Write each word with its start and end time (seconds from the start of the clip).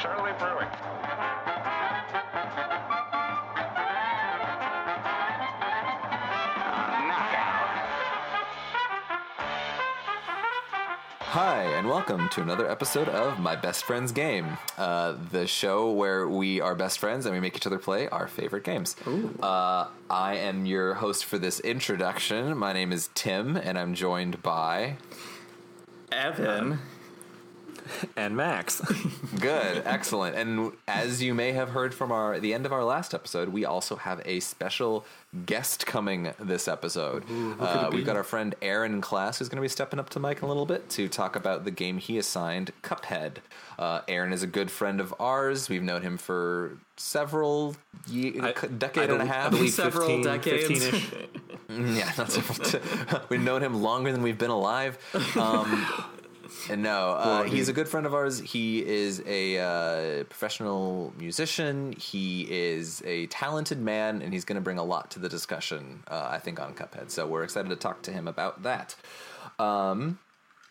Shirley 0.00 0.32
Brewing. 0.38 0.68
Hi, 11.20 11.62
and 11.76 11.88
welcome 11.88 12.28
to 12.28 12.42
another 12.42 12.70
episode 12.70 13.08
of 13.08 13.40
My 13.40 13.56
Best 13.56 13.84
Friend's 13.84 14.12
Game, 14.12 14.56
uh, 14.76 15.16
the 15.32 15.48
show 15.48 15.90
where 15.90 16.28
we 16.28 16.60
are 16.60 16.76
best 16.76 17.00
friends 17.00 17.26
and 17.26 17.34
we 17.34 17.40
make 17.40 17.56
each 17.56 17.66
other 17.66 17.78
play 17.78 18.08
our 18.08 18.28
favorite 18.28 18.62
games. 18.62 18.94
Uh, 19.42 19.88
I 20.08 20.36
am 20.36 20.64
your 20.64 20.94
host 20.94 21.24
for 21.24 21.38
this 21.38 21.58
introduction. 21.60 22.56
My 22.56 22.72
name 22.72 22.92
is 22.92 23.10
Tim, 23.14 23.56
and 23.56 23.76
I'm 23.76 23.94
joined 23.94 24.44
by. 24.44 24.98
Evan. 26.12 26.78
And 28.16 28.36
Max. 28.36 28.80
Good, 29.40 29.82
excellent. 29.84 30.36
And 30.36 30.72
as 30.86 31.22
you 31.22 31.34
may 31.34 31.52
have 31.52 31.70
heard 31.70 31.94
from 31.94 32.12
our 32.12 32.38
the 32.40 32.54
end 32.54 32.66
of 32.66 32.72
our 32.72 32.84
last 32.84 33.14
episode, 33.14 33.48
we 33.50 33.64
also 33.64 33.96
have 33.96 34.20
a 34.24 34.40
special 34.40 35.04
guest 35.46 35.86
coming 35.86 36.32
this 36.38 36.68
episode. 36.68 37.24
uh, 37.60 37.90
we've 37.92 38.06
got 38.06 38.16
our 38.16 38.24
friend 38.24 38.54
Aaron 38.62 38.94
in 38.94 39.00
class 39.00 39.38
who's 39.38 39.48
going 39.48 39.56
to 39.56 39.62
be 39.62 39.68
stepping 39.68 39.98
up 39.98 40.08
to 40.10 40.20
mic 40.20 40.38
in 40.38 40.44
a 40.44 40.48
little 40.48 40.64
bit 40.66 40.88
to 40.90 41.08
talk 41.08 41.36
about 41.36 41.64
the 41.64 41.70
game 41.70 41.98
he 41.98 42.16
assigned, 42.18 42.72
Cuphead. 42.82 43.36
Uh, 43.78 44.00
Aaron 44.08 44.32
is 44.32 44.42
a 44.42 44.46
good 44.46 44.70
friend 44.70 45.00
of 45.00 45.14
ours. 45.20 45.68
We've 45.68 45.82
known 45.82 46.02
him 46.02 46.16
for 46.18 46.78
several 46.96 47.76
ye- 48.08 48.40
I- 48.40 48.52
decade 48.52 49.10
I 49.10 49.12
and 49.14 49.22
a 49.22 49.26
half. 49.26 49.46
I 49.48 49.50
believe 49.50 49.70
Several 49.72 50.06
15, 50.06 50.24
decades. 50.24 50.68
15-ish. 50.68 51.10
Yeah, 51.70 52.10
not 52.16 52.32
several. 52.32 53.22
we've 53.28 53.42
known 53.42 53.62
him 53.62 53.82
longer 53.82 54.10
than 54.10 54.22
we've 54.22 54.38
been 54.38 54.48
alive. 54.48 54.96
Um, 55.36 55.86
and 56.70 56.82
no, 56.82 57.12
uh, 57.12 57.42
he's 57.44 57.68
a 57.68 57.72
good 57.72 57.88
friend 57.88 58.06
of 58.06 58.14
ours. 58.14 58.38
He 58.40 58.84
is 58.84 59.22
a 59.26 59.58
uh, 59.58 60.24
professional 60.24 61.12
musician. 61.18 61.92
He 61.92 62.46
is 62.50 63.02
a 63.04 63.26
talented 63.26 63.80
man, 63.80 64.22
and 64.22 64.32
he's 64.32 64.44
going 64.44 64.56
to 64.56 64.62
bring 64.62 64.78
a 64.78 64.84
lot 64.84 65.10
to 65.12 65.18
the 65.18 65.28
discussion. 65.28 66.02
Uh, 66.08 66.28
I 66.30 66.38
think 66.38 66.60
on 66.60 66.74
Cuphead. 66.74 67.10
So 67.10 67.26
we're 67.26 67.42
excited 67.42 67.68
to 67.68 67.76
talk 67.76 68.02
to 68.02 68.12
him 68.12 68.28
about 68.28 68.62
that. 68.62 68.94
Um, 69.58 70.18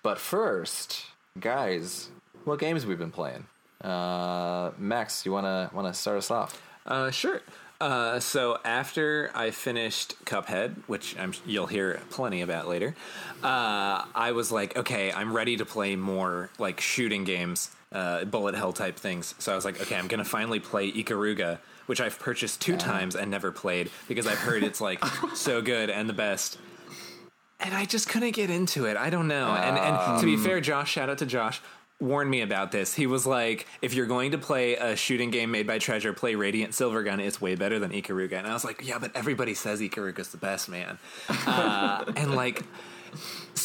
but 0.03 0.17
first, 0.17 1.05
guys, 1.39 2.09
what 2.45 2.59
games 2.59 2.85
we've 2.85 2.99
been 2.99 3.11
playing? 3.11 3.45
Uh, 3.81 4.71
Max, 4.77 5.25
you 5.25 5.31
wanna 5.31 5.69
wanna 5.73 5.93
start 5.93 6.17
us 6.17 6.31
off? 6.31 6.61
Uh, 6.85 7.11
sure. 7.11 7.41
Uh, 7.79 8.19
so 8.19 8.57
after 8.65 9.29
I 9.35 9.51
finished 9.51 10.15
Cuphead, 10.25 10.75
which 10.87 11.17
I'm, 11.17 11.33
you'll 11.45 11.67
hear 11.67 12.01
plenty 12.09 12.41
about 12.41 12.67
later, 12.67 12.95
uh, 13.43 14.03
I 14.15 14.31
was 14.33 14.51
like, 14.51 14.75
okay, 14.75 15.11
I'm 15.11 15.35
ready 15.35 15.57
to 15.57 15.65
play 15.65 15.95
more 15.95 16.49
like 16.57 16.81
shooting 16.81 17.23
games, 17.23 17.69
uh, 17.91 18.25
bullet 18.25 18.55
hell 18.55 18.73
type 18.73 18.97
things. 18.97 19.35
So 19.37 19.51
I 19.51 19.55
was 19.55 19.63
like, 19.63 19.79
okay, 19.81 19.95
I'm 19.95 20.07
gonna 20.07 20.25
finally 20.25 20.59
play 20.59 20.91
Ikaruga, 20.91 21.59
which 21.85 22.01
I've 22.01 22.17
purchased 22.19 22.61
two 22.61 22.77
times 22.77 23.15
and 23.15 23.29
never 23.29 23.51
played 23.51 23.91
because 24.07 24.25
I've 24.25 24.39
heard 24.39 24.63
it's 24.63 24.81
like 24.81 25.03
so 25.35 25.61
good 25.61 25.91
and 25.91 26.09
the 26.09 26.13
best. 26.13 26.57
And 27.59 27.73
I 27.73 27.85
just 27.85 28.07
couldn't 28.09 28.31
get 28.31 28.49
into 28.49 28.85
it. 28.85 28.97
I 28.97 29.09
don't 29.09 29.27
know. 29.27 29.49
And 29.49 29.77
and 29.77 30.19
to 30.19 30.25
be 30.25 30.37
fair, 30.37 30.61
Josh, 30.61 30.91
shout 30.91 31.09
out 31.09 31.17
to 31.19 31.25
Josh, 31.25 31.59
warned 31.99 32.29
me 32.29 32.41
about 32.41 32.71
this. 32.71 32.93
He 32.93 33.07
was 33.07 33.25
like, 33.25 33.67
if 33.81 33.93
you're 33.93 34.05
going 34.05 34.31
to 34.31 34.37
play 34.37 34.75
a 34.75 34.95
shooting 34.95 35.31
game 35.31 35.51
made 35.51 35.65
by 35.65 35.79
Treasure, 35.79 36.13
play 36.13 36.35
Radiant 36.35 36.73
Silvergun. 36.73 37.19
It's 37.19 37.41
way 37.41 37.55
better 37.55 37.79
than 37.79 37.91
Ikaruga. 37.91 38.33
And 38.33 38.47
I 38.47 38.53
was 38.53 38.63
like, 38.63 38.87
yeah, 38.87 38.99
but 38.99 39.15
everybody 39.15 39.53
says 39.53 39.81
Ikaruga's 39.81 40.29
the 40.29 40.37
best, 40.37 40.69
man. 40.69 40.99
Uh, 41.29 42.05
and 42.15 42.35
like, 42.35 42.63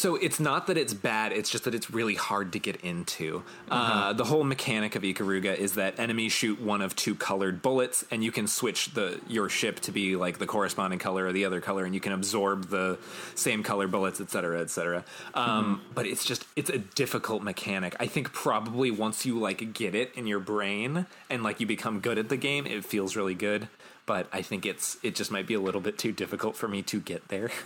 so 0.03 0.17
it's 0.17 0.37
not 0.37 0.67
that 0.67 0.77
it's 0.77 0.93
bad, 0.93 1.31
it's 1.31 1.49
just 1.49 1.63
that 1.63 1.73
it's 1.73 1.89
really 1.89 2.15
hard 2.15 2.51
to 2.51 2.59
get 2.59 2.75
into. 2.81 3.41
Uh, 3.71 4.11
the 4.11 4.25
whole 4.25 4.43
mechanic 4.43 4.97
of 4.97 5.01
Ikaruga 5.01 5.55
is 5.55 5.75
that 5.75 5.97
enemies 5.97 6.33
shoot 6.33 6.59
one 6.59 6.81
of 6.81 6.93
two 6.93 7.15
colored 7.15 7.61
bullets, 7.61 8.03
and 8.11 8.21
you 8.21 8.29
can 8.29 8.45
switch 8.45 8.93
the 8.93 9.21
your 9.29 9.47
ship 9.47 9.79
to 9.79 9.93
be 9.93 10.17
like 10.17 10.39
the 10.39 10.45
corresponding 10.45 10.99
color 10.99 11.27
or 11.27 11.31
the 11.31 11.45
other 11.45 11.61
color, 11.61 11.85
and 11.85 11.93
you 11.95 12.01
can 12.01 12.11
absorb 12.11 12.69
the 12.69 12.99
same 13.35 13.63
color 13.63 13.87
bullets, 13.87 14.19
et 14.19 14.29
cetera, 14.29 14.59
et 14.59 14.69
cetera. 14.69 15.05
Um, 15.33 15.81
But 15.95 16.05
it's 16.05 16.25
just 16.25 16.43
it's 16.57 16.69
a 16.69 16.79
difficult 16.79 17.41
mechanic. 17.41 17.95
I 18.05 18.07
think 18.07 18.33
probably 18.33 18.91
once 18.91 19.25
you 19.25 19.39
like 19.39 19.61
get 19.73 19.95
it 19.95 20.11
in 20.15 20.27
your 20.27 20.41
brain 20.41 21.05
and 21.29 21.43
like 21.43 21.61
you 21.61 21.65
become 21.65 22.01
good 22.01 22.17
at 22.17 22.27
the 22.27 22.37
game, 22.49 22.65
it 22.67 22.83
feels 22.83 23.15
really 23.15 23.35
good. 23.35 23.69
But 24.05 24.27
I 24.33 24.41
think 24.41 24.65
it's 24.65 24.97
it 25.01 25.15
just 25.15 25.31
might 25.31 25.47
be 25.47 25.53
a 25.53 25.59
little 25.61 25.79
bit 25.79 25.97
too 25.97 26.11
difficult 26.11 26.57
for 26.57 26.67
me 26.67 26.81
to 26.83 26.99
get 26.99 27.27
there. 27.29 27.49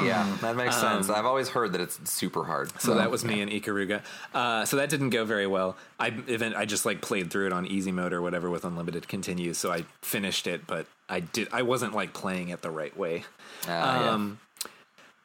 Yeah, 0.00 0.36
that 0.40 0.56
makes 0.56 0.76
sense. 0.80 1.10
I've 1.10 1.26
always 1.26 1.48
heard 1.50 1.72
that 1.72 1.80
it's 1.80 1.98
super 2.10 2.44
hard. 2.44 2.72
So 2.80 2.94
that 2.94 3.10
was 3.10 3.24
me 3.24 3.42
and 3.42 3.50
Ikaruga. 3.50 4.00
Uh, 4.32 4.64
so 4.64 4.76
that 4.78 4.88
didn't 4.88 5.10
go 5.10 5.24
very 5.26 5.46
well. 5.46 5.76
I 6.00 6.06
event 6.28 6.54
I 6.56 6.64
just 6.64 6.86
like 6.86 7.02
played 7.02 7.30
through 7.30 7.46
it 7.48 7.52
on 7.52 7.66
easy 7.66 7.92
mode 7.92 8.12
or 8.14 8.22
whatever 8.22 8.48
with 8.48 8.64
unlimited 8.64 9.06
continues. 9.06 9.58
So 9.58 9.70
I 9.70 9.84
finished 10.00 10.46
it, 10.46 10.66
but 10.66 10.86
I 11.10 11.20
did 11.20 11.48
I 11.52 11.62
wasn't 11.62 11.94
like 11.94 12.14
playing 12.14 12.48
it 12.50 12.62
the 12.62 12.70
right 12.70 12.96
way. 12.96 13.24
Ah, 13.68 14.16
yeah. 14.16 14.30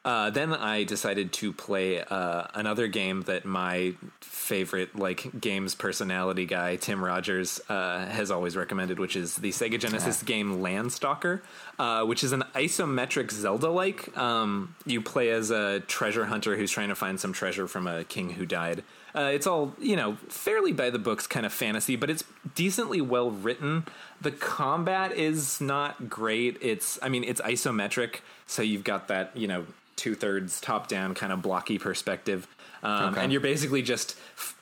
Uh, 0.04 0.30
then 0.30 0.54
I 0.54 0.84
decided 0.84 1.32
to 1.34 1.52
play 1.52 2.00
uh, 2.00 2.44
another 2.54 2.86
game 2.86 3.22
that 3.22 3.44
my 3.44 3.94
favorite 4.20 4.96
like 4.96 5.38
games 5.38 5.74
personality 5.74 6.46
guy 6.46 6.76
Tim 6.76 7.04
Rogers 7.04 7.60
uh, 7.68 8.06
has 8.06 8.30
always 8.30 8.56
recommended, 8.56 8.98
which 8.98 9.16
is 9.16 9.36
the 9.36 9.50
Sega 9.50 9.78
Genesis 9.78 10.22
game 10.22 10.60
Landstalker, 10.60 11.42
uh, 11.78 12.04
which 12.04 12.24
is 12.24 12.32
an 12.32 12.44
isometric 12.54 13.30
Zelda-like. 13.30 14.16
Um, 14.16 14.74
you 14.86 15.02
play 15.02 15.30
as 15.30 15.50
a 15.50 15.80
treasure 15.80 16.26
hunter 16.26 16.56
who's 16.56 16.70
trying 16.70 16.88
to 16.88 16.94
find 16.94 17.18
some 17.18 17.32
treasure 17.32 17.66
from 17.66 17.86
a 17.86 18.04
king 18.04 18.30
who 18.30 18.46
died. 18.46 18.84
Uh, 19.14 19.30
it's 19.34 19.46
all 19.46 19.74
you 19.80 19.96
know, 19.96 20.16
fairly 20.28 20.72
by 20.72 20.90
the 20.90 20.98
books 20.98 21.26
kind 21.26 21.44
of 21.44 21.52
fantasy, 21.52 21.96
but 21.96 22.08
it's 22.08 22.22
decently 22.54 23.00
well 23.00 23.30
written. 23.30 23.84
The 24.20 24.30
combat 24.30 25.12
is 25.12 25.60
not 25.60 26.08
great. 26.08 26.56
It's, 26.60 26.98
I 27.02 27.08
mean, 27.08 27.24
it's 27.24 27.40
isometric, 27.40 28.20
so 28.46 28.62
you've 28.62 28.84
got 28.84 29.08
that 29.08 29.36
you 29.36 29.48
know 29.48 29.66
two 29.98 30.14
thirds 30.14 30.60
top 30.60 30.88
down 30.88 31.14
kind 31.14 31.32
of 31.32 31.42
blocky 31.42 31.78
perspective, 31.78 32.46
um, 32.82 33.12
Okay. 33.12 33.22
and 33.24 33.32
you're 33.32 33.40
basically 33.42 33.82
just 33.82 34.16
f- 34.36 34.54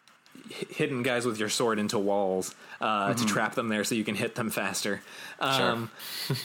hitting 0.48 1.02
guys 1.02 1.24
with 1.26 1.38
your 1.38 1.48
sword 1.48 1.78
into 1.78 1.98
walls 1.98 2.54
uh, 2.80 3.12
to 3.14 3.24
trap 3.26 3.54
them 3.54 3.68
there 3.68 3.82
so 3.84 3.94
you 3.94 4.04
can 4.04 4.14
hit 4.14 4.34
them 4.36 4.48
faster. 4.50 5.00
Um, 5.40 5.90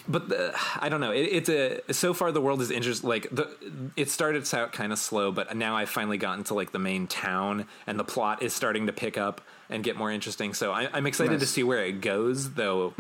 but 0.08 0.30
the, 0.30 0.54
I 0.80 0.90
don't 0.90 1.02
know. 1.02 1.12
It, 1.12 1.22
it's 1.24 1.50
a 1.50 1.94
so 1.94 2.14
far 2.14 2.32
the 2.32 2.42
world 2.42 2.62
is 2.62 2.72
interesting. 2.72 3.08
Like 3.10 3.28
the 3.32 3.50
it 3.96 4.10
started 4.10 4.52
out 4.54 4.72
kind 4.74 4.92
of 4.92 5.00
slow, 5.00 5.32
but 5.32 5.56
now 5.56 5.76
I've 5.78 5.90
finally 5.90 6.18
gotten 6.18 6.44
to 6.46 6.54
like 6.54 6.72
the 6.72 6.80
main 6.80 7.08
town, 7.08 7.66
and 7.88 8.00
the 8.00 8.04
plot 8.04 8.42
is 8.44 8.54
starting 8.54 8.88
to 8.88 8.94
pick 8.94 9.18
up 9.18 9.42
and 9.70 9.84
get 9.84 9.96
more 9.98 10.12
interesting. 10.12 10.54
So 10.54 10.72
I, 10.72 10.90
I'm 10.94 11.06
excited 11.06 11.40
to 11.40 11.46
see 11.46 11.64
where 11.64 11.86
it 11.86 12.02
goes, 12.02 12.54
though. 12.54 12.94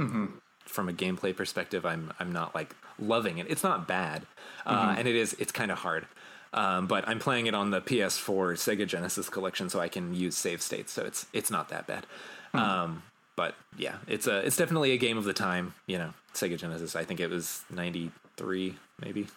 From 0.66 0.88
a 0.88 0.94
gameplay 0.94 1.36
perspective, 1.36 1.86
I'm 1.86 2.14
I'm 2.20 2.32
not 2.32 2.56
like 2.56 2.74
loving 2.98 3.40
it. 3.40 3.48
It's 3.50 3.64
not 3.64 3.88
bad, 3.90 4.26
uh, 4.66 4.96
and 4.98 5.08
it 5.08 5.16
is 5.16 5.34
it's 5.40 5.52
kind 5.52 5.72
of 5.72 5.78
hard. 5.80 6.06
Um, 6.54 6.88
but 6.88 7.08
I'm 7.08 7.20
playing 7.20 7.48
it 7.48 7.56
on 7.56 7.72
the 7.72 7.80
PS4 7.82 8.54
Sega 8.56 8.86
Genesis 8.86 9.30
collection, 9.30 9.70
so 9.70 9.80
I 9.80 9.88
can 9.88 10.14
use 10.14 10.36
save 10.36 10.62
states. 10.62 10.92
So 10.92 11.04
it's 11.06 11.26
it's 11.34 11.50
not 11.50 11.70
that 11.70 11.88
bad. 11.88 12.06
Um, 12.54 13.04
but 13.38 13.56
yeah, 13.78 13.96
it's 14.08 14.28
a 14.28 14.40
it's 14.46 14.58
definitely 14.58 14.92
a 14.92 14.98
game 14.98 15.18
of 15.18 15.24
the 15.24 15.34
time. 15.34 15.74
You 15.88 15.98
know, 15.98 16.14
Sega 16.34 16.58
Genesis. 16.58 16.96
I 16.96 17.06
think 17.06 17.20
it 17.22 17.30
was 17.30 17.64
'93, 17.70 18.76
maybe. 19.00 19.28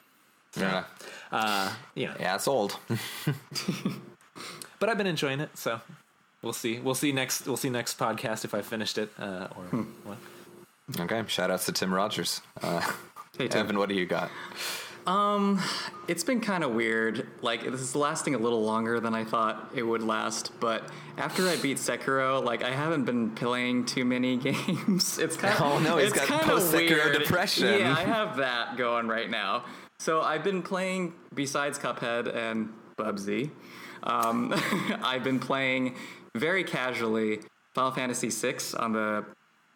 yeah, 0.58 0.84
Uh, 1.30 1.72
you 1.94 2.06
know, 2.06 2.14
yeah, 2.18 2.34
it's 2.34 2.48
old. 2.48 2.76
but 4.78 4.88
I've 4.88 4.98
been 4.98 5.06
enjoying 5.06 5.40
it. 5.40 5.56
So 5.56 5.80
we'll 6.42 6.52
see. 6.52 6.80
We'll 6.80 6.94
see 6.94 7.12
next. 7.12 7.46
We'll 7.46 7.56
see 7.56 7.70
next 7.70 7.98
podcast 7.98 8.44
if 8.44 8.54
I 8.54 8.62
finished 8.62 8.98
it 8.98 9.10
uh, 9.18 9.48
or 9.56 9.64
what. 10.04 10.18
Okay, 11.00 11.22
shout 11.28 11.50
outs 11.50 11.66
to 11.66 11.72
Tim 11.72 11.92
Rogers. 11.94 12.40
Uh, 12.62 12.80
Hey, 13.38 13.48
Tim. 13.48 13.60
Evan, 13.62 13.78
what 13.78 13.88
do 13.88 13.94
you 13.96 14.06
got? 14.06 14.30
It's 15.06 16.24
been 16.24 16.40
kind 16.40 16.64
of 16.64 16.72
weird. 16.72 17.26
Like 17.42 17.62
this 17.64 17.80
is 17.80 17.94
lasting 17.96 18.34
a 18.34 18.38
little 18.38 18.62
longer 18.62 19.00
than 19.00 19.14
I 19.14 19.24
thought 19.24 19.70
it 19.74 19.82
would 19.82 20.02
last. 20.02 20.52
But 20.60 20.84
after 21.18 21.48
I 21.48 21.56
beat 21.56 21.78
Sekiro, 21.78 22.42
like 22.44 22.62
I 22.62 22.70
haven't 22.70 23.04
been 23.04 23.30
playing 23.30 23.86
too 23.86 24.04
many 24.04 24.36
games. 24.48 25.18
It's 25.18 25.36
kind 25.36 25.54
of 25.58 25.60
Oh, 25.62 25.78
no, 25.78 25.96
he's 25.98 26.08
it's 26.12 26.18
got 26.18 26.28
kinda 26.28 26.44
post-Sekiro 26.44 27.12
depression. 27.18 27.80
Yeah, 27.80 27.94
I 27.96 28.02
have 28.02 28.36
that 28.36 28.76
going 28.76 29.08
right 29.08 29.30
now. 29.30 29.64
So 29.98 30.20
I've 30.22 30.44
been 30.44 30.62
playing 30.62 31.14
besides 31.34 31.78
Cuphead 31.78 32.34
and 32.34 32.72
Bubsy. 32.98 33.50
Um, 34.02 34.52
I've 35.02 35.24
been 35.24 35.38
playing 35.40 35.96
very 36.36 36.64
casually 36.64 37.40
Final 37.74 37.92
Fantasy 37.92 38.28
VI 38.28 38.56
on 38.78 38.92
the 38.92 39.24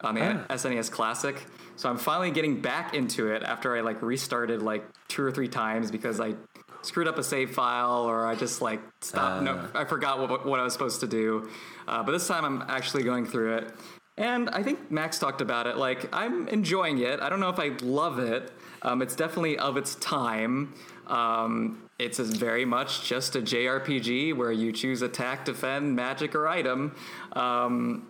on 0.00 0.14
the 0.14 0.22
Ah. 0.22 0.54
SNES 0.54 0.90
Classic. 0.92 1.42
So 1.78 1.88
I'm 1.88 1.96
finally 1.96 2.32
getting 2.32 2.60
back 2.60 2.92
into 2.92 3.28
it 3.28 3.44
after 3.44 3.76
I 3.76 3.82
like 3.82 4.02
restarted 4.02 4.62
like 4.62 4.84
two 5.06 5.22
or 5.22 5.30
three 5.30 5.46
times 5.46 5.92
because 5.92 6.18
I 6.18 6.34
screwed 6.82 7.06
up 7.06 7.18
a 7.18 7.22
save 7.22 7.54
file 7.54 8.02
or 8.02 8.26
I 8.26 8.34
just 8.34 8.60
like 8.60 8.80
stopped. 9.00 9.44
no, 9.44 9.68
I 9.76 9.84
forgot 9.84 10.18
what, 10.18 10.44
what 10.44 10.58
I 10.58 10.64
was 10.64 10.72
supposed 10.72 10.98
to 11.00 11.06
do. 11.06 11.48
Uh, 11.86 12.02
but 12.02 12.10
this 12.10 12.26
time 12.26 12.44
I'm 12.44 12.64
actually 12.68 13.04
going 13.04 13.26
through 13.26 13.58
it. 13.58 13.72
And 14.16 14.50
I 14.50 14.64
think 14.64 14.90
Max 14.90 15.20
talked 15.20 15.40
about 15.40 15.68
it. 15.68 15.76
Like, 15.76 16.12
I'm 16.12 16.48
enjoying 16.48 16.98
it. 16.98 17.20
I 17.20 17.28
don't 17.28 17.38
know 17.38 17.50
if 17.50 17.60
I 17.60 17.68
love 17.82 18.18
it. 18.18 18.50
Um, 18.82 19.00
it's 19.00 19.14
definitely 19.14 19.56
of 19.58 19.76
its 19.76 19.94
time. 19.94 20.74
Um, 21.06 21.88
it's 22.00 22.18
very 22.18 22.64
much 22.64 23.04
just 23.08 23.36
a 23.36 23.40
JRPG 23.40 24.34
where 24.34 24.50
you 24.50 24.72
choose 24.72 25.02
attack, 25.02 25.44
defend, 25.44 25.94
magic, 25.94 26.34
or 26.34 26.48
item. 26.48 26.96
Um, 27.34 28.08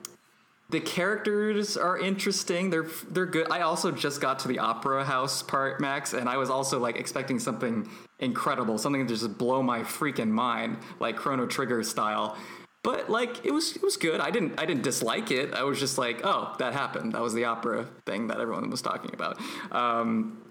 the 0.70 0.80
characters 0.80 1.76
are 1.76 1.98
interesting. 1.98 2.68
They're 2.70 2.86
they're 3.10 3.26
good. 3.26 3.50
I 3.50 3.62
also 3.62 3.90
just 3.90 4.20
got 4.20 4.38
to 4.40 4.48
the 4.48 4.58
opera 4.58 5.04
house 5.04 5.42
part, 5.42 5.80
Max, 5.80 6.12
and 6.12 6.28
I 6.28 6.36
was 6.36 6.50
also 6.50 6.78
like 6.78 6.96
expecting 6.96 7.38
something 7.38 7.88
incredible, 8.18 8.76
something 8.76 9.06
to 9.06 9.14
just 9.14 9.38
blow 9.38 9.62
my 9.62 9.80
freaking 9.80 10.28
mind, 10.28 10.78
like 11.00 11.16
Chrono 11.16 11.46
Trigger 11.46 11.82
style. 11.82 12.36
But 12.82 13.08
like 13.08 13.44
it 13.46 13.52
was 13.52 13.76
it 13.76 13.82
was 13.82 13.96
good. 13.96 14.20
I 14.20 14.30
didn't 14.30 14.60
I 14.60 14.66
didn't 14.66 14.82
dislike 14.82 15.30
it. 15.30 15.54
I 15.54 15.62
was 15.62 15.80
just 15.80 15.96
like, 15.96 16.20
oh, 16.24 16.54
that 16.58 16.74
happened. 16.74 17.12
That 17.12 17.22
was 17.22 17.32
the 17.32 17.44
opera 17.46 17.86
thing 18.04 18.28
that 18.28 18.38
everyone 18.40 18.68
was 18.68 18.82
talking 18.82 19.12
about. 19.14 19.40
Um, 19.72 20.42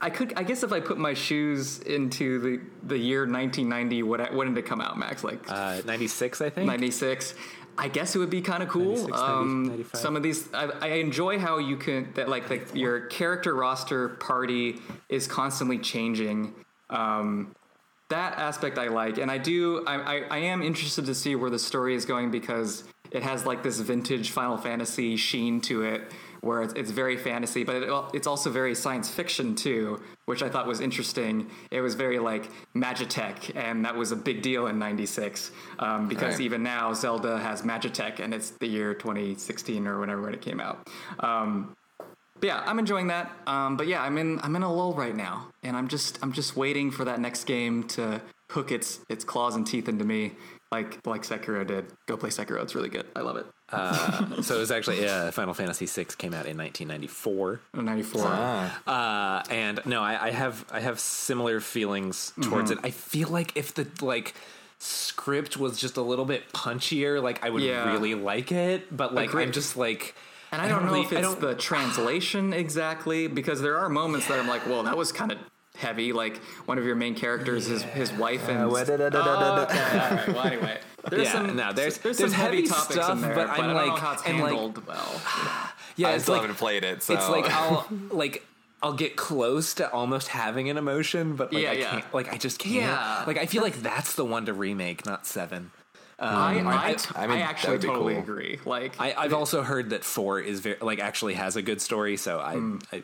I 0.00 0.10
could 0.10 0.32
I 0.36 0.42
guess 0.42 0.62
if 0.62 0.72
I 0.72 0.80
put 0.80 0.98
my 0.98 1.14
shoes 1.14 1.80
into 1.80 2.38
the 2.38 2.60
the 2.82 2.98
year 2.98 3.20
1990, 3.20 4.02
what 4.04 4.32
when 4.34 4.48
did 4.48 4.58
it 4.58 4.66
come 4.66 4.80
out, 4.80 4.98
Max? 4.98 5.22
Like 5.22 5.40
Uh, 5.48 5.82
96, 5.84 6.40
I 6.40 6.50
think. 6.50 6.66
96 6.66 7.34
i 7.78 7.88
guess 7.88 8.14
it 8.14 8.18
would 8.18 8.30
be 8.30 8.40
kind 8.40 8.62
of 8.62 8.68
cool 8.68 8.96
96, 8.96 9.20
um, 9.20 9.84
some 9.92 10.16
of 10.16 10.22
these 10.22 10.52
I, 10.52 10.64
I 10.80 10.88
enjoy 10.94 11.38
how 11.38 11.58
you 11.58 11.76
can 11.76 12.12
that 12.14 12.28
like 12.28 12.48
the, 12.48 12.62
your 12.78 13.00
character 13.06 13.54
roster 13.54 14.08
party 14.08 14.80
is 15.08 15.26
constantly 15.26 15.78
changing. 15.78 16.54
Um, 16.90 17.54
that 18.08 18.38
aspect 18.38 18.78
i 18.78 18.86
like 18.86 19.18
and 19.18 19.30
i 19.30 19.38
do 19.38 19.84
I, 19.84 19.94
I, 19.96 20.22
I 20.30 20.38
am 20.38 20.62
interested 20.62 21.06
to 21.06 21.14
see 21.14 21.34
where 21.34 21.50
the 21.50 21.58
story 21.58 21.96
is 21.96 22.04
going 22.04 22.30
because 22.30 22.84
it 23.10 23.22
has 23.22 23.44
like 23.44 23.62
this 23.62 23.80
vintage 23.80 24.30
final 24.30 24.56
fantasy 24.56 25.16
sheen 25.16 25.60
to 25.62 25.82
it 25.82 26.12
where 26.40 26.62
it's, 26.62 26.74
it's 26.74 26.90
very 26.90 27.16
fantasy 27.16 27.64
but 27.64 27.76
it, 27.76 28.04
it's 28.14 28.26
also 28.26 28.50
very 28.50 28.74
science 28.74 29.08
fiction 29.10 29.54
too 29.54 30.00
which 30.26 30.42
i 30.42 30.48
thought 30.48 30.66
was 30.66 30.80
interesting 30.80 31.48
it 31.70 31.80
was 31.80 31.94
very 31.94 32.18
like 32.18 32.50
magitech 32.74 33.54
and 33.56 33.84
that 33.84 33.94
was 33.94 34.12
a 34.12 34.16
big 34.16 34.42
deal 34.42 34.66
in 34.66 34.78
96 34.78 35.50
um, 35.78 36.08
because 36.08 36.34
Right. 36.34 36.40
even 36.40 36.62
now 36.62 36.92
zelda 36.92 37.38
has 37.38 37.62
magitech 37.62 38.20
and 38.20 38.32
it's 38.34 38.50
the 38.50 38.66
year 38.66 38.94
2016 38.94 39.86
or 39.86 40.00
whenever 40.00 40.22
when 40.22 40.34
it 40.34 40.40
came 40.42 40.60
out 40.60 40.88
um, 41.20 41.74
but 42.38 42.48
yeah, 42.48 42.62
I'm 42.66 42.78
enjoying 42.78 43.06
that. 43.06 43.30
Um, 43.46 43.78
but 43.78 43.86
yeah, 43.86 44.02
I'm 44.02 44.18
in 44.18 44.38
I'm 44.42 44.54
in 44.56 44.62
a 44.62 44.70
lull 44.70 44.92
right 44.92 45.16
now, 45.16 45.48
and 45.62 45.74
I'm 45.74 45.88
just 45.88 46.18
I'm 46.22 46.32
just 46.32 46.54
waiting 46.54 46.90
for 46.90 47.06
that 47.06 47.18
next 47.18 47.44
game 47.44 47.84
to 47.88 48.20
hook 48.50 48.72
its 48.72 49.00
its 49.08 49.24
claws 49.24 49.56
and 49.56 49.66
teeth 49.66 49.88
into 49.88 50.04
me, 50.04 50.32
like 50.70 50.98
like 51.06 51.22
Sekiro 51.22 51.66
did. 51.66 51.86
Go 52.06 52.16
play 52.18 52.28
Sekiro; 52.28 52.62
it's 52.62 52.74
really 52.74 52.90
good. 52.90 53.06
I 53.16 53.20
love 53.20 53.36
it. 53.38 53.46
So 53.70 54.56
it 54.56 54.58
was 54.60 54.70
actually 54.70 55.02
yeah, 55.02 55.30
Final 55.30 55.54
Fantasy 55.54 55.86
VI 55.86 56.04
came 56.16 56.34
out 56.34 56.46
in 56.46 56.56
1994. 56.56 57.60
94. 57.74 58.22
Uh, 58.86 59.42
and 59.50 59.80
no, 59.86 60.02
I, 60.02 60.26
I 60.26 60.30
have 60.30 60.64
I 60.70 60.80
have 60.80 61.00
similar 61.00 61.60
feelings 61.60 62.32
towards 62.42 62.70
Mm-hmm. 62.70 62.84
it. 62.84 62.88
I 62.88 62.90
feel 62.90 63.28
like 63.28 63.56
if 63.56 63.74
the 63.74 63.86
like 64.00 64.34
script 64.78 65.56
was 65.56 65.78
just 65.78 65.96
a 65.96 66.02
little 66.02 66.24
bit 66.24 66.52
punchier, 66.52 67.22
like 67.22 67.44
I 67.44 67.50
would 67.50 67.62
Yeah. 67.62 67.90
really 67.92 68.14
like 68.14 68.52
it. 68.52 68.94
But 68.96 69.14
like 69.14 69.30
Agreed. 69.30 69.44
I'm 69.46 69.52
just 69.52 69.76
like, 69.76 70.14
And 70.52 70.62
I 70.62 70.68
don't, 70.68 70.84
know 70.84 70.92
really- 70.92 71.06
if 71.06 71.12
it's 71.12 71.34
the 71.36 71.54
translation 71.54 72.52
exactly 72.52 73.26
because 73.26 73.60
there 73.62 73.78
are 73.78 73.88
moments 73.88 74.28
that 74.28 74.38
I'm 74.38 74.48
like, 74.48 74.66
well, 74.66 74.82
that 74.84 74.96
was 74.96 75.10
kind 75.12 75.32
of 75.32 75.38
heavy. 75.76 76.12
Like 76.12 76.36
one 76.66 76.78
of 76.78 76.84
your 76.84 76.94
main 76.94 77.14
characters, 77.14 77.66
his 77.66 77.82
his 77.82 78.12
wife 78.12 78.48
and. 78.48 78.70
da, 78.70 79.08
da. 79.08 79.10
Oh, 79.12 79.62
okay, 79.62 79.78
all 79.78 80.16
right. 80.16 80.28
Well, 80.28 80.46
anyway, 80.46 80.78
there's 81.10 81.24
Yeah, 81.24 81.32
some 81.32 81.56
no, 81.56 81.72
there's- 81.72 81.98
there's, 81.98 82.18
there's 82.18 82.30
some 82.32 82.40
heavy, 82.40 82.56
heavy 82.58 82.68
topics 82.68 82.94
stuff, 82.94 83.10
in 83.12 83.20
there, 83.22 83.34
but 83.34 83.46
but, 83.48 83.58
I'm 83.58 83.60
I 83.60 83.66
don't 83.66 83.86
know 83.86 83.92
like- 83.92 84.00
how 84.02 84.12
it's 84.12 84.22
and, 84.24 84.40
like- 84.40 84.52
handled 84.52 84.86
well. 84.86 85.22
yeah, 85.96 86.08
I 86.08 86.12
it's 86.12 86.24
still 86.24 86.34
like 86.34 86.42
haven't 86.42 86.56
played 86.56 86.84
it, 86.84 87.02
so 87.02 87.14
it's 87.14 87.28
like 87.28 87.46
I'll 87.50 87.86
like 88.10 88.46
I'll 88.82 88.92
get 88.92 89.16
close 89.16 89.74
to 89.74 89.90
almost 89.90 90.28
having 90.28 90.68
an 90.70 90.76
emotion, 90.76 91.34
but 91.36 91.52
like 91.52 91.62
Yeah, 91.62 91.70
I 91.70 91.74
yeah. 91.74 91.90
can't. 91.90 92.14
Like 92.14 92.32
I 92.32 92.36
just 92.36 92.58
can't. 92.58 92.74
Yeah. 92.74 93.24
Like 93.26 93.38
I 93.38 93.46
feel 93.46 93.62
like 93.62 93.80
that's 93.82 94.14
the 94.14 94.24
one 94.24 94.46
to 94.46 94.52
remake, 94.52 95.06
not 95.06 95.26
seven. 95.26 95.70
I, 96.18 96.62
I, 96.90 96.94
t- 96.94 97.10
I 97.14 97.26
mean, 97.26 97.36
I 97.36 97.40
that 97.40 97.50
actually 97.50 97.72
would 97.72 97.80
be 97.82 97.88
totally 97.88 98.14
cool. 98.14 98.22
agree. 98.22 98.58
Like 98.64 98.98
I, 98.98 99.12
I've 99.14 99.34
also 99.34 99.62
heard 99.62 99.90
that 99.90 100.02
four 100.02 100.40
is 100.40 100.60
very 100.60 100.76
like 100.80 100.98
actually 100.98 101.34
has 101.34 101.56
a 101.56 101.62
good 101.62 101.80
story, 101.80 102.16
so 102.16 102.38
I 102.38 102.52
I, 102.52 102.54
I. 102.96 103.02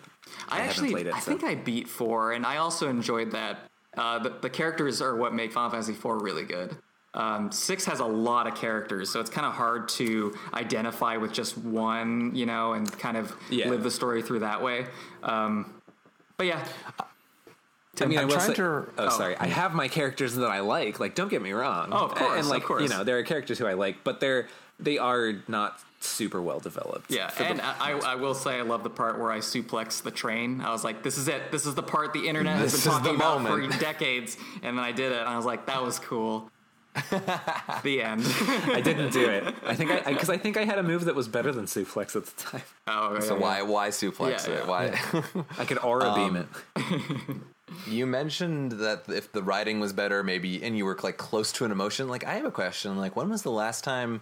I 0.48 0.54
haven't 0.56 0.68
actually, 0.70 0.90
played 0.92 1.06
it. 1.08 1.14
I 1.14 1.20
so. 1.20 1.30
think 1.30 1.44
I 1.44 1.54
beat 1.56 1.88
four, 1.88 2.32
and 2.32 2.46
I 2.46 2.56
also 2.56 2.88
enjoyed 2.88 3.32
that. 3.32 3.58
Uh, 3.96 4.18
the, 4.18 4.30
the 4.30 4.48
characters 4.48 5.02
are 5.02 5.14
what 5.14 5.34
make 5.34 5.52
Final 5.52 5.68
Fantasy 5.70 5.92
four 5.92 6.18
really 6.20 6.44
good. 6.44 6.74
Um, 7.14 7.52
six 7.52 7.84
has 7.84 8.00
a 8.00 8.04
lot 8.06 8.46
of 8.46 8.54
characters, 8.54 9.10
so 9.10 9.20
it's 9.20 9.28
kind 9.28 9.46
of 9.46 9.52
hard 9.52 9.88
to 9.90 10.34
identify 10.54 11.18
with 11.18 11.32
just 11.32 11.58
one, 11.58 12.34
you 12.34 12.46
know, 12.46 12.72
and 12.72 12.90
kind 12.98 13.16
of 13.18 13.34
Yeah. 13.50 13.68
live 13.68 13.82
the 13.82 13.90
story 13.90 14.22
through 14.22 14.38
that 14.40 14.62
way. 14.62 14.86
Um, 15.22 15.74
but 16.38 16.46
yeah, 16.46 16.64
I 18.00 18.06
mean, 18.06 18.18
I 18.18 18.22
I'm 18.22 18.28
will 18.28 18.36
trying 18.36 18.46
say- 18.48 18.54
to- 18.54 18.86
Oh, 18.96 19.08
sorry. 19.10 19.36
I 19.36 19.46
have 19.46 19.74
my 19.74 19.88
characters 19.88 20.34
that 20.36 20.46
I 20.50 20.60
like. 20.60 21.00
Like, 21.00 21.14
don't 21.14 21.28
get 21.28 21.42
me 21.42 21.52
wrong. 21.52 21.90
Oh, 21.92 22.06
of 22.06 22.14
course, 22.14 22.38
And 22.40 22.48
like, 22.48 22.62
of 22.62 22.68
course. 22.68 22.82
you 22.82 22.88
know, 22.88 23.04
there 23.04 23.18
are 23.18 23.22
characters 23.22 23.58
who 23.58 23.66
I 23.66 23.74
like, 23.74 24.02
but 24.04 24.20
they're 24.20 24.48
they 24.80 24.96
are 24.98 25.34
not 25.46 25.78
super 26.00 26.40
well 26.42 26.58
developed. 26.58 27.08
yeah, 27.10 27.28
For 27.28 27.44
the- 27.44 27.50
and 27.50 27.60
I, 27.60 27.92
I 27.92 28.14
will 28.16 28.34
say 28.34 28.58
I 28.58 28.62
love 28.62 28.82
the 28.82 28.90
part 28.90 29.18
where 29.20 29.30
I 29.30 29.38
suplex 29.38 30.02
the 30.02 30.10
train. 30.10 30.60
I 30.62 30.70
was 30.72 30.82
like, 30.82 31.04
this 31.04 31.16
is 31.18 31.28
it. 31.28 31.52
This 31.52 31.66
is 31.66 31.74
the 31.76 31.82
part 31.84 32.12
the 32.14 32.26
internet 32.26 32.56
has 32.56 32.72
This 32.72 32.84
been 32.84 32.92
talking 32.94 33.14
about 33.14 33.42
moment. 33.42 33.74
for 33.74 33.78
decades, 33.78 34.36
and 34.62 34.76
then 34.78 34.84
I 34.84 34.90
did 34.90 35.12
it, 35.12 35.18
and 35.20 35.28
I 35.28 35.36
was 35.36 35.44
like, 35.44 35.66
that 35.66 35.82
was 35.82 35.98
cool. 36.00 36.50
The 37.82 38.02
end. 38.02 38.22
I 38.72 38.80
didn't 38.82 39.12
do 39.12 39.28
it. 39.28 39.44
I 39.66 39.74
think 39.74 39.90
I 39.90 40.12
because 40.12 40.28
I, 40.30 40.36
think 40.36 40.56
I 40.56 40.64
had 40.64 40.78
a 40.78 40.82
move 40.82 41.06
that 41.06 41.14
was 41.14 41.28
better 41.28 41.52
than 41.52 41.64
suplex 41.66 42.14
at 42.16 42.26
the 42.26 42.42
time. 42.42 42.62
oh, 42.86 43.18
So 43.20 43.34
yeah, 43.36 43.40
why 43.40 43.62
why 43.62 43.88
suplex 43.88 44.46
Yeah, 44.46 44.54
it? 44.54 44.58
yeah. 44.60 44.66
Why? 44.66 45.44
I 45.58 45.64
could 45.64 45.78
aura 45.78 46.10
um, 46.10 46.34
beam 46.34 46.46
it. 46.76 47.36
you 47.86 48.06
mentioned 48.06 48.72
that 48.72 49.04
if 49.08 49.32
the 49.32 49.42
writing 49.42 49.80
was 49.80 49.92
better, 49.92 50.22
maybe, 50.22 50.62
and 50.62 50.76
you 50.76 50.84
were 50.84 50.98
like 51.02 51.16
close 51.16 51.52
to 51.52 51.64
an 51.64 51.72
emotion. 51.72 52.08
Like, 52.08 52.24
I 52.24 52.34
have 52.34 52.44
a 52.44 52.50
question. 52.50 52.98
Like, 52.98 53.16
when 53.16 53.30
was 53.30 53.42
the 53.42 53.50
last 53.50 53.84
time 53.84 54.20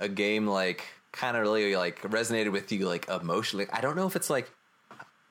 a 0.00 0.08
game 0.08 0.46
like 0.46 0.84
kind 1.12 1.36
of 1.36 1.42
really 1.42 1.76
like 1.76 2.02
resonated 2.02 2.52
with 2.52 2.70
you 2.72 2.86
like 2.86 3.08
emotionally? 3.08 3.66
I 3.72 3.80
don't 3.80 3.96
know 3.96 4.06
if 4.06 4.16
it's 4.16 4.28
like. 4.30 4.50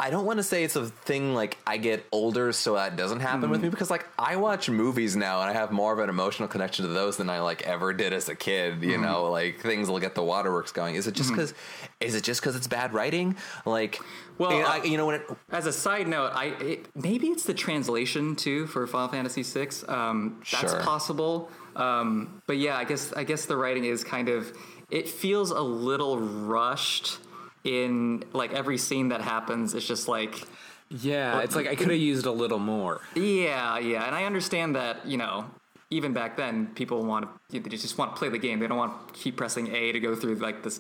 I 0.01 0.09
don't 0.09 0.25
want 0.25 0.39
to 0.39 0.44
say 0.44 0.63
it's 0.63 0.75
a 0.75 0.88
thing 0.88 1.36
like 1.36 1.59
I 1.68 1.77
get 1.77 2.03
older, 2.12 2.51
so 2.53 2.74
that 2.74 2.95
doesn't 2.95 3.19
happen 3.19 3.51
with 3.51 3.62
me 3.62 3.69
because 3.69 3.92
like 3.92 4.07
I 4.18 4.36
watch 4.36 4.68
movies 4.68 5.15
now 5.15 5.42
and 5.42 5.50
I 5.50 5.53
have 5.53 5.71
more 5.71 5.94
of 5.94 6.00
an 6.00 6.09
emotional 6.09 6.48
connection 6.48 6.86
to 6.88 6.92
those 6.92 7.18
than 7.18 7.30
I 7.30 7.39
like 7.42 7.62
ever 7.68 7.94
did 7.94 8.12
as 8.12 8.27
a 8.27 8.33
kid. 8.33 8.81
You 8.81 8.98
know, 8.98 9.30
like 9.30 9.59
things 9.59 9.89
will 9.89 10.00
get 10.00 10.15
the 10.15 10.24
waterworks 10.24 10.71
going. 10.71 10.95
Is 10.95 11.06
it 11.06 11.13
just 11.13 11.30
because? 11.30 11.53
Is 12.00 12.15
it 12.15 12.24
just 12.24 12.42
because 12.42 12.56
it's 12.56 12.68
bad 12.68 12.94
writing? 12.95 13.36
Like, 13.63 14.00
Well, 14.39 14.53
you 14.53 14.59
know, 14.63 14.65
uh, 14.65 14.71
I, 14.71 14.83
you 14.83 14.98
know 14.98 15.06
when 15.06 15.15
it, 15.21 15.30
As 15.51 15.68
a 15.68 15.74
side 15.74 16.07
note, 16.07 16.31
I 16.33 16.45
it, 16.59 16.88
maybe 16.95 17.27
it's 17.27 17.44
the 17.44 17.53
translation 17.53 18.36
too 18.36 18.65
for 18.65 18.88
Final 18.88 19.09
Fantasy 19.09 19.44
VI. 19.44 19.68
Um, 19.88 20.38
that's 20.51 20.74
Sure. 20.74 20.81
possible. 20.81 21.51
Um, 21.75 22.42
but 22.48 22.57
yeah, 22.57 22.75
I 22.75 22.86
guess 22.86 23.13
I 23.13 23.24
guess 23.24 23.45
the 23.45 23.56
writing 23.56 23.86
is 23.86 24.03
kind 24.03 24.29
of 24.29 24.51
it 24.89 25.08
feels 25.08 25.51
a 25.51 25.62
little 25.62 26.17
rushed 26.20 27.20
in 27.63 28.24
like 28.34 28.53
every 28.53 28.77
scene 28.77 29.10
that 29.10 29.22
happens. 29.22 29.74
It's 29.74 29.86
just 29.88 30.08
like 30.08 30.44
Yeah, 30.89 31.41
it's 31.41 31.56
like 31.56 31.68
I 31.68 31.75
could 31.75 31.89
have 31.89 32.00
used 32.00 32.25
a 32.25 32.32
little 32.32 32.60
more. 32.60 33.01
yeah, 33.15 33.77
yeah, 33.80 34.06
and 34.06 34.15
I 34.15 34.25
understand 34.25 34.75
that 34.75 35.06
you 35.06 35.18
know. 35.18 35.46
Even 35.94 36.13
back 36.13 36.38
then, 36.38 36.68
people 36.68 37.03
want 37.03 37.27
to 37.50 37.60
they 37.60 37.70
just 37.70 37.98
want 37.98 38.15
to 38.15 38.18
play 38.18 38.30
the 38.30 38.38
game. 38.38 38.60
They 38.60 38.68
don't 38.68 38.77
want 38.77 39.10
to 39.10 39.13
keep 39.13 39.36
pressing 39.36 39.75
A 39.75 39.91
to 39.91 40.00
go 40.00 40.15
through 40.15 40.36
like 40.36 40.63
this 40.63 40.80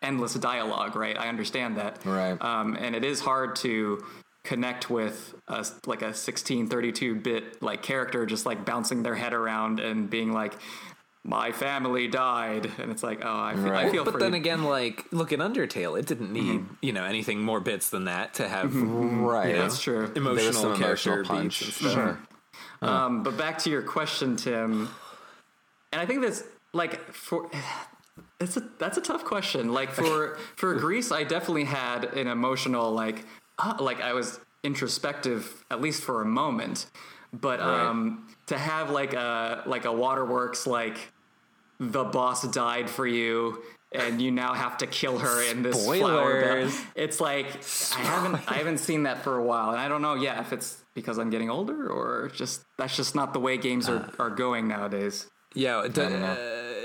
endless 0.00 0.34
dialogue, 0.34 0.94
right? 0.94 1.18
I 1.18 1.28
understand 1.28 1.76
that. 1.78 2.04
Right. 2.06 2.40
Um, 2.40 2.76
and 2.76 2.94
it 2.94 3.04
is 3.04 3.18
hard 3.20 3.56
to 3.56 4.04
connect 4.44 4.90
with 4.90 5.34
a, 5.48 5.66
like 5.86 6.02
a 6.02 6.12
16, 6.14 6.68
32 6.68 7.14
bit 7.16 7.62
like 7.62 7.82
character 7.82 8.26
just 8.26 8.44
like 8.46 8.64
bouncing 8.64 9.02
their 9.02 9.14
head 9.14 9.32
around 9.32 9.80
and 9.80 10.08
being 10.10 10.32
like, 10.32 10.54
my 11.24 11.52
family 11.52 12.08
died. 12.08 12.70
And 12.78 12.90
it's 12.90 13.02
like, 13.02 13.20
oh, 13.24 13.28
I 13.40 13.54
feel, 13.54 13.72
I 13.72 13.90
feel 13.90 14.04
But 14.04 14.14
for 14.14 14.18
then 14.18 14.32
you. 14.32 14.38
again, 14.38 14.64
like 14.64 15.06
look 15.12 15.32
at 15.32 15.38
Undertale. 15.38 15.98
It 15.98 16.06
didn't 16.06 16.32
need 16.32 16.64
you 16.80 16.92
know 16.92 17.04
anything 17.04 17.40
more 17.40 17.60
bits 17.60 17.90
than 17.90 18.04
that 18.06 18.34
to 18.34 18.48
have 18.48 18.74
right? 18.74 19.48
you 19.50 19.54
know, 19.56 19.62
That's 19.62 19.80
true. 19.80 20.10
Emotional 20.16 20.52
some 20.52 20.76
character 20.76 21.12
emotional 21.14 21.36
punch. 21.36 21.60
beats 21.60 21.82
and 21.82 21.92
stuff. 21.92 21.92
Sure. 21.92 22.18
Um, 22.82 23.22
but 23.22 23.36
back 23.36 23.58
to 23.58 23.70
your 23.70 23.82
question, 23.82 24.34
Tim, 24.36 24.88
and 25.92 26.00
I 26.00 26.06
think 26.06 26.22
that's 26.22 26.42
like 26.72 27.12
for 27.12 27.48
it's 28.40 28.56
a 28.56 28.60
that's 28.78 28.98
a 28.98 29.00
tough 29.00 29.24
question. 29.24 29.72
Like 29.72 29.90
for 29.92 30.38
for 30.56 30.74
Gris, 30.74 31.12
I 31.12 31.22
definitely 31.22 31.64
had 31.64 32.04
an 32.16 32.26
emotional 32.26 32.90
like 32.90 33.24
uh, 33.60 33.74
like 33.78 34.00
I 34.00 34.12
was 34.14 34.40
introspective 34.64 35.64
at 35.70 35.80
least 35.80 36.02
for 36.02 36.22
a 36.22 36.24
moment, 36.24 36.86
but 37.32 37.60
um, 37.60 38.26
to 38.46 38.58
have 38.58 38.90
like 38.90 39.12
a 39.14 39.62
like 39.66 39.84
a 39.84 39.92
waterworks 39.92 40.66
like 40.66 41.11
the 41.90 42.04
boss 42.04 42.46
died 42.48 42.88
for 42.88 43.06
you. 43.06 43.62
And 43.94 44.22
you 44.22 44.30
now 44.30 44.54
have 44.54 44.78
to 44.78 44.86
kill 44.86 45.18
her 45.18 45.42
in 45.50 45.62
this 45.62 45.84
flower 45.84 46.40
bed. 46.40 46.72
It's 46.94 47.20
like 47.20 47.44
I 47.94 48.00
haven't 48.00 48.50
I 48.50 48.54
haven't 48.54 48.78
seen 48.78 49.02
that 49.02 49.22
for 49.22 49.36
a 49.36 49.42
while, 49.42 49.68
and 49.68 49.78
I 49.78 49.86
don't 49.88 50.00
know. 50.00 50.14
Yeah, 50.14 50.40
if 50.40 50.54
it's 50.54 50.82
because 50.94 51.18
I'm 51.18 51.28
getting 51.28 51.50
older 51.50 51.88
or 51.88 52.30
just 52.34 52.62
that's 52.78 52.96
just 52.96 53.14
not 53.14 53.34
the 53.34 53.38
way 53.38 53.58
games 53.58 53.90
are, 53.90 54.08
are 54.18 54.30
going 54.30 54.66
nowadays. 54.66 55.26
Yeah, 55.54 55.86
d- 55.92 56.00
uh, 56.00 56.36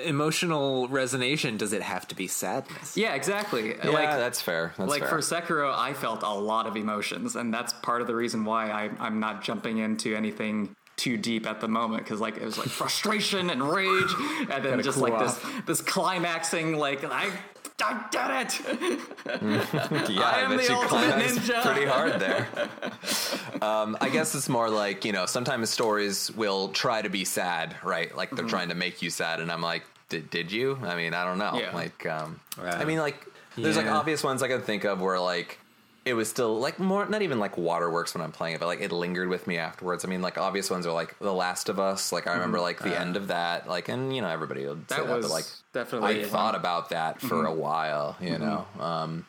emotional 0.04 0.90
resonation. 0.90 1.58
Does 1.58 1.74
it 1.74 1.82
have 1.82 2.08
to 2.10 2.16
be 2.16 2.28
sadness? 2.28 2.98
Yeah, 2.98 3.14
exactly. 3.14 3.70
Yeah, 3.70 3.90
like 3.92 4.10
that's 4.10 4.42
fair. 4.42 4.74
That's 4.78 4.90
like 4.90 5.02
fair. 5.02 5.10
for 5.10 5.18
Sekiro, 5.20 5.74
I 5.74 5.94
felt 5.94 6.24
a 6.24 6.34
lot 6.34 6.68
of 6.68 6.76
emotions, 6.76 7.36
and 7.36 7.54
that's 7.54 7.72
part 7.74 8.02
of 8.02 8.08
the 8.08 8.16
reason 8.16 8.44
why 8.46 8.70
I, 8.70 8.90
I'm 9.00 9.20
not 9.20 9.44
jumping 9.44 9.78
into 9.78 10.16
anything 10.16 10.76
too 10.98 11.16
deep 11.16 11.48
at 11.48 11.62
the 11.62 11.68
moment 11.70 12.04
because 12.04 12.20
like 12.20 12.36
it 12.38 12.44
was 12.44 12.58
like 12.58 12.68
frustration 12.68 13.50
and 13.50 13.64
rage, 13.64 14.12
and 14.52 14.66
then 14.66 14.82
just 14.84 14.98
cool 15.00 15.10
like 15.10 15.20
this 15.20 15.40
this 15.66 15.82
climaxing 15.82 16.76
like 16.78 17.04
I 17.06 17.32
I 17.80 18.06
did 18.12 18.32
it. 18.42 19.02
Yeah, 20.10 20.22
I 20.22 20.40
am 20.42 20.50
bet 20.58 20.66
the 20.66 20.74
you 20.74 20.76
ultimate 20.76 20.88
climaxed 20.90 21.38
ninja. 21.40 21.62
pretty 21.64 21.86
hard 21.86 22.20
there. 22.20 22.48
um, 23.62 23.96
I 24.02 24.10
guess 24.10 24.34
it's 24.36 24.50
more 24.50 24.70
like 24.70 25.06
you 25.06 25.12
know 25.12 25.26
sometimes 25.26 25.70
stories 25.70 26.32
will 26.32 26.70
try 26.70 27.02
to 27.02 27.10
be 27.10 27.24
sad, 27.26 27.76
right? 27.84 28.16
Like 28.16 28.30
Mm-hmm. 28.30 28.36
they're 28.38 28.46
trying 28.48 28.70
to 28.70 28.76
make 28.76 29.02
you 29.02 29.10
sad, 29.10 29.40
and 29.40 29.52
I'm 29.52 29.62
like, 29.62 29.84
did 30.10 30.30
did 30.32 30.52
you? 30.52 30.78
I 30.84 30.96
mean, 30.96 31.14
I 31.14 31.24
don't 31.24 31.38
know. 31.38 31.60
Yeah. 31.60 31.74
Like, 31.76 32.06
um, 32.08 32.40
Wow. 32.58 32.72
I 32.72 32.86
mean, 32.86 32.98
like 33.00 33.24
there's 33.56 33.78
like 33.78 33.86
obvious 33.88 34.24
ones 34.24 34.42
I 34.42 34.48
can 34.48 34.62
think 34.62 34.84
of 34.84 35.00
where 35.02 35.20
like. 35.20 35.60
It 36.08 36.14
was 36.14 36.30
still 36.30 36.58
like 36.60 36.80
more, 36.80 37.06
not 37.08 37.22
even 37.22 37.40
like 37.40 37.58
waterworks 37.58 38.14
when 38.16 38.22
I'm 38.22 38.32
playing 38.32 38.56
it, 38.56 38.60
but 38.60 38.68
like 38.68 38.82
it 38.82 38.92
lingered 38.92 39.28
with 39.30 39.46
me 39.48 39.58
afterwards. 39.58 40.06
I 40.06 40.08
mean, 40.08 40.22
like 40.22 40.38
obvious 40.38 40.70
ones 40.70 40.86
are 40.88 40.94
like 40.94 41.18
The 41.20 41.34
Last 41.34 41.70
of 41.70 41.80
Us. 41.80 42.12
Like 42.12 42.28
I 42.28 42.34
remember 42.34 42.60
like 42.60 42.80
the 42.80 42.98
end 43.00 43.16
of 43.18 43.28
that. 43.28 43.68
Like, 43.68 43.90
and 43.90 44.16
you 44.16 44.22
know 44.22 44.30
everybody 44.30 44.66
would 44.66 44.90
say 44.90 44.98
Mm-hmm. 44.98 45.04
Uh. 45.04 45.08
That 45.08 45.08
that, 45.08 45.18
was 45.18 45.26
but 45.28 45.32
like 45.34 45.46
definitely 45.74 46.24
I 46.24 46.28
thought 46.28 46.56
about 46.56 46.90
that 46.90 47.22
for 47.22 47.36
Mm-hmm. 47.36 47.46
a 47.46 47.54
while, 47.54 48.18
you 48.22 48.38
know. 48.38 48.66
Um, 48.80 49.26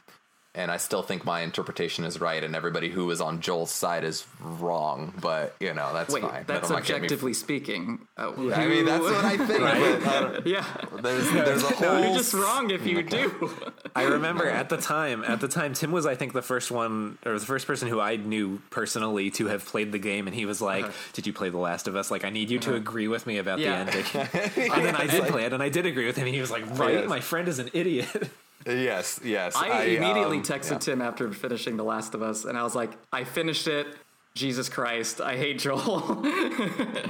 and 0.58 0.72
I 0.72 0.76
still 0.76 1.02
think 1.02 1.24
my 1.24 1.42
interpretation 1.42 2.04
is 2.04 2.20
right, 2.20 2.42
and 2.42 2.56
everybody 2.56 2.90
who 2.90 3.08
is 3.12 3.20
on 3.20 3.40
Joel's 3.40 3.70
side 3.70 4.02
is 4.02 4.26
wrong. 4.40 5.14
But 5.20 5.54
you 5.60 5.72
know, 5.72 5.92
that's 5.94 6.12
Wait, 6.12 6.22
fine. 6.22 6.44
that's 6.48 6.62
That'll 6.68 6.70
me- 6.70 6.80
objectively 6.82 7.32
speaking. 7.32 8.00
Uh, 8.16 8.32
I 8.54 8.66
mean, 8.66 8.84
that's 8.84 9.02
what 9.02 9.24
I 9.24 9.36
think. 9.36 9.48
Uh, 9.58 9.62
right. 9.64 10.00
but 10.04 10.08
I 10.08 10.20
don't- 10.20 10.46
yeah. 10.46 10.64
there's 11.00 11.30
there's 11.32 11.62
a 11.62 11.80
No, 11.80 11.98
you're 11.98 12.16
just 12.16 12.34
wrong 12.34 12.70
if 12.70 12.86
you 12.86 13.02
do. 13.02 13.50
I 13.94 14.02
remember 14.04 14.48
at 14.48 14.68
the 14.68 14.76
time, 14.76 15.24
at 15.24 15.40
the 15.40 15.48
time, 15.48 15.74
Tim 15.74 15.90
was, 15.92 16.06
I 16.06 16.14
think, 16.14 16.32
the 16.32 16.42
first 16.42 16.70
one 16.70 17.18
or 17.24 17.38
the 17.38 17.46
first 17.46 17.66
person 17.66 17.88
who 17.88 18.00
I 18.00 18.16
knew 18.16 18.60
personally 18.70 19.30
to 19.32 19.46
have 19.46 19.64
played 19.64 19.92
the 19.92 19.98
game, 19.98 20.26
and 20.26 20.34
he 20.34 20.44
was 20.44 20.60
like, 20.60 20.84
uh-huh. 20.84 20.92
"Did 21.12 21.26
you 21.26 21.32
play 21.32 21.50
The 21.50 21.58
Last 21.58 21.86
of 21.88 21.96
Us? 21.96 22.10
Like, 22.10 22.24
I 22.24 22.30
need 22.30 22.50
you 22.50 22.58
to 22.60 22.70
uh-huh. 22.70 22.78
agree 22.78 23.08
with 23.08 23.26
me 23.26 23.38
about 23.38 23.58
Yeah. 23.60 23.84
the 23.84 23.96
ending." 23.96 24.04
and 24.72 24.84
then 24.84 24.96
I 24.96 25.06
did 25.06 25.24
play 25.24 25.44
it, 25.44 25.52
and 25.52 25.62
I 25.62 25.68
did 25.68 25.86
agree 25.86 26.06
with 26.06 26.16
him, 26.16 26.26
and 26.26 26.34
he 26.34 26.40
was 26.40 26.50
like, 26.50 26.64
"Right, 26.78 26.94
Yes. 26.94 27.08
my 27.08 27.20
friend 27.20 27.46
is 27.48 27.58
an 27.60 27.70
idiot." 27.72 28.30
Yes, 28.68 29.20
yes. 29.24 29.56
I, 29.56 29.82
immediately 29.84 30.38
um, 30.38 30.42
texted 30.42 30.72
yeah. 30.72 30.78
Tim 30.78 31.02
after 31.02 31.30
finishing 31.32 31.76
The 31.76 31.84
Last 31.84 32.14
of 32.14 32.22
Us, 32.22 32.44
and 32.44 32.56
I 32.58 32.62
was 32.62 32.74
like, 32.74 32.90
I 33.12 33.24
finished 33.24 33.66
it. 33.66 33.86
Jesus 34.34 34.68
Christ, 34.68 35.20
I 35.20 35.36
hate 35.36 35.58
Joel. 35.58 36.22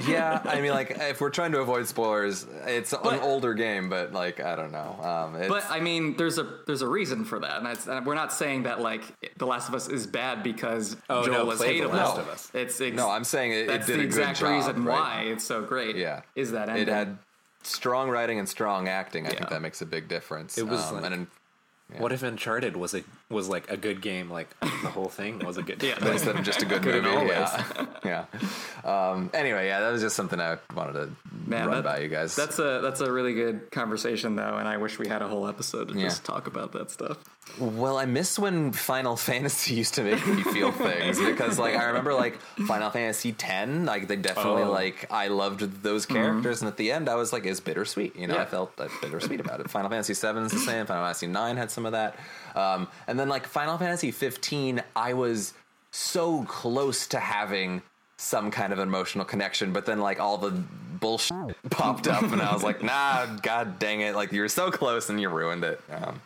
yeah, 0.07 0.41
I 0.45 0.61
mean, 0.61 0.71
like 0.71 0.89
if 0.99 1.21
we're 1.21 1.29
trying 1.29 1.51
to 1.51 1.59
avoid 1.59 1.85
spoilers, 1.87 2.47
it's 2.65 2.91
But- 2.91 3.13
an 3.13 3.19
older 3.19 3.53
game, 3.53 3.87
but 3.87 4.13
like 4.13 4.39
I 4.39 4.55
don't 4.55 4.71
know. 4.71 4.97
Um, 5.03 5.35
it's, 5.35 5.47
but 5.47 5.63
I 5.69 5.79
mean, 5.79 6.15
there's 6.17 6.39
a 6.39 6.47
there's 6.65 6.81
a 6.81 6.87
reason 6.87 7.25
for 7.25 7.37
that, 7.39 7.57
and 7.59 7.67
it's, 7.67 7.85
and 7.87 8.03
we're 8.03 8.15
not 8.15 8.33
saying 8.33 8.63
that 8.63 8.81
like 8.81 9.03
The 9.37 9.45
Last 9.45 9.69
of 9.69 9.75
Us 9.75 9.87
is 9.89 10.07
bad 10.07 10.41
because 10.41 10.97
Oh, 11.07 11.23
Joel 11.23 11.45
no, 11.45 11.51
is 11.51 11.59
play 11.59 11.79
The 11.81 11.85
hateable. 11.87 11.93
Last 11.93 12.17
of 12.17 12.29
Us. 12.29 12.49
It's, 12.55 12.81
it's 12.81 12.95
no, 12.95 13.11
I'm 13.11 13.23
saying 13.25 13.51
it, 13.51 13.55
it 13.55 13.67
that's 13.67 13.85
did 13.85 13.97
the 13.99 14.03
a 14.03 14.05
exact 14.05 14.39
good 14.39 14.45
job, 14.47 14.55
reason 14.55 14.83
right? 14.85 14.99
why 14.99 15.21
it's 15.27 15.43
so 15.43 15.61
great. 15.61 15.97
Yeah, 15.97 16.21
is 16.35 16.51
that 16.53 16.67
ending? 16.69 16.87
it 16.87 16.91
had 16.91 17.17
strong 17.61 18.09
writing 18.09 18.39
and 18.39 18.49
strong 18.49 18.87
acting. 18.87 19.27
I 19.27 19.29
Yeah. 19.31 19.35
think 19.35 19.49
that 19.49 19.61
makes 19.61 19.81
a 19.83 19.85
big 19.85 20.07
difference. 20.07 20.57
It 20.57 20.65
was 20.67 20.81
um, 20.89 20.95
like- 21.01 21.11
and 21.11 21.27
in- 21.93 22.01
What 22.01 22.11
if 22.11 22.23
Uncharted 22.23 22.75
was 22.77 22.93
a 22.93 23.03
was 23.29 23.47
like 23.47 23.69
a 23.69 23.77
good 23.77 24.01
game? 24.01 24.29
Like 24.29 24.47
the 24.61 24.67
whole 24.89 25.09
thing 25.09 25.39
was 25.39 25.57
a 25.57 25.63
good. 25.63 25.81
Yeah. 25.89 25.95
instead 26.11 26.35
of 26.35 26.43
just 26.43 26.61
a 26.61 26.65
good 26.65 26.81
Could've 26.83 27.03
movie. 27.03 27.15
always. 27.15 27.31
Yeah, 28.03 28.25
yeah. 28.83 29.11
Um, 29.11 29.29
anyway, 29.33 29.67
yeah, 29.67 29.79
that 29.81 29.91
was 29.91 30.01
just 30.01 30.15
something 30.15 30.39
I 30.39 30.57
wanted 30.75 30.93
to 30.93 31.09
Man, 31.45 31.67
run 31.67 31.77
that- 31.77 31.83
by 31.83 31.99
you 31.99 32.07
guys. 32.09 32.35
That's 32.35 32.59
a 32.59 32.79
that's 32.83 33.01
a 33.01 33.11
really 33.11 33.33
good 33.33 33.71
conversation 33.71 34.35
though, 34.35 34.57
and 34.57 34.67
I 34.67 34.77
wish 34.77 34.99
we 34.99 35.07
had 35.07 35.21
a 35.21 35.27
whole 35.27 35.47
episode 35.47 35.89
to 35.89 35.93
Yeah. 35.95 36.03
just 36.05 36.23
talk 36.25 36.47
about 36.47 36.71
that 36.73 36.91
stuff. 36.91 37.17
Well, 37.57 37.97
I 37.97 38.05
miss 38.05 38.37
when 38.37 38.71
Final 38.71 39.15
Fantasy 39.17 39.73
used 39.81 39.93
to 39.95 40.03
make 40.03 40.25
me 40.27 40.43
feel 40.43 40.71
things 40.71 41.19
because, 41.19 41.57
like, 41.57 41.75
I 41.75 41.85
remember 41.85 42.13
like 42.13 42.39
Final 42.67 42.89
Fantasy 42.89 43.35
X. 43.37 43.69
Like, 43.85 44.07
they 44.07 44.15
definitely 44.15 44.63
Oh. 44.63 44.71
like 44.71 45.07
I 45.11 45.27
loved 45.29 45.81
those 45.83 46.05
characters, 46.05 46.61
and 46.61 46.67
at 46.69 46.77
the 46.77 46.91
end, 46.91 47.09
I 47.09 47.15
was 47.15 47.33
like, 47.33 47.45
it's 47.45 47.59
bittersweet. 47.59 48.15
You 48.15 48.27
know, 48.27 48.35
Yeah. 48.35 48.41
I 48.43 48.45
felt 48.45 48.71
uh, 48.79 48.87
bittersweet 49.01 49.39
about 49.39 49.59
it. 49.61 49.69
Final 49.69 49.89
Fantasy 49.89 50.13
VII 50.13 50.39
is 50.41 50.51
the 50.51 50.59
same. 50.59 50.85
Final 50.85 51.03
Fantasy 51.05 51.25
IX 51.27 51.57
had 51.57 51.71
some 51.71 51.85
of 51.85 51.93
that, 51.93 52.15
um, 52.55 52.87
and 53.07 53.19
then 53.19 53.29
like 53.29 53.45
Final 53.47 53.77
Fantasy 53.77 54.11
15, 54.11 54.81
I 54.95 55.13
was 55.13 55.53
so 55.91 56.43
close 56.43 57.07
to 57.07 57.19
having 57.19 57.81
some 58.19 58.51
kind 58.51 58.73
of 58.73 58.79
emotional 58.79 59.23
connection, 59.23 59.71
but 59.71 59.85
then 59.85 59.99
like 59.99 60.19
all 60.19 60.37
the 60.37 60.51
bullshit 60.51 61.55
popped 61.69 62.05
up, 62.05 62.21
and 62.23 62.41
I 62.41 62.53
was 62.53 62.63
like, 62.63 62.83
nah, 62.83 63.25
god 63.37 63.79
dang 63.79 64.01
it! 64.01 64.13
Like 64.13 64.33
you 64.33 64.41
were 64.41 64.49
so 64.49 64.69
close, 64.71 65.09
and 65.09 65.21
you 65.21 65.29
ruined 65.29 65.63
it. 65.63 65.79
Um, 65.89 66.21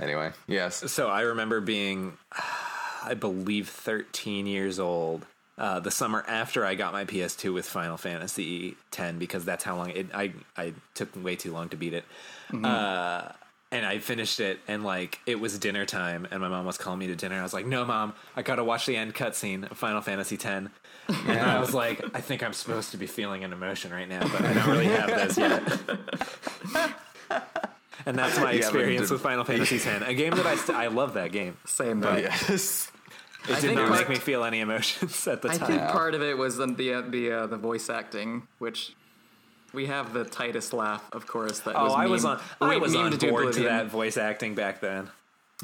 anyway, 0.00 0.30
yes, 0.46 0.90
So 0.90 1.08
I 1.08 1.20
remember 1.22 1.60
being, 1.60 2.14
I 3.04 3.14
believe, 3.14 3.68
13 3.68 4.46
years 4.46 4.78
old. 4.78 5.26
Uh, 5.58 5.80
the 5.80 5.90
summer 5.90 6.22
after 6.28 6.66
I 6.66 6.74
got 6.74 6.92
my 6.92 7.04
PS2 7.06 7.52
with 7.52 7.66
Final 7.66 7.96
Fantasy 7.96 8.76
X, 8.96 9.12
because 9.18 9.44
that's 9.44 9.62
how 9.62 9.76
long 9.76 9.90
it. 9.90 10.06
I 10.14 10.32
I 10.56 10.72
took 10.94 11.14
way 11.22 11.36
too 11.36 11.52
long 11.52 11.68
to 11.68 11.76
beat 11.76 11.92
it. 11.92 12.04
Uh, 12.52 13.32
and 13.72 13.84
I 13.84 13.98
finished 13.98 14.40
it, 14.40 14.60
and 14.68 14.84
like 14.84 15.18
it 15.26 15.40
was 15.40 15.58
dinner 15.58 15.84
time, 15.84 16.26
and 16.30 16.40
my 16.40 16.48
mom 16.48 16.64
was 16.66 16.78
calling 16.78 16.98
me 16.98 17.06
to 17.08 17.16
dinner. 17.16 17.38
I 17.38 17.42
was 17.42 17.52
like, 17.52 17.66
"No, 17.66 17.84
mom, 17.84 18.14
I 18.36 18.42
gotta 18.42 18.62
watch 18.64 18.86
the 18.86 18.96
end 18.96 19.14
cutscene 19.14 19.70
of 19.70 19.76
Final 19.76 20.00
Fantasy 20.00 20.36
X." 20.36 20.44
And 20.46 20.70
I 21.40 21.58
was 21.60 21.72
like, 21.74 22.02
"I 22.14 22.20
think 22.20 22.42
I'm 22.42 22.52
supposed 22.52 22.90
to 22.92 22.96
be 22.96 23.06
feeling 23.06 23.44
an 23.44 23.52
emotion 23.52 23.92
right 23.92 24.08
now, 24.08 24.20
but 24.20 24.40
I 24.44 24.52
don't 24.54 24.66
really 24.68 24.86
have 24.86 25.08
those 25.08 25.38
yet." 25.38 25.62
And 28.04 28.16
that's 28.16 28.38
my 28.38 28.52
Yeah, 28.52 28.58
experience 28.58 29.10
with 29.10 29.20
Final 29.20 29.42
Fantasy 29.44 29.76
X, 29.76 29.86
a 30.06 30.14
game 30.14 30.32
that 30.36 30.46
I 30.46 30.54
st- 30.56 30.78
I 30.78 30.86
love 30.88 31.14
that 31.14 31.32
game. 31.32 31.56
Same 31.64 32.00
though. 32.00 32.14
yes. 32.16 32.90
It 33.48 33.60
did 33.60 33.74
not 33.74 33.88
part- 33.88 34.00
make 34.00 34.08
me 34.08 34.14
feel 34.16 34.44
any 34.44 34.60
emotions 34.60 35.26
at 35.28 35.42
the 35.42 35.48
time. 35.48 35.62
I 35.62 35.66
think 35.66 35.82
part 35.88 36.14
of 36.14 36.22
it 36.22 36.36
was 36.38 36.56
the 36.56 36.66
the 36.66 36.94
uh, 36.94 37.00
the, 37.02 37.32
uh, 37.32 37.46
the 37.46 37.56
voice 37.56 37.88
acting, 37.90 38.46
which 38.58 38.94
we 39.76 39.86
have 39.86 40.12
the 40.12 40.24
Tidus 40.24 40.72
laugh, 40.72 41.08
of 41.12 41.26
course. 41.28 41.60
That 41.60 41.76
oh, 41.76 41.84
was 41.84 41.92
I 41.94 42.06
was 42.06 42.24
on 42.24 42.40
I 42.60 42.70
we- 42.70 42.76
was 42.78 42.96
on 42.96 43.12
to 43.12 43.28
board 43.28 43.52
to 43.52 43.62
that 43.64 43.86
voice 43.86 44.16
acting 44.16 44.56
back 44.56 44.80
then. 44.80 45.08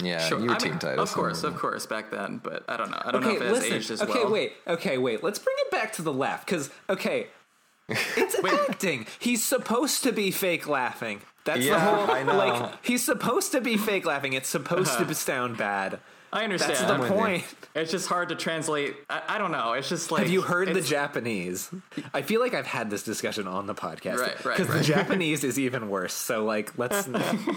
Yeah, 0.00 0.20
Sure. 0.26 0.38
you 0.40 0.46
were 0.46 0.54
I 0.54 0.58
Team 0.58 0.70
mean, 0.72 0.78
Tidus. 0.78 0.98
Of 0.98 1.12
course, 1.12 1.42
of 1.42 1.56
course, 1.56 1.84
back 1.86 2.10
then, 2.10 2.38
but 2.42 2.64
I 2.68 2.76
don't 2.78 2.90
know. 2.90 3.02
I 3.04 3.10
don't 3.10 3.24
Okay, 3.24 3.34
know 3.34 3.36
if 3.36 3.42
it 3.42 3.48
has 3.48 3.58
listen. 3.58 3.76
aged 3.76 3.90
as 3.90 4.02
okay, 4.02 4.12
well. 4.24 4.30
wait. 4.32 4.52
Okay, 4.66 4.96
wait. 4.98 5.22
Let's 5.24 5.38
bring 5.38 5.56
it 5.58 5.70
back 5.70 5.92
to 5.94 6.02
the 6.02 6.12
laugh 6.12 6.46
because 6.46 6.70
okay, 6.88 7.26
it's 7.88 8.36
acting. 8.44 9.06
He's 9.18 9.44
supposed 9.44 10.02
to 10.04 10.12
be 10.12 10.30
fake 10.30 10.68
laughing. 10.68 11.20
That's 11.44 11.66
the 11.66 11.78
whole. 11.80 12.10
I 12.10 12.22
know. 12.22 12.36
Like 12.36 12.84
he's 12.84 13.04
supposed 13.04 13.50
to 13.52 13.60
be 13.60 13.76
fake 13.76 14.06
laughing. 14.06 14.32
It's 14.32 14.48
supposed 14.48 14.96
to 14.98 15.14
sound 15.28 15.56
bad. 15.58 15.98
I 16.32 16.44
understand. 16.44 16.76
That's 16.76 16.90
the 16.90 16.98
with 16.98 17.10
you. 17.10 17.16
point. 17.16 17.44
It's 17.74 17.90
just 17.90 18.08
hard 18.08 18.30
to 18.30 18.34
translate. 18.34 18.96
I, 19.10 19.22
I 19.28 19.38
don't 19.38 19.52
know. 19.52 19.74
It's 19.74 19.88
just 19.88 20.10
like 20.10 20.22
Have 20.22 20.30
you 20.30 20.40
heard 20.40 20.72
the 20.72 20.80
Japanese? 20.80 21.70
I 22.14 22.22
feel 22.22 22.40
like 22.40 22.54
I've 22.54 22.66
had 22.66 22.88
this 22.88 23.02
discussion 23.02 23.46
on 23.46 23.66
the 23.66 23.74
podcast. 23.74 24.16
Right, 24.18 24.44
right, 24.44 24.56
Because 24.56 24.74
the. 24.74 24.82
Japanese 24.94 25.44
is 25.44 25.58
even 25.58 25.90
worse. 25.90 26.14
So 26.14 26.44
like, 26.44 26.76
let's. 26.78 27.06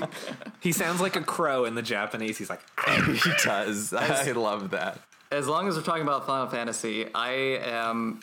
he 0.60 0.74
sounds 0.74 1.00
like 1.00 1.16
a 1.16 1.22
crow 1.22 1.64
in 1.64 1.76
the 1.76 1.82
Japanese. 1.82 2.38
He's 2.38 2.50
like, 2.50 2.62
ah. 2.80 3.18
he 3.24 3.32
does. 3.44 3.94
I 3.94 4.32
love 4.34 4.72
that. 4.72 5.00
As 5.32 5.48
long 5.48 5.68
as 5.70 5.78
we're 5.78 5.84
talking 5.84 6.04
about 6.04 6.28
Final 6.28 6.48
Fantasy, 6.48 7.08
I 7.14 7.32
am 7.32 8.20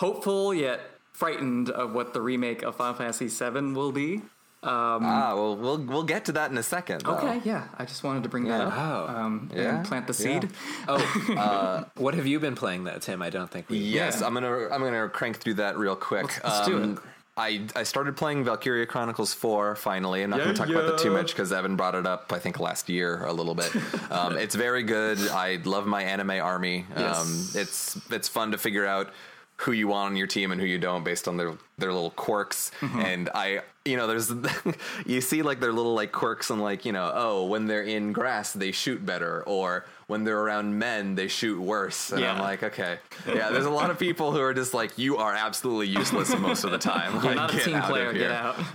hopeful 0.00 0.52
yet 0.52 0.80
frightened 1.12 1.70
of 1.70 1.92
what 1.92 2.12
the 2.12 2.20
remake 2.20 2.62
of 2.62 2.76
Final 2.76 2.94
Fantasy 2.94 3.28
VII 3.28 3.72
will 3.72 3.92
be. 3.92 4.22
Ah, 4.62 5.34
well, 5.34 5.56
we'll 5.56 5.78
we'll 5.78 6.02
get 6.04 6.24
to 6.26 6.32
that 6.32 6.50
in 6.50 6.58
a 6.58 6.62
second. 6.62 7.02
though. 7.02 7.12
Okay, 7.16 7.40
yeah. 7.44 7.68
I 7.78 7.84
just 7.84 8.02
wanted 8.04 8.22
to 8.24 8.28
bring 8.28 8.44
that 8.44 8.60
Yeah. 8.60 8.66
up. 8.68 8.74
Oh. 9.10 9.14
um, 9.14 9.50
Yeah, 9.54 9.76
and 9.78 9.86
plant 9.86 10.06
the 10.06 10.12
yeah. 10.12 10.40
seed. 10.40 10.50
oh, 10.88 11.84
what 11.96 12.14
have 12.14 12.26
you 12.26 12.40
been 12.40 12.54
playing, 12.54 12.84
that 12.84 13.02
Tim? 13.02 13.22
I 13.22 13.30
don't 13.30 13.50
think 13.50 13.68
we. 13.68 13.78
Yes, 13.78 14.20
Yeah. 14.20 14.26
I'm 14.26 14.34
gonna 14.34 14.68
I'm 14.70 14.82
gonna 14.82 15.08
crank 15.08 15.38
through 15.38 15.54
that 15.54 15.78
real 15.78 15.96
quick. 15.96 16.24
Let's- 16.24 16.40
let's 16.44 16.66
do 16.68 16.82
it. 16.92 16.98
I, 17.36 17.62
I 17.74 17.84
started 17.84 18.16
playing 18.18 18.44
Valkyria 18.44 18.84
Chronicles 18.84 19.32
4 19.32 19.74
finally. 19.76 20.22
I'm 20.22 20.28
not 20.28 20.40
going 20.40 20.50
to 20.52 20.54
talk 20.54 20.68
about 20.68 20.86
that 20.88 20.98
too 20.98 21.10
much 21.10 21.28
because 21.28 21.52
Evan 21.54 21.74
brought 21.74 21.94
it 21.94 22.04
up, 22.06 22.30
I 22.34 22.38
think, 22.38 22.60
last 22.60 22.90
year 22.90 23.24
a 23.24 23.32
little 23.32 23.54
bit. 23.54 23.72
Um, 24.10 24.36
it's 24.36 24.54
very 24.56 24.82
good. 24.82 25.16
I 25.28 25.58
love 25.64 25.86
my 25.86 26.02
anime 26.02 26.32
army. 26.32 26.84
Um, 26.96 27.02
Yes. 27.02 27.54
it's 27.54 27.98
it's 28.10 28.28
fun 28.28 28.50
to 28.50 28.58
figure 28.58 28.84
out 28.84 29.10
who 29.56 29.72
you 29.72 29.88
want 29.88 30.10
on 30.10 30.16
your 30.16 30.26
team 30.26 30.50
and 30.52 30.60
who 30.60 30.66
you 30.66 30.78
don't 30.78 31.02
based 31.04 31.28
on 31.28 31.38
their 31.38 31.52
their 31.78 31.92
little 31.92 32.10
quirks. 32.10 32.72
Mm-hmm. 32.80 33.00
And 33.00 33.30
I, 33.34 33.62
you 33.84 33.96
know, 33.96 34.06
there's 34.06 34.30
you 35.06 35.20
see 35.20 35.42
like 35.42 35.60
their 35.60 35.72
little 35.72 35.94
like 35.94 36.12
quirks 36.12 36.50
and 36.50 36.60
like 36.60 36.84
you 36.84 36.92
know, 36.92 37.10
oh, 37.14 37.46
when 37.46 37.66
they're 37.66 37.82
in 37.82 38.12
grass 38.12 38.52
they 38.52 38.72
shoot 38.72 39.04
better, 39.04 39.42
or 39.44 39.86
when 40.06 40.24
they're 40.24 40.38
around 40.40 40.76
men 40.78 41.14
they 41.14 41.28
shoot 41.28 41.60
worse. 41.60 42.10
And 42.12 42.24
I'm 42.24 42.40
like, 42.40 42.62
okay, 42.64 42.98
yeah. 43.26 43.50
There's 43.50 43.64
a 43.66 43.70
lot 43.70 43.90
of 43.90 43.98
people 43.98 44.32
who 44.32 44.40
are 44.40 44.52
just 44.52 44.74
like, 44.74 44.98
you 44.98 45.18
are 45.18 45.32
absolutely 45.32 45.86
useless 45.86 46.36
most 46.36 46.64
of 46.64 46.72
the 46.72 46.78
time. 46.78 47.12
You're 47.22 47.22
Like, 47.22 47.36
not 47.36 47.50
a 47.52 47.56
get 47.56 47.64
team 47.64 47.74
out 47.76 47.88
player. 47.90 48.12
Get 48.12 48.30
out. 48.32 48.56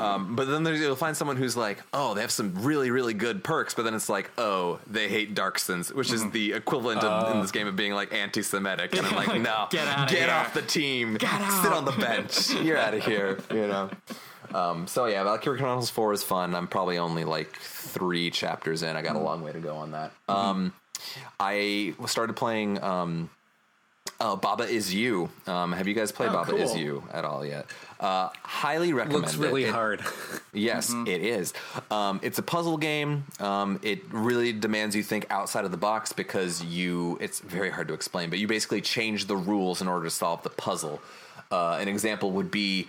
Um, 0.00 0.34
but 0.34 0.46
then 0.48 0.64
there's, 0.64 0.80
you'll 0.80 0.96
find 0.96 1.16
someone 1.16 1.36
who's 1.36 1.56
like, 1.56 1.78
oh, 1.94 2.14
they 2.14 2.20
have 2.20 2.30
some 2.32 2.52
really, 2.56 2.90
really 2.90 3.14
good 3.14 3.44
perks. 3.44 3.72
But 3.72 3.84
then 3.84 3.94
it's 3.94 4.08
like, 4.08 4.30
oh, 4.36 4.80
they 4.86 5.08
hate 5.08 5.34
Darcsens, 5.34 5.94
which 5.94 6.12
is 6.12 6.28
the 6.30 6.54
equivalent 6.54 7.04
of, 7.04 7.32
in 7.32 7.40
this 7.40 7.52
game 7.52 7.68
of 7.68 7.76
being 7.76 7.92
like 7.92 8.12
anti-Semitic. 8.12 8.96
And 8.96 9.06
I'm 9.06 9.14
like, 9.14 9.40
no, 9.40 9.68
Get 9.70 9.86
outta 9.86 10.12
get 10.12 10.24
here. 10.24 10.34
off 10.34 10.54
the 10.54 10.62
team, 10.62 11.14
Get 11.14 11.30
out. 11.32 11.62
sit 11.62 11.72
on 11.72 11.84
the 11.84 11.92
bench, 11.92 12.50
you're 12.54 12.78
out 12.78 12.94
of 12.94 13.04
here. 13.04 13.38
You 13.50 13.68
know. 13.68 13.90
Um, 14.56 14.86
so 14.86 15.06
yeah, 15.06 15.22
Valkyria 15.24 15.58
Chronicles 15.58 15.90
Four 15.90 16.12
is 16.12 16.22
fun. 16.22 16.54
I'm 16.54 16.66
probably 16.66 16.98
only 16.98 17.24
like 17.24 17.54
three 17.56 18.30
chapters 18.30 18.82
in. 18.82 18.96
I 18.96 19.02
got 19.02 19.16
a 19.16 19.18
long 19.20 19.42
way 19.42 19.52
to 19.52 19.60
go 19.60 19.76
on 19.76 19.92
that. 19.92 20.12
Um, 20.28 20.72
I 21.38 21.94
started 22.06 22.34
playing 22.36 22.82
um, 22.82 23.28
Uh, 24.18 24.34
Baba 24.36 24.64
is 24.64 24.94
you. 24.94 25.28
Um, 25.46 25.72
have 25.72 25.86
you 25.86 25.92
guys 25.94 26.10
played 26.10 26.30
Oh, 26.30 26.32
Baba 26.32 26.56
is 26.56 26.74
you 26.74 27.02
at 27.12 27.24
all 27.26 27.44
yet? 27.44 27.66
Uh, 28.00 28.30
highly 28.42 28.94
recommend. 28.94 29.22
Looks 29.24 29.36
really 29.36 29.64
It- 29.64 29.72
hard. 29.74 30.00
Yes, 30.54 30.90
it 31.06 31.20
is. 31.20 31.52
Um, 31.90 32.18
it's 32.22 32.38
a 32.38 32.42
puzzle 32.42 32.78
game. 32.78 33.24
Um, 33.40 33.78
it 33.82 34.00
really 34.10 34.54
demands 34.54 34.96
you 34.96 35.02
think 35.02 35.26
outside 35.28 35.66
of 35.66 35.70
the 35.70 35.76
box 35.76 36.14
because 36.14 36.64
you. 36.64 37.18
It's 37.20 37.40
very 37.40 37.68
hard 37.68 37.88
to 37.88 37.94
explain, 37.94 38.30
but 38.30 38.38
you 38.38 38.46
basically 38.48 38.80
change 38.80 39.26
the 39.26 39.36
rules 39.36 39.82
in 39.82 39.86
order 39.88 40.04
to 40.06 40.10
solve 40.10 40.42
the 40.44 40.48
puzzle. 40.48 41.02
Uh, 41.52 41.76
an 41.78 41.88
example 41.88 42.30
would 42.32 42.50
be. 42.50 42.88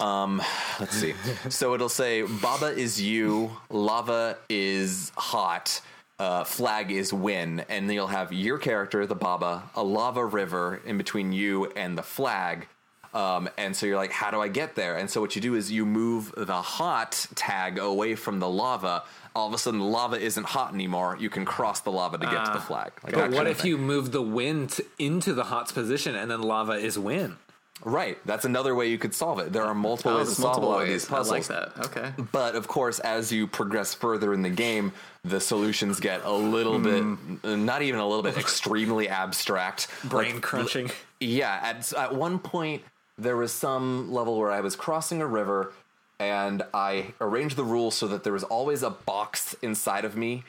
Um, 0.00 0.42
let's 0.78 0.96
see. 0.96 1.14
so 1.50 1.74
it'll 1.74 1.88
say 1.88 2.22
Baba 2.22 2.66
is 2.68 3.00
you, 3.00 3.50
lava 3.68 4.38
is 4.48 5.12
hot, 5.16 5.80
uh, 6.18 6.44
flag 6.44 6.90
is 6.90 7.12
win, 7.12 7.60
and 7.68 7.88
then 7.88 7.94
you'll 7.94 8.06
have 8.06 8.32
your 8.32 8.58
character, 8.58 9.06
the 9.06 9.14
Baba, 9.14 9.62
a 9.74 9.82
lava 9.82 10.24
river 10.24 10.80
in 10.86 10.96
between 10.98 11.32
you 11.32 11.66
and 11.76 11.96
the 11.98 12.02
flag. 12.02 12.66
Um, 13.12 13.48
and 13.58 13.74
so 13.74 13.86
you're 13.86 13.96
like, 13.96 14.12
how 14.12 14.30
do 14.30 14.40
I 14.40 14.46
get 14.48 14.76
there? 14.76 14.96
And 14.96 15.10
so 15.10 15.20
what 15.20 15.34
you 15.34 15.42
do 15.42 15.56
is 15.56 15.70
you 15.70 15.84
move 15.84 16.32
the 16.36 16.62
hot 16.62 17.26
tag 17.34 17.78
away 17.78 18.14
from 18.14 18.38
the 18.38 18.48
lava. 18.48 19.02
All 19.34 19.48
of 19.48 19.52
a 19.54 19.58
sudden, 19.58 19.80
the 19.80 19.86
lava 19.86 20.16
isn't 20.20 20.44
hot 20.46 20.72
anymore. 20.72 21.16
You 21.18 21.28
can 21.28 21.44
cross 21.44 21.80
the 21.80 21.90
lava 21.90 22.18
to 22.18 22.24
get 22.26 22.44
to 22.44 22.52
the 22.52 22.58
Ah. 22.58 22.60
flag. 22.60 22.92
Like 23.02 23.14
But 23.14 23.32
what 23.32 23.48
if 23.48 23.58
thing. 23.62 23.70
you 23.72 23.78
move 23.78 24.12
the 24.12 24.22
wind 24.22 24.80
into 24.98 25.32
the 25.34 25.44
hot's 25.44 25.72
position 25.72 26.14
and 26.14 26.30
then 26.30 26.40
lava 26.40 26.72
is 26.74 26.98
win? 26.98 27.36
Right, 27.84 28.18
that's 28.26 28.44
another 28.44 28.74
way 28.74 28.88
you 28.88 28.98
could 28.98 29.14
solve 29.14 29.38
it. 29.38 29.52
There 29.52 29.64
are 29.64 29.74
multiple 29.74 30.12
Oh, 30.12 30.18
ways 30.18 30.28
to 30.28 30.34
solve 30.42 30.62
a 30.62 30.66
lot 30.66 30.82
of 30.82 30.88
these 30.88 31.06
I 31.06 31.16
puzzles. 31.16 31.48
like 31.50 31.74
that. 31.74 31.86
Okay. 31.86 32.12
But 32.32 32.54
of 32.54 32.68
course, 32.68 32.98
as 33.00 33.32
you 33.32 33.46
progress 33.46 33.94
further 33.94 34.34
in 34.34 34.42
the 34.42 34.50
game, 34.50 34.92
the 35.24 35.40
solutions 35.40 35.98
get 36.00 36.22
a 36.24 36.32
little 36.32 36.78
Hmm. 36.78 37.24
bit, 37.42 37.58
not 37.58 37.82
even 37.82 38.00
a 38.00 38.06
little 38.06 38.22
bit, 38.22 38.36
extremely 38.38 39.08
abstract. 39.08 39.88
Brain 40.04 40.34
Like, 40.34 40.42
crunching. 40.42 40.90
Yeah, 41.20 41.58
at 41.62 41.92
at 41.94 42.14
one 42.14 42.38
point 42.38 42.82
there 43.18 43.36
was 43.36 43.52
some 43.52 44.12
level 44.12 44.38
where 44.38 44.50
I 44.50 44.60
was 44.60 44.76
crossing 44.76 45.20
a 45.20 45.26
river 45.26 45.72
and 46.18 46.62
I 46.74 47.12
arranged 47.20 47.56
the 47.56 47.64
rules 47.64 47.94
so 47.94 48.06
that 48.08 48.24
there 48.24 48.32
was 48.32 48.44
always 48.44 48.82
a 48.82 48.90
box 48.90 49.54
inside 49.62 50.04
of 50.04 50.16
me, 50.16 50.44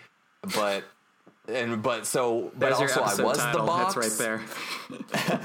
but 0.55 0.83
and 1.51 1.81
but 1.83 2.05
so 2.05 2.51
but 2.57 2.77
There's 2.77 2.79
also 2.97 3.01
I 3.01 3.23
was 3.23 3.37
title. 3.37 3.61
the 3.61 3.67
box. 3.67 3.93
That's 3.95 4.19
right 4.19 4.19
there. 4.19 4.41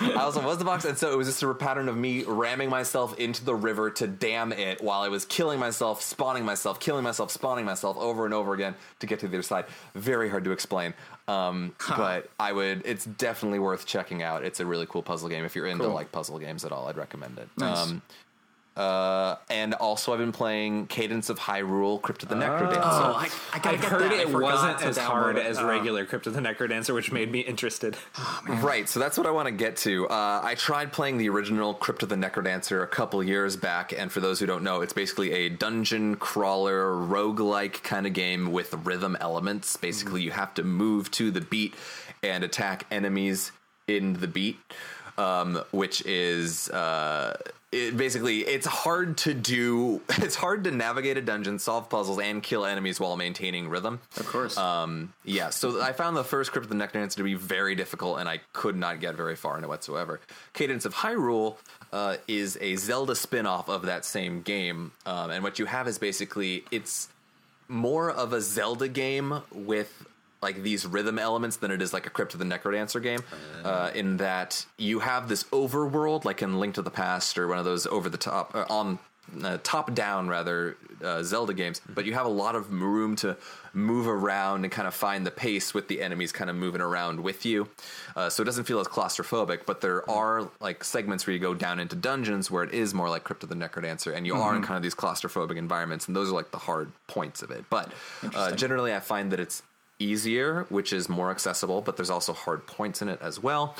I 0.16 0.22
also 0.22 0.42
was 0.42 0.58
the 0.58 0.64
box, 0.64 0.84
and 0.84 0.96
so 0.96 1.12
it 1.12 1.16
was 1.16 1.26
just 1.28 1.42
a 1.42 1.54
pattern 1.54 1.88
of 1.88 1.96
me 1.96 2.24
ramming 2.24 2.68
myself 2.70 3.18
into 3.18 3.44
the 3.44 3.54
river 3.54 3.90
to 3.90 4.06
dam 4.06 4.52
it 4.52 4.82
while 4.82 5.02
I 5.02 5.08
was 5.08 5.24
killing 5.24 5.58
myself, 5.60 6.02
spawning 6.02 6.44
myself, 6.44 6.80
killing 6.80 7.04
myself, 7.04 7.30
spawning 7.30 7.64
myself 7.64 7.96
over 7.98 8.24
and 8.24 8.34
over 8.34 8.54
again 8.54 8.74
to 9.00 9.06
get 9.06 9.20
to 9.20 9.28
the 9.28 9.36
other 9.36 9.42
side. 9.42 9.66
Very 9.94 10.28
hard 10.28 10.44
to 10.44 10.50
explain, 10.52 10.94
um, 11.28 11.74
but 11.96 12.28
I 12.40 12.52
would. 12.52 12.82
It's 12.84 13.04
definitely 13.04 13.58
worth 13.58 13.86
checking 13.86 14.22
out. 14.22 14.44
It's 14.44 14.60
a 14.60 14.66
really 14.66 14.86
cool 14.86 15.02
puzzle 15.02 15.28
game. 15.28 15.44
If 15.44 15.54
you're 15.54 15.66
into 15.66 15.84
Cool. 15.84 15.94
like 15.94 16.10
puzzle 16.12 16.38
games 16.38 16.64
at 16.64 16.72
all, 16.72 16.88
I'd 16.88 16.96
recommend 16.96 17.38
it. 17.38 17.48
Nice. 17.58 17.78
Um, 17.78 18.02
uh, 18.76 19.36
and 19.48 19.74
also, 19.74 20.12
I've 20.12 20.18
been 20.18 20.32
playing 20.32 20.86
Cadence 20.88 21.30
of 21.30 21.38
Hyrule: 21.38 22.00
Crypt 22.00 22.22
of 22.22 22.28
the 22.28 22.34
Necrodancer. 22.34 22.76
Oh, 22.82 23.14
I, 23.16 23.28
I 23.52 23.58
gotta 23.58 23.76
I've 23.76 23.80
get 23.82 23.90
heard 23.90 24.02
that. 24.02 24.12
It 24.12 24.28
forgot 24.28 24.52
wasn't 24.52 24.82
as 24.82 24.98
hard 24.98 25.38
as 25.38 25.58
Uh, 25.58 25.66
regular 25.66 26.04
Crypt 26.04 26.26
of 26.26 26.34
the 26.34 26.40
Necrodancer, 26.40 26.94
which 26.94 27.10
made 27.10 27.32
me 27.32 27.40
interested. 27.40 27.96
Right, 28.46 28.88
so 28.88 29.00
that's 29.00 29.16
what 29.16 29.26
I 29.26 29.30
want 29.30 29.46
to 29.46 29.52
get 29.52 29.76
to. 29.78 30.06
Uh, 30.08 30.40
I 30.44 30.54
tried 30.56 30.92
playing 30.92 31.18
the 31.18 31.28
original 31.28 31.74
Crypt 31.74 32.02
of 32.02 32.08
the 32.08 32.16
Necrodancer 32.16 32.82
a 32.82 32.86
couple 32.86 33.22
years 33.22 33.56
back, 33.56 33.92
and 33.96 34.12
for 34.12 34.20
those 34.20 34.40
who 34.40 34.46
don't 34.46 34.62
know, 34.62 34.82
it's 34.82 34.92
basically 34.92 35.32
a 35.32 35.48
dungeon 35.48 36.16
crawler, 36.16 36.92
roguelike 36.92 37.82
kind 37.82 38.06
of 38.06 38.12
game 38.12 38.52
with 38.52 38.74
rhythm 38.84 39.16
elements. 39.20 39.76
Basically, 39.76 40.22
you 40.22 40.32
have 40.32 40.52
to 40.54 40.62
move 40.62 41.10
to 41.12 41.30
the 41.30 41.40
beat 41.40 41.74
and 42.22 42.44
attack 42.44 42.86
enemies 42.90 43.52
in 43.88 44.14
the 44.14 44.28
beat, 44.28 44.58
um, 45.16 45.62
which 45.70 46.04
is. 46.04 46.68
Uh, 46.70 47.36
it 47.76 47.96
basically 47.96 48.40
it's 48.40 48.66
hard 48.66 49.16
to 49.18 49.34
do 49.34 50.00
it's 50.08 50.34
hard 50.34 50.64
to 50.64 50.70
navigate 50.70 51.16
a 51.16 51.20
dungeon 51.22 51.58
solve 51.58 51.88
puzzles 51.88 52.18
and 52.18 52.42
kill 52.42 52.64
enemies 52.64 52.98
while 52.98 53.16
maintaining 53.16 53.68
rhythm 53.68 54.00
Of 54.16 54.26
course. 54.26 54.56
um, 54.56 55.12
yeah, 55.24 55.50
so 55.50 55.80
I 55.82 55.92
found 55.92 56.16
the 56.16 56.24
first 56.24 56.52
Crypt 56.52 56.64
of 56.64 56.70
the 56.70 56.76
Necrodancer 56.76 57.16
to 57.16 57.22
be 57.22 57.34
very 57.34 57.74
difficult, 57.74 58.18
and 58.20 58.28
I 58.28 58.40
could 58.52 58.76
not 58.76 59.00
get 59.00 59.14
very 59.14 59.36
far 59.36 59.58
in 59.58 59.64
it 59.64 59.68
whatsoever. 59.68 60.20
Cadence 60.54 60.84
of 60.84 60.94
Hyrule 60.94 61.56
uh, 61.92 62.16
is 62.28 62.56
a 62.60 62.76
Zelda 62.76 63.14
spin-off 63.14 63.68
of 63.68 63.82
that 63.82 64.04
same 64.04 64.42
game, 64.42 64.92
um, 65.04 65.30
and 65.30 65.42
what 65.44 65.58
you 65.58 65.66
have 65.66 65.86
is 65.88 65.98
basically 65.98 66.64
it's 66.70 67.08
more 67.68 68.10
of 68.10 68.32
a 68.32 68.40
Zelda 68.40 68.88
game 68.88 69.42
with 69.52 70.06
like 70.42 70.62
these 70.62 70.86
rhythm 70.86 71.18
elements 71.18 71.56
than 71.56 71.70
it 71.70 71.82
is 71.82 71.92
like 71.92 72.06
a 72.06 72.10
Crypt 72.10 72.34
of 72.34 72.38
the 72.38 72.44
Necrodancer 72.44 73.02
game. 73.02 73.20
Uh, 73.64 73.90
in 73.94 74.18
that 74.18 74.66
you 74.78 75.00
have 75.00 75.28
this 75.28 75.44
overworld, 75.44 76.24
like 76.24 76.42
in 76.42 76.58
Link 76.58 76.74
to 76.74 76.82
the 76.82 76.90
Past 76.90 77.38
or 77.38 77.48
one 77.48 77.58
of 77.58 77.64
those 77.64 77.86
over 77.86 78.08
the 78.08 78.18
top 78.18 78.54
uh, 78.54 78.64
on 78.68 78.98
uh, 79.42 79.58
top 79.62 79.92
down 79.94 80.28
rather 80.28 80.76
uh, 81.02 81.22
Zelda 81.22 81.52
games, 81.52 81.80
but 81.88 82.04
you 82.04 82.14
have 82.14 82.26
a 82.26 82.30
lot 82.30 82.54
of 82.54 82.72
room 82.72 83.16
to 83.16 83.36
move 83.72 84.06
around 84.06 84.64
and 84.64 84.72
kind 84.72 84.88
of 84.88 84.94
find 84.94 85.26
the 85.26 85.30
pace 85.30 85.74
with 85.74 85.88
the 85.88 86.00
enemies 86.00 86.32
kind 86.32 86.48
of 86.48 86.56
moving 86.56 86.80
around 86.80 87.20
with 87.20 87.44
you. 87.44 87.68
Uh, 88.14 88.30
so 88.30 88.42
it 88.42 88.46
doesn't 88.46 88.64
feel 88.64 88.78
as 88.80 88.86
claustrophobic, 88.86 89.66
but 89.66 89.80
there 89.80 90.08
are 90.08 90.48
like 90.60 90.82
segments 90.84 91.26
where 91.26 91.34
you 91.34 91.40
go 91.40 91.54
down 91.54 91.80
into 91.80 91.96
dungeons 91.96 92.50
where 92.50 92.62
it 92.62 92.72
is 92.72 92.94
more 92.94 93.10
like 93.10 93.24
Crypt 93.24 93.42
of 93.42 93.48
the 93.48 93.54
Necrodancer, 93.54 94.14
and 94.14 94.26
you 94.26 94.34
are 94.34 94.54
in 94.54 94.62
kind 94.62 94.76
of 94.76 94.82
these 94.82 94.94
claustrophobic 94.94 95.56
environments, 95.56 96.06
and 96.06 96.16
those 96.16 96.30
are 96.30 96.34
like 96.34 96.50
the 96.50 96.58
hard 96.58 96.90
points 97.08 97.42
of 97.42 97.50
it. 97.50 97.64
But 97.68 97.92
uh, 98.34 98.52
generally, 98.52 98.94
I 98.94 99.00
find 99.00 99.32
that 99.32 99.40
it's 99.40 99.62
easier, 99.98 100.66
which 100.68 100.92
is 100.92 101.08
more 101.08 101.30
accessible, 101.30 101.80
but 101.80 101.96
there's 101.96 102.10
also 102.10 102.32
hard 102.32 102.66
points 102.66 103.02
in 103.02 103.08
it 103.08 103.20
as 103.22 103.42
well. 103.42 103.74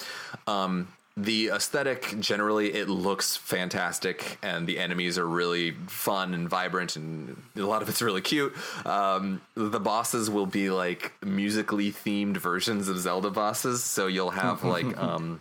Um, 0.46 0.88
the 1.16 1.48
aesthetic 1.48 2.14
generally 2.20 2.74
it 2.74 2.90
looks 2.90 3.36
fantastic 3.36 4.38
and 4.42 4.66
the 4.66 4.78
enemies 4.78 5.16
are 5.16 5.26
really 5.26 5.70
fun 5.86 6.34
and 6.34 6.46
vibrant 6.48 6.94
and 6.94 7.42
a 7.56 7.62
lot 7.62 7.80
of 7.80 7.88
it's 7.88 8.02
really 8.02 8.20
cute 8.20 8.54
um, 8.84 9.40
the 9.54 9.80
bosses 9.80 10.28
will 10.28 10.44
be 10.44 10.68
like 10.68 11.12
musically 11.24 11.90
themed 11.90 12.36
versions 12.36 12.88
of 12.88 12.98
zelda 12.98 13.30
bosses 13.30 13.82
so 13.82 14.06
you'll 14.06 14.30
have 14.30 14.62
like 14.62 14.96
um, 15.02 15.40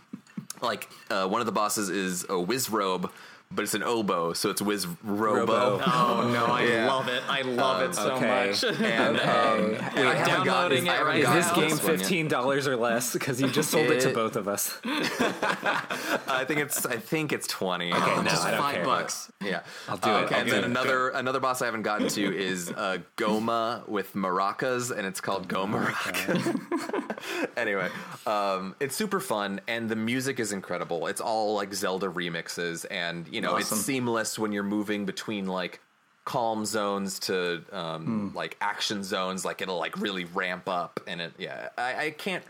like 0.62 0.88
uh, 1.10 1.28
one 1.28 1.42
of 1.42 1.46
the 1.46 1.52
bosses 1.52 1.90
is 1.90 2.24
a 2.24 2.28
wizrobe 2.28 3.10
but 3.50 3.62
it's 3.62 3.74
an 3.74 3.82
oboe 3.82 4.32
so 4.32 4.50
it's 4.50 4.60
wiz 4.60 4.86
robo, 5.04 5.40
Robo. 5.78 5.82
oh 5.86 6.30
no, 6.32 6.46
I 6.46 6.64
Yeah. 6.68 6.86
love 6.92 7.08
it. 7.08 7.22
I 7.28 7.42
love 7.42 7.82
it 7.82 7.94
so 7.94 8.12
okay. 8.16 8.48
much. 8.50 8.64
and 8.64 9.16
um, 9.20 9.26
Okay. 9.26 10.02
I 10.02 10.06
Wait, 10.08 10.16
haven't 10.18 10.44
downloading 10.46 10.84
gotten- 10.84 10.86
it 10.86 10.88
I 10.90 10.94
haven't 10.94 11.06
right 11.06 11.22
Is 11.22 11.46
this 11.46 11.52
game 11.54 11.70
one 11.70 11.78
fifteen 11.98 12.28
dollars 12.28 12.66
or 12.66 12.76
less? 12.76 13.12
Because 13.12 13.40
you 13.40 13.48
just 13.48 13.70
sold 13.70 13.86
it, 13.90 14.00
to 14.02 14.10
both 14.12 14.36
of 14.36 14.48
us. 14.48 14.78
I 14.84 16.44
think 16.46 16.60
it's 16.60 16.84
I 16.86 16.96
think 16.96 17.32
it's 17.32 17.46
twenty. 17.46 17.92
Okay, 17.92 18.16
no, 18.16 18.22
Just 18.24 18.44
I 18.44 18.50
don't 18.50 18.60
five 18.60 18.74
care. 18.76 18.84
bucks. 18.84 19.30
Yeah, 19.42 19.60
I'll 19.88 19.96
do 19.96 20.10
Uh, 20.10 20.20
it. 20.22 20.32
I'll 20.32 20.38
and 20.40 20.44
do 20.48 20.54
then 20.54 20.64
it. 20.64 20.66
another 20.66 21.08
another 21.10 21.40
boss 21.40 21.62
I 21.62 21.66
haven't 21.66 21.82
gotten 21.82 22.08
to 22.08 22.36
is 22.36 22.70
uh, 22.70 22.98
Gohma 23.16 23.86
with 23.88 24.12
maracas, 24.14 24.90
and 24.96 25.06
it's 25.06 25.20
called 25.20 25.48
Go 25.48 25.66
Maraca. 25.66 27.48
anyway, 27.56 27.88
um, 28.26 28.74
it's 28.80 28.96
super 28.96 29.20
fun, 29.20 29.60
and 29.68 29.88
the 29.88 29.96
music 29.96 30.40
is 30.40 30.52
incredible. 30.52 31.06
It's 31.06 31.20
all 31.20 31.54
like 31.54 31.72
Zelda 31.74 32.08
remixes, 32.08 32.84
and 32.90 33.26
you 33.36 33.42
know 33.42 33.52
Awesome. 33.56 33.76
it's 33.78 33.86
seamless 33.86 34.38
when 34.38 34.50
you're 34.52 34.62
moving 34.78 35.04
between 35.06 35.46
like 35.46 35.80
calm 36.24 36.64
zones 36.66 37.20
to 37.20 37.62
um, 37.70 38.32
like 38.34 38.56
action 38.60 39.04
zones. 39.04 39.44
Like 39.44 39.62
it'll 39.62 39.78
like 39.78 39.96
really 40.00 40.24
ramp 40.24 40.68
up, 40.68 40.98
and 41.06 41.20
it 41.20 41.32
yeah, 41.38 41.68
I, 41.78 42.06
I 42.06 42.10
can't. 42.10 42.42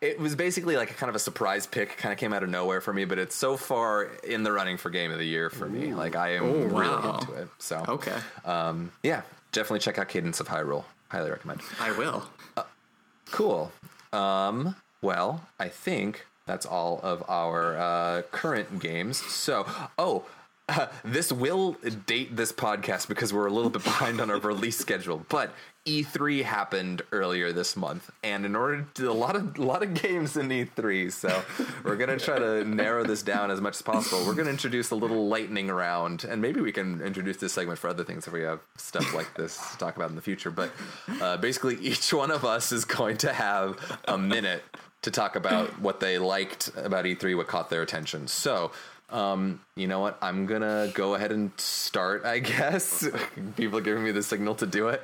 It 0.00 0.20
was 0.20 0.36
basically 0.36 0.76
like 0.76 0.92
a 0.92 0.94
kind 0.94 1.10
of 1.10 1.16
a 1.16 1.18
surprise 1.18 1.66
pick, 1.66 1.96
kind 1.96 2.12
of 2.12 2.18
came 2.20 2.32
out 2.32 2.44
of 2.44 2.48
nowhere 2.48 2.80
for 2.80 2.92
me, 2.92 3.04
but 3.04 3.18
it's 3.18 3.34
so 3.34 3.56
far 3.56 4.04
in 4.22 4.44
the 4.44 4.52
running 4.52 4.76
for 4.76 4.90
game 4.90 5.10
of 5.10 5.18
the 5.18 5.26
year 5.26 5.50
for 5.50 5.68
me. 5.68 5.92
Like 5.92 6.14
I 6.14 6.34
am 6.36 6.44
Oh, 6.44 6.52
really 6.66 6.72
wow. 6.72 7.18
into 7.20 7.32
it. 7.34 7.48
So 7.58 7.84
Okay, 7.88 8.16
um, 8.44 8.92
yeah, 9.02 9.22
definitely 9.50 9.80
check 9.80 9.98
out 9.98 10.08
Cadence 10.08 10.38
of 10.40 10.46
Hyrule. 10.46 10.84
Highly 11.08 11.30
recommend. 11.30 11.62
I 11.80 11.90
will. 11.98 12.22
Cool. 13.32 13.72
Um, 14.12 14.76
well, 15.02 15.46
I 15.58 15.68
think 15.68 16.26
that's 16.48 16.66
all 16.66 16.98
of 17.02 17.22
our 17.28 17.76
uh, 17.76 18.22
current 18.32 18.80
games. 18.80 19.18
So, 19.18 19.66
oh, 19.98 20.24
this 21.04 21.32
will 21.32 21.76
date 22.06 22.36
this 22.36 22.52
podcast 22.52 23.08
because 23.08 23.32
we're 23.32 23.46
a 23.46 23.52
little 23.52 23.70
bit 23.70 23.84
behind 23.84 24.20
on 24.20 24.30
our 24.30 24.38
release 24.38 24.76
schedule. 24.76 25.24
But 25.28 25.52
E3 25.86 26.42
happened 26.42 27.02
earlier 27.12 27.52
this 27.52 27.74
month, 27.76 28.10
and 28.22 28.44
in 28.44 28.54
order 28.54 28.86
to 28.94 29.10
a 29.10 29.12
lot 29.12 29.36
of 29.36 29.56
a 29.56 29.62
lot 29.62 29.82
of 29.82 29.94
games 29.94 30.36
in 30.36 30.48
E3, 30.48 31.10
so 31.10 31.42
we're 31.82 31.96
gonna 31.96 32.18
try 32.18 32.38
to 32.38 32.64
narrow 32.64 33.04
this 33.04 33.22
down 33.22 33.50
as 33.50 33.60
much 33.60 33.76
as 33.76 33.82
possible. 33.82 34.26
We're 34.26 34.34
gonna 34.34 34.50
introduce 34.50 34.90
a 34.90 34.96
little 34.96 35.28
lightning 35.28 35.68
round, 35.68 36.24
and 36.24 36.42
maybe 36.42 36.60
we 36.60 36.72
can 36.72 37.00
introduce 37.00 37.38
this 37.38 37.54
segment 37.54 37.78
for 37.78 37.88
other 37.88 38.04
things 38.04 38.26
if 38.26 38.34
we 38.34 38.42
have 38.42 38.60
stuff 38.76 39.14
like 39.14 39.32
this 39.34 39.56
to 39.70 39.78
talk 39.78 39.96
about 39.96 40.10
in 40.10 40.16
the 40.16 40.22
future. 40.22 40.50
But 40.50 40.72
uh, 41.22 41.38
basically, 41.38 41.76
each 41.76 42.12
one 42.12 42.30
of 42.30 42.44
us 42.44 42.70
is 42.70 42.84
going 42.84 43.16
to 43.18 43.32
have 43.32 43.78
a 44.06 44.18
minute 44.18 44.62
to 45.02 45.10
talk 45.10 45.36
about 45.36 45.68
what 45.80 46.00
they 46.00 46.18
liked 46.18 46.70
about 46.76 47.04
E3, 47.04 47.36
what 47.36 47.46
caught 47.46 47.70
their 47.70 47.82
attention. 47.82 48.26
So 48.28 48.72
Um, 49.10 49.60
you 49.74 49.86
know 49.86 50.00
what? 50.00 50.18
I'm 50.20 50.44
gonna 50.44 50.90
go 50.92 51.14
ahead 51.14 51.32
and 51.32 51.50
start. 51.58 52.26
I 52.26 52.38
guess 52.52 53.08
people 53.56 53.78
are 53.78 53.82
giving 53.82 54.04
me 54.04 54.10
the 54.12 54.22
signal 54.22 54.54
to 54.56 54.66
do 54.66 54.88
it, 54.88 55.00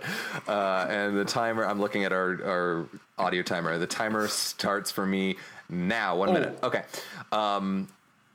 uh, 0.46 0.85
and 0.90 1.16
the 1.16 1.24
timer. 1.24 1.64
I'm 1.64 1.80
looking 1.80 2.04
at 2.04 2.12
our 2.12 2.38
our 2.44 2.87
audio 3.16 3.42
timer. 3.42 3.78
The 3.78 3.87
timer 3.87 4.28
starts 4.28 4.90
for 4.90 5.07
me 5.07 5.37
now. 5.70 6.16
One 6.18 6.35
minute. 6.35 6.59
Okay. 6.62 6.83
Um, 7.33 7.88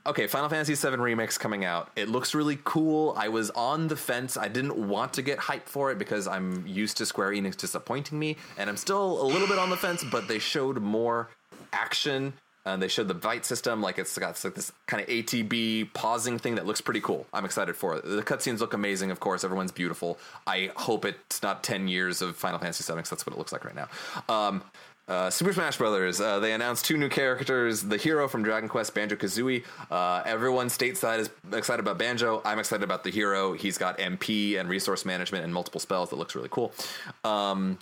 okay. 0.04 0.26
Final 0.26 0.48
Fantasy 0.48 0.74
VII 0.74 0.96
Remix 0.96 1.38
coming 1.38 1.64
out. 1.64 1.88
It 1.94 2.08
looks 2.08 2.34
really 2.34 2.58
cool. 2.64 3.14
I 3.16 3.28
was 3.28 3.50
on 3.50 3.86
the 3.86 3.96
fence. 3.96 4.36
I 4.36 4.48
didn't 4.48 4.74
want 4.88 5.12
to 5.12 5.22
get 5.22 5.38
hyped 5.38 5.68
for 5.68 5.92
it 5.92 5.98
because 5.98 6.26
I'm 6.26 6.66
used 6.66 6.96
to 6.96 7.06
Square 7.06 7.30
Enix 7.30 7.56
disappointing 7.56 8.18
me, 8.18 8.36
and 8.58 8.68
I'm 8.68 8.76
still 8.76 9.22
a 9.22 9.26
little 9.32 9.46
bit 9.46 9.58
on 9.60 9.70
the 9.70 9.76
fence. 9.76 10.02
But 10.02 10.26
they 10.26 10.40
showed 10.40 10.82
more 10.82 11.30
action 11.72 12.34
and 12.66 12.82
they 12.82 12.88
showed 12.88 13.08
the 13.08 13.14
bite 13.14 13.44
system 13.44 13.80
like 13.80 13.98
it's 13.98 14.16
got 14.18 14.42
like 14.44 14.54
this 14.54 14.70
kind 14.86 15.02
of 15.02 15.08
ATB 15.08 15.92
pausing 15.94 16.38
thing 16.38 16.56
that 16.56 16.66
looks 16.66 16.80
pretty 16.80 17.00
cool. 17.00 17.26
I'm 17.32 17.44
excited 17.44 17.74
for 17.74 17.96
it. 17.96 18.04
The 18.04 18.22
cutscenes 18.22 18.60
look 18.60 18.74
amazing, 18.74 19.10
of 19.10 19.20
course. 19.20 19.44
Everyone's 19.44 19.72
beautiful. 19.72 20.18
I 20.46 20.70
hope 20.76 21.04
it's 21.04 21.42
not 21.42 21.64
10 21.64 21.88
years 21.88 22.20
of 22.20 22.36
Final 22.36 22.58
Fantasy 22.58 22.84
VII 22.84 22.96
because 22.96 23.10
that's 23.10 23.26
what 23.26 23.34
it 23.34 23.38
looks 23.38 23.52
like 23.52 23.64
right 23.64 23.74
now. 23.74 23.88
Um, 24.28 24.62
uh, 25.08 25.28
Super 25.28 25.52
Smash 25.52 25.76
Brothers. 25.76 26.20
Uh, 26.20 26.38
they 26.38 26.52
announced 26.52 26.84
two 26.84 26.96
new 26.96 27.08
characters: 27.08 27.82
the 27.82 27.96
hero 27.96 28.28
from 28.28 28.44
Dragon 28.44 28.68
Quest, 28.68 28.94
Banjo 28.94 29.16
Kazooie. 29.16 29.64
Uh, 29.90 30.22
everyone 30.24 30.68
stateside 30.68 31.18
is 31.18 31.30
excited 31.52 31.80
about 31.80 31.98
Banjo. 31.98 32.40
I'm 32.44 32.60
excited 32.60 32.84
about 32.84 33.02
the 33.02 33.10
hero. 33.10 33.52
He's 33.54 33.76
got 33.76 33.98
MP 33.98 34.60
and 34.60 34.68
resource 34.68 35.04
management 35.04 35.42
and 35.42 35.52
multiple 35.52 35.80
spells 35.80 36.10
that 36.10 36.16
looks 36.16 36.36
really 36.36 36.48
cool. 36.48 36.72
Um, 37.24 37.78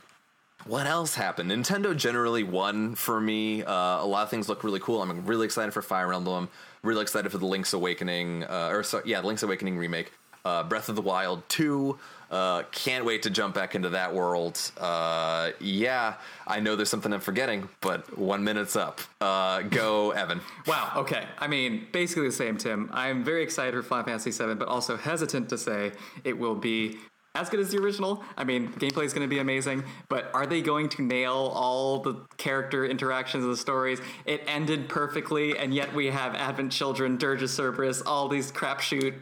what 0.67 0.87
else 0.87 1.15
happened? 1.15 1.51
Nintendo 1.51 1.97
generally 1.97 2.43
won 2.43 2.95
for 2.95 3.21
me. 3.21 3.63
Uh, 3.63 3.73
a 4.03 4.07
lot 4.07 4.23
of 4.23 4.31
things 4.31 4.49
look 4.49 4.65
really 4.65 4.81
cool. 4.81 5.03
I'm 5.03 5.25
really 5.27 5.47
excited 5.47 5.73
for 5.73 5.83
Fire 5.83 6.13
Emblem. 6.13 6.49
Really 6.83 7.03
excited 7.03 7.31
for 7.31 7.39
the 7.39 7.47
Link's 7.47 7.73
Awakening, 7.73 8.45
uh, 8.45 8.69
or 8.71 8.83
so, 8.83 9.03
yeah, 9.05 9.21
the 9.21 9.27
Link's 9.27 9.43
Awakening 9.43 9.79
remake. 9.79 10.13
Uh, 10.45 10.63
Breath 10.63 10.89
of 10.89 10.95
the 10.97 11.03
Wild 11.03 11.43
2. 11.49 11.99
Uh, 12.31 12.63
can't 12.73 13.05
wait 13.05 13.23
to 13.23 13.31
jump 13.31 13.55
back 13.55 13.75
into 13.75 13.89
that 13.91 14.15
world. 14.15 14.61
Uh, 14.79 15.51
yeah, 15.61 16.15
I 16.47 16.61
know 16.61 16.77
there's 16.77 16.91
something 16.91 17.13
I'm 17.13 17.21
forgetting, 17.21 17.69
but 17.81 18.19
one 18.19 18.45
minute's 18.45 18.77
up. 18.77 19.01
Uh, 19.21 19.63
go, 19.63 20.11
Evan. 20.11 20.41
Wow. 20.67 20.93
Okay. 20.97 21.25
I 21.39 21.49
mean, 21.49 21.87
basically 21.93 22.27
the 22.27 22.33
same, 22.33 22.59
Tim. 22.59 22.91
I'm 22.93 23.25
very 23.25 23.43
excited 23.43 23.75
for 23.75 23.83
Final 23.83 24.05
Fantasy 24.05 24.31
VII, 24.31 24.55
but 24.55 24.69
also 24.69 24.99
hesitant 24.99 25.49
to 25.49 25.57
say 25.57 25.93
it 26.25 26.39
will 26.39 26.55
be 26.55 26.99
as 27.39 27.49
good 27.49 27.61
as 27.61 27.71
the 27.71 27.79
original. 27.79 28.23
I 28.37 28.45
mean, 28.45 28.69
gameplay 28.73 29.05
is 29.05 29.13
going 29.13 29.29
to 29.29 29.33
be 29.33 29.39
amazing, 29.39 29.85
but 30.09 30.31
are 30.35 30.47
they 30.47 30.61
going 30.61 30.89
to 30.91 31.03
nail 31.03 31.53
all 31.55 32.01
the 32.01 32.15
character 32.37 32.85
interactions 32.85 33.45
and 33.45 33.53
the 33.53 33.57
stories? 33.57 34.01
It 34.27 34.43
ended 34.47 34.89
perfectly, 34.89 35.57
and 35.57 35.73
yet 35.73 35.95
we 35.95 36.07
have 36.07 36.35
Advent 36.35 36.73
Children, 36.73 37.17
Dirge 37.17 37.43
of 37.43 37.51
Cerberus, 37.51 38.03
all 38.03 38.29
these 38.29 38.51
crapshoot 38.51 39.15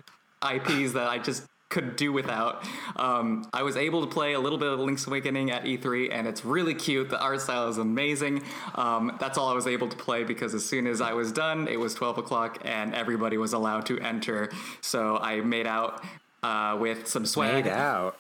IPs 0.42 0.92
that 0.92 1.09
I 1.09 1.18
just 1.18 1.46
could 1.68 1.96
do 1.96 2.12
without. 2.12 2.64
Um, 2.96 3.44
I 3.52 3.62
was 3.62 3.76
able 3.76 4.00
to 4.00 4.07
play 4.07 4.35
a 4.35 4.40
little 4.40 4.59
bit 4.59 4.68
of 4.68 4.79
Link's 4.79 5.07
Awakening 5.07 5.50
at 5.50 5.64
E3, 5.64 6.09
and 6.12 6.26
it's 6.26 6.44
really 6.44 6.74
cute. 6.74 7.11
The 7.11 7.20
art 7.20 7.40
style 7.40 7.68
is 7.68 7.79
amazing. 7.79 8.42
Um, 8.76 9.16
that's 9.18 9.37
all 9.37 9.48
I 9.48 9.55
was 9.55 9.66
able 9.66 9.88
to 9.88 9.96
play 9.96 10.24
because 10.24 10.55
as 10.55 10.64
soon 10.64 10.87
as 10.87 11.00
I 11.00 11.12
was 11.12 11.33
done, 11.33 11.68
it 11.68 11.79
was 11.79 11.92
12 11.94 12.18
o'clock 12.18 12.59
and 12.64 12.94
everybody 12.94 13.37
was 13.37 13.52
allowed 13.52 13.85
to 13.87 13.98
enter. 13.98 14.50
So 14.81 15.18
I 15.18 15.40
made 15.40 15.66
out 15.66 16.02
uh, 16.47 16.77
with 16.77 17.09
some 17.09 17.27
swag. 17.27 17.65
Made 17.65 17.73
out. 17.73 18.19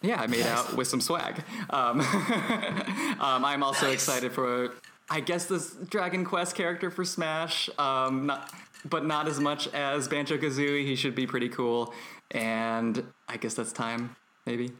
Yeah, 0.00 0.20
I 0.20 0.26
made 0.26 0.46
out 0.46 0.74
with 0.74 0.86
some 0.86 1.00
swag. 1.00 1.42
Um, 1.70 2.00
um, 3.20 3.44
I'm 3.44 3.62
also 3.62 3.86
nice. 3.86 3.94
excited 3.94 4.32
for, 4.32 4.72
I 5.10 5.20
guess, 5.20 5.46
this 5.46 5.74
Dragon 5.74 6.24
Quest 6.24 6.54
character 6.54 6.90
for 6.90 7.04
Smash. 7.04 7.68
Um, 7.78 8.26
not, 8.26 8.52
but 8.88 9.04
not 9.04 9.26
as 9.26 9.40
much 9.40 9.66
as 9.68 10.06
Banjo 10.06 10.38
Kazooie. 10.38 10.84
He 10.84 10.94
should 10.94 11.14
be 11.14 11.26
pretty 11.26 11.48
cool. 11.48 11.92
And 12.30 13.04
I 13.28 13.36
guess 13.38 13.54
that's 13.54 13.72
time, 13.72 14.14
maybe. 14.46 14.72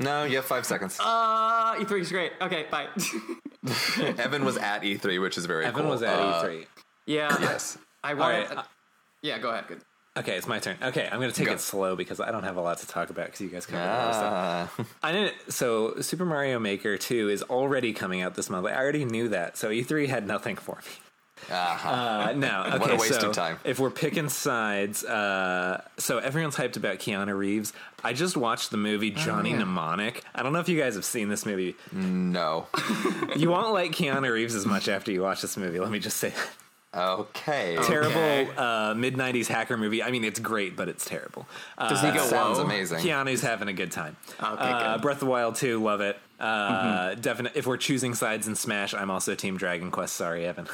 No, 0.00 0.24
you 0.24 0.36
have 0.36 0.44
five 0.44 0.64
seconds. 0.64 0.98
Uh, 1.00 1.74
E3 1.76 2.00
is 2.00 2.12
great. 2.12 2.32
Okay, 2.40 2.66
bye. 2.70 2.86
Evan 4.18 4.44
was 4.44 4.56
at 4.56 4.82
E3, 4.82 5.20
which 5.20 5.36
is 5.36 5.44
very 5.44 5.66
Evan 5.66 5.82
cool. 5.82 5.90
was 5.90 6.02
at 6.02 6.18
uh, 6.18 6.42
E3. 6.44 6.66
Yeah. 7.06 7.36
Yes. 7.40 7.76
I 8.02 8.14
wanted. 8.14 8.48
Right. 8.48 8.58
Uh, 8.58 8.62
yeah, 9.22 9.38
go 9.38 9.50
ahead. 9.50 9.66
Good. 9.66 9.82
Okay, 10.18 10.36
it's 10.36 10.46
my 10.48 10.58
turn. 10.58 10.76
Okay, 10.82 11.08
I'm 11.10 11.20
going 11.20 11.30
to 11.30 11.36
take 11.36 11.46
Go. 11.46 11.54
it 11.54 11.60
slow 11.60 11.94
because 11.94 12.18
I 12.20 12.30
don't 12.30 12.42
have 12.42 12.56
a 12.56 12.60
lot 12.60 12.78
to 12.78 12.86
talk 12.86 13.10
about 13.10 13.26
because 13.26 13.40
you 13.40 13.48
guys 13.48 13.66
covered 13.66 13.82
ah. 13.82 13.86
a 13.86 13.96
lot 13.96 14.08
of 14.08 14.70
stuff. 14.70 14.96
I 15.02 15.12
didn't. 15.12 15.52
So, 15.52 16.00
Super 16.00 16.24
Mario 16.24 16.58
Maker 16.58 16.98
2 16.98 17.28
is 17.28 17.42
already 17.44 17.92
coming 17.92 18.22
out 18.22 18.34
this 18.34 18.50
month. 18.50 18.66
I 18.66 18.74
already 18.74 19.04
knew 19.04 19.28
that. 19.28 19.56
So, 19.56 19.70
E3 19.70 20.08
had 20.08 20.26
nothing 20.26 20.56
for 20.56 20.76
me. 20.76 20.92
Uh-huh. 21.50 21.88
Uh, 21.88 22.32
no, 22.36 22.64
okay. 22.66 22.78
what 22.78 22.90
a 22.90 22.96
waste 22.96 23.20
so 23.20 23.28
of 23.28 23.34
time. 23.34 23.58
If 23.64 23.78
we're 23.78 23.90
picking 23.90 24.28
sides, 24.28 25.04
uh, 25.04 25.82
so 25.96 26.18
everyone's 26.18 26.56
hyped 26.56 26.76
about 26.76 26.98
Keanu 26.98 27.36
Reeves. 27.36 27.72
I 28.04 28.12
just 28.12 28.36
watched 28.36 28.70
the 28.70 28.76
movie 28.76 29.10
Johnny 29.10 29.54
oh. 29.54 29.58
Mnemonic. 29.58 30.24
I 30.34 30.42
don't 30.42 30.52
know 30.52 30.60
if 30.60 30.68
you 30.68 30.78
guys 30.78 30.94
have 30.94 31.04
seen 31.04 31.28
this 31.28 31.46
movie. 31.46 31.76
No. 31.92 32.66
you 33.36 33.50
won't 33.50 33.72
like 33.72 33.92
Keanu 33.92 34.30
Reeves 34.30 34.54
as 34.54 34.66
much 34.66 34.88
after 34.88 35.12
you 35.12 35.22
watch 35.22 35.42
this 35.42 35.56
movie. 35.56 35.78
Let 35.80 35.90
me 35.90 35.98
just 35.98 36.18
say 36.18 36.30
that. 36.30 36.48
Okay. 36.94 37.76
Terrible 37.82 38.10
okay. 38.10 38.48
Uh, 38.56 38.94
mid 38.94 39.14
'90s 39.14 39.46
hacker 39.46 39.76
movie. 39.76 40.02
I 40.02 40.10
mean, 40.10 40.24
it's 40.24 40.40
great, 40.40 40.74
but 40.74 40.88
it's 40.88 41.04
terrible. 41.04 41.46
Uh, 41.76 41.90
Does 41.90 42.00
he 42.00 42.10
go? 42.10 42.24
Sounds 42.24 42.58
amazing. 42.58 43.00
Keanu's 43.00 43.42
having 43.42 43.68
a 43.68 43.74
good 43.74 43.92
time. 43.92 44.16
Okay, 44.42 44.62
uh, 44.62 44.98
Breath 44.98 45.16
of 45.16 45.20
the 45.20 45.26
Wild 45.26 45.56
2, 45.56 45.82
love 45.82 46.00
it. 46.00 46.18
Uh, 46.40 46.70
mm-hmm. 46.70 47.20
Definite. 47.20 47.52
If 47.56 47.66
we're 47.66 47.76
choosing 47.76 48.14
sides 48.14 48.48
in 48.48 48.54
Smash, 48.54 48.94
I'm 48.94 49.10
also 49.10 49.34
Team 49.34 49.58
Dragon 49.58 49.90
Quest. 49.90 50.16
Sorry, 50.16 50.46
Evan. 50.46 50.66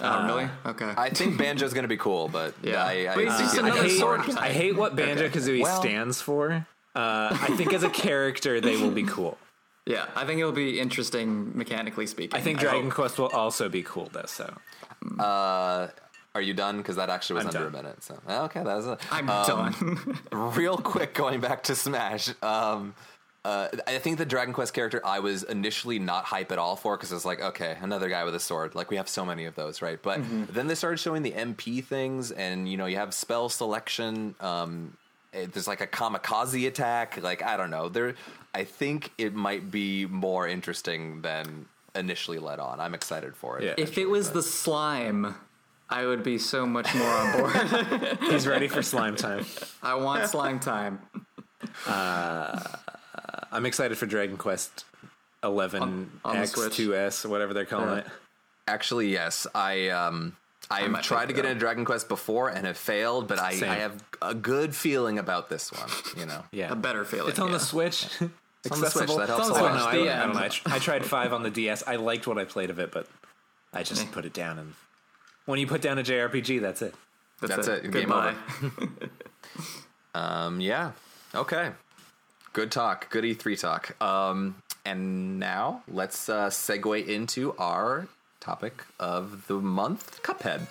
Oh, 0.00 0.26
really? 0.26 0.48
Okay. 0.66 0.92
I 0.96 1.10
think 1.10 1.38
Banjo's 1.38 1.72
going 1.72 1.84
to 1.84 1.88
be 1.88 1.96
cool, 1.96 2.28
but 2.28 2.54
yeah, 2.62 2.84
I, 2.84 3.12
I, 3.12 3.14
but 3.14 3.28
I, 3.28 3.68
I, 3.68 3.88
hate, 3.88 4.36
I 4.36 4.52
hate 4.52 4.76
what 4.76 4.96
Banjo 4.96 5.28
Kazooie 5.28 5.54
okay. 5.54 5.62
well, 5.62 5.80
stands 5.80 6.20
for. 6.20 6.66
Uh, 6.94 7.28
I 7.40 7.54
think 7.56 7.72
as 7.72 7.82
a 7.82 7.90
character, 7.90 8.60
they 8.60 8.76
will 8.76 8.90
be 8.90 9.04
cool. 9.04 9.38
Yeah, 9.86 10.06
I 10.14 10.24
think 10.24 10.38
it'll 10.38 10.52
be 10.52 10.78
interesting 10.78 11.56
mechanically 11.56 12.06
speaking. 12.06 12.38
I 12.38 12.42
think 12.42 12.60
Dragon 12.60 12.90
Quest 12.90 13.18
will 13.18 13.28
also 13.28 13.68
be 13.68 13.82
cool 13.82 14.08
though. 14.12 14.26
So, 14.26 14.54
uh, 15.18 15.88
are 16.34 16.40
you 16.40 16.54
done? 16.54 16.78
Because 16.78 16.96
that 16.96 17.10
actually 17.10 17.44
was 17.44 17.44
I'm 17.44 17.48
under 17.48 17.70
done. 17.70 17.80
a 17.80 17.82
minute. 17.82 18.02
So 18.02 18.18
okay, 18.28 18.62
that 18.62 18.76
was 18.76 18.86
it. 18.86 19.00
I'm 19.10 19.28
um, 19.28 19.46
done. 19.46 20.18
real 20.56 20.78
quick, 20.78 21.14
going 21.14 21.40
back 21.40 21.64
to 21.64 21.74
Smash. 21.74 22.30
Um, 22.42 22.94
uh, 23.44 23.68
I 23.88 23.98
think 23.98 24.18
the 24.18 24.24
Dragon 24.24 24.54
Quest 24.54 24.72
character 24.72 25.04
I 25.04 25.18
was 25.18 25.42
initially 25.42 25.98
not 25.98 26.24
hype 26.24 26.52
at 26.52 26.58
all 26.58 26.76
for 26.76 26.96
because 26.96 27.10
it's 27.10 27.24
like, 27.24 27.40
okay, 27.40 27.76
another 27.80 28.08
guy 28.08 28.22
with 28.24 28.36
a 28.36 28.40
sword. 28.40 28.74
Like 28.74 28.88
we 28.88 28.96
have 28.96 29.08
so 29.08 29.24
many 29.24 29.46
of 29.46 29.56
those, 29.56 29.82
right? 29.82 30.00
But 30.00 30.20
mm-hmm. 30.20 30.44
then 30.52 30.68
they 30.68 30.76
started 30.76 30.98
showing 30.98 31.22
the 31.22 31.32
MP 31.32 31.84
things, 31.84 32.30
and 32.30 32.68
you 32.68 32.76
know, 32.76 32.86
you 32.86 32.96
have 32.96 33.12
spell 33.12 33.48
selection. 33.48 34.36
Um, 34.40 34.96
it, 35.32 35.52
there's 35.52 35.66
like 35.66 35.80
a 35.80 35.86
kamikaze 35.88 36.66
attack. 36.66 37.20
Like 37.20 37.42
I 37.42 37.56
don't 37.56 37.70
know. 37.70 37.88
There, 37.88 38.14
I 38.54 38.64
think 38.64 39.10
it 39.18 39.34
might 39.34 39.70
be 39.70 40.06
more 40.06 40.46
interesting 40.46 41.22
than 41.22 41.66
initially 41.94 42.38
led 42.38 42.58
on. 42.58 42.80
I'm 42.80 42.94
excited 42.94 43.36
for 43.36 43.58
it. 43.58 43.64
Yeah. 43.64 43.74
If 43.76 43.98
it 43.98 44.06
was 44.06 44.28
but. 44.28 44.34
the 44.34 44.42
slime, 44.42 45.34
I 45.88 46.06
would 46.06 46.22
be 46.22 46.38
so 46.38 46.66
much 46.66 46.94
more 46.94 47.08
on 47.08 47.38
board. 47.38 48.18
He's 48.30 48.46
ready 48.46 48.68
for 48.68 48.82
slime 48.82 49.16
time. 49.16 49.44
I 49.82 49.94
want 49.94 50.28
slime 50.28 50.60
time. 50.60 51.00
Uh, 51.86 52.58
I'm 53.50 53.66
excited 53.66 53.98
for 53.98 54.06
Dragon 54.06 54.36
Quest 54.36 54.84
11 55.44 56.20
X 56.24 56.52
2S, 56.52 57.28
whatever 57.28 57.52
they're 57.52 57.64
calling 57.64 57.90
yeah. 57.90 57.96
it. 57.98 58.06
Actually, 58.66 59.12
yes. 59.12 59.46
I 59.54 59.88
um 59.88 60.36
I've 60.70 61.02
tried 61.02 61.26
to 61.26 61.34
get 61.34 61.44
into 61.44 61.58
Dragon 61.58 61.84
Quest 61.84 62.08
before 62.08 62.48
and 62.48 62.66
have 62.66 62.78
failed, 62.78 63.28
but 63.28 63.38
I, 63.38 63.50
I, 63.50 63.74
have 63.76 64.02
a 64.22 64.34
good 64.34 64.74
feeling 64.74 65.18
about 65.18 65.50
this 65.50 65.70
one. 65.72 65.90
You 66.16 66.26
know, 66.26 66.44
yeah, 66.50 66.72
a 66.72 66.76
better 66.76 67.04
feeling. 67.04 67.30
It's 67.30 67.38
on 67.38 67.48
yeah. 67.48 67.54
the 67.54 67.60
Switch. 67.60 68.06
It's 68.64 68.72
on 68.72 68.80
the 68.80 68.90
Switch. 68.90 69.08
That 69.08 69.28
helps. 69.28 69.48
Oh, 69.48 69.54
no, 69.54 69.64
I, 69.64 69.90
I, 69.90 69.94
don't 69.94 70.34
know. 70.34 70.40
I, 70.40 70.50
I, 70.66 70.78
tried 70.78 71.04
five 71.04 71.32
on 71.32 71.42
the 71.42 71.50
DS. 71.50 71.82
I 71.86 71.96
liked 71.96 72.26
what 72.26 72.38
I 72.38 72.44
played 72.44 72.70
of 72.70 72.78
it, 72.78 72.92
but 72.92 73.08
I 73.72 73.82
just 73.82 74.10
put 74.12 74.24
it 74.24 74.32
down. 74.32 74.58
And 74.58 74.74
when 75.46 75.58
you 75.58 75.66
put 75.66 75.82
down 75.82 75.98
a 75.98 76.02
JRPG, 76.02 76.60
that's 76.60 76.82
it. 76.82 76.94
That's, 77.40 77.56
that's 77.56 77.68
it. 77.68 77.84
it. 77.86 77.90
Game 77.90 78.12
over. 78.12 78.36
um. 80.14 80.60
Yeah. 80.60 80.92
Okay. 81.34 81.70
Good 82.52 82.70
talk. 82.70 83.10
Good 83.10 83.24
E3 83.24 83.60
talk. 83.60 84.00
Um. 84.00 84.56
And 84.84 85.38
now 85.38 85.82
let's 85.88 86.28
uh, 86.28 86.48
segue 86.48 87.06
into 87.06 87.54
our 87.56 88.08
topic 88.40 88.84
of 88.98 89.46
the 89.46 89.54
month, 89.54 90.20
Cuphead. 90.22 90.66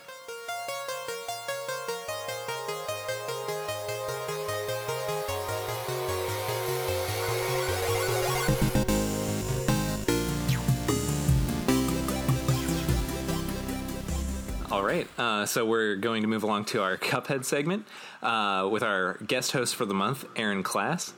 Right, 14.92 15.08
uh, 15.18 15.46
so 15.46 15.64
we're 15.64 15.96
going 15.96 16.22
to 16.22 16.28
move 16.28 16.42
along 16.42 16.66
to 16.66 16.82
our 16.82 16.96
Cuphead 16.96 17.44
segment 17.44 17.86
uh, 18.22 18.68
with 18.70 18.82
our 18.82 19.18
guest 19.26 19.52
host 19.52 19.74
for 19.74 19.86
the 19.86 19.94
month, 19.94 20.24
Aaron 20.36 20.62
Class. 20.62 21.14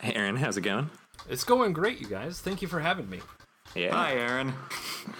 Hey, 0.00 0.14
Aaron, 0.14 0.36
how's 0.36 0.56
it 0.56 0.62
going? 0.62 0.90
It's 1.28 1.44
going 1.44 1.72
great, 1.72 2.00
you 2.00 2.06
guys. 2.06 2.40
Thank 2.40 2.62
you 2.62 2.68
for 2.68 2.80
having 2.80 3.10
me. 3.10 3.20
Yeah. 3.74 3.94
Hi, 3.94 4.14
Aaron. 4.14 4.48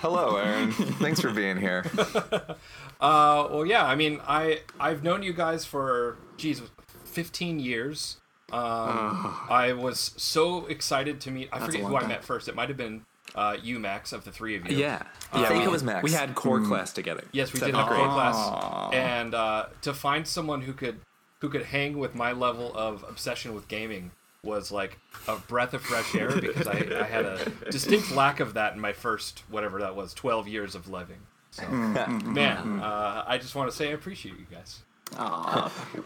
Hello, 0.00 0.37
Aaron. 0.37 0.72
Thanks 0.72 1.20
for 1.20 1.31
being 1.31 1.57
here. 1.57 1.85
Uh, 3.00 3.48
well, 3.50 3.64
yeah. 3.64 3.87
I 3.87 3.94
mean, 3.94 4.20
I 4.29 4.61
I've 4.79 5.03
known 5.03 5.22
you 5.22 5.33
guys 5.33 5.64
for 5.64 6.18
geez, 6.37 6.61
15 7.05 7.59
years. 7.59 8.18
Um, 8.53 9.38
I 9.48 9.72
was 9.72 10.12
so 10.18 10.66
excited 10.66 11.18
to 11.22 11.31
meet. 11.31 11.48
I 11.50 11.61
forget 11.61 11.81
who 11.81 11.88
long 11.88 12.05
I 12.05 12.09
met 12.09 12.22
first. 12.22 12.46
It 12.46 12.55
might 12.55 12.68
have 12.68 12.76
been 12.76 13.07
uh, 13.35 13.56
you, 13.62 13.78
Max, 13.78 14.12
of 14.12 14.24
the 14.24 14.33
three 14.33 14.56
of 14.56 14.68
you. 14.68 14.76
Yeah. 14.76 14.87
yeah. 14.87 15.02
I 15.33 15.40
yeah. 15.42 15.48
think 15.48 15.61
we, 15.61 15.66
it 15.66 15.70
was 15.70 15.83
Max. 15.83 16.02
We 16.02 16.12
had 16.12 16.35
core 16.35 16.61
class 16.61 16.92
together. 16.92 17.24
Yes, 17.33 17.52
we 17.52 17.61
did 17.61 17.74
have 17.74 17.88
core 17.88 18.09
class, 18.09 18.92
and 18.92 19.35
uh, 19.35 19.66
to 19.83 19.94
find 19.94 20.26
someone 20.26 20.62
who 20.62 20.72
could 20.72 21.00
who 21.40 21.48
could 21.48 21.64
hang 21.64 21.98
with 21.98 22.14
my 22.14 22.33
level 22.33 22.72
of 22.74 23.04
obsession 23.09 23.54
with 23.54 23.68
gaming 23.68 24.11
was 24.42 24.70
like 24.72 24.98
a 25.28 25.37
breath 25.37 25.74
of 25.74 25.83
fresh 25.83 26.14
air 26.14 26.40
because 26.40 26.66
I, 26.66 27.00
I 27.00 27.04
had 27.04 27.26
a 27.26 27.50
distinct 27.70 28.11
lack 28.12 28.40
of 28.40 28.54
that 28.54 28.74
in 28.74 28.80
my 28.80 28.92
first 28.92 29.42
whatever 29.50 29.80
that 29.80 29.94
was 29.94 30.14
12 30.14 30.48
years 30.48 30.74
of 30.74 30.88
living. 30.88 31.18
So, 31.50 31.66
man, 31.68 32.80
uh, 32.80 33.24
I 33.26 33.37
just 33.38 33.54
want 33.54 33.70
to 33.70 33.76
say 33.76 33.90
I 33.90 33.92
appreciate 33.92 34.38
you 34.38 34.46
guys. 34.50 34.80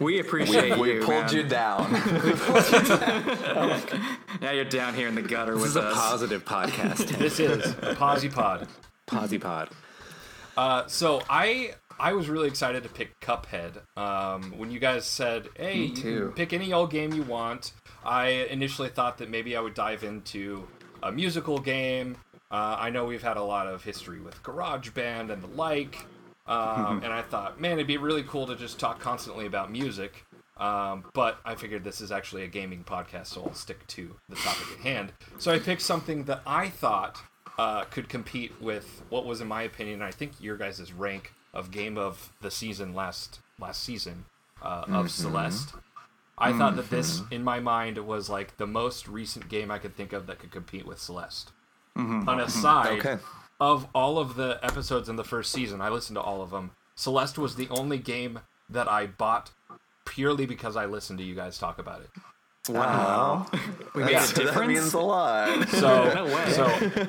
We 0.01 0.19
appreciate 0.21 0.79
we 0.79 0.95
you. 0.95 0.99
We 1.01 1.05
pulled 1.05 1.27
man. 1.27 1.35
you 1.35 1.43
down. 1.45 1.93
Now 4.41 4.51
you're 4.51 4.65
down 4.65 4.95
here 4.95 5.09
in 5.09 5.15
the 5.15 5.23
gutter 5.23 5.55
This 5.55 5.63
with 5.63 5.71
is 5.71 5.77
a 5.77 5.93
positive 5.95 6.45
podcast. 6.45 7.17
This 7.19 7.39
is 7.41 7.75
a 7.83 7.95
Posy 7.95 8.29
Pod. 8.29 8.67
Posy 9.07 9.39
pod. 9.39 9.69
Uh, 10.57 10.87
so 10.87 11.23
I 11.29 11.75
I 11.99 12.13
was 12.15 12.29
really 12.29 12.49
excited 12.49 12.83
to 12.83 12.89
pick 12.89 13.19
Cuphead. 13.21 13.79
Um, 13.97 14.55
when 14.59 14.71
you 14.71 14.79
guys 14.81 15.05
said, 15.07 15.49
"Hey, 15.57 15.79
you 15.85 15.95
too. 15.97 16.21
can 16.27 16.33
pick 16.33 16.53
any 16.53 16.73
old 16.73 16.91
game 16.91 17.13
you 17.13 17.23
want," 17.23 17.73
I 18.05 18.27
initially 18.51 18.89
thought 18.89 19.19
that 19.19 19.31
maybe 19.31 19.57
I 19.57 19.61
would 19.61 19.75
dive 19.75 20.03
into 20.05 20.67
a 21.03 21.13
musical 21.13 21.59
game. 21.59 22.17
Uh, 22.51 22.77
I 22.79 22.91
know 22.91 23.05
we've 23.05 23.23
had 23.23 23.37
a 23.37 23.43
lot 23.43 23.67
of 23.67 23.83
history 23.85 24.21
with 24.21 24.43
GarageBand 24.43 25.31
and 25.31 25.43
the 25.43 25.49
like, 25.49 26.07
um, 26.47 27.03
and 27.05 27.13
I 27.13 27.23
thought, 27.23 27.61
man, 27.61 27.73
it'd 27.73 27.87
be 27.87 27.97
really 27.97 28.23
cool 28.23 28.47
to 28.47 28.57
just 28.57 28.79
talk 28.79 29.01
constantly 29.01 29.47
about 29.47 29.71
music. 29.71 30.25
Um, 30.57 31.05
but 31.15 31.39
I 31.45 31.57
figured 31.57 31.83
this 31.83 32.01
is 32.01 32.13
actually 32.13 32.45
a 32.45 32.49
gaming 32.49 32.85
podcast, 32.85 33.27
so 33.27 33.43
I'll 33.43 33.55
stick 33.55 33.85
to 33.89 34.15
the 34.29 34.37
topic 34.37 34.79
at 34.79 34.85
hand. 34.85 35.13
So 35.39 35.53
I 35.53 35.59
picked 35.59 35.83
something 35.83 36.25
that 36.25 36.43
I 36.47 36.69
thought 36.69 37.21
uh, 37.59 37.85
could 37.85 38.09
compete 38.09 38.53
with 38.61 39.03
what 39.09 39.27
was, 39.27 39.41
in 39.41 39.49
my 39.49 39.63
opinion, 39.63 40.01
I 40.01 40.13
think 40.13 40.41
your 40.41 40.57
guys' 40.57 40.93
rank 40.93 41.33
of 41.53 41.71
game 41.71 41.99
of 41.99 42.33
the 42.41 42.51
season 42.51 42.95
last 42.95 43.41
last 43.59 43.83
season 43.83 44.27
uh, 44.63 44.85
of 44.89 45.11
Celeste. 45.11 45.73
I 46.37 46.53
thought 46.53 46.75
that 46.77 46.91
this, 46.91 47.23
in 47.31 47.45
my 47.45 47.61
mind, 47.61 47.97
was 47.99 48.29
like 48.29 48.57
the 48.57 48.67
most 48.67 49.07
recent 49.07 49.49
game 49.49 49.71
I 49.71 49.79
could 49.79 49.97
think 49.97 50.13
of 50.13 50.27
that 50.27 50.41
could 50.41 50.51
compete 50.51 50.85
with 50.85 50.99
Celeste. 51.01 51.53
On 51.97 52.41
a 52.41 52.49
side 52.49 52.99
Okay. 52.99 53.23
Of 53.61 53.87
all 53.95 54.19
of 54.19 54.37
the 54.37 54.59
episodes 54.63 55.09
in 55.09 55.17
the 55.17 55.25
first 55.25 55.53
season, 55.53 55.81
I 55.81 55.89
listened 55.89 56.17
to 56.17 56.23
all 56.23 56.43
of 56.43 56.51
them. 56.51 56.73
Celeste 56.95 57.39
was 57.39 57.57
the 57.57 57.69
only 57.71 57.99
game 57.99 58.41
that 58.69 58.89
I 58.89 59.07
bought 59.07 59.51
purely 60.05 60.47
because 60.47 60.77
I 60.77 60.87
listened 60.87 61.19
to 61.19 61.25
you 61.25 61.35
guys 61.35 61.59
talk 61.59 61.79
about 61.79 62.01
it. 62.01 62.11
Wow. 62.69 63.47
we 63.95 64.05
made 64.05 64.13
Yeah. 64.13 64.25
a 64.25 64.27
That 64.27 64.35
difference. 64.37 64.69
means 64.69 64.95
a 64.95 65.01
lot. 65.01 65.69
So, 65.69 66.13
No 66.15 66.25
way. 66.25 66.51
so 66.53 66.65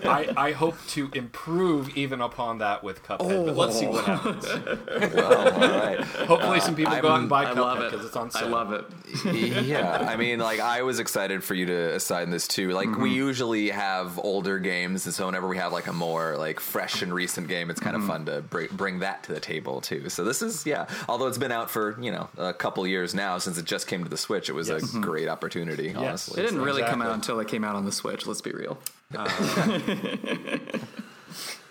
I, 0.10 0.28
I 0.36 0.52
hope 0.52 0.76
to 0.89 1.10
improve 1.13 1.96
even 1.98 2.20
upon 2.20 2.58
that 2.58 2.84
with 2.84 3.04
Cuphead. 3.04 3.46
But 3.46 3.56
let's 3.56 3.80
see 3.80 3.88
what 3.88 4.08
oh. 4.08 4.15
happens. 4.15 4.46
well, 5.13 5.54
all 5.54 5.80
right. 5.80 6.00
Hopefully, 6.28 6.60
some 6.60 6.76
people 6.76 7.00
go 7.00 7.08
out 7.08 7.20
and 7.22 7.30
buy 7.30 7.46
I 7.46 7.54
love 7.54 7.78
Cuphead 7.78 7.88
it. 7.88 7.91
because 7.91 8.06
it's 8.06 8.15
on 8.18 8.32
sale. 8.32 8.48
I 8.48 8.50
love 8.50 8.74
it. 8.74 8.86
yeah, 9.65 9.98
I 10.10 10.18
mean, 10.18 10.39
like 10.39 10.60
I 10.60 10.82
was 10.82 11.00
excited 11.00 11.44
for 11.44 11.54
you 11.54 11.65
to 11.68 11.96
assign 11.96 12.32
this 12.32 12.48
too. 12.48 12.72
Like 12.72 12.88
we 12.89 12.94
mm-hmm. 12.94 13.06
usually 13.06 13.70
have 13.70 14.20
older 14.20 14.60
games, 14.60 15.06
and 15.06 15.15
so 15.15 15.26
whenever 15.26 15.48
we 15.48 15.58
have 15.58 15.72
like 15.72 15.88
a 15.88 15.94
more 15.94 16.36
like 16.38 16.60
fresh 16.60 17.02
and 17.02 17.13
recent 17.13 17.48
game, 17.48 17.70
it's 17.70 17.80
kind 17.80 17.96
of 17.96 18.02
mm-hmm. 18.02 18.12
fun 18.12 18.26
to 18.26 18.41
bring 18.41 18.68
bring 18.74 19.00
that 19.00 19.24
to 19.24 19.34
the 19.34 19.39
table 19.39 19.80
too. 19.80 20.10
So 20.10 20.26
this 20.26 20.41
is 20.41 20.65
yeah, 20.65 20.88
although 21.08 21.28
it's 21.28 21.38
been 21.38 21.54
out 21.54 21.70
for 21.72 21.98
you 22.02 22.12
know 22.12 22.28
a 22.38 22.54
couple 22.54 22.86
years 22.86 23.13
now 23.15 23.38
since 23.38 23.58
it 23.58 23.65
just 23.65 23.88
came 23.88 24.04
to 24.04 24.10
the 24.10 24.18
Switch, 24.18 24.50
it 24.50 24.54
was 24.54 24.68
Yes. 24.70 24.94
a 24.94 25.00
great 25.00 25.30
opportunity. 25.30 25.45
Yes. 25.88 25.96
Honestly, 25.98 26.42
It 26.42 26.46
didn't 26.48 26.62
really 26.62 26.84
come 26.84 27.02
out 27.02 27.14
until 27.14 27.40
it 27.40 27.48
came 27.48 27.64
out 27.64 27.76
on 27.76 27.86
the 27.86 27.92
Switch. 27.92 28.26
Let's 28.28 28.42
be 28.42 28.52
real. 28.52 28.78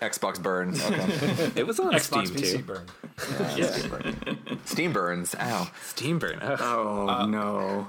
Xbox 0.01 0.41
burn. 0.41 0.75
Okay. 0.75 1.51
It 1.55 1.65
was 1.65 1.79
on 1.79 1.93
Xbox 1.93 2.27
Steam 2.27 2.35
PC 2.35 2.57
too. 2.57 3.87
burn. 3.87 4.59
Steam 4.65 4.93
burns. 4.93 5.35
Ow. 5.39 5.71
Steam 5.83 6.19
burn. 6.19 6.39
Ugh. 6.41 6.59
Oh 6.61 7.25
no. 7.25 7.87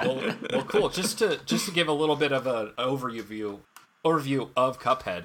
well, 0.00 0.34
well, 0.52 0.62
cool. 0.64 0.88
Just 0.88 1.18
to 1.18 1.38
just 1.46 1.66
to 1.66 1.72
give 1.72 1.88
a 1.88 1.92
little 1.92 2.16
bit 2.16 2.32
of 2.32 2.46
an 2.46 2.72
overview 2.78 3.58
overview 4.04 4.48
of 4.56 4.80
Cuphead. 4.80 5.24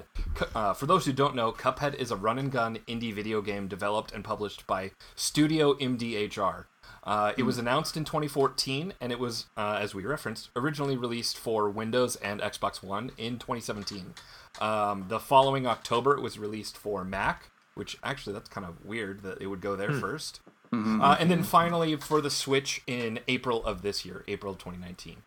Uh, 0.54 0.74
for 0.74 0.86
those 0.86 1.06
who 1.06 1.12
don't 1.12 1.34
know, 1.34 1.52
Cuphead 1.52 1.94
is 1.94 2.10
a 2.10 2.16
run 2.16 2.38
and 2.38 2.50
gun 2.52 2.78
indie 2.86 3.12
video 3.14 3.40
game 3.40 3.68
developed 3.68 4.12
and 4.12 4.22
published 4.24 4.66
by 4.66 4.90
Studio 5.14 5.74
MDHR. 5.74 6.64
Uh, 7.06 7.32
it 7.38 7.44
was 7.44 7.56
announced 7.56 7.96
in 7.96 8.04
2014, 8.04 8.92
and 9.00 9.12
it 9.12 9.20
was, 9.20 9.46
uh, 9.56 9.78
as 9.80 9.94
we 9.94 10.04
referenced, 10.04 10.50
originally 10.56 10.96
released 10.96 11.38
for 11.38 11.70
Windows 11.70 12.16
and 12.16 12.40
Xbox 12.40 12.82
One 12.82 13.12
in 13.16 13.38
2017. 13.38 14.14
Um, 14.60 15.04
the 15.08 15.20
following 15.20 15.66
October, 15.68 16.16
it 16.16 16.20
was 16.20 16.36
released 16.36 16.76
for 16.76 17.04
Mac, 17.04 17.50
which 17.74 17.96
actually 18.02 18.32
that's 18.32 18.48
kind 18.48 18.66
of 18.66 18.84
weird 18.84 19.22
that 19.22 19.40
it 19.40 19.46
would 19.46 19.60
go 19.60 19.76
there 19.76 19.92
first. 19.92 20.40
Uh, 21.00 21.16
and 21.20 21.30
then 21.30 21.44
finally 21.44 21.94
for 21.94 22.20
the 22.20 22.30
Switch 22.30 22.82
in 22.88 23.20
April 23.28 23.64
of 23.64 23.82
this 23.82 24.04
year, 24.04 24.24
April 24.26 24.54
2019. 24.54 25.22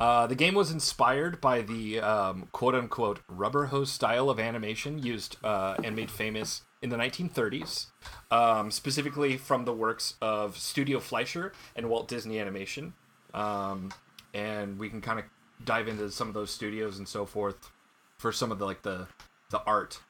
Uh, 0.00 0.26
the 0.26 0.34
game 0.34 0.54
was 0.54 0.70
inspired 0.70 1.40
by 1.40 1.60
the 1.60 2.00
um, 2.00 2.48
quote 2.52 2.74
unquote 2.74 3.20
rubber 3.28 3.66
hose 3.66 3.92
style 3.92 4.30
of 4.30 4.40
animation 4.40 4.98
used 4.98 5.36
uh, 5.44 5.76
and 5.84 5.94
made 5.94 6.10
famous 6.10 6.62
in 6.82 6.90
the 6.90 6.96
1930s, 6.96 7.86
um, 8.30 8.70
specifically 8.70 9.36
from 9.36 9.64
the 9.64 9.72
works 9.72 10.16
of 10.20 10.58
Studio 10.58 10.98
Fleischer 10.98 11.52
and 11.76 11.88
Walt 11.88 12.08
Disney 12.08 12.38
Animation. 12.38 12.92
Um, 13.32 13.92
and 14.34 14.78
we 14.78 14.88
can 14.88 15.00
kind 15.00 15.18
of 15.18 15.24
dive 15.64 15.88
into 15.88 16.10
some 16.10 16.28
of 16.28 16.34
those 16.34 16.50
studios 16.50 16.98
and 16.98 17.06
so 17.06 17.24
forth 17.24 17.70
for 18.18 18.32
some 18.32 18.52
of 18.52 18.58
the 18.58 18.66
like 18.66 18.82
the 18.82 19.06
the 19.50 19.62
art. 19.64 20.00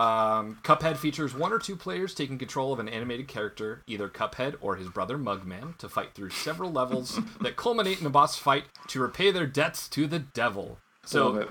Um, 0.00 0.58
Cuphead 0.62 0.96
features 0.96 1.34
one 1.34 1.52
or 1.52 1.58
two 1.58 1.76
players 1.76 2.14
taking 2.14 2.38
control 2.38 2.72
of 2.72 2.78
an 2.78 2.88
animated 2.88 3.28
character, 3.28 3.82
either 3.86 4.08
Cuphead 4.08 4.56
or 4.60 4.76
his 4.76 4.88
brother 4.88 5.16
Mugman, 5.18 5.76
to 5.78 5.88
fight 5.88 6.14
through 6.14 6.30
several 6.30 6.70
levels 6.70 7.20
that 7.40 7.56
culminate 7.56 8.00
in 8.00 8.06
a 8.06 8.10
boss 8.10 8.36
fight 8.36 8.64
to 8.88 9.00
repay 9.00 9.30
their 9.30 9.46
debts 9.46 9.88
to 9.90 10.06
the 10.06 10.18
devil. 10.18 10.78
So. 11.04 11.48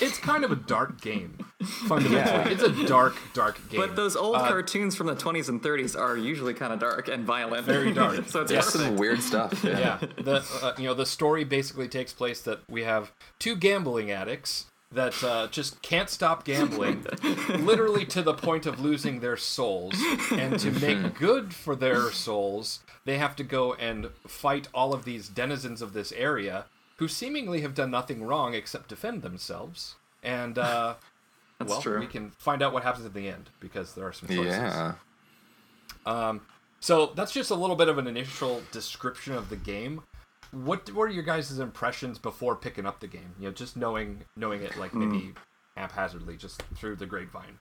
It's 0.00 0.18
kind 0.18 0.44
of 0.44 0.50
a 0.50 0.56
dark 0.56 1.00
game, 1.00 1.38
fundamentally. 1.86 2.52
It's 2.52 2.62
a 2.62 2.86
dark, 2.86 3.14
dark 3.34 3.58
game. 3.68 3.80
But 3.80 3.94
those 3.96 4.16
old 4.16 4.36
cartoons 4.36 4.96
from 4.96 5.06
the 5.06 5.14
20s 5.14 5.48
and 5.48 5.62
30s 5.62 5.98
are 5.98 6.16
usually 6.16 6.54
kind 6.54 6.72
of 6.72 6.78
dark 6.80 7.08
and 7.08 7.24
violent. 7.24 7.66
Very 7.66 7.92
dark. 7.92 8.24
so 8.28 8.40
it's 8.42 8.50
Yeah. 8.52 8.58
perfect. 8.60 8.72
Some 8.84 8.96
weird 8.96 9.22
stuff. 9.22 9.62
Yeah. 9.64 9.78
yeah 9.78 9.98
the 10.16 10.44
uh, 10.62 10.74
you 10.78 10.84
know 10.84 10.94
the 10.94 11.06
story 11.06 11.44
basically 11.44 11.88
takes 11.88 12.12
place 12.12 12.40
that 12.42 12.60
we 12.68 12.82
have 12.84 13.12
two 13.38 13.54
gambling 13.56 14.10
addicts 14.10 14.66
that 14.90 15.22
uh, 15.24 15.46
just 15.48 15.80
can't 15.82 16.10
stop 16.10 16.44
gambling 16.44 17.06
literally 17.48 18.04
to 18.06 18.20
the 18.22 18.34
point 18.34 18.66
of 18.66 18.78
losing 18.80 19.20
their 19.20 19.36
souls 19.38 19.94
and 20.32 20.58
to 20.60 20.70
make 20.70 21.14
good 21.18 21.54
for 21.54 21.74
their 21.74 22.10
souls 22.12 22.80
they 23.06 23.16
have 23.18 23.34
to 23.36 23.42
go 23.44 23.72
and 23.74 24.10
fight 24.26 24.68
all 24.74 24.92
of 24.92 25.04
these 25.06 25.28
denizens 25.28 25.80
of 25.80 25.92
this 25.94 26.12
area 26.12 26.66
who 26.96 27.08
seemingly 27.08 27.60
have 27.62 27.74
done 27.74 27.90
nothing 27.90 28.22
wrong 28.22 28.54
except 28.54 28.88
defend 28.88 29.22
themselves 29.22 29.96
and 30.22 30.58
uh, 30.58 30.94
well 31.64 31.80
true. 31.80 32.00
we 32.00 32.06
can 32.06 32.30
find 32.38 32.62
out 32.62 32.72
what 32.72 32.82
happens 32.82 33.04
at 33.04 33.14
the 33.14 33.28
end 33.28 33.50
because 33.60 33.94
there 33.94 34.06
are 34.06 34.12
some 34.12 34.28
choices 34.28 34.46
Yeah. 34.46 34.94
Um, 36.06 36.40
so 36.80 37.12
that's 37.14 37.32
just 37.32 37.50
a 37.50 37.54
little 37.54 37.76
bit 37.76 37.88
of 37.88 37.98
an 37.98 38.06
initial 38.08 38.62
description 38.72 39.34
of 39.34 39.50
the 39.50 39.56
game. 39.56 40.02
What 40.50 40.90
were 40.92 41.08
your 41.08 41.22
guys' 41.22 41.58
impressions 41.58 42.18
before 42.18 42.56
picking 42.56 42.86
up 42.86 43.00
the 43.00 43.06
game? 43.06 43.34
You 43.38 43.46
know, 43.46 43.52
just 43.52 43.76
knowing 43.76 44.24
knowing 44.36 44.62
it 44.62 44.76
like 44.76 44.92
maybe 44.92 45.32
haphazardly, 45.76 46.36
just 46.36 46.62
through 46.74 46.96
the 46.96 47.06
grapevine. 47.06 47.58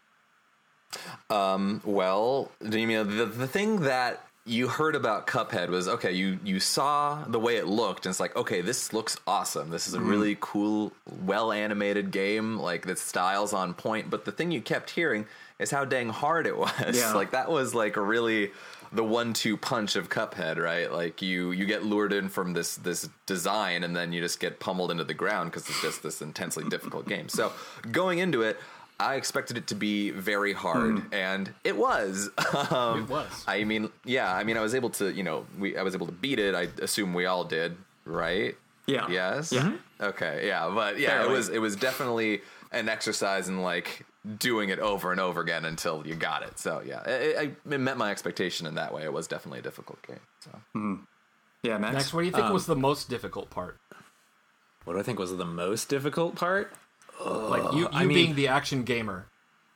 Um, 1.30 1.82
Well, 1.86 2.52
you 2.62 2.88
know, 2.88 3.04
the 3.04 3.26
the 3.26 3.48
thing 3.48 3.82
that 3.82 4.26
you 4.45 4.67
heard 4.67 4.95
about 4.95 5.27
Cuphead 5.27 5.69
was 5.69 5.88
okay. 5.88 6.12
You 6.12 6.39
you 6.43 6.60
saw 6.60 7.23
the 7.25 7.39
way 7.39 7.58
it 7.58 7.67
looked, 7.67 8.06
and 8.06 8.12
it's 8.12 8.19
like, 8.19 8.36
okay, 8.36 8.62
this 8.62 8.91
looks 8.91 9.17
awesome. 9.27 9.69
This 9.69 9.88
is 9.88 9.93
a 9.93 9.97
mm-hmm. 9.97 10.10
really 10.10 10.38
cool, 10.39 10.93
well 11.23 11.51
animated 11.51 12.12
game. 12.12 12.58
Like 12.58 12.86
the 12.86 12.95
style's 12.95 13.54
on 13.54 13.73
point. 13.73 14.10
But 14.10 14.25
the 14.25 14.32
thing 14.32 14.51
you 14.51 14.62
kept 14.62 14.89
hearing 14.89 15.25
is 15.60 15.69
how 15.69 15.86
dang 15.86 16.10
hard 16.10 16.47
it 16.47 16.58
was. 16.58 16.97
Yeah. 16.97 17.13
like 17.13 17.32
that 17.32 17.49
was 17.49 17.75
like 17.75 17.95
really 17.97 18.51
the 18.91 19.04
one 19.04 19.34
two 19.34 19.58
punch 19.58 19.95
of 19.95 20.10
Cuphead, 20.10 20.58
right? 20.58 20.91
Like 20.91 21.21
you 21.21 21.51
you 21.51 21.65
get 21.65 21.86
lured 21.86 22.12
in 22.12 22.27
from 22.27 22.54
this 22.54 22.77
this 22.77 23.10
design, 23.27 23.84
and 23.84 23.95
then 23.95 24.12
you 24.12 24.21
just 24.21 24.39
get 24.39 24.60
pummeled 24.60 24.89
into 24.89 25.04
the 25.04 25.13
ground 25.13 25.51
because 25.51 25.69
it's 25.69 25.82
just 25.82 26.01
this 26.01 26.21
intensely 26.21 26.67
difficult 26.67 27.08
game. 27.08 27.30
So 27.30 27.54
going 27.91 28.19
into 28.19 28.41
it. 28.41 28.60
I 29.01 29.15
expected 29.15 29.57
it 29.57 29.67
to 29.67 29.75
be 29.75 30.11
very 30.11 30.53
hard, 30.53 30.99
hmm. 30.99 31.13
and 31.13 31.53
it 31.63 31.77
was. 31.77 32.29
Um, 32.71 33.03
It 33.03 33.09
was. 33.09 33.43
I 33.47 33.63
mean, 33.63 33.89
yeah. 34.05 34.33
I 34.33 34.43
mean, 34.43 34.55
I 34.55 34.61
was 34.61 34.75
able 34.75 34.89
to, 34.91 35.11
you 35.11 35.23
know, 35.23 35.45
we 35.57 35.77
I 35.77 35.83
was 35.83 35.95
able 35.95 36.05
to 36.05 36.11
beat 36.11 36.39
it. 36.39 36.53
I 36.53 36.67
assume 36.81 37.13
we 37.13 37.25
all 37.25 37.43
did, 37.43 37.75
right? 38.05 38.55
Yeah. 38.85 39.09
Yes. 39.09 39.51
Yeah. 39.51 39.73
Okay. 39.99 40.47
Yeah, 40.47 40.71
but 40.73 40.99
yeah, 40.99 41.23
it 41.23 41.29
was 41.29 41.49
it 41.49 41.59
was 41.59 41.75
definitely 41.75 42.41
an 42.71 42.89
exercise 42.89 43.47
in 43.47 43.61
like 43.61 44.05
doing 44.37 44.69
it 44.69 44.79
over 44.79 45.11
and 45.11 45.19
over 45.19 45.41
again 45.41 45.65
until 45.65 46.05
you 46.05 46.15
got 46.15 46.43
it. 46.43 46.59
So 46.59 46.81
yeah, 46.85 47.01
it, 47.03 47.55
it, 47.65 47.73
it 47.73 47.77
met 47.79 47.97
my 47.97 48.11
expectation 48.11 48.67
in 48.67 48.75
that 48.75 48.93
way. 48.93 49.03
It 49.03 49.13
was 49.13 49.27
definitely 49.27 49.59
a 49.59 49.63
difficult 49.63 50.01
game. 50.05 50.19
So. 50.39 50.51
Hmm. 50.73 50.95
Yeah, 51.63 51.77
Max. 51.77 51.93
Next, 51.93 52.13
what 52.13 52.21
do 52.21 52.25
you 52.25 52.31
think 52.31 52.45
um, 52.45 52.53
was 52.53 52.65
the 52.65 52.75
most 52.75 53.09
difficult 53.09 53.49
part? 53.49 53.77
What 54.83 54.93
do 54.93 54.99
I 54.99 55.03
think 55.03 55.19
was 55.19 55.35
the 55.35 55.45
most 55.45 55.89
difficult 55.89 56.35
part? 56.35 56.73
Like 57.25 57.73
you, 57.73 57.79
you 57.81 57.89
I 57.91 58.05
mean- 58.05 58.15
being 58.15 58.36
the 58.36 58.47
action 58.49 58.84
gamer 58.84 59.25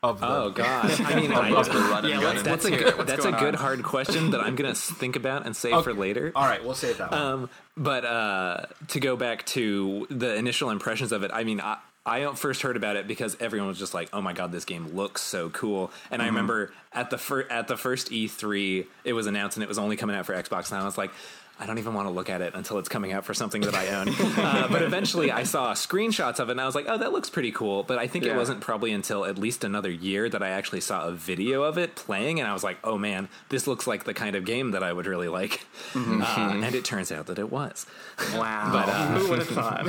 of 0.04 0.20
the. 0.20 0.28
Oh 0.28 0.50
gosh, 0.52 1.00
I 1.06 1.16
mean, 1.20 1.32
I, 1.32 1.50
Of 1.56 1.66
the 1.68 1.80
run 1.80 2.06
and 2.06 2.10
Yeah, 2.14 2.16
gun 2.22 2.24
let's- 2.24 2.38
and- 2.40 2.46
that's 2.48 2.66
a 2.66 2.72
good, 2.72 3.08
that's 3.08 3.26
a 3.26 3.32
good 3.32 3.56
on. 3.56 3.62
hard 3.62 3.84
question 3.84 4.32
that 4.32 4.42
I'm 4.42 4.56
gonna 4.56 4.76
think 4.76 5.16
about 5.16 5.46
and 5.46 5.56
save 5.56 5.74
Okay. 5.74 5.84
for 5.84 5.94
later. 5.94 6.32
All 6.36 6.46
right, 6.46 6.64
we'll 6.64 6.76
save 6.76 6.98
that 7.00 7.12
one. 7.12 7.22
Um, 7.22 7.50
but 7.78 8.06
uh, 8.06 8.66
to 8.90 9.00
go 9.00 9.16
back 9.16 9.46
to 9.48 10.06
the 10.10 10.36
initial 10.36 10.70
impressions 10.70 11.12
of 11.12 11.24
it, 11.24 11.32
I 11.34 11.44
mean, 11.44 11.60
I, 11.60 11.78
I 12.06 12.32
first 12.36 12.62
heard 12.62 12.78
about 12.78 12.98
it 12.98 13.08
because 13.08 13.36
everyone 13.40 13.68
was 13.68 13.80
just 13.80 13.94
like, 13.96 14.10
"Oh 14.14 14.22
my 14.22 14.34
god, 14.34 14.52
this 14.52 14.64
game 14.66 14.90
looks 14.96 15.22
so 15.24 15.50
cool!" 15.50 15.92
And 16.12 16.22
I 16.22 16.28
remember 16.28 16.72
at 16.94 17.10
the 17.10 17.18
fir- 17.18 17.48
at 17.50 17.68
the 17.68 17.76
first 17.78 18.12
E3, 18.12 18.86
it 19.06 19.14
was 19.14 19.26
announced 19.26 19.58
and 19.58 19.64
it 19.64 19.68
was 19.70 19.80
only 19.80 19.96
coming 19.98 20.16
out 20.16 20.26
for 20.28 20.34
Xbox, 20.36 20.72
and 20.72 20.80
I 20.82 20.86
was 20.86 20.98
like. 20.98 21.12
I 21.58 21.66
don't 21.66 21.78
even 21.78 21.94
want 21.94 22.08
to 22.08 22.12
look 22.12 22.30
at 22.30 22.42
it 22.42 22.54
until 22.54 22.80
it's 22.80 22.90
coming 22.90 23.14
out 23.14 23.24
for 23.24 23.34
something 23.34 23.62
that 23.62 23.74
I 23.74 23.88
own. 23.88 24.10
uh, 24.10 24.68
but 24.70 24.82
eventually, 24.82 25.32
I 25.32 25.44
saw 25.44 25.74
screenshots 25.74 26.40
of 26.40 26.50
it, 26.50 26.54
and 26.54 26.62
I 26.62 26.66
was 26.66 26.76
like, 26.76 26.86
"Oh, 26.90 26.98
that 26.98 27.14
looks 27.14 27.30
pretty 27.30 27.52
cool." 27.52 27.84
But 27.84 27.98
I 27.98 28.08
think 28.08 28.26
it 28.26 28.36
wasn't 28.36 28.60
probably 28.62 28.92
until 28.92 29.24
at 29.26 29.38
least 29.38 29.64
another 29.64 29.90
year 29.90 30.28
that 30.30 30.44
I 30.44 30.50
actually 30.50 30.82
saw 30.82 31.08
a 31.08 31.12
video 31.12 31.64
of 31.64 31.78
it 31.78 31.96
playing, 31.96 32.40
and 32.40 32.48
I 32.50 32.54
was 32.54 32.64
like, 32.64 32.78
"Oh 32.84 32.98
man, 32.98 33.30
this 33.50 33.68
looks 33.68 33.88
like 33.88 34.04
the 34.04 34.14
kind 34.14 34.36
of 34.36 34.44
game 34.44 34.72
that 34.72 34.84
I 34.84 34.92
would 34.92 35.06
really 35.08 35.30
like." 35.30 35.66
Uh, 35.96 36.60
and 36.64 36.76
it 36.76 36.84
turns 36.84 37.12
out 37.12 37.28
that 37.28 37.40
it 37.40 37.52
was. 37.52 37.86
Wow. 38.34 38.70
But, 38.74 38.90
uh, 38.90 39.08
Who 39.20 39.30
would 39.30 39.40
have 39.40 39.48
thought? 39.48 39.88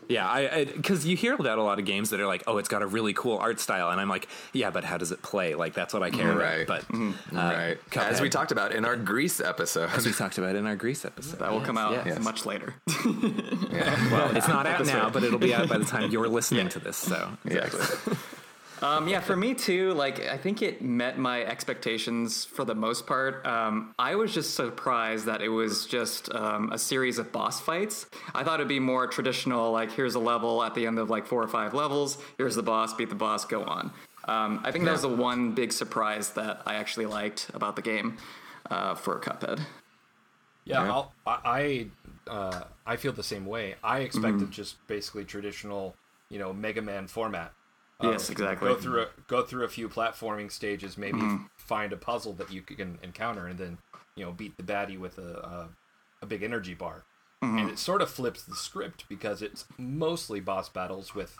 Yeah, 0.11 0.29
I 0.29 0.65
because 0.65 1.05
you 1.05 1.15
hear 1.15 1.33
about 1.33 1.57
a 1.57 1.63
lot 1.63 1.79
of 1.79 1.85
games 1.85 2.09
that 2.09 2.19
are 2.19 2.27
like, 2.27 2.43
oh, 2.47 2.57
it's 2.57 2.69
got 2.69 2.81
a 2.81 2.87
really 2.87 3.13
cool 3.13 3.37
art 3.37 3.59
style, 3.59 3.89
and 3.89 3.99
I'm 4.01 4.09
like, 4.09 4.27
yeah, 4.53 4.69
but 4.69 4.83
how 4.83 4.97
does 4.97 5.11
it 5.11 5.21
play? 5.21 5.55
Like 5.55 5.73
that's 5.73 5.93
what 5.93 6.03
I 6.03 6.09
care 6.09 6.35
Right. 6.35 6.63
about. 6.63 6.83
But 6.89 6.95
uh, 6.97 7.37
right. 7.37 7.77
As 7.97 8.19
we 8.21 8.29
talked 8.29 8.51
about 8.51 8.71
in 8.73 8.85
our 8.85 8.95
Gris 8.97 9.39
episode. 9.39 9.89
as 9.91 10.05
we 10.05 10.11
talked 10.11 10.37
about 10.37 10.55
in 10.55 10.65
our 10.67 10.75
Gris 10.75 11.05
episode, 11.05 11.39
that 11.39 11.51
will 11.51 11.61
come 11.61 11.77
out 11.77 12.05
Yes. 12.05 12.19
much 12.23 12.45
later. 12.45 12.73
yeah. 13.71 14.31
It's 14.35 14.47
not 14.47 14.65
out 14.65 14.85
now, 14.85 15.09
but 15.09 15.23
it'll 15.23 15.39
be 15.39 15.53
out 15.53 15.69
by 15.69 15.77
the 15.77 15.85
time 15.85 16.11
you're 16.11 16.27
listening 16.27 16.69
to 16.69 16.79
this. 16.79 16.97
So 16.97 17.29
Exactly. 17.45 18.17
Um, 18.81 19.07
yeah, 19.07 19.19
for 19.19 19.35
me 19.35 19.53
too. 19.53 19.93
Like, 19.93 20.25
I 20.27 20.37
think 20.37 20.61
it 20.61 20.81
met 20.81 21.19
my 21.19 21.43
expectations 21.43 22.45
for 22.45 22.65
the 22.65 22.73
most 22.73 23.05
part. 23.05 23.45
Um, 23.45 23.93
I 23.99 24.15
was 24.15 24.33
just 24.33 24.55
surprised 24.55 25.25
that 25.27 25.41
it 25.41 25.49
was 25.49 25.85
just 25.85 26.33
um, 26.33 26.71
a 26.71 26.79
series 26.79 27.19
of 27.19 27.31
boss 27.31 27.61
fights. 27.61 28.07
I 28.33 28.43
thought 28.43 28.55
it'd 28.55 28.67
be 28.67 28.79
more 28.79 29.05
traditional. 29.07 29.71
Like, 29.71 29.91
here's 29.91 30.15
a 30.15 30.19
level 30.19 30.63
at 30.63 30.73
the 30.73 30.87
end 30.87 30.97
of 30.97 31.09
like 31.09 31.27
four 31.27 31.43
or 31.43 31.47
five 31.47 31.73
levels. 31.73 32.17
Here's 32.37 32.55
the 32.55 32.63
boss. 32.63 32.93
Beat 32.93 33.09
the 33.09 33.15
boss. 33.15 33.45
Go 33.45 33.63
on. 33.63 33.91
Um, 34.25 34.61
I 34.63 34.71
think 34.71 34.85
that 34.85 34.91
was 34.91 35.01
the 35.01 35.09
one 35.09 35.53
big 35.53 35.71
surprise 35.71 36.31
that 36.31 36.61
I 36.65 36.75
actually 36.75 37.05
liked 37.07 37.49
about 37.53 37.75
the 37.75 37.81
game 37.81 38.17
uh, 38.69 38.95
for 38.95 39.19
Cuphead. 39.19 39.61
Yeah, 40.65 40.85
Yeah. 40.85 40.91
I'll, 40.91 41.13
I 41.25 41.39
I, 42.27 42.29
uh, 42.29 42.63
I 42.85 42.95
feel 42.97 43.13
the 43.13 43.23
same 43.23 43.45
way. 43.45 43.75
I 43.83 43.99
expected 43.99 44.51
just 44.51 44.75
basically 44.87 45.25
traditional, 45.25 45.95
you 46.29 46.39
know, 46.39 46.53
Mega 46.53 46.81
Man 46.81 47.07
format. 47.07 47.51
Um, 48.01 48.11
yes, 48.11 48.29
of 48.29 48.33
exactly. 48.33 48.69
Go 48.69 48.75
through 48.75 49.01
a 49.01 49.07
go 49.27 49.43
through 49.43 49.63
a 49.63 49.69
few 49.69 49.89
platforming 49.89 50.51
stages, 50.51 50.97
maybe 50.97 51.19
mm-hmm. 51.19 51.43
find 51.57 51.93
a 51.93 51.97
puzzle 51.97 52.33
that 52.33 52.51
you 52.51 52.61
can 52.61 52.99
encounter, 53.03 53.47
and 53.47 53.59
then 53.59 53.77
you 54.15 54.25
know 54.25 54.31
beat 54.31 54.57
the 54.57 54.63
baddie 54.63 54.99
with 54.99 55.17
a 55.17 55.37
a, 55.39 55.69
a 56.23 56.25
big 56.25 56.43
energy 56.43 56.73
bar. 56.73 57.03
Mm-hmm. 57.43 57.57
And 57.57 57.69
it 57.71 57.79
sort 57.79 58.01
of 58.01 58.09
flips 58.09 58.43
the 58.43 58.55
script 58.55 59.05
because 59.09 59.41
it's 59.41 59.65
mostly 59.77 60.39
boss 60.39 60.69
battles 60.69 61.15
with 61.15 61.35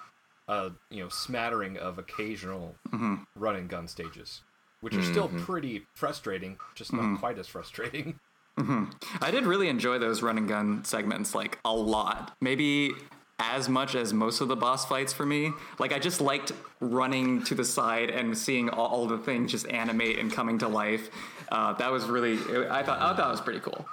a 0.47 0.71
you 0.89 1.03
know 1.03 1.09
smattering 1.09 1.77
of 1.77 1.97
occasional 1.97 2.75
mm-hmm. 2.89 3.15
run 3.35 3.55
and 3.55 3.69
gun 3.69 3.87
stages, 3.87 4.41
which 4.81 4.95
are 4.95 5.03
still 5.03 5.29
pretty 5.29 5.85
frustrating, 5.93 6.57
just 6.75 6.93
not 6.93 7.19
quite 7.19 7.37
as 7.37 7.47
frustrating. 7.47 8.19
I 8.57 9.31
did 9.31 9.45
really 9.45 9.69
enjoy 9.69 9.97
those 9.97 10.21
run 10.21 10.37
and 10.37 10.47
gun 10.47 10.83
segments 10.83 11.33
like 11.33 11.57
a 11.65 11.73
lot. 11.73 12.35
Maybe 12.41 12.93
as 13.41 13.67
much 13.67 13.95
as 13.95 14.13
most 14.13 14.41
of 14.41 14.47
the 14.47 14.55
boss 14.55 14.85
fights 14.85 15.13
for 15.13 15.25
me. 15.25 15.51
Like 15.79 15.93
I 15.93 15.99
just 15.99 16.21
liked 16.21 16.51
running 16.79 17.43
to 17.43 17.55
the 17.55 17.65
side 17.65 18.09
and 18.09 18.37
seeing 18.37 18.69
all, 18.69 18.87
all 18.87 19.07
the 19.07 19.17
things 19.17 19.51
just 19.51 19.67
animate 19.67 20.19
and 20.19 20.31
coming 20.31 20.57
to 20.59 20.67
life. 20.67 21.09
Uh, 21.51 21.73
that 21.73 21.91
was 21.91 22.05
really 22.05 22.33
I 22.69 22.83
thought 22.83 23.01
I 23.01 23.15
thought 23.15 23.27
it 23.27 23.31
was 23.31 23.41
pretty 23.41 23.59
cool. 23.59 23.85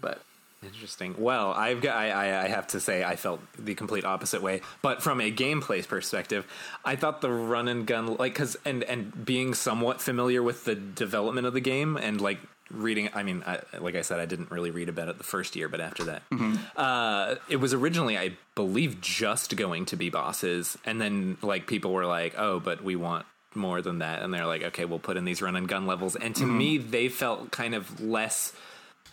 But 0.00 0.20
Interesting. 0.64 1.14
Well, 1.18 1.52
I've 1.52 1.80
got. 1.80 1.96
I, 1.96 2.10
I, 2.10 2.44
I 2.44 2.48
have 2.48 2.68
to 2.68 2.80
say, 2.80 3.04
I 3.04 3.16
felt 3.16 3.40
the 3.58 3.74
complete 3.74 4.04
opposite 4.04 4.42
way. 4.42 4.62
But 4.82 5.02
from 5.02 5.20
a 5.20 5.30
gameplay 5.30 5.86
perspective, 5.86 6.46
I 6.84 6.96
thought 6.96 7.20
the 7.20 7.30
run 7.30 7.68
and 7.68 7.86
gun, 7.86 8.16
like, 8.16 8.32
because 8.32 8.56
and 8.64 8.82
and 8.84 9.24
being 9.24 9.54
somewhat 9.54 10.00
familiar 10.00 10.42
with 10.42 10.64
the 10.64 10.74
development 10.74 11.46
of 11.46 11.52
the 11.54 11.60
game 11.60 11.96
and 11.96 12.20
like 12.20 12.38
reading. 12.74 13.10
I 13.14 13.22
mean, 13.22 13.42
I, 13.46 13.60
like 13.78 13.94
I 13.94 14.02
said, 14.02 14.20
I 14.20 14.26
didn't 14.26 14.50
really 14.50 14.70
read 14.70 14.88
about 14.88 15.08
it 15.08 15.18
the 15.18 15.24
first 15.24 15.56
year, 15.56 15.68
but 15.68 15.80
after 15.80 16.04
that, 16.04 16.22
mm-hmm. 16.30 16.56
uh, 16.76 17.36
it 17.48 17.56
was 17.56 17.72
originally, 17.74 18.18
I 18.18 18.36
believe, 18.54 19.00
just 19.00 19.56
going 19.56 19.86
to 19.86 19.96
be 19.96 20.10
bosses, 20.10 20.78
and 20.84 21.00
then 21.00 21.36
like 21.42 21.66
people 21.66 21.92
were 21.92 22.06
like, 22.06 22.34
"Oh, 22.38 22.60
but 22.60 22.82
we 22.82 22.96
want." 22.96 23.26
More 23.56 23.80
than 23.80 24.00
that, 24.00 24.20
and 24.20 24.34
they're 24.34 24.46
like, 24.46 24.64
okay, 24.64 24.84
we'll 24.84 24.98
put 24.98 25.16
in 25.16 25.24
these 25.24 25.40
run 25.40 25.54
and 25.54 25.68
gun 25.68 25.86
levels. 25.86 26.16
And 26.16 26.34
to 26.34 26.42
mm-hmm. 26.42 26.58
me, 26.58 26.78
they 26.78 27.08
felt 27.08 27.52
kind 27.52 27.76
of 27.76 28.00
less 28.00 28.52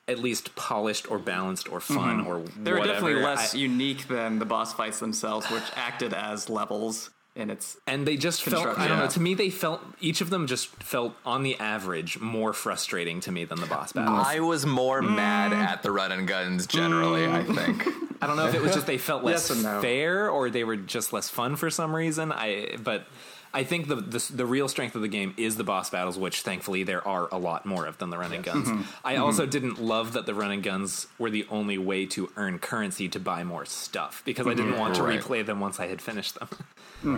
at 0.08 0.20
least 0.20 0.56
polished 0.56 1.10
or 1.12 1.20
balanced 1.20 1.72
or 1.72 1.80
fun 1.80 2.22
mm-hmm. 2.22 2.28
or 2.28 2.40
they 2.60 2.72
were 2.72 2.80
whatever. 2.80 3.00
definitely 3.02 3.24
less 3.24 3.54
I- 3.54 3.58
unique 3.60 4.08
than 4.08 4.40
the 4.40 4.46
boss 4.46 4.74
fights 4.74 5.00
themselves, 5.00 5.50
which 5.52 5.64
acted 5.76 6.14
as 6.14 6.50
levels 6.50 7.12
in 7.36 7.50
its 7.50 7.78
and 7.88 8.06
they 8.06 8.18
just 8.18 8.44
felt 8.44 8.78
I 8.78 8.88
don't 8.90 9.00
know, 9.00 9.08
to 9.08 9.20
me 9.22 9.34
they 9.36 9.50
felt 9.50 9.82
each 10.02 10.20
of 10.20 10.30
them 10.30 10.48
just 10.48 10.68
felt 10.84 11.14
on 11.26 11.44
the 11.44 11.58
average 11.60 12.20
more 12.20 12.52
frustrating 12.52 13.22
to 13.22 13.32
me 13.32 13.46
than 13.46 13.62
the 13.62 13.68
boss 13.68 13.94
battles. 13.94 14.26
I 14.28 14.40
was 14.42 14.66
more 14.66 15.02
mad 15.02 15.52
Mm. 15.54 15.56
at 15.56 15.82
the 15.82 15.92
run 15.92 16.12
and 16.12 16.28
guns 16.28 16.68
generally, 16.68 17.26
I 17.26 17.44
think. 17.44 17.88
I 18.22 18.28
don't 18.28 18.36
know 18.38 18.48
if 18.48 18.54
it 18.54 18.62
was 18.62 18.74
just 18.74 18.86
they 18.86 18.98
felt 18.98 19.24
less 19.32 19.50
Yes 19.50 19.64
no. 19.64 19.82
fair 19.82 20.30
or 20.30 20.50
they 20.50 20.64
were 20.66 20.76
just 20.76 21.14
less 21.14 21.30
fun 21.30 21.56
for 21.56 21.70
some 21.70 21.96
reason. 21.96 22.32
I 22.34 22.76
but 22.84 23.06
I 23.54 23.64
think 23.64 23.88
the, 23.88 23.96
the 23.96 24.32
the 24.34 24.46
real 24.46 24.68
strength 24.70 24.96
of 24.96 25.02
the 25.02 25.08
game 25.08 25.34
is 25.38 25.58
the 25.58 25.64
boss 25.64 25.90
battles, 25.90 26.18
which 26.18 26.42
thankfully 26.42 26.84
there 26.84 27.06
are 27.08 27.28
a 27.32 27.38
lot 27.38 27.66
more 27.66 27.86
of 27.86 27.98
than 27.98 28.10
the 28.10 28.18
running 28.18 28.38
and 28.38 28.46
guns. 28.46 28.68
Mm-hmm. 28.68 28.82
I 29.04 29.18
also 29.18 29.46
didn't 29.46 29.82
love 29.82 30.14
that 30.14 30.26
the 30.26 30.34
running 30.34 30.62
guns 30.62 31.08
were 31.20 31.30
the 31.30 31.46
only 31.50 31.78
way 31.78 32.06
to 32.08 32.32
earn 32.38 32.60
currency 32.60 33.10
to 33.10 33.20
buy 33.20 33.44
more 33.44 33.66
stuff 33.66 34.22
because 34.26 34.48
I 34.48 34.54
didn't 34.54 34.78
want 34.78 34.96
to 34.96 35.04
Right. 35.04 35.20
replay 35.20 35.46
them 35.46 35.60
once 35.60 35.80
I 35.80 35.88
had 35.88 36.02
finished 36.02 36.36
them. 36.40 36.48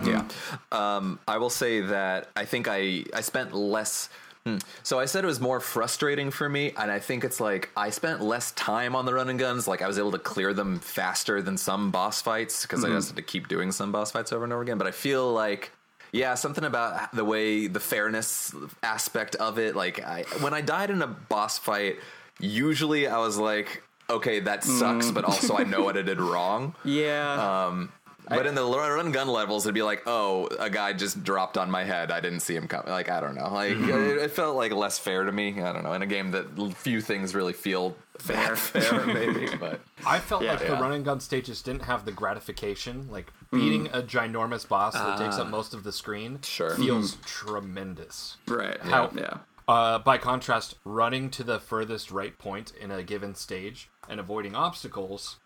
Yeah. 0.06 0.24
Um, 0.72 1.18
I 1.28 1.38
will 1.38 1.50
say 1.50 1.80
that 1.82 2.30
I 2.36 2.44
think 2.46 2.68
I, 2.68 3.04
I 3.14 3.20
spent 3.20 3.54
less. 3.54 4.08
hmm. 4.44 4.56
So 4.82 4.98
I 4.98 5.04
said 5.04 5.24
it 5.24 5.26
was 5.26 5.40
more 5.40 5.60
frustrating 5.60 6.30
for 6.30 6.48
me, 6.48 6.72
and 6.76 6.90
I 6.90 6.98
think 6.98 7.22
it's 7.22 7.38
like 7.40 7.70
I 7.76 7.90
spent 7.90 8.20
less 8.22 8.52
time 8.52 8.96
on 8.96 9.04
the 9.04 9.14
running 9.14 9.36
guns. 9.36 9.68
Like 9.68 9.82
I 9.82 9.86
was 9.86 9.98
able 9.98 10.12
to 10.12 10.18
clear 10.18 10.52
them 10.54 10.80
faster 10.80 11.42
than 11.42 11.56
some 11.58 11.90
boss 11.90 12.22
fights 12.22 12.62
because 12.62 12.82
I 12.84 12.88
just 12.88 13.08
had 13.10 13.16
to 13.16 13.22
keep 13.22 13.46
doing 13.48 13.72
some 13.72 13.92
boss 13.92 14.10
fights 14.10 14.32
over 14.32 14.44
and 14.44 14.52
over 14.52 14.62
again. 14.62 14.78
But 14.78 14.86
I 14.86 14.90
feel 14.92 15.32
like. 15.32 15.70
Yeah, 16.14 16.34
something 16.36 16.62
about 16.62 17.12
the 17.12 17.24
way 17.24 17.66
the 17.66 17.80
fairness 17.80 18.54
aspect 18.84 19.34
of 19.34 19.58
it. 19.58 19.74
Like, 19.74 20.00
I, 20.00 20.22
when 20.38 20.54
I 20.54 20.60
died 20.60 20.90
in 20.90 21.02
a 21.02 21.08
boss 21.08 21.58
fight, 21.58 21.96
usually 22.38 23.08
I 23.08 23.18
was 23.18 23.36
like, 23.36 23.82
okay, 24.08 24.38
that 24.38 24.62
sucks, 24.62 25.10
mm. 25.10 25.14
but 25.14 25.24
also 25.24 25.56
I 25.56 25.64
know 25.64 25.82
what 25.82 25.96
I 25.96 26.02
did 26.02 26.20
wrong. 26.20 26.76
yeah. 26.84 27.66
Um, 27.66 27.92
But 28.28 28.46
in 28.46 28.54
the 28.54 28.64
run 28.64 29.12
gun 29.12 29.28
levels, 29.28 29.66
it'd 29.66 29.74
be 29.74 29.82
like, 29.82 30.02
oh, 30.06 30.48
a 30.58 30.70
guy 30.70 30.92
just 30.92 31.22
dropped 31.22 31.58
on 31.58 31.70
my 31.70 31.84
head. 31.84 32.10
I 32.10 32.20
didn't 32.20 32.40
see 32.40 32.54
him 32.56 32.68
come. 32.68 32.84
Like, 32.86 33.10
I 33.10 33.20
don't 33.20 33.34
know. 33.34 33.52
Like, 33.52 33.72
mm-hmm. 33.72 33.90
it, 33.90 34.16
it 34.16 34.30
felt 34.30 34.56
like 34.56 34.72
less 34.72 34.98
fair 34.98 35.24
to 35.24 35.32
me. 35.32 35.60
I 35.60 35.72
don't 35.72 35.84
know. 35.84 35.92
In 35.92 36.02
a 36.02 36.06
game 36.06 36.30
that 36.30 36.46
few 36.76 37.00
things 37.00 37.34
really 37.34 37.52
feel 37.52 37.96
fair, 38.18 38.56
fair 38.56 39.04
maybe. 39.06 39.48
But 39.60 39.80
I 40.06 40.18
felt 40.18 40.42
Yeah. 40.42 40.54
like 40.54 40.66
the 40.66 40.72
run 40.72 40.92
and 40.92 41.04
gun 41.04 41.20
stages 41.20 41.62
didn't 41.62 41.82
have 41.82 42.04
the 42.04 42.12
gratification. 42.12 43.08
Like 43.10 43.32
beating 43.50 43.86
mm. 43.86 43.94
a 43.94 44.02
ginormous 44.02 44.66
boss 44.66 44.94
that 44.94 45.18
takes 45.18 45.36
up 45.36 45.46
ah. 45.46 45.50
most 45.50 45.74
of 45.74 45.84
the 45.84 45.92
screen 45.92 46.40
Sure. 46.42 46.74
feels 46.76 47.16
mm. 47.16 47.24
tremendous. 47.24 48.36
right. 48.48 48.80
How- 48.80 49.10
yeah. 49.14 49.38
Uh, 49.66 49.98
by 49.98 50.18
contrast, 50.18 50.74
running 50.84 51.30
to 51.30 51.42
the 51.42 51.58
furthest 51.58 52.10
right 52.10 52.36
point 52.36 52.72
in 52.78 52.90
a 52.90 53.02
given 53.02 53.34
stage 53.34 53.88
and 54.10 54.20
avoiding 54.20 54.54
obstacles, 54.54 55.38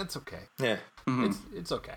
it's 0.00 0.16
okay. 0.16 0.40
yeah, 0.58 0.76
mm-hmm. 1.06 1.24
It's 1.24 1.38
it's 1.54 1.72
okay. 1.72 1.94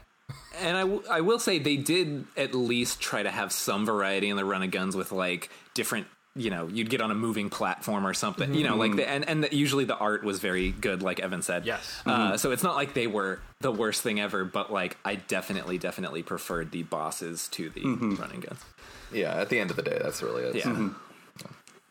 And 0.59 0.77
I, 0.77 0.81
w- 0.81 1.03
I 1.09 1.21
will 1.21 1.39
say 1.39 1.57
they 1.57 1.77
did 1.77 2.25
at 2.37 2.53
least 2.53 2.99
try 2.99 3.23
to 3.23 3.31
have 3.31 3.51
some 3.51 3.85
variety 3.85 4.29
in 4.29 4.37
the 4.37 4.45
run 4.45 4.61
of 4.61 4.69
guns 4.69 4.95
with 4.95 5.11
like 5.11 5.49
different 5.73 6.07
you 6.35 6.51
know 6.51 6.67
you'd 6.67 6.91
get 6.91 7.01
on 7.01 7.09
a 7.09 7.15
moving 7.15 7.49
platform 7.49 8.05
or 8.05 8.13
something 8.13 8.53
you 8.53 8.63
know 8.63 8.75
like 8.75 8.91
mm-hmm. 8.91 8.97
the, 8.97 9.09
and 9.09 9.27
and 9.27 9.43
the, 9.43 9.55
usually 9.55 9.83
the 9.85 9.97
art 9.97 10.23
was 10.23 10.39
very 10.39 10.69
good 10.69 11.01
like 11.01 11.19
Evan 11.19 11.41
said 11.41 11.65
Yes. 11.65 12.03
uh, 12.05 12.11
mm-hmm. 12.11 12.37
so 12.37 12.51
it's 12.51 12.61
not 12.61 12.75
like 12.75 12.93
they 12.93 13.07
were 13.07 13.39
the 13.61 13.71
worst 13.71 14.03
thing 14.03 14.19
ever 14.19 14.45
but 14.45 14.71
like 14.71 14.97
I 15.03 15.15
definitely 15.15 15.79
definitely 15.79 16.21
preferred 16.21 16.69
the 16.69 16.83
bosses 16.83 17.47
to 17.49 17.71
the 17.71 17.81
running 17.83 18.41
guns 18.41 18.63
yeah. 19.11 19.35
At 19.35 19.49
the 19.49 19.59
end 19.59 19.69
of 19.69 19.75
the 19.75 19.83
day, 19.83 19.99
that's 20.01 20.21
really 20.21 20.43
it. 20.43 20.55
yeah 20.55 20.89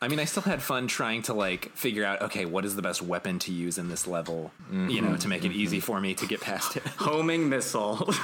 I 0.01 0.07
mean, 0.07 0.19
I 0.19 0.25
still 0.25 0.43
had 0.43 0.61
fun 0.61 0.87
trying 0.87 1.23
to 1.23 1.33
like 1.33 1.75
figure 1.75 2.05
out, 2.05 2.21
okay, 2.21 2.45
what 2.45 2.63
is 2.63 2.75
the 2.75 2.81
best 2.81 3.01
weapon 3.01 3.37
to 3.39 3.51
use 3.51 3.77
in 3.77 3.89
this 3.89 4.07
level, 4.07 4.51
you 4.71 5.01
know, 5.01 5.17
to 5.17 5.27
make 5.27 5.43
it 5.43 5.51
easy 5.51 5.81
for 5.81 5.99
me 5.99 6.13
to 6.13 6.25
get 6.25 6.39
past 6.39 6.77
it. 6.77 6.83
Homing 6.97 7.49
missile. 7.49 8.09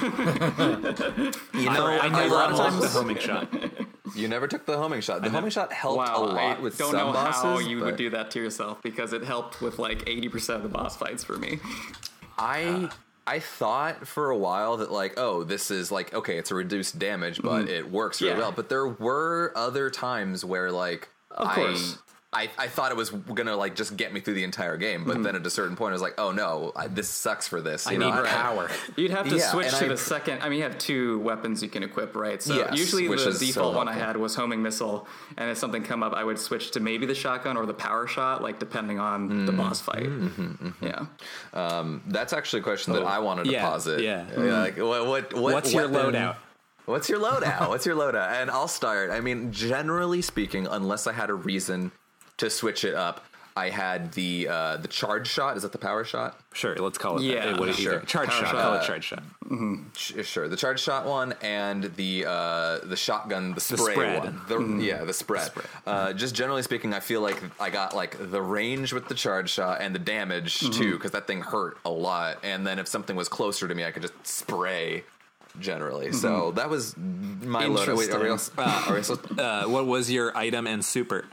You 1.54 1.64
know, 1.70 1.86
I, 1.86 1.98
I 2.02 2.06
a 2.06 2.10
never 2.10 2.34
lot 2.34 2.50
of 2.52 2.58
unlocked 2.58 2.80
the 2.82 2.88
homing 2.88 3.18
shot. 3.18 3.48
you 4.14 4.28
never 4.28 4.46
took 4.46 4.66
the 4.66 4.76
homing 4.76 5.00
shot. 5.00 5.22
The 5.22 5.30
homing 5.30 5.50
shot 5.50 5.72
helped 5.72 5.98
wow, 5.98 6.16
a 6.16 6.24
lot 6.24 6.58
I 6.58 6.60
with 6.60 6.76
don't 6.78 6.90
some 6.92 7.12
know 7.12 7.12
how 7.12 7.58
you 7.58 7.80
would 7.80 7.96
do 7.96 8.10
that 8.10 8.30
to 8.32 8.40
yourself 8.40 8.82
because 8.82 9.12
it 9.12 9.24
helped 9.24 9.60
with 9.60 9.78
like 9.78 10.04
80% 10.04 10.56
of 10.56 10.62
the 10.62 10.68
boss 10.68 10.96
fights 10.96 11.24
for 11.24 11.36
me. 11.36 11.58
I 12.38 12.90
I 13.26 13.40
thought 13.40 14.06
for 14.06 14.30
a 14.30 14.36
while 14.36 14.76
that 14.78 14.92
like, 14.92 15.14
oh, 15.18 15.42
this 15.44 15.70
is 15.70 15.90
like 15.90 16.14
okay, 16.14 16.38
it's 16.38 16.50
a 16.50 16.54
reduced 16.54 16.98
damage, 16.98 17.40
but 17.42 17.68
it 17.68 17.90
works 17.90 18.20
really 18.20 18.32
Mm-hmm. 18.32 18.38
Yeah. 18.40 18.46
well. 18.46 18.52
But 18.52 18.68
there 18.68 18.86
were 18.86 19.52
other 19.56 19.90
times 19.90 20.44
where 20.44 20.70
like 20.70 21.08
Of 21.36 21.48
I, 21.48 21.54
course. 21.54 21.98
I 22.32 22.50
I 22.58 22.66
thought 22.66 22.90
it 22.90 22.96
was 22.96 23.10
gonna 23.10 23.56
like 23.56 23.76
just 23.76 23.96
get 23.96 24.12
me 24.12 24.20
through 24.20 24.34
the 24.34 24.42
entire 24.44 24.76
game, 24.76 25.04
but 25.04 25.22
then 25.22 25.36
at 25.36 25.46
a 25.46 25.48
certain 25.48 25.76
point, 25.76 25.90
I 25.90 25.92
was 25.92 26.02
like, 26.02 26.14
oh 26.18 26.32
no, 26.32 26.72
I, 26.74 26.88
this 26.88 27.08
sucks 27.08 27.46
for 27.48 27.62
this. 27.62 27.86
I 27.86 27.92
You 27.92 27.98
need 27.98 28.10
know, 28.10 28.24
I- 28.24 28.26
power. 28.26 28.68
You'd 28.96 29.12
have 29.12 29.28
to 29.28 29.36
Yeah, 29.36 29.50
switch 29.52 29.70
to 29.70 29.84
I- 29.84 29.88
the 29.88 29.96
second. 29.96 30.42
I 30.42 30.48
mean, 30.50 30.58
you 30.58 30.64
have 30.64 30.76
two 30.76 31.20
weapons 31.20 31.62
you 31.62 31.68
can 31.70 31.82
equip, 31.84 32.14
right? 32.16 32.42
So 32.42 32.54
Yes, 32.56 32.76
usually 32.76 33.08
which 33.08 33.22
the 33.22 33.30
is 33.30 33.38
so 33.38 33.46
default 33.46 33.74
one 33.76 33.88
I 33.88 33.92
had 33.94 34.16
was 34.18 34.34
homing 34.34 34.60
missile, 34.60 35.06
and 35.38 35.48
if 35.50 35.56
something 35.56 35.82
come 35.84 36.02
up, 36.02 36.12
I 36.14 36.24
would 36.24 36.38
switch 36.38 36.72
to 36.72 36.80
maybe 36.80 37.06
the 37.06 37.14
shotgun 37.14 37.56
or 37.56 37.64
the 37.64 37.74
power 37.74 38.06
shot, 38.06 38.42
like 38.42 38.58
depending 38.58 38.98
on 38.98 39.46
the 39.46 39.52
Mm. 39.52 39.56
boss 39.56 39.80
fight. 39.80 40.02
Mm-hmm, 40.06 40.84
Yeah. 40.84 41.06
That's 42.08 42.32
actually 42.32 42.60
a 42.60 42.64
question 42.64 42.92
that 42.94 43.04
I 43.04 43.18
wanted 43.20 43.44
to 43.44 43.50
yeah, 43.52 43.62
posit. 43.62 44.00
yeah. 44.00 44.26
Like, 44.36 44.76
what, 44.78 45.06
what, 45.06 45.32
what 45.32 45.54
What's 45.54 45.72
your 45.72 45.88
weapon- 45.88 46.12
loadout? 46.14 46.36
What's 46.86 47.08
your 47.08 47.18
loadout? 47.20 47.68
What's 47.68 47.84
your 47.86 47.96
loadout? 47.96 48.32
And 48.40 48.50
I'll 48.50 48.68
start. 48.68 49.10
I 49.10 49.20
mean, 49.20 49.52
generally 49.52 50.22
speaking, 50.22 50.66
unless 50.66 51.06
I 51.06 51.12
had 51.12 51.30
a 51.30 51.34
reason 51.34 51.90
to 52.38 52.48
switch 52.48 52.84
it 52.84 52.94
up, 52.94 53.24
I 53.58 53.70
had 53.70 54.12
the 54.12 54.48
uh, 54.48 54.76
the 54.76 54.86
charge 54.88 55.26
shot. 55.28 55.56
Is 55.56 55.62
that 55.62 55.72
the 55.72 55.78
power 55.78 56.04
shot? 56.04 56.38
Sure, 56.52 56.76
let's 56.76 56.98
call 56.98 57.16
it 57.16 57.22
Yeah, 57.22 57.52
that. 57.52 57.58
What, 57.58 57.74
sure. 57.74 58.00
Charge 58.00 58.28
Power 58.28 58.38
shot. 58.44 58.50
shot. 58.50 58.62
Call 58.62 58.74
it 58.74 58.86
charge 58.86 59.04
shot. 59.04 59.22
Sh- 59.96 60.12
Sure, 60.26 60.46
the 60.46 60.56
charge 60.56 60.78
shot 60.80 61.06
one 61.06 61.34
and 61.40 61.84
the 61.96 62.26
uh, 62.28 62.78
the 62.84 62.96
shotgun, 62.96 63.54
the 63.54 63.60
spray 63.62 63.94
spread. 63.94 64.18
one. 64.24 64.40
The, 64.78 64.84
Yeah, 64.84 65.04
the 65.04 65.14
spread. 65.14 65.50
Uh, 65.86 66.12
just 66.12 66.34
generally 66.34 66.62
speaking, 66.62 66.92
I 66.92 67.00
feel 67.00 67.22
like 67.22 67.42
I 67.58 67.70
got 67.70 67.96
like 67.96 68.16
the 68.30 68.42
range 68.42 68.92
with 68.92 69.08
the 69.08 69.14
charge 69.14 69.48
shot 69.48 69.80
and 69.80 69.94
the 69.94 69.98
damage 70.00 70.60
too, 70.76 70.92
because 70.92 71.12
that 71.12 71.26
thing 71.26 71.40
hurt 71.40 71.78
a 71.86 71.90
lot. 71.90 72.38
And 72.42 72.66
then 72.66 72.78
if 72.78 72.86
something 72.88 73.16
was 73.16 73.28
closer 73.30 73.66
to 73.66 73.74
me, 73.74 73.84
I 73.86 73.90
could 73.90 74.02
just 74.02 74.26
spray. 74.26 75.04
Generally, 75.60 76.12
so 76.12 76.52
that 76.52 76.68
was 76.68 76.96
my 76.96 77.64
loadout. 77.64 77.96
Wait, 77.96 78.10
are 78.10 78.20
we 78.20 78.28
also, 78.28 78.52
are 78.58 78.92
we 78.92 78.98
also 78.98 79.16
Uh, 79.38 79.64
what 79.64 79.86
was 79.86 80.10
your 80.10 80.36
item 80.36 80.66
and 80.66 80.84
super? 80.84 81.24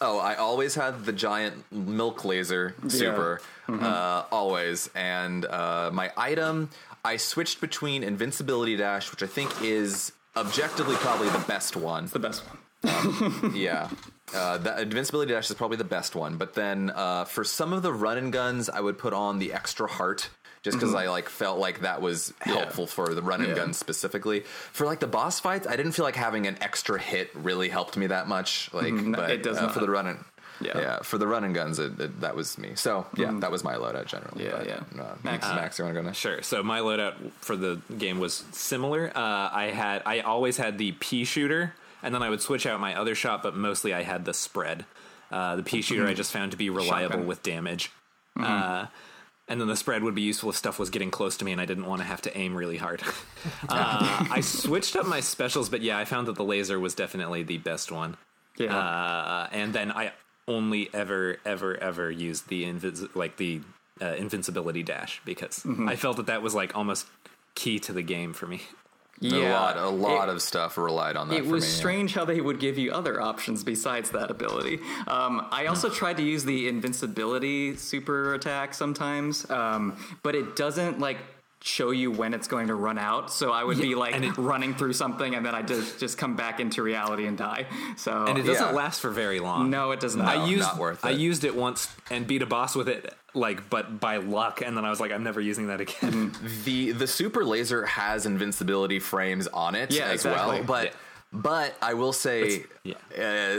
Oh, 0.00 0.18
I 0.18 0.34
always 0.34 0.74
had 0.74 1.04
the 1.04 1.12
giant 1.12 1.70
milk 1.72 2.24
laser 2.24 2.74
super, 2.88 3.40
uh, 3.68 4.24
always. 4.32 4.90
And 4.94 5.44
uh, 5.44 5.90
my 5.92 6.10
item, 6.16 6.70
I 7.04 7.16
switched 7.16 7.60
between 7.60 8.02
invincibility 8.02 8.76
dash, 8.76 9.10
which 9.10 9.22
I 9.22 9.26
think 9.26 9.50
is 9.62 10.12
objectively 10.36 10.96
probably 10.96 11.28
the 11.28 11.44
best 11.46 11.76
one. 11.76 12.06
The 12.06 12.18
best 12.18 12.42
one. 12.46 12.58
yeah. 13.54 13.88
Uh, 14.34 14.58
the 14.58 14.82
invincibility 14.82 15.32
dash 15.32 15.48
is 15.48 15.56
probably 15.56 15.76
the 15.76 15.84
best 15.84 16.16
one, 16.16 16.36
but 16.36 16.54
then 16.54 16.90
uh, 16.94 17.24
for 17.24 17.44
some 17.44 17.72
of 17.72 17.82
the 17.82 17.92
run 17.92 18.18
and 18.18 18.32
guns, 18.32 18.68
I 18.68 18.80
would 18.80 18.98
put 18.98 19.12
on 19.12 19.38
the 19.38 19.52
extra 19.52 19.86
heart 19.86 20.30
just 20.66 20.78
because 20.78 20.94
I 20.94 21.08
like 21.08 21.28
felt 21.30 21.58
like 21.58 21.80
that 21.80 22.02
was 22.02 22.34
helpful 22.40 22.86
for 22.86 23.14
the 23.14 23.22
run 23.22 23.40
and 23.40 23.48
Yeah. 23.50 23.54
gun 23.56 23.72
specifically. 23.72 24.40
For 24.72 24.84
like 24.84 25.00
the 25.00 25.06
boss 25.06 25.40
fights, 25.40 25.66
I 25.66 25.76
didn't 25.76 25.92
feel 25.92 26.04
like 26.04 26.16
having 26.16 26.46
an 26.46 26.58
extra 26.60 26.98
hit 27.00 27.30
really 27.34 27.68
helped 27.70 27.96
me 27.96 28.08
that 28.08 28.28
much. 28.28 28.68
Like, 28.74 28.92
no, 28.92 29.16
but 29.16 29.30
it 29.30 29.42
does 29.42 29.56
uh, 29.56 29.68
for 29.68 29.80
the 29.80 29.88
run 29.88 30.06
and 30.08 30.18
Yeah. 30.60 30.78
yeah. 30.78 30.98
for 31.02 31.18
the 31.18 31.26
run 31.26 31.44
and 31.44 31.54
guns, 31.54 31.78
it, 31.78 31.98
it, 32.00 32.20
that 32.20 32.34
was 32.36 32.58
me. 32.58 32.72
So 32.74 33.06
yeah, 33.16 33.32
that 33.40 33.50
was 33.50 33.62
my 33.64 33.74
loadout 33.74 34.06
generally. 34.06 34.44
Yeah, 34.44 34.56
but, 34.58 34.66
yeah. 34.66 35.02
Uh, 35.02 35.14
Max. 35.22 35.46
Max, 35.46 35.46
Max, 35.54 35.78
you 35.78 35.84
want 35.84 35.94
to 35.96 36.02
go 36.02 36.06
next? 36.06 36.18
Sure. 36.18 36.42
So 36.42 36.62
my 36.62 36.80
loadout 36.80 37.14
for 37.40 37.56
the 37.56 37.80
game 37.96 38.18
was 38.18 38.44
similar. 38.52 39.10
Uh, 39.14 39.48
I 39.52 39.70
had 39.74 40.02
I 40.04 40.20
always 40.20 40.56
had 40.58 40.78
the 40.78 40.92
pea 40.92 41.24
shooter, 41.24 41.74
and 42.02 42.14
then 42.14 42.22
I 42.22 42.28
would 42.30 42.40
switch 42.42 42.66
out 42.66 42.80
my 42.80 42.94
other 42.98 43.14
shot, 43.14 43.42
but 43.42 43.54
mostly 43.56 43.94
I 43.94 44.02
had 44.02 44.24
the 44.24 44.34
spread. 44.34 44.84
Uh, 45.30 45.56
the 45.56 45.62
pea 45.62 45.82
shooter 45.82 46.06
I 46.06 46.14
just 46.14 46.32
found 46.32 46.52
to 46.52 46.56
be 46.56 46.70
reliable 46.70 47.10
Shotgun. 47.10 47.26
with 47.26 47.42
damage. 47.42 47.90
Uh, 48.38 48.86
and 49.48 49.60
then 49.60 49.68
the 49.68 49.76
spread 49.76 50.02
would 50.02 50.14
be 50.14 50.22
useful 50.22 50.50
if 50.50 50.56
stuff 50.56 50.78
was 50.78 50.90
getting 50.90 51.10
close 51.10 51.36
to 51.38 51.44
me 51.44 51.52
and 51.52 51.60
I 51.60 51.66
didn't 51.66 51.86
want 51.86 52.00
to 52.00 52.06
have 52.06 52.22
to 52.22 52.36
aim 52.36 52.56
really 52.56 52.76
hard. 52.78 53.02
uh, 53.68 54.26
I 54.30 54.40
switched 54.40 54.96
up 54.96 55.06
my 55.06 55.20
specials, 55.20 55.68
but 55.68 55.82
yeah, 55.82 55.98
I 55.98 56.04
found 56.04 56.26
that 56.28 56.34
the 56.36 56.44
laser 56.44 56.80
was 56.80 56.94
definitely 56.94 57.42
the 57.42 57.58
best 57.58 57.92
one. 57.92 58.16
Yeah. 58.58 58.76
Uh, 58.76 59.48
and 59.52 59.72
then 59.72 59.92
I 59.92 60.12
only 60.48 60.88
ever, 60.94 61.38
ever, 61.44 61.76
ever 61.76 62.10
used 62.10 62.48
the 62.48 62.64
invis- 62.64 63.14
like 63.14 63.36
the 63.36 63.60
uh, 64.00 64.06
invincibility 64.14 64.82
dash 64.82 65.20
because 65.24 65.60
Mm-hmm. 65.60 65.88
I 65.88 65.96
felt 65.96 66.16
that 66.18 66.26
that 66.26 66.42
was 66.42 66.54
like 66.54 66.74
almost 66.76 67.06
key 67.54 67.78
to 67.80 67.92
the 67.92 68.02
game 68.02 68.32
for 68.32 68.46
me. 68.46 68.62
A 69.22 69.26
lot, 69.50 69.76
a 69.76 69.88
lot 69.88 70.28
It- 70.28 70.32
of 70.32 70.42
stuff 70.42 70.76
relied 70.78 71.16
on 71.16 71.28
that. 71.28 71.36
It 71.38 71.44
for 71.44 71.50
was 71.52 71.64
me, 71.64 71.68
yeah. 71.70 71.74
strange 71.76 72.14
how 72.14 72.24
they 72.24 72.40
would 72.40 72.60
give 72.60 72.76
you 72.78 72.92
other 72.92 73.20
options 73.20 73.64
besides 73.64 74.10
that 74.10 74.30
ability. 74.30 74.80
Um, 75.08 75.46
I 75.50 75.66
also 75.66 75.88
tried 75.88 76.16
to 76.18 76.22
use 76.22 76.44
the 76.44 76.68
invincibility 76.68 77.76
super 77.76 78.34
attack 78.34 78.74
sometimes, 78.74 79.48
um, 79.50 79.96
but 80.22 80.34
it 80.34 80.56
doesn't 80.56 80.98
like 81.00 81.18
show 81.62 81.90
you 81.90 82.10
when 82.10 82.32
it's 82.34 82.46
going 82.46 82.68
to 82.68 82.74
run 82.74 82.98
out. 82.98 83.32
So 83.32 83.50
I 83.50 83.64
would 83.64 83.78
be 83.78 83.94
like 83.94 84.14
it- 84.14 84.36
running 84.36 84.74
through 84.74 84.92
something, 84.92 85.34
and 85.34 85.44
then 85.44 85.54
I 85.54 85.62
just 85.62 85.98
just 85.98 86.16
come 86.18 86.36
back 86.36 86.60
into 86.60 86.82
reality 86.82 87.26
and 87.26 87.36
die. 87.36 87.66
So 87.96 88.26
And 88.26 88.38
it 88.38 88.42
doesn't 88.46 88.66
Yeah. 88.68 88.72
last 88.72 89.00
for 89.00 89.10
very 89.10 89.40
long. 89.40 89.70
no, 89.70 89.90
it 89.90 90.00
does 90.00 90.14
not. 90.16 90.28
I 90.28 90.46
used 90.46 90.62
not 90.62 90.78
worth 90.78 91.04
I 91.04 91.10
it. 91.10 91.18
used 91.18 91.44
it 91.44 91.54
once 91.56 91.88
and 92.10 92.26
beat 92.26 92.42
a 92.42 92.46
boss 92.46 92.74
with 92.76 92.88
it, 92.88 93.12
like, 93.34 93.68
but 93.70 93.98
by 94.00 94.18
luck. 94.18 94.60
And 94.64 94.76
then 94.76 94.84
I 94.84 94.90
was 94.90 95.00
like, 95.00 95.10
I'm 95.12 95.24
never 95.24 95.40
using 95.40 95.66
that 95.68 95.80
again. 95.80 96.32
the 96.64 96.92
the 96.92 97.06
super 97.06 97.44
laser 97.44 97.84
has 97.86 98.26
invincibility 98.26 98.98
frames 99.00 99.46
on 99.48 99.74
it 99.74 99.90
Yeah, 99.92 100.04
as 100.04 100.24
exactly. 100.26 100.58
well 100.58 100.64
but 100.64 100.84
Yeah. 100.86 100.90
but 101.32 101.76
I 101.82 101.94
will 101.94 102.12
say 102.12 102.64
yeah. 102.84 102.94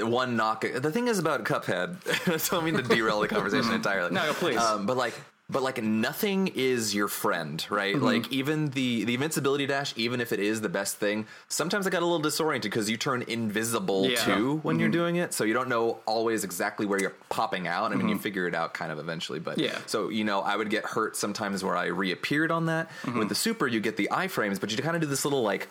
uh, 0.01 0.07
one 0.07 0.35
knock 0.37 0.61
the 0.61 0.91
thing 0.91 1.07
is 1.07 1.19
about 1.19 1.43
Cuphead 1.43 1.97
I 2.27 2.37
don't 2.55 2.63
mean 2.63 2.75
to 2.75 2.83
derail 2.83 3.19
the 3.19 3.27
conversation 3.27 3.73
entirely 3.73 4.11
No, 4.11 4.33
please. 4.33 4.57
um, 4.57 4.85
but 4.85 4.95
like 4.97 5.13
but 5.49 5.63
like 5.63 5.81
nothing 5.81 6.47
is 6.55 6.93
your 6.93 7.07
friend 7.07 7.65
right 7.69 7.95
Mm-hmm. 7.95 8.03
like 8.05 8.31
even 8.33 8.69
the 8.71 9.05
the 9.05 9.13
invincibility 9.13 9.65
dash 9.65 9.93
even 9.95 10.19
if 10.19 10.31
it 10.33 10.39
is 10.41 10.59
the 10.61 10.67
best 10.69 10.97
thing 10.97 11.25
sometimes 11.47 11.87
I 11.87 11.89
got 11.89 12.01
a 12.01 12.05
little 12.05 12.19
disoriented 12.19 12.69
because 12.69 12.89
you 12.89 12.97
turn 12.97 13.23
invisible 13.27 14.09
Yeah. 14.09 14.17
too 14.17 14.57
when 14.63 14.77
you're 14.79 14.89
doing 14.89 15.15
it 15.15 15.33
so 15.33 15.43
you 15.45 15.53
don't 15.53 15.69
know 15.69 15.99
always 16.05 16.43
exactly 16.43 16.85
where 16.85 16.99
you're 16.99 17.15
popping 17.29 17.67
out 17.67 17.91
I 17.91 17.95
mean 17.95 18.09
you 18.09 18.17
figure 18.17 18.45
it 18.47 18.53
out 18.55 18.73
kind 18.73 18.91
of 18.91 18.99
eventually 18.99 19.39
but 19.39 19.57
Yeah. 19.57 19.77
so 19.85 20.09
you 20.09 20.23
know, 20.25 20.41
I 20.41 20.55
would 20.57 20.69
get 20.69 20.83
hurt 20.85 21.15
sometimes 21.15 21.63
where 21.63 21.77
I 21.77 21.85
reappeared 21.85 22.51
on 22.51 22.65
that. 22.67 22.89
Mm-hmm. 23.03 23.19
With 23.19 23.29
the 23.29 23.35
super, 23.35 23.67
you 23.67 23.79
get 23.79 23.97
the 23.97 24.09
iframes, 24.11 24.59
but 24.59 24.71
you 24.71 24.77
kind 24.83 24.95
of 24.95 25.01
do 25.01 25.07
this 25.07 25.23
little 25.25 25.41
like 25.43 25.67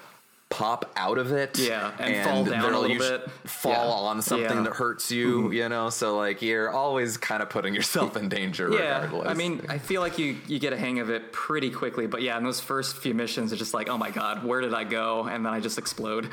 pop 0.48 0.90
out 0.96 1.18
of 1.18 1.32
it, 1.32 1.58
Yeah, 1.58 1.90
and 1.98 2.24
fall 2.24 2.44
down 2.44 2.72
a 2.72 2.78
little 2.78 2.96
bit. 2.98 3.28
fall 3.44 3.72
Yeah. 3.72 4.08
on 4.10 4.22
something 4.22 4.44
Yeah. 4.44 4.52
Mm-hmm. 4.54 4.64
that 4.64 4.74
hurts 4.74 5.10
you. 5.10 5.50
You 5.50 5.68
know, 5.68 5.90
so 5.90 6.16
like 6.16 6.40
you're 6.40 6.70
always 6.70 7.16
kind 7.16 7.42
of 7.42 7.50
putting 7.50 7.74
yourself 7.74 8.16
in 8.16 8.28
danger. 8.28 8.70
Yeah, 8.72 9.02
regardless. 9.02 9.28
I 9.28 9.34
mean, 9.34 9.62
I 9.68 9.78
feel 9.78 10.00
like 10.00 10.18
you 10.18 10.36
you 10.46 10.58
get 10.60 10.72
a 10.72 10.76
hang 10.76 11.00
of 11.00 11.10
it 11.10 11.32
pretty 11.32 11.70
quickly, 11.70 12.06
but 12.06 12.22
yeah, 12.22 12.38
in 12.38 12.44
those 12.44 12.60
first 12.60 12.96
few 12.98 13.12
missions, 13.14 13.52
it's 13.52 13.58
just 13.58 13.74
like, 13.74 13.88
oh 13.88 13.98
my 13.98 14.10
god, 14.10 14.44
where 14.44 14.60
did 14.60 14.72
I 14.72 14.84
go? 14.84 15.24
And 15.24 15.44
then 15.44 15.52
I 15.52 15.60
just 15.60 15.78
explode. 15.78 16.28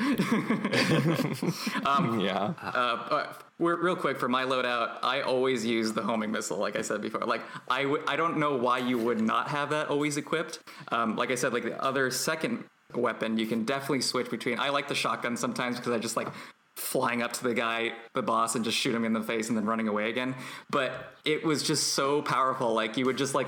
yeah, 2.20 2.52
Uh, 2.62 2.68
uh, 3.10 3.26
real 3.58 3.96
quick 3.96 4.18
for 4.18 4.28
my 4.28 4.44
loadout, 4.44 4.98
I 5.02 5.22
always 5.22 5.64
use 5.64 5.92
the 5.92 6.02
homing 6.02 6.30
missile. 6.30 6.58
Like 6.58 6.76
I 6.76 6.82
said 6.82 7.00
before, 7.02 7.20
like 7.22 7.42
I 7.68 7.82
w- 7.82 8.02
I 8.06 8.16
don't 8.16 8.38
know 8.38 8.56
why 8.56 8.78
you 8.78 8.98
would 8.98 9.20
not 9.20 9.48
have 9.48 9.70
that 9.70 9.88
always 9.88 10.16
equipped. 10.16 10.60
Um, 10.90 11.16
like 11.16 11.30
I 11.30 11.34
said, 11.34 11.52
like 11.52 11.64
the 11.64 11.82
other 11.82 12.10
second 12.10 12.64
weapon, 12.96 13.38
you 13.38 13.46
can 13.46 13.64
definitely 13.64 14.00
switch 14.00 14.30
between. 14.30 14.58
I 14.58 14.70
like 14.70 14.88
the 14.88 14.94
shotgun 14.94 15.36
sometimes 15.36 15.76
because 15.76 15.92
I 15.92 15.98
just 15.98 16.16
like 16.16 16.28
flying 16.76 17.22
up 17.22 17.32
to 17.32 17.44
the 17.44 17.54
guy, 17.54 17.92
the 18.14 18.22
boss, 18.22 18.56
and 18.56 18.64
just 18.64 18.76
shoot 18.76 18.94
him 18.94 19.04
in 19.04 19.12
the 19.12 19.22
face 19.22 19.48
and 19.48 19.56
then 19.56 19.64
running 19.64 19.86
away 19.86 20.10
again. 20.10 20.34
But 20.70 20.92
it 21.24 21.44
was 21.44 21.62
just 21.62 21.92
so 21.92 22.20
powerful. 22.22 22.74
Like 22.74 22.96
you 22.96 23.04
would 23.06 23.16
just 23.16 23.34
like 23.34 23.46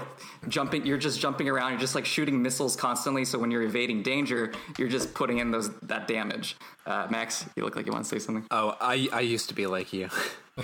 jumping, 0.49 0.86
you're 0.86 0.97
just 0.97 1.20
jumping 1.20 1.49
around, 1.49 1.72
you're 1.72 1.80
just 1.80 1.94
like 1.94 2.07
shooting 2.07 2.40
missiles 2.40 2.76
constantly. 2.76 3.24
So 3.24 3.38
when 3.38 3.51
you're 3.51 3.62
evading 3.62 4.03
danger, 4.03 4.53
you're 4.78 4.88
just 4.88 5.12
putting 5.12 5.38
in 5.38 5.51
those 5.51 5.70
that 5.80 6.07
damage. 6.07 6.57
Uh, 6.86 7.09
Max, 7.11 7.44
you 7.57 7.64
look 7.64 7.74
like 7.74 7.86
you 7.86 7.92
want 7.92 8.05
to 8.05 8.09
say 8.09 8.20
something. 8.20 8.47
oh, 8.53 8.76
I, 8.80 9.09
I 9.12 9.20
used 9.20 9.49
to 9.49 9.55
be 9.55 9.66
like 9.66 9.92
you. 9.92 10.09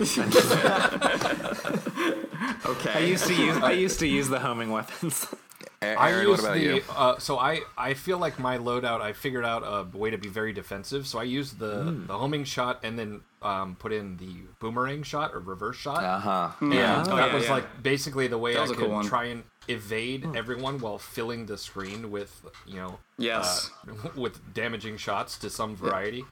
Okay. 2.65 2.93
I 2.93 2.99
used 3.01 3.27
to 3.27 3.35
use 3.35 3.57
I 3.59 3.73
used 3.73 3.99
to 4.01 4.07
use 4.07 4.29
the 4.29 4.39
homing 4.39 4.71
weapons. 4.71 5.27
Aaron, 5.83 5.99
I 5.99 6.13
what 6.13 6.23
use 6.23 6.41
about 6.41 6.55
the 6.55 6.61
you? 6.61 6.83
uh, 6.91 7.19
so 7.19 7.39
I 7.39 7.61
I 7.77 7.95
feel 7.95 8.19
like 8.19 8.39
my 8.39 8.59
loadout 8.59 9.01
I 9.01 9.13
figured 9.13 9.45
out 9.45 9.63
a 9.65 9.97
way 9.97 10.11
to 10.11 10.19
be 10.19 10.29
very 10.29 10.53
defensive. 10.53 11.07
So 11.07 11.19
I 11.19 11.25
used 11.25 11.59
the 11.59 11.83
Hmm. 11.85 12.07
the 12.07 12.17
homing 12.19 12.45
shot 12.45 12.81
and 12.83 12.99
then 12.99 13.21
um, 13.43 13.75
put 13.77 13.93
in 13.93 14.17
the 14.19 14.33
boomerang 14.61 15.03
shot 15.03 15.33
or 15.35 15.41
reverse 15.41 15.77
shot. 15.77 16.05
Uh 16.05 16.19
huh. 16.21 16.49
Yeah, 16.63 17.05
Oh, 17.09 17.17
that 17.17 17.29
yeah, 17.29 17.35
was 17.35 17.45
yeah. 17.47 17.53
like 17.53 17.83
basically 17.83 18.29
the 18.29 18.39
way 18.39 18.57
I 18.57 18.61
was 18.63 18.71
a 18.71 18.75
could 18.75 18.85
cool 18.87 19.03
try 19.05 19.25
and 19.25 19.43
evade 19.69 20.27
everyone 20.35 20.79
while 20.81 20.99
filling 20.99 21.47
the 21.47 21.57
screen 21.59 22.11
with 22.11 22.45
you 22.67 22.77
know 22.77 22.99
Yes. 23.19 23.71
uh, 23.89 23.95
with 24.21 24.55
damaging 24.55 24.97
shots 24.97 25.37
to 25.39 25.51
some 25.51 25.75
variety. 25.77 26.25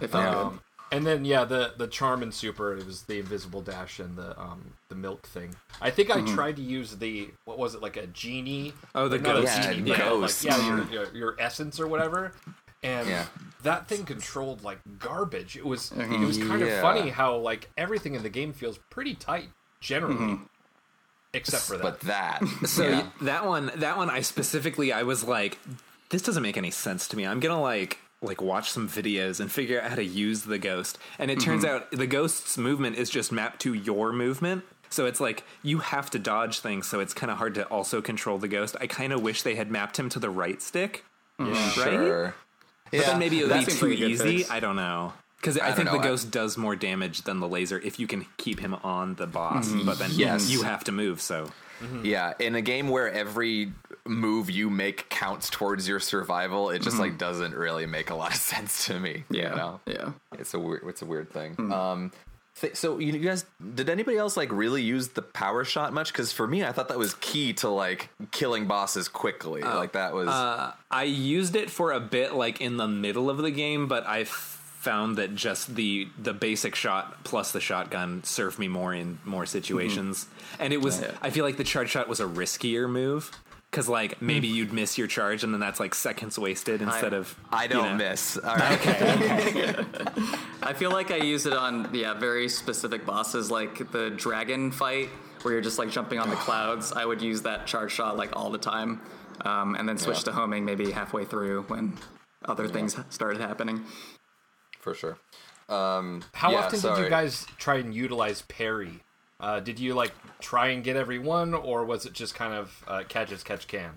It 0.00 0.08
felt 0.08 0.24
Um, 0.26 0.60
And 0.92 1.04
then 1.04 1.24
yeah, 1.24 1.44
the 1.44 1.72
the 1.76 1.86
charm 1.88 2.22
and 2.22 2.32
super 2.32 2.76
it 2.76 2.86
was 2.86 3.02
the 3.02 3.18
invisible 3.18 3.62
dash 3.62 3.98
and 3.98 4.16
the 4.16 4.38
um 4.40 4.74
the 4.88 4.94
milk 4.94 5.22
thing. 5.26 5.54
I 5.80 5.90
think 5.90 6.10
I 6.10 6.20
tried 6.22 6.56
to 6.56 6.62
use 6.62 6.96
the 6.96 7.30
what 7.46 7.58
was 7.58 7.74
it 7.74 7.82
like 7.82 7.96
a 7.96 8.06
genie? 8.08 8.72
Oh, 8.94 9.08
the 9.08 9.16
Like, 9.16 9.22
not 9.22 9.36
a 9.38 9.40
ghost. 9.42 9.62
genie, 9.62 9.90
Yeah, 9.90 10.08
but, 10.10 10.16
like, 10.18 10.42
yeah, 10.44 10.66
your, 10.66 10.84
your 10.92 11.14
your 11.14 11.36
essence 11.40 11.80
or 11.80 11.88
whatever. 11.88 12.32
And 12.84 13.08
Yeah. 13.08 13.26
that 13.62 13.88
thing 13.88 14.04
controlled 14.04 14.62
like 14.62 14.78
garbage. 15.00 15.56
It 15.56 15.64
was 15.66 15.90
it 15.92 16.20
was 16.20 16.38
kind 16.38 16.60
Yeah. 16.60 16.66
of 16.66 16.82
funny 16.82 17.10
how 17.10 17.36
like 17.38 17.70
everything 17.76 18.14
in 18.14 18.22
the 18.22 18.28
game 18.28 18.52
feels 18.52 18.78
pretty 18.90 19.14
tight 19.14 19.48
generally, 19.80 20.14
Mm-hmm. 20.14 20.44
except 21.32 21.64
for 21.64 21.76
that. 21.76 21.82
But 21.82 22.00
that. 22.00 22.42
So 22.66 22.86
yeah. 22.88 23.06
that 23.22 23.46
one, 23.46 23.72
that 23.76 23.96
one, 23.96 24.10
I 24.10 24.20
specifically, 24.20 24.92
I 24.92 25.02
was 25.02 25.24
like, 25.24 25.58
this 26.10 26.22
doesn't 26.22 26.42
make 26.42 26.56
any 26.56 26.70
sense 26.70 27.08
to 27.08 27.16
me. 27.16 27.26
I'm 27.26 27.40
gonna 27.40 27.60
like 27.60 27.98
like 28.24 28.40
watch 28.40 28.70
some 28.70 28.88
videos 28.88 29.40
and 29.40 29.50
figure 29.50 29.80
out 29.80 29.90
how 29.90 29.96
to 29.96 30.04
use 30.04 30.42
the 30.42 30.58
ghost. 30.58 30.98
And 31.18 31.30
it 31.30 31.40
turns 31.40 31.64
mm-hmm. 31.64 31.76
out 31.76 31.90
the 31.90 32.06
ghost's 32.06 32.58
movement 32.58 32.96
is 32.96 33.10
just 33.10 33.32
mapped 33.32 33.60
to 33.62 33.74
your 33.74 34.12
movement. 34.12 34.64
So 34.90 35.06
it's 35.06 35.20
like 35.20 35.42
you 35.62 35.78
have 35.78 36.10
to 36.10 36.18
dodge 36.18 36.60
things, 36.60 36.86
so 36.86 37.00
it's 37.00 37.14
kind 37.14 37.30
of 37.30 37.38
hard 37.38 37.54
to 37.56 37.64
also 37.64 38.00
control 38.00 38.38
the 38.38 38.48
ghost. 38.48 38.76
I 38.80 38.86
kind 38.86 39.12
of 39.12 39.22
wish 39.22 39.42
they 39.42 39.56
had 39.56 39.70
mapped 39.70 39.98
him 39.98 40.08
to 40.10 40.20
the 40.20 40.30
right 40.30 40.62
stick, 40.62 41.04
mm, 41.38 41.52
right? 41.52 41.74
Sure. 41.74 42.34
But 42.90 43.06
then 43.06 43.18
maybe 43.18 43.40
it 43.40 43.48
would 43.48 43.66
be 43.66 43.72
too 43.72 43.86
like 43.86 43.96
a 43.96 44.00
good 44.00 44.10
easy. 44.10 44.38
fix. 44.38 44.50
I 44.50 44.60
don't 44.60 44.76
know. 44.76 45.12
Because 45.36 45.58
I, 45.58 45.66
don't 45.66 45.76
think 45.76 45.86
know. 45.86 45.98
the 45.98 45.98
I- 45.98 46.04
ghost 46.04 46.30
does 46.30 46.56
more 46.56 46.76
damage 46.76 47.22
than 47.22 47.40
the 47.40 47.48
laser 47.48 47.78
if 47.80 47.98
you 47.98 48.06
can 48.06 48.24
keep 48.36 48.60
him 48.60 48.74
on 48.84 49.16
the 49.16 49.26
boss. 49.26 49.68
Mm-hmm. 49.68 49.84
But 49.84 49.98
then 49.98 50.10
Yes. 50.12 50.48
you 50.48 50.62
have 50.62 50.84
to 50.84 50.92
move. 50.92 51.20
So 51.20 51.50
Yeah, 52.02 52.32
in 52.38 52.54
a 52.54 52.62
game 52.62 52.88
where 52.88 53.10
every 53.12 53.72
move 54.06 54.50
you 54.50 54.68
make 54.70 55.08
counts 55.08 55.48
towards 55.50 55.88
your 55.88 56.00
survival, 56.00 56.70
it 56.70 56.82
just 56.82 56.98
like 56.98 57.18
doesn't 57.18 57.54
really 57.54 57.86
make 57.86 58.10
a 58.10 58.14
lot 58.14 58.30
of 58.30 58.36
sense 58.40 58.86
to 58.86 58.98
me. 59.00 59.24
Yeah. 59.30 59.50
you 59.50 59.56
know? 59.56 59.80
Yeah. 59.86 60.12
it's 60.38 60.54
a 60.54 60.58
weird, 60.58 60.82
it's 60.86 61.02
a 61.02 61.06
weird 61.06 61.30
thing. 61.30 61.72
Um, 61.72 62.12
th- 62.60 62.76
so 62.76 62.98
you 62.98 63.12
guys, 63.18 63.44
did 63.74 63.88
anybody 63.88 64.16
else 64.18 64.36
like 64.36 64.52
really 64.52 64.82
use 64.82 65.08
the 65.08 65.22
power 65.22 65.64
shot 65.64 65.92
much? 65.92 66.12
Because 66.12 66.32
for 66.32 66.46
me, 66.46 66.64
I 66.64 66.72
thought 66.72 66.88
that 66.88 66.98
was 66.98 67.14
key 67.20 67.52
to 67.54 67.68
like 67.68 68.10
killing 68.30 68.66
bosses 68.66 69.08
quickly. 69.08 69.62
like 69.62 69.92
that 69.92 70.14
was. 70.14 70.28
Uh, 70.28 70.72
I 70.90 71.04
used 71.04 71.56
it 71.56 71.70
for 71.70 71.92
a 71.92 72.00
bit, 72.00 72.34
like 72.34 72.60
in 72.60 72.76
the 72.76 72.88
middle 72.88 73.30
of 73.30 73.38
the 73.38 73.50
game, 73.50 73.88
but 73.88 74.06
I 74.06 74.24
found 74.84 75.16
that 75.16 75.34
just 75.34 75.74
the 75.74 76.08
the 76.22 76.32
basic 76.34 76.74
shot 76.74 77.24
plus 77.24 77.50
the 77.52 77.60
shotgun 77.60 78.22
served 78.24 78.58
me 78.58 78.68
more 78.68 78.94
in 78.94 79.18
more 79.24 79.46
situations. 79.46 80.26
And 80.60 80.72
it 80.72 80.80
was, 80.80 81.00
Yeah. 81.00 81.10
I 81.22 81.30
feel 81.30 81.44
like 81.44 81.56
the 81.56 81.64
charge 81.64 81.90
shot 81.90 82.08
was 82.08 82.20
a 82.20 82.24
riskier 82.26 82.88
move 82.88 83.30
because 83.70 83.88
like 83.88 84.20
maybe 84.22 84.46
you'd 84.46 84.72
miss 84.72 84.96
your 84.98 85.06
charge 85.08 85.42
and 85.42 85.52
then 85.52 85.60
that's 85.60 85.80
like 85.80 85.94
seconds 85.94 86.38
wasted 86.38 86.80
instead 86.82 87.12
of 87.14 87.34
I 87.50 87.66
don't 87.66 87.98
know. 87.98 88.10
miss. 88.10 88.36
All 88.38 88.54
right. 88.54 88.78
I 90.62 90.72
feel 90.74 90.90
like 90.92 91.10
I 91.10 91.16
use 91.16 91.46
it 91.46 91.52
on 91.52 91.88
yeah 91.92 92.14
very 92.14 92.48
specific 92.48 93.04
bosses 93.06 93.50
like 93.50 93.90
the 93.90 94.10
dragon 94.10 94.70
fight 94.70 95.08
where 95.42 95.52
you're 95.54 95.62
just 95.62 95.78
like 95.78 95.90
jumping 95.90 96.18
on 96.18 96.30
the 96.30 96.36
clouds. 96.46 96.92
I 96.92 97.04
would 97.04 97.20
use 97.22 97.42
that 97.42 97.66
charge 97.66 97.92
shot 97.92 98.16
like 98.16 98.30
all 98.36 98.50
the 98.50 98.58
time, 98.58 99.00
um, 99.44 99.74
and 99.74 99.88
then 99.88 99.98
switch 99.98 100.18
Yeah. 100.18 100.24
to 100.24 100.32
homing 100.32 100.64
maybe 100.64 100.90
halfway 100.90 101.24
through 101.24 101.62
when 101.68 101.98
other 102.46 102.68
things 102.68 102.96
started 103.10 103.40
happening. 103.40 103.84
For 104.84 104.94
sure. 104.94 105.16
Um, 105.68 106.22
How 106.34 106.52
yeah, 106.52 106.58
often 106.58 106.80
did 106.80 106.98
you 106.98 107.08
guys 107.08 107.46
try 107.58 107.76
and 107.76 107.94
utilize 107.94 108.42
parry? 108.42 109.00
Uh, 109.40 109.60
did 109.60 109.80
you 109.80 109.94
like 109.94 110.12
try 110.44 110.68
and 110.68 110.84
get 110.84 110.96
every 110.96 111.18
one, 111.18 111.54
or 111.54 111.84
was 111.84 112.06
it 112.06 112.12
just 112.12 112.34
kind 112.34 112.54
of 112.54 112.84
uh, 112.86 113.02
catch 113.08 113.32
as 113.32 113.42
catch 113.42 113.66
can? 113.66 113.90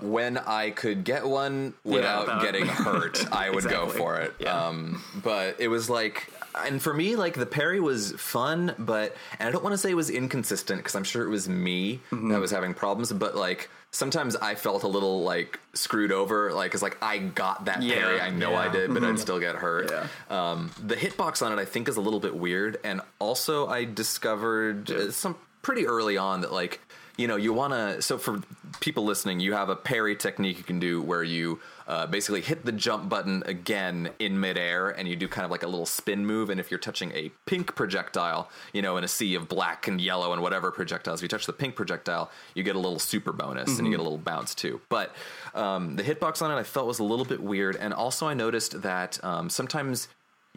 when 0.00 0.38
I 0.38 0.70
could 0.70 1.04
get 1.04 1.26
one 1.26 1.74
without 1.84 2.22
without- 2.22 2.42
getting 2.42 2.66
hurt, 2.66 3.22
I 3.32 3.50
would 3.50 3.64
go 3.68 3.86
for 3.88 4.16
it. 4.16 4.34
Yeah. 4.38 4.66
Um, 4.68 5.02
but 5.22 5.60
it 5.60 5.68
was 5.68 5.90
like, 5.90 6.32
and 6.66 6.80
for 6.80 6.94
me, 6.94 7.16
like 7.16 7.34
the 7.34 7.44
parry 7.46 7.78
was 7.78 8.12
fun, 8.12 8.74
but 8.78 9.14
and 9.38 9.46
I 9.48 9.52
don't 9.52 9.62
want 9.62 9.74
to 9.74 9.78
say 9.78 9.90
it 9.90 9.94
was 9.94 10.08
inconsistent 10.10 10.78
because 10.80 10.94
I'm 10.94 11.04
sure 11.04 11.22
it 11.24 11.28
was 11.28 11.48
me 11.50 12.00
Mm-hmm. 12.10 12.30
that 12.30 12.40
was 12.40 12.50
having 12.50 12.72
problems. 12.72 13.12
But 13.12 13.36
like 13.36 13.68
sometimes 13.90 14.36
I 14.36 14.54
felt 14.54 14.84
a 14.84 14.88
little 14.88 15.22
like 15.22 15.60
screwed 15.74 16.12
over, 16.12 16.50
like 16.52 16.72
it's 16.72 16.82
like 16.82 16.96
I 17.02 17.18
got 17.18 17.66
that 17.66 17.82
Yeah, 17.82 17.94
parry, 17.96 18.20
I 18.22 18.30
know 18.30 18.54
I 18.54 18.68
did, 18.68 18.92
but 18.94 19.04
I'd 19.04 19.18
still 19.18 19.38
get 19.38 19.54
hurt. 19.56 19.90
Yeah. 19.90 20.06
Um, 20.30 20.70
the 20.82 20.96
hitbox 20.96 21.44
on 21.44 21.52
it, 21.52 21.60
I 21.60 21.66
think, 21.66 21.88
is 21.88 21.96
a 21.98 22.00
little 22.00 22.20
bit 22.20 22.34
weird, 22.34 22.78
and 22.84 23.02
also 23.18 23.66
I 23.68 23.84
discovered 23.84 24.90
uh, 24.90 25.10
some 25.12 25.36
pretty 25.62 25.86
early 25.86 26.16
on 26.16 26.40
that 26.40 26.52
like 26.52 26.80
you 27.16 27.26
know 27.26 27.36
you 27.36 27.52
want 27.52 27.72
to 27.72 28.00
so 28.00 28.16
for 28.16 28.40
people 28.80 29.04
listening 29.04 29.40
you 29.40 29.52
have 29.52 29.68
a 29.68 29.76
parry 29.76 30.14
technique 30.14 30.56
you 30.56 30.64
can 30.64 30.78
do 30.78 31.02
where 31.02 31.22
you 31.22 31.60
uh, 31.88 32.06
basically 32.06 32.42
hit 32.42 32.64
the 32.66 32.72
jump 32.72 33.08
button 33.08 33.42
again 33.46 34.10
in 34.18 34.38
midair 34.38 34.90
and 34.90 35.08
you 35.08 35.16
do 35.16 35.26
kind 35.26 35.44
of 35.44 35.50
like 35.50 35.62
a 35.62 35.66
little 35.66 35.86
spin 35.86 36.24
move. 36.24 36.50
And 36.50 36.60
if 36.60 36.70
you're 36.70 36.78
touching 36.78 37.10
a 37.12 37.30
pink 37.46 37.74
projectile 37.74 38.50
you 38.72 38.82
know 38.82 38.98
in 38.98 39.04
a 39.04 39.08
sea 39.08 39.34
of 39.34 39.48
black 39.48 39.88
and 39.88 40.00
yellow 40.00 40.32
and 40.32 40.42
whatever 40.42 40.70
projectiles 40.70 41.20
if 41.20 41.22
you 41.22 41.28
touch 41.28 41.46
the 41.46 41.52
pink 41.52 41.74
projectile 41.74 42.30
you 42.54 42.62
get 42.62 42.76
a 42.76 42.78
little 42.78 42.98
super 42.98 43.32
bonus 43.32 43.78
and 43.78 43.86
you 43.86 43.92
get 43.92 44.00
a 44.00 44.02
little 44.02 44.18
bounce 44.18 44.54
too. 44.54 44.80
But 44.88 45.14
um, 45.54 45.96
the 45.96 46.02
hitbox 46.02 46.42
on 46.42 46.50
it 46.50 46.56
i 46.56 46.62
felt 46.62 46.86
was 46.86 46.98
a 46.98 47.04
little 47.04 47.24
bit 47.24 47.40
weird. 47.40 47.74
And 47.76 47.92
also 47.92 48.26
i 48.26 48.34
noticed 48.34 48.82
that 48.82 49.22
um, 49.24 49.50
sometimes 49.50 50.08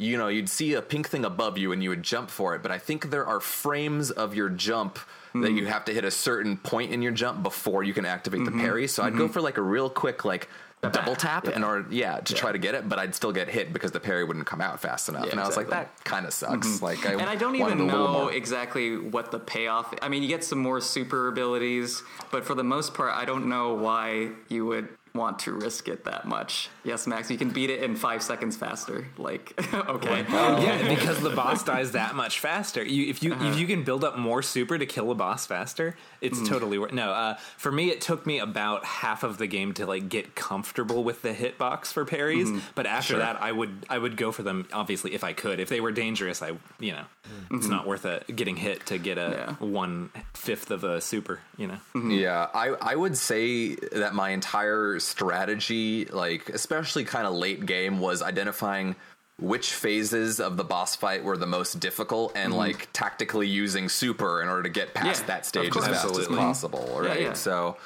you 0.01 0.17
know, 0.17 0.29
you'd 0.29 0.49
see 0.49 0.73
a 0.73 0.81
pink 0.81 1.09
thing 1.09 1.25
above 1.25 1.57
you 1.57 1.71
and 1.71 1.83
you 1.83 1.89
would 1.89 2.01
jump 2.01 2.31
for 2.31 2.55
it, 2.55 2.63
but 2.63 2.71
I 2.71 2.79
think 2.79 3.11
there 3.11 3.25
are 3.25 3.39
frames 3.39 4.09
of 4.09 4.33
your 4.33 4.49
jump 4.49 4.97
that 5.33 5.51
hmm. 5.51 5.57
you 5.57 5.65
have 5.67 5.85
to 5.85 5.93
hit 5.93 6.03
a 6.03 6.11
certain 6.11 6.57
point 6.57 6.91
in 6.91 7.01
your 7.01 7.11
jump 7.11 7.43
before 7.43 7.83
you 7.83 7.93
can 7.93 8.05
activate 8.05 8.43
the 8.43 8.51
mm-hmm. 8.51 8.61
parry. 8.61 8.87
So 8.87 9.03
I'd 9.03 9.15
go 9.15 9.25
mm-hmm. 9.25 9.33
for 9.33 9.41
like 9.41 9.57
a 9.57 9.61
real 9.61 9.89
quick 9.89 10.25
like 10.25 10.49
double 10.81 11.15
tap 11.15 11.47
in 11.47 11.63
order 11.63 11.85
yeah, 11.91 12.19
to 12.19 12.33
try 12.33 12.51
to 12.51 12.57
get 12.57 12.73
it, 12.73 12.89
but 12.89 12.97
I'd 12.97 13.13
still 13.13 13.31
get 13.31 13.47
hit 13.47 13.71
because 13.71 13.91
the 13.91 13.99
parry 13.99 14.23
wouldn't 14.23 14.47
come 14.47 14.59
out 14.59 14.79
fast 14.79 15.07
enough. 15.07 15.25
Yeah, 15.25 15.31
and 15.31 15.39
I 15.39 15.45
was 15.45 15.55
like 15.55 15.69
that 15.69 16.03
kind 16.03 16.25
of 16.25 16.33
sucks. 16.33 16.67
Mm-hmm. 16.67 16.85
Like 16.85 17.05
I 17.05 17.11
And 17.11 17.29
I 17.29 17.35
don't 17.35 17.55
even 17.55 17.85
know 17.85 18.29
exactly 18.29 18.97
what 18.97 19.31
the 19.31 19.39
payoff. 19.39 19.93
I 20.01 20.09
mean, 20.09 20.23
you 20.23 20.29
get 20.29 20.43
some 20.43 20.59
more 20.59 20.81
super 20.81 21.27
abilities, 21.27 22.01
but 22.31 22.43
for 22.43 22.55
the 22.55 22.63
most 22.63 22.95
part, 22.95 23.15
I 23.15 23.25
don't 23.25 23.47
know 23.47 23.75
why 23.75 24.31
you 24.49 24.65
would 24.65 24.89
want 25.13 25.39
to 25.39 25.51
risk 25.51 25.87
it 25.87 26.05
that 26.05 26.25
much. 26.25 26.69
Yes, 26.83 27.05
Max, 27.05 27.29
you 27.29 27.37
can 27.37 27.49
beat 27.49 27.69
it 27.69 27.83
in 27.83 27.95
five 27.95 28.23
seconds 28.23 28.55
faster. 28.55 29.07
Like, 29.17 29.53
okay, 29.73 30.25
yeah, 30.29 30.87
because 30.87 31.19
the 31.21 31.29
boss 31.31 31.63
dies 31.63 31.91
that 31.91 32.15
much 32.15 32.39
faster. 32.39 32.83
You, 32.83 33.07
if 33.09 33.21
you 33.21 33.33
Uh-huh. 33.33 33.49
if 33.49 33.59
you 33.59 33.67
can 33.67 33.83
build 33.83 34.03
up 34.03 34.17
more 34.17 34.41
super 34.41 34.77
to 34.77 34.85
kill 34.85 35.11
a 35.11 35.15
boss 35.15 35.45
faster, 35.45 35.95
it's 36.21 36.39
Mm. 36.39 36.47
totally 36.47 36.77
worth. 36.77 36.93
No, 36.93 37.11
uh, 37.11 37.35
for 37.57 37.71
me, 37.71 37.89
it 37.91 37.99
took 38.01 38.25
me 38.25 38.39
about 38.39 38.85
half 38.85 39.23
of 39.23 39.37
the 39.37 39.47
game 39.47 39.73
to 39.73 39.85
like 39.85 40.07
get 40.09 40.33
comfortable 40.35 41.03
with 41.03 41.21
the 41.21 41.33
hitbox 41.33 41.87
for 41.93 42.05
parries. 42.05 42.47
Mm-hmm. 42.47 42.59
But 42.75 42.85
after 42.85 43.17
that, 43.17 43.41
I 43.41 43.51
would 43.51 43.85
I 43.89 43.97
would 43.97 44.15
go 44.17 44.31
for 44.31 44.43
them. 44.43 44.67
Obviously, 44.73 45.13
if 45.13 45.23
I 45.23 45.33
could, 45.33 45.59
if 45.59 45.67
they 45.69 45.81
were 45.81 45.91
dangerous, 45.91 46.41
I 46.41 46.51
you 46.79 46.93
know, 46.93 47.03
it's 47.51 47.67
not 47.67 47.85
worth 47.85 48.05
it 48.05 48.33
getting 48.35 48.55
hit 48.55 48.85
to 48.87 48.97
get 48.97 49.17
a 49.17 49.21
Mm-hmm. 49.21 49.63
Yeah. 49.63 49.69
one 49.69 50.09
fifth 50.33 50.71
of 50.71 50.83
a 50.83 50.99
super. 51.01 51.39
You 51.57 51.67
know, 51.67 51.77
Yeah, 52.09 52.47
I, 52.53 52.69
I 52.69 52.95
would 52.95 53.15
say 53.17 53.75
that 53.75 54.15
my 54.15 54.29
entire 54.31 54.99
strategy, 55.03 56.05
like 56.05 56.49
especially 56.49 57.03
kind 57.03 57.27
of 57.27 57.33
late 57.33 57.65
game, 57.65 57.99
was 57.99 58.21
identifying 58.21 58.95
which 59.39 59.73
phases 59.73 60.39
of 60.39 60.55
the 60.55 60.63
boss 60.63 60.95
fight 60.95 61.23
were 61.23 61.35
the 61.35 61.47
most 61.47 61.79
difficult 61.79 62.31
and 62.35 62.53
like 62.53 62.87
tactically 62.93 63.47
using 63.47 63.89
super 63.89 64.41
in 64.41 64.47
order 64.47 64.63
to 64.63 64.69
get 64.69 64.93
past. 64.93 65.21
Yeah, 65.21 65.27
that 65.27 65.45
stage 65.45 65.75
as 65.75 65.87
fast 65.87 66.17
as 66.17 66.27
possible, 66.27 66.99
right? 67.01 67.21
yeah. 67.21 67.33
So, 67.33 67.77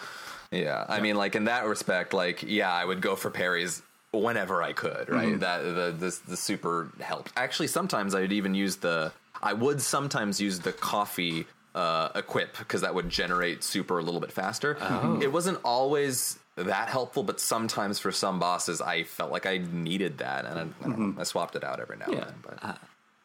yeah, 0.52 0.86
I 0.90 1.00
mean, 1.00 1.16
like 1.16 1.36
in 1.36 1.46
that 1.46 1.66
respect, 1.66 2.14
like 2.14 2.44
yeah, 2.44 2.72
I 2.72 2.84
would 2.84 3.02
go 3.02 3.16
for 3.16 3.30
parries 3.30 3.82
whenever 4.12 4.62
I 4.62 4.74
could, 4.74 5.10
right? 5.10 5.30
Mm-hmm. 5.30 5.40
That 5.40 5.64
the, 5.64 5.96
the 5.98 6.20
the 6.32 6.38
super 6.38 6.92
helped. 7.00 7.32
Actually, 7.38 7.68
sometimes 7.68 8.14
I 8.14 8.22
would 8.22 8.34
even 8.34 8.54
use 8.54 8.76
the. 8.78 9.12
I 9.42 9.54
would 9.54 9.82
sometimes 9.82 10.42
use 10.42 10.60
the 10.60 10.72
coffee 10.74 11.46
uh, 11.76 12.10
equip 12.16 12.58
because 12.58 12.82
that 12.82 12.96
would 12.96 13.10
generate 13.10 13.64
super 13.64 14.00
a 14.00 14.02
little 14.02 14.22
bit 14.22 14.32
faster. 14.32 14.78
Oh. 14.80 15.20
It 15.22 15.32
wasn't 15.32 15.60
always 15.64 16.40
that 16.56 16.88
helpful, 16.90 17.24
but 17.24 17.40
sometimes 17.40 18.00
for 18.00 18.12
some 18.12 18.40
bosses, 18.40 18.82
I 18.82 19.04
felt 19.04 19.32
like 19.32 19.46
I 19.46 19.58
needed 19.58 20.20
that, 20.20 20.46
and 20.46 20.74
I, 20.84 20.88
know, 20.88 21.16
I 21.20 21.24
swapped 21.24 21.56
it 21.56 21.64
out 21.64 21.80
every 21.80 21.98
now 21.98 22.06
Mm-hmm. 22.06 22.14
Yeah. 22.14 22.28
and 22.28 22.44
then. 22.44 22.58
But 22.62 22.78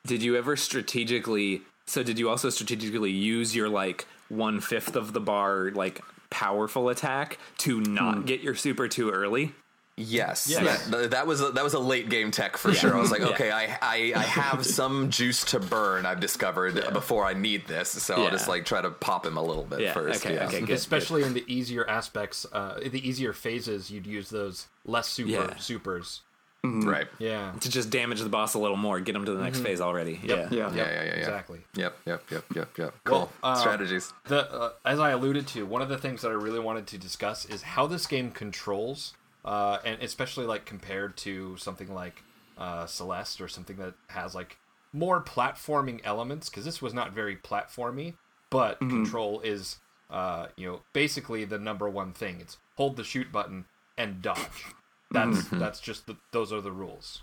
did 0.07 0.23
you 0.23 0.37
ever 0.37 0.57
strategically? 0.57 1.63
So 1.87 2.03
did 2.03 2.19
you 2.19 2.29
also 2.29 2.51
strategically 2.51 3.11
use 3.11 3.55
your 3.55 3.69
like 3.69 4.07
one 4.29 4.61
fifth 4.61 4.97
of 4.97 5.13
the 5.13 5.21
bar 5.21 5.71
like 5.73 6.01
powerful 6.31 6.89
attack 6.89 7.39
to 7.59 7.81
not 7.81 8.19
Hmm. 8.19 8.23
get 8.25 8.41
your 8.41 8.55
super 8.55 8.89
too 8.89 9.11
early? 9.11 9.53
Yes, 10.01 10.49
Yes. 10.49 10.87
That, 10.89 11.11
that 11.13 11.27
was 11.27 11.41
a, 11.41 11.51
that 11.53 11.65
was 11.65 11.75
a 11.75 11.79
late 11.79 12.09
game 12.09 12.31
tech 12.31 12.57
for 12.57 12.73
sure. 12.75 12.95
I 12.97 13.01
was 13.01 13.11
like, 13.11 13.21
Yeah. 13.21 13.29
okay, 13.29 13.51
I, 13.51 13.79
I 13.83 14.13
I 14.17 14.23
have 14.23 14.65
some 14.81 15.11
juice 15.11 15.45
to 15.47 15.61
burn. 15.61 16.07
I've 16.07 16.21
discovered 16.21 16.75
before 16.93 17.25
I 17.27 17.35
need 17.35 17.67
this, 17.67 17.89
so 17.91 18.15
I'll 18.25 18.31
just 18.31 18.49
like 18.49 18.65
try 18.65 18.81
to 18.81 18.91
pop 18.91 19.27
him 19.27 19.37
a 19.37 19.43
little 19.43 19.65
bit 19.65 19.81
Yeah, 19.81 19.93
first. 19.93 20.25
okay, 20.25 20.35
yeah. 20.35 20.47
okay, 20.47 20.61
good. 20.61 20.71
Especially 20.77 21.23
in 21.23 21.35
the 21.35 21.45
easier 21.53 21.89
aspects, 21.89 22.47
uh, 22.53 22.81
the 22.85 23.07
easier 23.09 23.33
phases, 23.33 23.91
you'd 23.91 24.07
use 24.07 24.31
those 24.31 24.67
less 24.85 25.07
super 25.09 25.31
Yeah. 25.31 25.57
supers. 25.59 26.23
Right. 26.63 27.09
Yeah, 27.19 27.53
to 27.61 27.71
just 27.71 27.89
damage 27.89 28.21
the 28.21 28.29
boss 28.29 28.53
a 28.53 28.59
little 28.59 28.77
more, 28.77 29.01
get 29.01 29.17
him 29.17 29.25
to 29.25 29.33
the 29.33 29.43
next 29.43 29.61
phase 29.61 29.81
already. 29.81 30.21
Yeah. 30.23 30.37
Mm-hmm. 30.37 30.55
yeah, 30.55 30.69
Yeah, 30.75 30.77
yeah, 30.77 30.93
yeah, 30.93 31.05
yeah. 31.05 31.11
exactly. 31.13 31.61
Yep, 31.75 31.97
yep, 32.05 32.23
yep, 32.31 32.45
yep, 32.55 32.69
yep. 32.79 32.95
Cool 33.05 33.17
Well, 33.19 33.33
uh, 33.43 33.55
strategies. 33.55 34.13
The 34.25 34.53
uh, 34.53 34.73
as 34.85 34.99
I 35.01 35.13
alluded 35.13 35.47
to, 35.49 35.65
one 35.65 35.81
of 35.81 35.89
the 35.89 35.97
things 35.97 36.21
that 36.21 36.29
I 36.29 36.33
really 36.35 36.61
wanted 36.61 36.87
to 36.89 36.99
discuss 36.99 37.47
is 37.47 37.63
how 37.63 37.87
this 37.87 38.07
game 38.07 38.31
controls, 38.31 39.15
uh, 39.45 39.79
and 39.85 40.03
especially 40.03 40.47
like 40.47 40.65
compared 40.65 41.17
to 41.19 41.57
something 41.57 41.93
like 41.93 42.23
uh, 42.59 42.87
Celeste 42.87 43.41
or 43.41 43.49
something 43.49 43.77
that 43.77 43.95
has 44.09 44.35
like 44.35 44.59
more 44.93 45.23
platforming 45.23 46.01
elements 46.05 46.49
because 46.49 46.65
this 46.65 46.83
was 46.83 46.93
not 46.93 47.13
very 47.13 47.37
platformy, 47.37 48.15
but 48.51 48.79
control 48.81 49.41
is 49.41 49.77
uh, 50.11 50.47
you 50.57 50.67
know 50.67 50.81
basically 50.93 51.45
the 51.45 51.59
number 51.59 51.89
one 51.89 52.13
thing. 52.13 52.39
It's 52.41 52.59
hold 52.77 52.97
the 52.97 53.05
shoot 53.05 53.31
button 53.33 53.65
and 53.97 54.21
dodge. 54.23 54.65
That's 55.13 55.45
that's 55.49 55.81
just 55.81 56.07
the, 56.07 56.17
those 56.33 56.53
are 56.53 56.61
the 56.61 56.73
rules. 56.73 57.23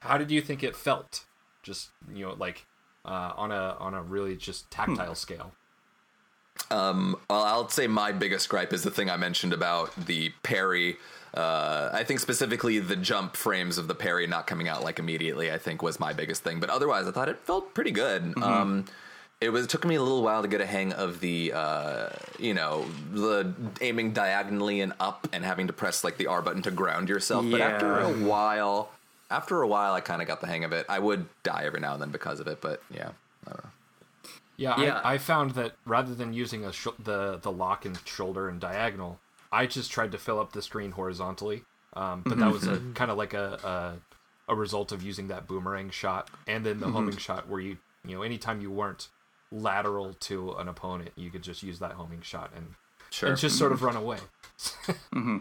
How 0.00 0.18
did 0.18 0.30
you 0.30 0.40
think 0.40 0.62
it 0.62 0.74
felt? 0.74 1.24
Just 1.62 1.90
you 2.12 2.26
know 2.26 2.34
like 2.34 2.66
uh, 3.04 3.32
on 3.36 3.52
a 3.52 3.76
on 3.78 3.94
a 3.94 4.02
really 4.02 4.36
just 4.36 4.70
tactile 4.70 5.14
scale. 5.14 5.52
Um, 6.70 7.16
Well, 7.28 7.42
I'll 7.42 7.68
say 7.68 7.86
my 7.86 8.12
biggest 8.12 8.48
gripe 8.48 8.72
is 8.72 8.82
the 8.82 8.90
thing 8.90 9.10
I 9.10 9.16
mentioned 9.16 9.52
about 9.52 9.94
the 10.06 10.30
parry. 10.42 10.96
Uh, 11.34 11.90
I 11.92 12.04
think 12.04 12.20
specifically 12.20 12.78
the 12.78 12.94
jump 12.96 13.36
frames 13.36 13.76
of 13.76 13.88
the 13.88 13.94
parry 13.94 14.26
not 14.26 14.46
coming 14.46 14.68
out 14.68 14.84
like 14.84 14.98
immediately. 15.00 15.50
I 15.50 15.58
think 15.58 15.82
was 15.82 15.98
my 15.98 16.12
biggest 16.12 16.44
thing. 16.44 16.60
But 16.60 16.70
otherwise, 16.70 17.08
I 17.08 17.10
thought 17.10 17.28
it 17.28 17.38
felt 17.40 17.74
pretty 17.74 17.90
good. 17.90 18.34
Um, 18.40 18.84
it 19.40 19.48
was 19.50 19.64
it 19.64 19.68
took 19.70 19.84
me 19.84 19.96
a 19.96 20.02
little 20.02 20.22
while 20.22 20.42
to 20.42 20.48
get 20.48 20.60
a 20.60 20.66
hang 20.66 20.92
of 20.92 21.20
the 21.20 21.52
uh, 21.52 22.08
you 22.38 22.54
know 22.54 22.86
the 23.12 23.52
aiming 23.80 24.12
diagonally 24.12 24.80
and 24.80 24.92
up 25.00 25.26
and 25.32 25.44
having 25.44 25.66
to 25.66 25.72
press 25.72 26.04
like 26.04 26.16
the 26.18 26.28
R 26.28 26.40
button 26.40 26.62
to 26.62 26.70
ground 26.70 27.08
yourself. 27.08 27.44
But 27.50 27.60
after 27.60 27.98
a 27.98 28.10
while, 28.12 28.90
after 29.30 29.60
a 29.60 29.66
while, 29.66 29.92
I 29.92 30.00
kind 30.00 30.22
of 30.22 30.28
got 30.28 30.40
the 30.40 30.46
hang 30.46 30.62
of 30.62 30.72
it. 30.72 30.86
I 30.88 31.00
would 31.00 31.26
die 31.42 31.64
every 31.64 31.80
now 31.80 31.94
and 31.94 32.00
then 32.00 32.10
because 32.10 32.38
of 32.40 32.46
it, 32.46 32.60
but 32.60 32.80
yeah. 32.92 33.10
I 33.46 33.50
don't 33.50 33.64
know. 33.64 33.70
Yeah, 34.56 34.80
Yeah. 34.80 35.00
I, 35.02 35.14
I 35.14 35.18
found 35.18 35.50
that 35.52 35.72
rather 35.84 36.14
than 36.14 36.32
using 36.32 36.64
a 36.64 36.72
sh- 36.72 36.86
the 37.02 37.38
the 37.42 37.50
lock 37.50 37.84
and 37.84 37.98
shoulder 38.04 38.48
and 38.48 38.60
diagonal, 38.60 39.18
I 39.54 39.66
just 39.66 39.90
tried 39.90 40.12
to 40.12 40.18
fill 40.18 40.38
up 40.40 40.52
the 40.52 40.62
screen 40.62 40.90
horizontally. 40.92 41.62
Um, 41.94 42.22
but 42.26 42.38
that 42.38 42.50
was 42.50 42.66
a 42.66 42.80
kind 42.94 43.10
of 43.12 43.16
like 43.16 43.34
a, 43.34 43.94
a 44.48 44.52
a 44.52 44.54
result 44.54 44.92
of 44.92 45.02
using 45.02 45.28
that 45.28 45.46
boomerang 45.46 45.90
shot 45.90 46.28
and 46.46 46.66
then 46.66 46.78
the 46.80 46.88
homing 46.88 47.16
shot 47.16 47.48
where 47.48 47.60
you 47.60 47.78
you 48.04 48.14
know 48.16 48.22
anytime 48.22 48.60
you 48.60 48.70
weren't 48.70 49.08
lateral 49.52 50.14
to 50.20 50.52
an 50.54 50.66
opponent, 50.68 51.12
you 51.16 51.30
could 51.30 51.42
just 51.42 51.62
use 51.62 51.78
that 51.78 51.92
homing 51.92 52.20
shot 52.22 52.50
and 52.56 52.74
Sure. 53.10 53.28
and 53.30 53.38
just 53.38 53.56
sort 53.56 53.70
of 53.70 53.82
run 53.82 53.96
away. 53.96 54.18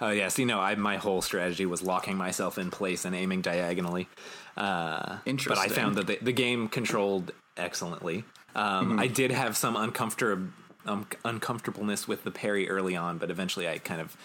Oh 0.00 0.10
yeah, 0.10 0.28
see, 0.28 0.44
no, 0.44 0.60
I 0.60 0.74
my 0.76 0.96
whole 0.96 1.20
strategy 1.20 1.66
was 1.66 1.82
locking 1.82 2.16
myself 2.16 2.56
in 2.56 2.70
place 2.70 3.04
and 3.04 3.14
aiming 3.16 3.42
diagonally. 3.42 4.08
Uh, 4.56 5.18
But 5.24 5.58
I 5.58 5.68
found 5.68 5.96
that 5.96 6.06
the, 6.06 6.18
the 6.22 6.32
game 6.32 6.68
controlled 6.68 7.32
excellently. 7.56 8.24
Um, 8.54 8.98
I 9.00 9.08
did 9.08 9.32
have 9.32 9.56
some 9.56 9.74
uncomfortable 9.74 10.48
um, 10.86 11.06
uncomfortableness 11.24 12.06
with 12.08 12.24
the 12.24 12.30
parry 12.30 12.68
early 12.68 12.96
on, 12.96 13.18
but 13.18 13.30
eventually 13.30 13.68
I 13.68 13.78
kind 13.78 14.00
of 14.00 14.16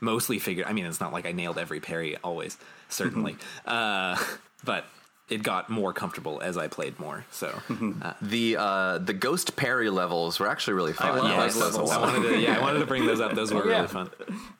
mostly 0.00 0.38
figured. 0.38 0.66
I 0.66 0.72
mean, 0.72 0.86
it's 0.86 1.00
not 1.00 1.12
like 1.12 1.26
I 1.26 1.32
nailed 1.32 1.58
every 1.58 1.80
parry 1.80 2.16
always, 2.24 2.58
certainly, 2.88 3.36
uh, 3.66 4.16
but 4.64 4.84
it 5.28 5.42
got 5.42 5.70
more 5.70 5.94
comfortable 5.94 6.42
as 6.42 6.58
I 6.58 6.66
played 6.68 6.98
more. 7.00 7.24
So 7.30 7.46
uh, 8.02 8.12
The 8.20 8.56
uh, 8.58 8.98
the 8.98 9.14
ghost 9.14 9.56
parry 9.56 9.88
levels 9.88 10.38
were 10.38 10.48
actually 10.48 10.74
really 10.74 10.92
fun. 10.92 11.10
I 11.20 11.36
liked 11.38 11.54
those 11.54 11.54
those 11.54 11.72
levels. 11.74 11.90
I 11.92 12.00
wanted 12.00 12.28
to, 12.28 12.38
yeah, 12.38 12.58
I 12.58 12.60
wanted 12.60 12.80
to 12.80 12.86
bring 12.86 13.06
those 13.06 13.20
up. 13.20 13.34
Those 13.34 13.52
were 13.54 13.66
yeah. 13.66 13.76
really 13.76 13.88
fun. 13.88 14.10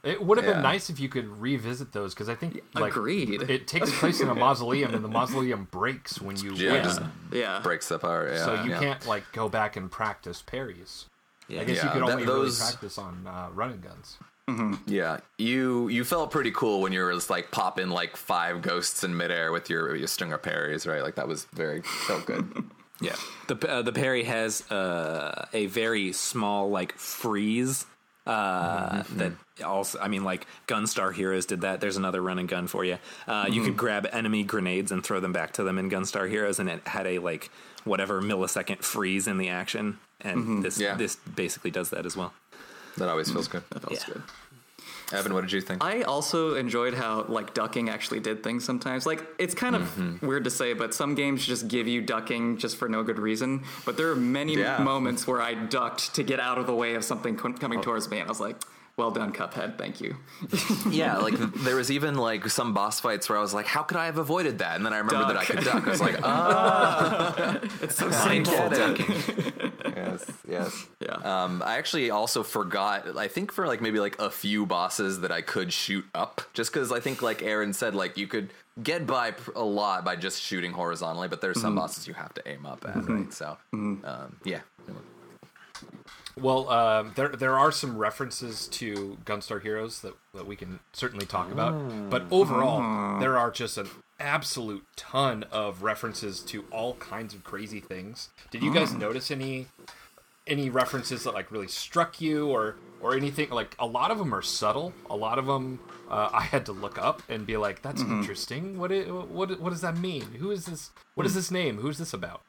It 0.02 0.24
would 0.24 0.38
have 0.38 0.46
Yeah. 0.46 0.54
been 0.54 0.62
nice 0.62 0.88
if 0.88 0.98
you 0.98 1.08
could 1.10 1.26
revisit 1.40 1.92
those 1.92 2.14
because 2.14 2.28
I 2.30 2.34
think 2.36 2.62
like 2.74 2.92
Agreed. 2.96 3.42
it 3.42 3.66
takes 3.66 3.90
place 3.98 4.20
in 4.20 4.28
a 4.28 4.34
mausoleum 4.34 4.94
and 4.94 5.04
the 5.04 5.08
mausoleum 5.08 5.68
breaks 5.70 6.20
when 6.22 6.36
you 6.36 6.54
Yeah. 6.54 6.72
win. 6.72 6.84
Just 6.84 7.00
Yeah. 7.32 7.60
breaks 7.62 7.90
apart. 7.90 8.30
Yeah, 8.32 8.44
so 8.44 8.62
you 8.62 8.70
yeah. 8.70 8.80
can't 8.80 9.06
like 9.06 9.30
go 9.32 9.48
back 9.50 9.76
and 9.76 9.90
practice 9.90 10.40
parries. 10.42 11.06
Yeah. 11.48 11.60
I 11.60 11.64
guess 11.64 11.76
you 11.82 11.88
Yeah, 11.88 11.92
could 11.92 12.02
that- 12.02 12.10
only 12.12 12.24
those- 12.24 12.60
really 12.60 12.70
practice 12.72 12.98
on 12.98 13.26
uh, 13.26 13.48
running 13.54 13.80
guns. 13.80 14.18
Yeah, 14.86 15.20
you 15.38 15.88
you 15.88 16.04
felt 16.04 16.30
pretty 16.30 16.50
cool 16.50 16.82
when 16.82 16.92
you 16.92 17.00
were 17.00 17.12
just 17.14 17.30
like 17.30 17.50
popping 17.50 17.88
like 17.88 18.16
five 18.18 18.60
ghosts 18.60 19.02
in 19.02 19.16
midair 19.16 19.50
with 19.50 19.70
your 19.70 19.96
your 19.96 20.08
stinger 20.08 20.36
parries, 20.36 20.86
right? 20.86 21.02
Like 21.02 21.14
that 21.14 21.26
was 21.28 21.46
very 21.54 21.80
felt 21.82 22.26
good. 22.26 22.64
Yeah, 23.00 23.16
the 23.48 23.56
uh, 23.68 23.82
the 23.82 23.90
parry 23.92 24.22
has 24.24 24.70
uh, 24.70 25.46
a 25.52 25.66
very 25.66 26.12
small 26.12 26.70
like 26.70 26.96
freeze. 26.98 27.84
Uh, 28.26 29.02
that 29.16 29.32
also, 29.64 29.98
I 29.98 30.06
mean, 30.06 30.22
like 30.22 30.46
Gunstar 30.68 31.12
Heroes 31.12 31.44
did 31.46 31.62
that. 31.62 31.80
There's 31.80 31.96
another 31.96 32.22
run 32.22 32.38
and 32.38 32.48
gun 32.48 32.68
for 32.68 32.84
you. 32.84 32.98
Uh, 33.26 33.46
You 33.50 33.64
could 33.64 33.76
grab 33.76 34.06
enemy 34.12 34.44
grenades 34.44 34.92
and 34.92 35.02
throw 35.02 35.18
them 35.18 35.32
back 35.32 35.54
to 35.54 35.64
them 35.64 35.78
in 35.78 35.90
Gunstar 35.90 36.28
Heroes, 36.28 36.60
and 36.60 36.68
it 36.68 36.86
had 36.86 37.06
a 37.08 37.18
like 37.18 37.50
whatever 37.84 38.20
millisecond 38.22 38.82
freeze 38.82 39.26
in 39.26 39.38
the 39.38 39.48
action. 39.48 39.98
And 40.20 40.62
this 40.62 40.78
Yeah. 40.78 40.94
this 40.94 41.16
basically 41.16 41.70
does 41.70 41.90
that 41.90 42.06
as 42.06 42.16
well. 42.16 42.32
that 42.98 43.08
always 43.08 43.30
feels 43.30 43.48
good. 43.48 43.62
That 43.70 43.86
feels 43.88 44.00
Yeah. 44.06 44.14
good. 44.14 44.22
Evan, 45.12 45.34
what 45.34 45.42
did 45.42 45.52
you 45.52 45.60
think? 45.60 45.82
I 45.84 46.02
also 46.02 46.54
enjoyed 46.54 46.94
how 46.94 47.24
like 47.28 47.54
ducking 47.54 47.88
actually 47.90 48.20
did 48.20 48.42
things 48.42 48.64
sometimes. 48.64 49.04
Like 49.06 49.24
it's 49.38 49.54
kind 49.54 49.74
of 49.76 49.82
Mm-hmm. 49.82 50.26
weird 50.26 50.44
to 50.44 50.50
say, 50.50 50.72
but 50.74 50.94
some 50.94 51.14
games 51.14 51.46
just 51.46 51.68
give 51.68 51.86
you 51.88 52.00
ducking 52.02 52.56
just 52.58 52.76
for 52.76 52.88
no 52.88 53.02
good 53.02 53.18
reason. 53.18 53.64
But 53.84 53.96
there 53.96 54.10
are 54.10 54.16
many 54.16 54.56
Yeah. 54.58 54.78
moments 54.82 55.26
where 55.26 55.40
I 55.42 55.54
ducked 55.54 56.14
to 56.14 56.22
get 56.22 56.38
out 56.40 56.58
of 56.58 56.66
the 56.66 56.74
way 56.74 56.94
of 56.94 57.04
something 57.04 57.36
co- 57.36 57.52
coming 57.52 57.78
Oh. 57.80 57.82
towards 57.82 58.10
me, 58.10 58.18
and 58.18 58.26
I 58.28 58.30
was 58.30 58.40
like, 58.40 58.56
"Well 58.96 59.10
done, 59.10 59.32
Cuphead. 59.32 59.78
Thank 59.78 60.00
you." 60.00 60.16
yeah, 60.90 61.18
like 61.18 61.34
there 61.64 61.76
was 61.76 61.90
even 61.90 62.16
like 62.16 62.48
some 62.48 62.74
boss 62.74 63.00
fights 63.00 63.28
where 63.28 63.38
I 63.38 63.40
was 63.40 63.54
like, 63.54 63.66
how 63.66 63.82
could 63.82 63.96
I 63.96 64.06
have 64.06 64.18
avoided 64.18 64.58
that? 64.58 64.76
And 64.76 64.84
then 64.86 64.92
I 64.92 64.98
remembered 64.98 65.28
that 65.28 65.36
I 65.36 65.44
could 65.44 65.64
duck. 65.64 65.86
I 65.86 65.90
was 65.90 66.00
like, 66.00 66.16
oh, 66.22 67.60
It's 67.82 67.96
so 67.96 68.08
I 68.08 68.10
simple. 68.10 68.52
get 68.70 69.00
it. 69.00 69.72
yes, 69.96 70.30
yes. 70.48 70.86
Yeah. 71.00 71.14
Um, 71.44 71.62
I 71.64 71.78
actually 71.78 72.10
also 72.10 72.42
forgot. 72.42 73.16
I 73.16 73.28
think 73.28 73.52
for 73.52 73.66
like 73.66 73.80
maybe 73.80 73.98
like 74.00 74.18
a 74.18 74.30
few 74.30 74.66
bosses 74.66 75.20
that 75.20 75.32
I 75.32 75.40
could 75.42 75.72
shoot 75.72 76.04
up, 76.14 76.42
just 76.52 76.72
because 76.72 76.92
I 76.92 77.00
think 77.00 77.22
like 77.22 77.42
Aaron 77.42 77.72
said, 77.72 77.94
like 77.94 78.16
you 78.16 78.26
could 78.26 78.50
get 78.82 79.06
by 79.06 79.34
a 79.54 79.62
lot 79.62 80.02
by 80.04 80.16
just 80.16 80.40
shooting 80.40 80.72
horizontally, 80.72 81.28
but 81.28 81.40
there's 81.42 81.60
some 81.60 81.74
bosses 81.74 82.06
you 82.08 82.14
have 82.14 82.32
to 82.34 82.48
aim 82.48 82.64
up 82.64 82.82
at, 82.88 83.06
right? 83.06 83.30
So, 83.32 83.58
um, 83.72 84.36
yeah. 84.44 84.60
Well, 86.40 86.68
um, 86.70 87.12
there 87.14 87.28
there 87.28 87.58
are 87.58 87.70
some 87.72 87.96
references 87.98 88.66
to 88.68 89.18
Gunstar 89.24 89.60
Heroes 89.62 90.00
that, 90.00 90.14
that 90.34 90.46
we 90.46 90.56
can 90.56 90.80
certainly 90.92 91.26
talk 91.26 91.50
about, 91.52 92.10
but 92.10 92.24
overall, 92.30 93.20
there 93.20 93.36
are 93.38 93.50
just 93.50 93.76
an 93.78 93.88
absolute 94.18 94.84
ton 94.96 95.44
of 95.50 95.82
references 95.82 96.40
to 96.40 96.64
all 96.70 96.94
kinds 96.94 97.34
of 97.34 97.44
crazy 97.44 97.80
things. 97.80 98.30
Did 98.50 98.62
you 98.62 98.72
guys 98.72 98.92
notice 98.94 99.30
any 99.30 99.66
any 100.46 100.70
references 100.70 101.24
that 101.24 101.34
like 101.34 101.50
really 101.52 101.68
struck 101.68 102.20
you, 102.20 102.48
or 102.48 102.76
or 103.00 103.14
anything 103.16 103.50
like 103.50 103.74
a 103.78 103.86
lot 103.86 104.10
of 104.10 104.18
them 104.18 104.34
are 104.34 104.42
subtle. 104.42 104.92
A 105.10 105.16
lot 105.16 105.38
of 105.38 105.46
them 105.46 105.80
uh, 106.10 106.30
I 106.32 106.42
had 106.42 106.66
to 106.66 106.72
look 106.72 106.98
up 106.98 107.22
and 107.28 107.46
be 107.46 107.56
like, 107.56 107.82
"That's 107.82 108.00
interesting. 108.02 108.78
What 108.78 108.90
it, 108.92 109.12
what 109.12 109.60
what 109.60 109.70
does 109.70 109.80
that 109.82 109.96
mean? 109.98 110.22
Who 110.38 110.50
is 110.50 110.66
this? 110.66 110.90
What 111.14 111.26
is 111.26 111.34
this 111.34 111.50
name? 111.50 111.78
Who's 111.78 111.98
this 111.98 112.12
about?" 112.12 112.42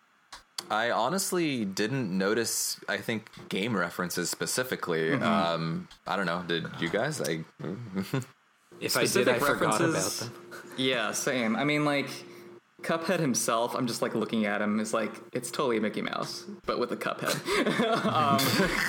I 0.70 0.92
honestly 0.92 1.66
didn't 1.66 2.16
notice. 2.16 2.80
I 2.88 2.98
think 2.98 3.30
game 3.50 3.76
references 3.76 4.30
specifically. 4.30 5.14
Um, 5.14 5.88
I 6.08 6.16
don't 6.16 6.26
know. 6.26 6.44
Did 6.48 6.68
you 6.80 6.90
guys? 6.90 7.22
I 7.22 7.44
If 8.82 8.98
I 8.98 9.06
did, 9.06 9.30
I 9.30 9.40
forgot 9.40 9.80
about 9.82 9.94
them. 10.12 10.32
Yeah, 10.78 11.12
same. 11.12 11.56
I 11.56 11.64
mean, 11.64 11.86
like 11.86 12.10
Cuphead 12.82 13.20
himself. 13.20 13.76
I'm 13.76 13.88
just 13.88 14.02
like 14.02 14.14
looking 14.16 14.46
at 14.46 14.62
him. 14.62 14.80
Is 14.80 14.94
like 14.94 15.12
it's 15.32 15.50
totally 15.52 15.80
Mickey 15.80 16.02
Mouse, 16.02 16.46
but 16.66 16.80
with 16.80 16.92
a 16.92 16.98
Cuphead. 16.98 17.36
um, 18.06 18.38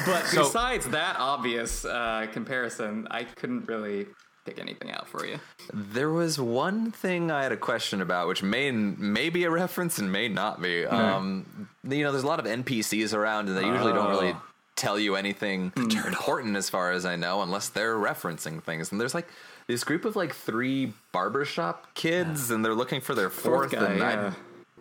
but 0.07 0.27
So- 0.27 0.45
besides 0.45 0.89
that 0.89 1.17
obvious 1.19 1.85
uh, 1.85 2.27
comparison, 2.33 3.07
I 3.11 3.25
couldn't 3.25 3.69
really 3.69 4.07
pick 4.45 4.59
anything 4.59 4.91
out 4.91 5.09
for 5.09 5.27
you. 5.27 5.39
There 5.73 6.11
was 6.11 6.39
one 6.39 6.91
thing 6.91 7.31
I 7.31 7.43
had 7.43 7.53
a 7.53 7.57
question 7.57 8.01
about, 8.01 8.29
which 8.29 8.43
may 8.43 8.71
may 8.71 9.31
be 9.31 9.45
a 9.45 9.51
reference 9.51 9.99
and 9.99 10.11
may 10.13 10.29
not 10.29 10.61
be. 10.61 10.85
Um, 10.87 11.69
you 11.83 12.03
know, 12.05 12.13
there's 12.13 12.25
a 12.25 12.27
lot 12.27 12.41
of 12.41 12.47
NPCs 12.47 13.15
around, 13.15 13.49
and 13.49 13.57
they 13.57 13.65
usually 13.67 13.93
don't 13.93 14.11
really 14.11 14.35
tell 14.77 14.99
you 14.99 15.15
anything 15.17 15.73
important, 15.77 16.57
as 16.57 16.69
far 16.69 16.91
as 16.93 17.07
I 17.07 17.17
know, 17.17 17.43
unless 17.43 17.69
they're 17.69 17.97
referencing 17.97 18.63
things. 18.63 18.91
And 18.93 19.01
there's 19.01 19.15
like 19.15 19.29
this 19.67 19.85
group 19.85 20.05
of 20.05 20.17
like 20.17 20.35
three 20.35 20.93
barbershop 21.13 21.95
kids, 21.95 22.51
and 22.51 22.65
they're 22.65 22.75
looking 22.75 23.01
for 23.01 23.15
their 23.15 23.31
fourth. 23.31 23.71
guy, 23.73 23.93
and 23.93 24.03
I- 24.03 24.33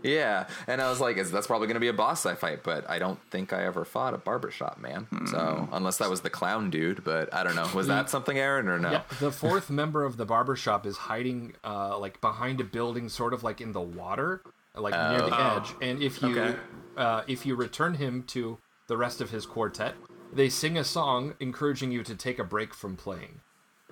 yeah. 0.03 0.47
and 0.67 0.81
I 0.81 0.89
was 0.89 0.99
like, 0.99 1.15
that's 1.17 1.47
probably 1.47 1.67
going 1.67 1.75
to 1.75 1.79
be 1.81 1.87
a 1.87 1.93
boss 1.93 2.25
I 2.25 2.35
fight, 2.35 2.63
but 2.63 2.89
I 2.89 2.99
don't 2.99 3.19
think 3.31 3.53
I 3.53 3.63
ever 3.65 3.85
fought 3.85 4.13
a 4.13 4.17
barbershop 4.17 4.77
man. 4.79 5.07
So 5.27 5.67
unless 5.71 5.97
that 5.97 6.09
was 6.09 6.21
the 6.21 6.29
clown 6.29 6.69
dude, 6.69 7.03
but 7.03 7.33
I 7.33 7.43
don't 7.43 7.55
know. 7.55 7.69
Was 7.73 7.87
that 7.87 8.09
something, 8.09 8.37
Aaron, 8.37 8.67
or 8.67 8.77
no? 8.79 8.91
Yeah, 8.91 9.01
the 9.19 9.31
fourth 9.43 9.69
member 9.69 10.03
of 10.03 10.17
the 10.17 10.25
barbershop 10.25 10.85
is 10.85 10.97
hiding 10.97 11.55
uh, 11.63 11.97
like 11.97 12.21
behind 12.21 12.61
a 12.61 12.63
building, 12.63 13.09
sort 13.09 13.33
of 13.33 13.43
like 13.43 13.61
in 13.61 13.71
the 13.71 13.81
water, 13.81 14.41
like 14.75 14.93
near 14.93 15.27
the 15.29 15.39
edge. 15.39 15.73
And 15.81 16.01
if 16.01 16.21
you 16.21 16.39
Okay. 16.39 16.55
uh, 16.97 17.21
if 17.27 17.45
you 17.45 17.55
return 17.55 17.95
him 17.95 18.23
to 18.27 18.57
the 18.87 18.97
rest 18.97 19.21
of 19.21 19.29
his 19.31 19.45
quartet, 19.45 19.95
they 20.33 20.49
sing 20.49 20.77
a 20.77 20.83
song 20.83 21.35
encouraging 21.39 21.91
you 21.91 22.03
to 22.03 22.15
take 22.15 22.39
a 22.39 22.43
break 22.43 22.73
from 22.73 22.95
playing. 22.95 23.39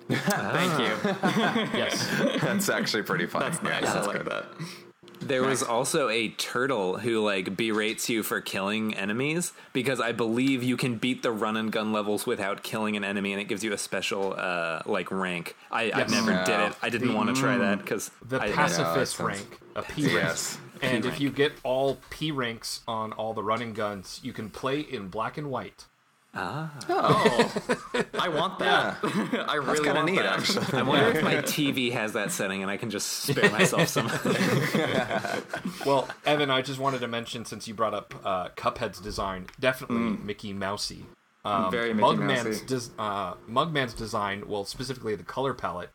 Thank 0.08 0.78
you. 0.80 0.96
Yes, 1.78 2.08
That's 2.42 2.68
actually 2.68 3.02
pretty 3.04 3.26
fun. 3.26 3.42
That's 3.42 3.62
nice. 3.62 3.82
Yeah, 3.84 3.94
I 4.02 4.06
like 4.06 4.24
that. 4.24 4.46
There 5.22 5.42
was 5.42 5.62
also 5.62 6.08
a 6.08 6.28
turtle 6.30 6.98
who 6.98 7.20
like 7.24 7.56
berates 7.56 8.08
you 8.08 8.22
for 8.22 8.40
killing 8.40 8.94
enemies 8.94 9.52
because 9.72 10.00
I 10.00 10.12
believe 10.12 10.62
you 10.62 10.76
can 10.76 10.96
beat 10.96 11.22
the 11.22 11.30
run 11.30 11.56
and 11.56 11.70
gun 11.70 11.92
levels 11.92 12.26
without 12.26 12.62
killing 12.62 12.96
an 12.96 13.04
enemy, 13.04 13.32
and 13.32 13.40
it 13.40 13.44
gives 13.44 13.62
you 13.62 13.72
a 13.72 13.78
special 13.78 14.34
uh, 14.36 14.82
like 14.86 15.10
rank. 15.10 15.56
I, 15.70 15.82
I 15.90 15.98
Yes. 15.98 16.10
never 16.10 16.32
Yeah. 16.32 16.44
did 16.44 16.60
it. 16.70 16.76
I 16.82 16.88
didn't 16.90 17.14
want 17.14 17.34
to 17.34 17.40
try 17.40 17.56
that 17.58 17.78
because 17.78 18.10
The 18.26 18.40
I, 18.42 18.50
pacifist 18.52 19.16
sounds- 19.16 19.28
rank, 19.38 19.58
a 19.76 19.82
P 19.82 20.02
rank. 20.06 20.14
Yes. 20.14 20.58
And 20.82 21.04
P 21.04 21.08
if 21.08 21.20
you 21.20 21.30
get 21.30 21.52
all 21.62 21.98
P 22.10 22.32
ranks 22.32 22.80
on 22.88 23.12
all 23.12 23.32
the 23.34 23.42
running 23.44 23.72
guns, 23.72 24.18
you 24.22 24.32
can 24.32 24.50
play 24.50 24.80
in 24.80 25.08
black 25.08 25.38
and 25.38 25.48
white. 25.50 25.84
Oh, 26.34 26.70
I 28.18 28.28
want 28.28 28.58
that. 28.60 28.96
I 29.48 29.56
really 29.56 29.84
kind 29.84 29.96
want 29.96 30.06
neat, 30.06 30.16
that. 30.16 30.38
actually. 30.38 30.78
I 30.78 30.82
wonder 30.82 31.18
if 31.18 31.22
my 31.22 31.34
TV 31.36 31.92
has 31.92 32.14
that 32.14 32.32
setting 32.32 32.62
and 32.62 32.70
I 32.70 32.78
can 32.78 32.88
just 32.88 33.06
spare 33.08 33.50
myself 33.52 33.88
some. 33.88 34.06
Well, 35.84 36.08
Evan, 36.24 36.50
I 36.50 36.62
just 36.62 36.78
wanted 36.78 37.00
to 37.00 37.08
mention 37.08 37.44
since 37.44 37.68
you 37.68 37.74
brought 37.74 37.92
up 37.92 38.14
uh, 38.24 38.48
Cuphead's 38.56 38.98
design, 38.98 39.46
definitely 39.60 39.98
Mickey 40.24 40.54
Mousy. 40.54 41.04
Um, 41.44 41.70
Very 41.70 41.92
Mickey 41.92 42.06
Mugman's 42.06 42.60
des- 42.62 42.92
uh, 42.98 43.34
Mugman's 43.50 43.92
design, 43.94 44.44
well, 44.46 44.64
specifically 44.64 45.14
the 45.16 45.24
color 45.24 45.52
palette 45.52 45.90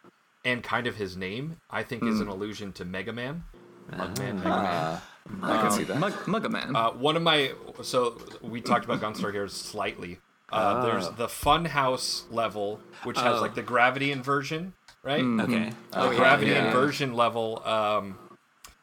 and 0.46 0.62
kind 0.62 0.86
of 0.88 0.98
his 0.98 1.18
name, 1.18 1.60
I 1.72 1.84
think 1.84 2.04
is 2.04 2.20
an 2.20 2.28
allusion 2.28 2.74
to 2.74 2.86
Mega 2.86 3.12
Man. 3.14 3.44
Mugman, 3.92 4.36
Mega 4.36 4.50
Man. 4.50 5.02
I 5.42 5.62
can 5.62 5.72
see 5.72 5.84
that. 5.86 5.98
Mug, 5.98 6.14
Mugga 6.26 6.50
Man. 6.52 6.76
Uh, 6.76 6.92
one 6.92 7.16
of 7.16 7.24
my 7.24 7.52
so 7.82 8.22
we 8.42 8.62
talked 8.62 8.86
about 8.86 9.02
Gunstar 9.02 9.32
Heroes 9.32 9.54
slightly. 9.54 10.20
Uh, 10.52 10.86
There's 10.86 11.10
the 11.10 11.28
Funhouse 11.28 12.24
level, 12.32 12.80
which 13.04 13.18
has 13.18 13.38
Oh. 13.38 13.42
like 13.42 13.56
the 13.56 13.62
gravity 13.62 14.12
inversion, 14.12 14.74
right? 15.04 15.24
Okay. 15.24 15.72
The 15.92 16.10
gravity 16.16 16.52
yeah. 16.52 16.68
inversion 16.68 17.14
level. 17.14 17.62
Um, 17.66 18.18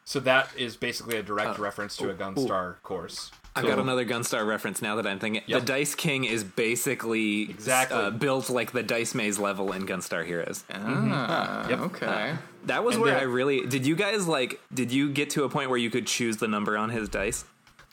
so 0.03 0.19
that 0.19 0.49
is 0.55 0.75
basically 0.77 1.17
a 1.17 1.23
direct 1.23 1.57
reference 1.57 1.97
to 1.97 2.09
a 2.11 2.13
Gunstar 2.13 2.75
course. 2.83 3.31
I've 3.57 3.65
got 3.65 3.79
another 3.79 4.03
Gunstar 4.05 4.45
reference 4.45 4.81
now 4.81 4.97
that 4.97 5.07
I'm 5.07 5.17
thinking. 5.17 5.41
Yep. 5.47 5.61
The 5.61 5.65
Dice 5.65 5.95
King 5.95 6.25
is 6.25 6.43
basically 6.43 7.43
Exactly. 7.49 7.97
uh, 7.97 8.09
built 8.11 8.49
like 8.49 8.73
the 8.73 8.83
Dice 8.83 9.15
Maze 9.15 9.39
level 9.39 9.71
in 9.71 9.87
Gunstar 9.87 10.25
Heroes. 10.25 10.65
ah, 10.73 11.67
Yep. 11.69 11.79
okay. 11.79 12.35
That 12.65 12.83
was 12.83 12.95
And 12.95 13.03
where 13.05 13.17
I 13.17 13.21
really 13.23 13.65
did. 13.65 13.85
You 13.85 13.95
guys 13.95 14.27
like? 14.27 14.59
Did 14.73 14.91
you 14.91 15.09
get 15.09 15.29
to 15.31 15.45
a 15.45 15.49
point 15.49 15.69
where 15.69 15.79
you 15.79 15.89
could 15.89 16.05
choose 16.05 16.37
the 16.37 16.47
number 16.47 16.77
on 16.77 16.89
his 16.89 17.07
dice? 17.09 17.45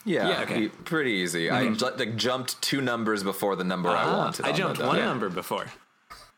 Yeah, 0.05 0.27
Yeah, 0.29 0.41
okay. 0.41 0.67
pretty 0.67 1.11
easy. 1.11 1.49
I 1.49 1.69
ju- 1.73 1.89
like 1.97 2.15
jumped 2.15 2.61
two 2.61 2.81
numbers 2.81 3.23
before 3.23 3.55
the 3.55 3.63
number 3.63 3.89
I 3.89 4.05
wanted. 4.17 4.45
I 4.45 4.51
jumped 4.51 4.79
the 4.79 4.87
one 4.87 4.97
die. 4.97 5.05
number 5.05 5.29
before. 5.29 5.65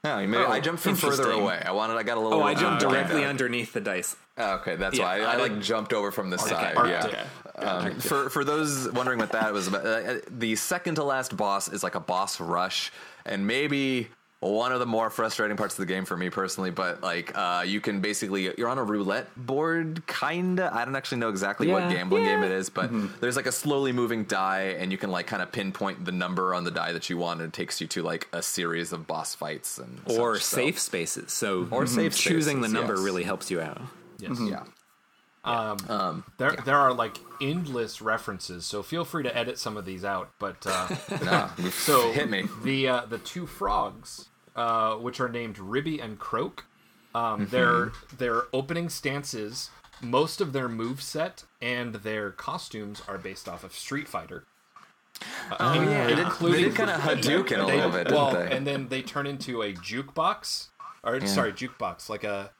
No, 0.03 0.19
you 0.19 0.27
may- 0.27 0.37
I 0.37 0.59
jumped 0.59 0.83
from 0.83 0.95
further 0.95 1.31
away. 1.31 1.63
I 1.65 1.71
wanted. 1.71 1.95
I 1.97 2.03
got 2.03 2.17
a 2.17 2.19
little. 2.19 2.39
Oh, 2.39 2.43
I 2.43 2.53
jumped 2.53 2.83
uh, 2.83 2.89
directly 2.89 3.21
down. 3.21 3.29
underneath 3.31 3.73
the 3.73 3.81
dice. 3.81 4.15
Oh, 4.37 4.55
okay, 4.57 4.75
that's 4.75 4.95
Yeah, 4.97 5.05
why 5.05 5.19
I, 5.21 5.31
I 5.31 5.33
I, 5.33 5.35
like 5.37 5.59
jumped 5.61 5.93
over 5.93 6.11
from 6.11 6.29
the 6.29 6.37
side. 6.37 6.75
Arctic. 6.77 7.13
Yeah. 7.13 7.25
Um, 7.67 7.99
for 7.99 8.29
for 8.29 8.43
those 8.43 8.91
wondering 8.91 9.17
what 9.17 9.31
that 9.31 9.51
was 9.51 9.67
about, 9.67 9.85
uh, 9.85 10.15
the 10.29 10.55
second 10.57 10.95
to 10.95 11.03
last 11.03 11.35
boss 11.35 11.69
is 11.69 11.81
like 11.83 11.95
a 11.95 11.99
boss 11.99 12.39
rush, 12.39 12.91
and 13.25 13.47
maybe 13.47 14.09
one 14.41 14.71
of 14.71 14.79
the 14.79 14.85
more 14.85 15.09
frustrating 15.09 15.57
parts 15.57 15.73
of 15.75 15.79
the 15.79 15.91
game 15.91 16.05
for 16.05 16.15
me 16.15 16.29
personally. 16.29 16.69
But 16.69 17.01
like, 17.01 17.35
uh, 17.35 17.63
you 17.65 17.81
can 17.81 17.99
basically 18.01 18.53
you're 18.57 18.69
on 18.69 18.77
a 18.77 18.83
roulette 18.83 19.27
board, 19.35 20.05
kinda. 20.07 20.69
I 20.73 20.85
don't 20.85 20.95
actually 20.95 21.19
know 21.19 21.29
exactly 21.29 21.67
what 21.67 21.83
Yeah. 21.83 21.93
gambling 21.93 22.25
game 22.25 22.43
it 22.43 22.51
is, 22.51 22.69
but 22.69 22.87
mm-hmm. 22.91 23.07
there's 23.21 23.35
like 23.35 23.47
a 23.47 23.51
slowly 23.51 23.91
moving 23.91 24.23
die, 24.25 24.75
and 24.77 24.91
you 24.91 24.97
can 24.97 25.09
like 25.11 25.27
kind 25.27 25.41
of 25.41 25.51
pinpoint 25.51 26.05
the 26.05 26.11
number 26.11 26.53
on 26.53 26.63
the 26.63 26.71
die 26.71 26.91
that 26.91 27.09
you 27.09 27.17
want, 27.17 27.41
and 27.41 27.49
it 27.49 27.53
takes 27.53 27.81
you 27.81 27.87
to 27.87 28.03
like 28.03 28.27
a 28.33 28.41
series 28.43 28.93
of 28.93 29.07
boss 29.07 29.33
fights 29.33 29.77
and 29.79 30.01
Or 30.05 30.35
such, 30.35 30.43
so- 30.43 30.57
safe 30.57 30.79
spaces. 30.79 31.31
So 31.31 31.67
Or 31.71 31.85
mm-hmm. 31.85 31.95
safe 31.95 32.15
choosing 32.17 32.61
the 32.61 32.67
number 32.67 32.93
yes. 32.95 33.03
really 33.03 33.23
helps 33.23 33.49
you 33.49 33.61
out. 33.61 33.81
Yes. 34.19 34.31
Mm-hmm. 34.33 34.47
Yeah. 34.47 34.63
There, 35.45 36.51
there 36.65 36.75
are 36.77 36.93
like 36.93 37.17
endless 37.41 38.01
references, 38.01 38.65
so 38.65 38.81
feel 38.83 39.05
free 39.05 39.23
to 39.23 39.37
edit 39.37 39.57
some 39.59 39.77
of 39.77 39.85
these 39.85 40.03
out. 40.03 40.31
But 40.39 40.65
uh, 40.65 40.87
No, 41.23 41.49
so 41.69 42.11
hit 42.11 42.29
me. 42.29 42.47
The 42.63 42.87
uh, 42.87 43.05
the 43.05 43.17
two 43.19 43.45
frogs, 43.45 44.29
uh, 44.55 44.95
which 44.95 45.19
are 45.19 45.29
named 45.29 45.59
Ribby 45.59 45.99
and 45.99 46.19
Croak, 46.19 46.65
Mm-hmm. 47.15 47.25
um, 47.43 47.47
their 47.47 47.91
their 48.17 48.43
opening 48.51 48.89
stances, 48.89 49.69
most 50.01 50.41
of 50.41 50.51
their 50.51 50.67
move 50.67 51.01
set 51.01 51.45
and 51.61 51.95
their 51.95 52.31
costumes 52.31 53.01
are 53.07 53.17
based 53.17 53.47
off 53.47 53.63
of 53.63 53.71
Street 53.71 54.09
Fighter. 54.09 54.43
Oh 55.61 55.73
yeah, 55.81 56.07
they 56.07 56.15
did, 56.15 56.19
including- 56.19 56.61
they 56.61 56.67
did 56.69 56.75
kind 56.75 56.89
of 56.89 56.99
Hadouken 56.99 57.59
a 57.59 57.65
little 57.65 57.89
bit, 57.91 58.11
well, 58.11 58.31
didn't 58.33 58.49
they? 58.49 58.57
and 58.57 58.67
then 58.67 58.87
they 58.89 59.01
turn 59.01 59.27
into 59.27 59.61
a 59.61 59.71
jukebox, 59.71 60.67
or 61.05 61.25
sorry, 61.25 61.53
jukebox, 61.53 62.09
like 62.09 62.25
a 62.25 62.51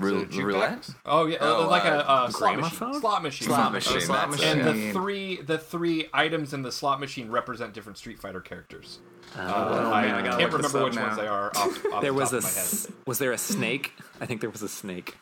Rou- 0.00 0.26
jukebox? 0.26 0.42
roulette. 0.44 0.88
Oh 1.06 1.26
yeah, 1.26 1.38
Oh, 1.40 1.68
like 1.68 1.84
a 1.84 1.98
uh, 2.08 2.12
uh, 2.12 2.30
slot 2.30 2.56
machine. 2.58 3.00
Slot 3.00 3.22
machine. 3.22 3.46
Slot 3.48 3.72
machine. 3.72 4.00
slot 4.00 4.30
machine. 4.30 4.58
And 4.60 4.66
the 4.66 4.92
three 4.92 5.40
the 5.42 5.58
three 5.58 6.08
items 6.12 6.52
in 6.52 6.62
the 6.62 6.72
slot 6.72 7.00
machine 7.00 7.30
represent 7.30 7.72
different 7.74 7.98
Street 7.98 8.18
Fighter 8.18 8.40
characters. 8.40 8.98
uh, 9.36 9.40
Oh, 9.40 9.92
I, 9.92 10.18
I 10.18 10.22
can't 10.36 10.52
remember 10.52 10.84
which 10.84 10.94
now. 10.94 11.06
ones 11.06 11.16
they 11.18 11.26
are 11.26 11.48
off, 11.56 11.84
off 11.92 12.00
There 12.02 12.10
the 12.12 12.14
was 12.14 12.30
top 12.30 12.34
a 12.34 12.36
of 12.38 12.42
my 12.44 12.48
head. 12.50 12.58
s- 12.58 12.92
was 13.06 13.18
there 13.18 13.32
a 13.32 13.38
snake? 13.38 13.92
I 14.20 14.26
think 14.26 14.40
there 14.40 14.50
was 14.50 14.62
a 14.62 14.68
snake. 14.68 15.16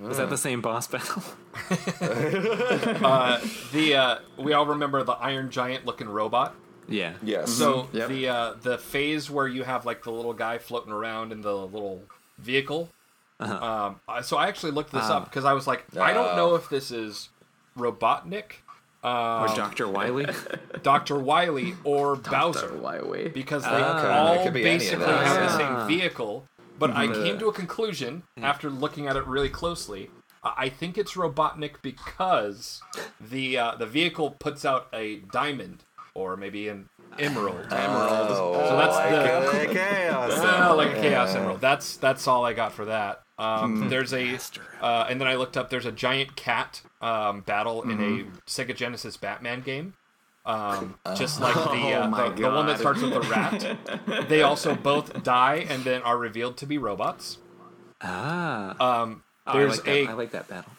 Was 0.00 0.16
that 0.18 0.28
the 0.28 0.36
same 0.36 0.60
boss 0.60 0.88
battle? 0.88 1.22
The 3.72 3.94
uh, 3.96 4.18
we 4.38 4.52
all 4.52 4.66
remember 4.66 5.02
the 5.02 5.12
Iron 5.12 5.50
Giant 5.50 5.84
looking 5.86 6.08
robot. 6.08 6.54
yeah. 6.88 7.14
Yes. 7.22 7.50
So 7.52 7.88
Yep. 7.92 8.08
the 8.08 8.28
uh, 8.28 8.54
the 8.62 8.78
phase 8.78 9.30
where 9.30 9.46
you 9.48 9.62
have 9.62 9.86
like 9.86 10.02
the 10.02 10.10
little 10.10 10.32
guy 10.34 10.58
floating 10.58 10.92
around 10.92 11.32
in 11.32 11.40
the 11.42 11.54
little 11.56 12.02
vehicle. 12.38 12.88
Um, 13.44 14.00
so 14.22 14.36
I 14.36 14.48
actually 14.48 14.72
looked 14.72 14.92
this 14.92 15.04
up 15.04 15.24
because 15.26 15.44
I 15.44 15.52
was 15.52 15.66
like, 15.66 15.84
I 15.96 16.12
don't 16.12 16.36
know 16.36 16.54
if 16.54 16.68
this 16.68 16.90
is 16.90 17.28
Robotnik, 17.78 18.62
Or 19.02 19.46
Dr. 19.54 19.88
Wily? 19.88 20.26
Doctor 20.82 21.18
Wily, 21.18 21.74
or 21.84 22.16
Bowser. 22.16 22.74
Why 22.76 23.00
wait? 23.02 23.34
because 23.34 23.62
they 23.64 23.68
Okay, 23.70 24.08
all 24.08 24.42
could 24.44 24.54
be 24.54 24.60
any 24.64 24.74
of 24.74 24.80
basically 24.80 25.04
those. 25.06 25.26
have 25.26 25.58
the 25.58 25.64
Ah. 25.64 25.78
same 25.86 25.88
vehicle. 25.88 26.46
But 26.78 26.90
I 26.90 27.06
came 27.06 27.38
to 27.38 27.46
a 27.48 27.52
conclusion 27.52 28.22
after 28.40 28.68
looking 28.70 29.06
at 29.06 29.16
it 29.16 29.26
really 29.26 29.48
closely. 29.50 30.10
I 30.42 30.52
I 30.56 30.68
think 30.68 30.98
it's 30.98 31.12
Robotnik 31.14 31.76
because 31.82 32.82
the 33.20 33.56
uh, 33.58 33.74
the 33.76 33.86
vehicle 33.86 34.32
puts 34.32 34.64
out 34.64 34.88
a 34.92 35.16
diamond 35.32 35.84
or 36.14 36.36
maybe 36.36 36.68
an 36.68 36.88
emerald. 37.18 37.66
emerald. 37.72 38.28
Oh, 38.30 38.52
So 38.68 38.76
that's 38.76 38.96
like 38.96 39.10
the- 39.10 39.70
a 39.70 39.74
chaos. 39.78 40.32
Uh, 40.38 40.74
like 40.76 40.96
a 40.96 41.00
chaos 41.00 41.34
emerald. 41.34 41.60
That's 41.60 41.96
that's 41.96 42.26
all 42.28 42.44
I 42.44 42.52
got 42.52 42.72
for 42.72 42.84
that. 42.86 43.22
Um, 43.38 43.88
there's 43.88 44.12
a 44.12 44.38
uh, 44.80 45.06
and 45.08 45.20
then 45.20 45.26
I 45.26 45.34
looked 45.34 45.56
up. 45.56 45.70
There's 45.70 45.86
a 45.86 45.92
giant 45.92 46.36
cat 46.36 46.82
um, 47.00 47.40
battle 47.40 47.82
in 47.82 48.00
a 48.00 48.24
Sega 48.48 48.74
Genesis 48.76 49.16
Batman 49.16 49.60
game. 49.62 49.94
Um, 50.46 50.98
just 51.16 51.40
like 51.40 51.54
the, 51.54 51.94
uh, 51.94 52.08
my 52.08 52.28
the 52.28 52.42
the 52.42 52.50
one 52.50 52.66
that 52.66 52.78
starts 52.78 53.00
with 53.02 53.12
the 53.12 53.20
rat. 53.22 54.28
they 54.28 54.42
also 54.42 54.74
both 54.74 55.22
die 55.24 55.66
and 55.68 55.82
then 55.84 56.02
are 56.02 56.16
revealed 56.18 56.56
to 56.58 56.66
be 56.66 56.78
robots. 56.78 57.38
Ah. 58.02 59.02
Um, 59.02 59.22
Oh, 59.46 59.52
I 59.52 59.58
there's 59.58 59.76
like, 59.76 59.84
that. 59.84 59.90
a 59.90 60.06
I 60.06 60.12
like 60.14 60.30
that 60.30 60.48
battle. 60.48 60.72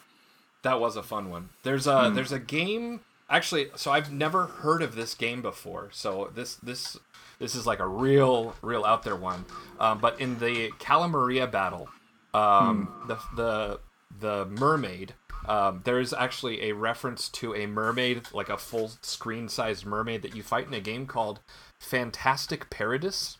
that 0.62 0.80
was 0.80 0.96
a 0.96 1.02
fun 1.02 1.30
one. 1.30 1.50
There's 1.62 1.86
a 1.86 2.10
there's 2.12 2.32
a 2.32 2.40
game 2.40 3.00
actually. 3.30 3.68
So 3.76 3.92
I've 3.92 4.10
never 4.12 4.46
heard 4.46 4.82
of 4.82 4.96
this 4.96 5.14
game 5.14 5.40
before. 5.40 5.90
So 5.92 6.32
this 6.34 6.56
this 6.56 6.96
this 7.38 7.54
is 7.54 7.64
like 7.64 7.78
a 7.78 7.86
real 7.86 8.56
real 8.62 8.84
out 8.84 9.04
there 9.04 9.14
one. 9.14 9.44
Um, 9.78 9.98
but 10.00 10.20
in 10.20 10.40
the 10.40 10.72
Cala 10.80 11.06
Maria 11.06 11.46
battle, 11.46 11.88
um, 12.36 12.88
the 13.08 13.18
the 13.36 13.80
the 14.18 14.46
mermaid. 14.46 15.14
Um, 15.48 15.82
there 15.84 16.00
is 16.00 16.12
actually 16.12 16.62
a 16.70 16.72
reference 16.72 17.28
to 17.28 17.54
a 17.54 17.66
mermaid, 17.66 18.22
like 18.32 18.48
a 18.48 18.56
full 18.56 18.90
screen 19.02 19.48
sized 19.48 19.86
mermaid 19.86 20.22
that 20.22 20.34
you 20.34 20.42
fight 20.42 20.66
in 20.66 20.74
a 20.74 20.80
game 20.80 21.06
called 21.06 21.38
Fantastic 21.78 22.68
Parodius. 22.68 23.36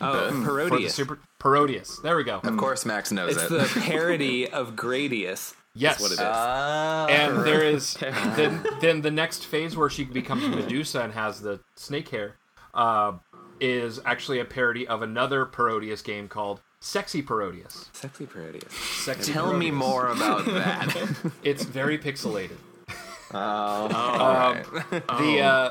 Oh, 0.00 0.28
For 0.30 0.34
the 0.34 0.46
Parodius. 0.46 0.90
Super 0.94 1.18
Parodius. 1.38 2.00
There 2.02 2.16
we 2.16 2.24
go. 2.24 2.40
Of 2.42 2.56
course, 2.56 2.84
Max 2.86 3.10
knows 3.12 3.36
It's 3.36 3.44
it. 3.44 3.48
the 3.50 3.80
parody 3.86 4.48
of 4.48 4.76
Gradius. 4.76 5.54
Yes. 5.74 6.00
what 6.00 6.10
it 6.10 6.14
is. 6.14 6.20
Ah, 6.22 7.06
and 7.06 7.44
there 7.44 7.62
is 7.62 7.94
then 8.00 8.64
then 8.80 9.02
the 9.02 9.10
next 9.10 9.44
phase 9.44 9.76
where 9.76 9.90
she 9.90 10.04
becomes 10.04 10.48
Medusa 10.48 11.02
and 11.02 11.12
has 11.12 11.42
the 11.42 11.60
snake 11.76 12.08
hair 12.08 12.36
uh, 12.72 13.12
is 13.60 14.00
actually 14.06 14.40
a 14.40 14.44
parody 14.46 14.86
of 14.88 15.02
another 15.02 15.44
Parodius 15.44 16.02
game 16.02 16.28
called 16.28 16.60
Sexy 16.80 17.22
Parodius. 17.22 17.88
Sexy 17.92 18.26
Parodius. 18.26 18.70
Sexy 19.04 19.32
Tell 19.32 19.52
me 19.52 19.70
more 19.70 20.08
about 20.08 20.44
that. 20.46 20.94
It's 21.42 21.64
very 21.64 21.98
pixelated. 21.98 22.56
oh, 23.32 24.62
The 24.90 25.40
uh, 25.40 25.70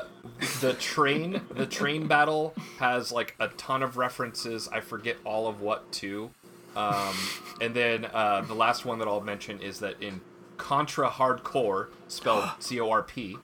the 0.60 0.74
train 0.74 1.40
the 1.50 1.66
train 1.66 2.06
battle 2.06 2.54
has 2.78 3.12
like 3.12 3.34
a 3.40 3.48
ton 3.48 3.82
of 3.82 3.96
references. 3.96 4.68
I 4.68 4.80
forget 4.80 5.16
all 5.24 5.46
of 5.48 5.60
what 5.60 5.90
to. 5.92 6.30
Um, 6.74 7.14
and 7.60 7.74
then 7.74 8.04
uh, 8.04 8.42
the 8.42 8.54
last 8.54 8.84
one 8.84 8.98
that 8.98 9.08
I'll 9.08 9.22
mention 9.22 9.60
is 9.60 9.80
that 9.80 10.02
in 10.02 10.20
Contra 10.58 11.08
Hard 11.08 11.42
Corps, 11.42 11.88
spelled 12.08 12.44
C 12.58 12.78
O 12.80 12.90
R 12.90 13.02
P, 13.02 13.36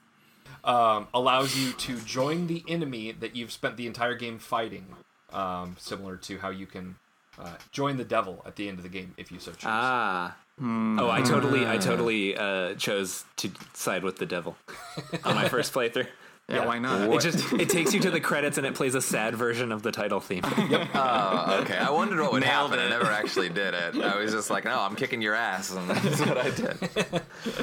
um, 0.65 1.09
allows 1.15 1.57
you 1.57 1.73
to 1.73 1.99
join 2.01 2.47
the 2.47 2.63
enemy 2.69 3.13
that 3.13 3.35
you've 3.35 3.53
spent 3.53 3.77
the 3.79 3.87
entire 3.87 4.15
game 4.15 4.39
fighting. 4.39 4.87
Um, 5.33 5.77
similar 5.79 6.19
to 6.19 6.39
how 6.39 6.51
you 6.51 6.67
can 6.67 6.97
uh, 7.39 7.51
join 7.71 7.97
the 7.97 8.05
devil 8.05 8.43
at 8.47 8.57
the 8.57 8.69
end 8.69 8.79
of 8.79 8.83
the 8.83 8.89
game 8.91 9.15
if 9.17 9.31
you 9.33 9.39
so 9.39 9.53
choose. 9.53 9.65
Ah. 9.67 10.37
Oh, 10.61 11.11
I 11.11 11.23
totally, 11.23 11.67
I 11.67 11.77
totally 11.79 12.37
uh, 12.37 12.75
chose 12.75 13.25
to 13.37 13.51
side 13.73 14.05
with 14.05 14.19
the 14.19 14.27
devil 14.27 14.57
on 15.25 15.35
my 15.35 15.49
first 15.49 15.73
playthrough. 15.75 16.07
Yeah, 16.49 16.57
Yeah. 16.57 16.67
why 16.67 16.79
not? 16.79 17.11
It 17.13 17.21
just 17.21 17.53
it 17.55 17.69
takes 17.69 17.95
you 17.95 18.01
to 18.01 18.11
the 18.11 18.21
credits 18.21 18.59
and 18.59 18.67
it 18.67 18.75
plays 18.75 18.95
a 18.95 19.01
sad 19.01 19.35
version 19.35 19.73
of 19.73 19.83
the 19.83 19.91
title 19.91 20.21
theme. 20.21 20.43
Oh, 20.95 21.59
okay. 21.63 21.77
I 21.79 21.91
wondered 21.91 22.21
what 22.21 22.33
would 22.33 22.43
Nailed 22.43 22.71
happen. 22.71 22.79
I 22.85 22.91
never 22.91 23.07
actually 23.07 23.49
did 23.49 23.75
it. 23.75 23.97
I 23.97 24.17
was 24.19 24.33
just 24.33 24.51
like, 24.51 24.65
no, 24.65 24.79
I'm 24.79 24.95
kicking 24.95 25.23
your 25.23 25.35
ass, 25.35 25.73
and 25.75 25.89
that's 25.91 26.21
what 26.21 26.37
I 26.39 26.51
did. 26.51 26.77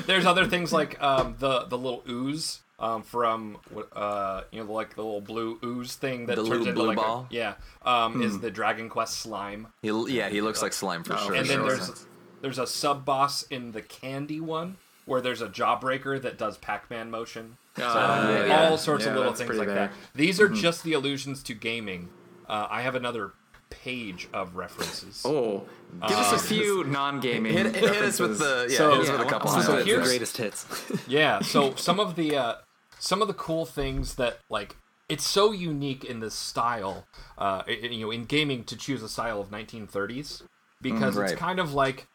There's 0.06 0.26
other 0.26 0.46
things 0.46 0.74
like 0.74 1.02
um, 1.02 1.36
the 1.40 1.66
the 1.66 1.78
little 1.78 2.04
ooze 2.10 2.62
um, 2.80 3.04
from 3.04 3.58
uh, 3.94 4.42
you 4.52 4.64
know 4.64 4.72
like 4.72 4.96
the 4.96 5.04
little 5.04 5.22
blue 5.22 5.60
ooze 5.64 5.96
thing 5.96 6.26
that 6.28 6.36
The 6.36 6.44
turns 6.44 6.50
little 6.50 6.68
into 6.68 6.74
blue 6.80 6.88
like 6.88 6.98
ball? 6.98 7.28
A, 7.30 7.34
yeah 7.34 7.54
um, 7.84 8.22
is 8.22 8.40
the 8.40 8.50
Dragon 8.52 8.90
Quest 8.90 9.18
slime. 9.18 9.68
He, 9.82 9.90
yeah, 10.16 10.30
he 10.30 10.42
looks 10.42 10.62
like 10.62 10.74
slime 10.74 11.04
for 11.04 11.14
Oh, 11.14 11.18
sure. 11.18 11.36
and 11.36 11.46
then 11.48 11.60
sure. 11.60 11.68
there's 11.76 12.06
there's 12.42 12.60
a 12.60 12.68
sub 12.68 13.04
boss 13.06 13.44
in 13.44 13.72
the 13.74 13.82
candy 13.82 14.40
one 14.40 14.78
where 15.06 15.22
there's 15.22 15.42
a 15.42 15.48
jawbreaker 15.50 16.22
that 16.22 16.38
does 16.38 16.58
Pac-Man 16.60 17.10
motion. 17.12 17.58
So, 17.76 17.84
Uh, 17.84 18.38
all 18.42 18.48
yeah. 18.48 18.76
sorts 18.76 19.06
Yeah, 19.06 19.12
of 19.12 19.18
little 19.18 19.34
things 19.34 19.56
like 19.58 19.68
there. 19.68 19.76
that. 19.76 19.92
These 20.14 20.40
are 20.40 20.48
just 20.50 20.84
the 20.84 20.94
allusions 20.94 21.42
to 21.44 21.54
gaming. 21.56 22.10
Uh, 22.48 22.68
I 22.70 22.82
have 22.84 22.94
another 22.96 23.32
page 23.72 24.28
of 24.34 24.56
references. 24.56 25.24
Oh, 25.26 25.64
give 26.08 26.18
us 26.18 26.32
a 26.34 26.38
few 26.40 26.84
non-gaming. 26.84 27.54
hit, 27.54 27.76
hit, 27.76 27.94
hit 27.94 28.04
us 28.04 28.20
with 28.20 28.38
the 28.40 28.68
yeah, 28.70 28.78
So- 28.78 28.92
hit 28.92 29.00
us 29.02 29.08
Yeah, 29.08 29.12
with 29.18 29.22
a 29.28 29.30
couple 29.30 29.50
so 29.50 29.56
so 29.62 29.62
highlights. 29.64 29.84
the 29.86 29.90
here's- 29.92 30.08
greatest 30.08 30.38
hits. 30.38 30.66
Yeah, 31.08 31.42
so 31.42 31.76
some 31.76 32.00
of 32.00 32.16
the 32.16 32.36
uh, 32.38 32.54
some 33.00 33.22
of 33.22 33.28
the 33.28 33.34
cool 33.34 33.66
things 33.66 34.16
that 34.16 34.40
like 34.50 34.78
it's 35.08 35.26
so 35.26 35.52
unique 35.52 36.04
in 36.06 36.20
this 36.20 36.36
style, 36.36 37.08
uh, 37.38 37.64
you 37.68 38.06
know, 38.06 38.12
in 38.12 38.26
gaming 38.26 38.64
to 38.66 38.76
choose 38.78 39.02
a 39.02 39.10
style 39.10 39.42
of 39.42 39.50
1930s 39.50 40.44
because 40.82 41.16
Mm, 41.16 41.22
right. 41.22 41.32
it's 41.32 41.40
kind 41.40 41.60
of 41.60 41.74
like 41.74 42.06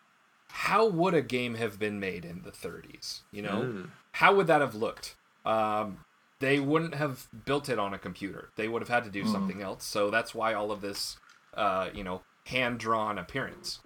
how 0.50 0.86
would 0.86 1.14
a 1.14 1.22
game 1.22 1.54
have 1.56 1.78
been 1.80 1.98
made 1.98 2.24
in 2.24 2.42
the 2.42 2.52
30s? 2.52 3.22
You 3.32 3.42
know, 3.42 3.86
how 4.12 4.34
would 4.36 4.46
that 4.46 4.60
have 4.60 4.76
looked? 4.76 5.16
Um, 5.44 5.98
they 6.40 6.60
wouldn't 6.60 6.94
have 6.94 7.26
built 7.44 7.68
it 7.68 7.78
on 7.78 7.92
a 7.92 7.98
computer. 7.98 8.50
They 8.56 8.68
would 8.68 8.80
have 8.82 8.88
had 8.88 9.02
to 9.04 9.10
do 9.10 9.24
something 9.32 9.60
else. 9.62 9.84
So 9.84 10.10
that's 10.10 10.32
why 10.34 10.54
all 10.54 10.70
of 10.70 10.80
this, 10.80 11.16
uh, 11.54 11.88
you 11.92 12.04
know, 12.04 12.22
hand 12.46 12.78
drawn 12.78 13.18
appearance. 13.18 13.80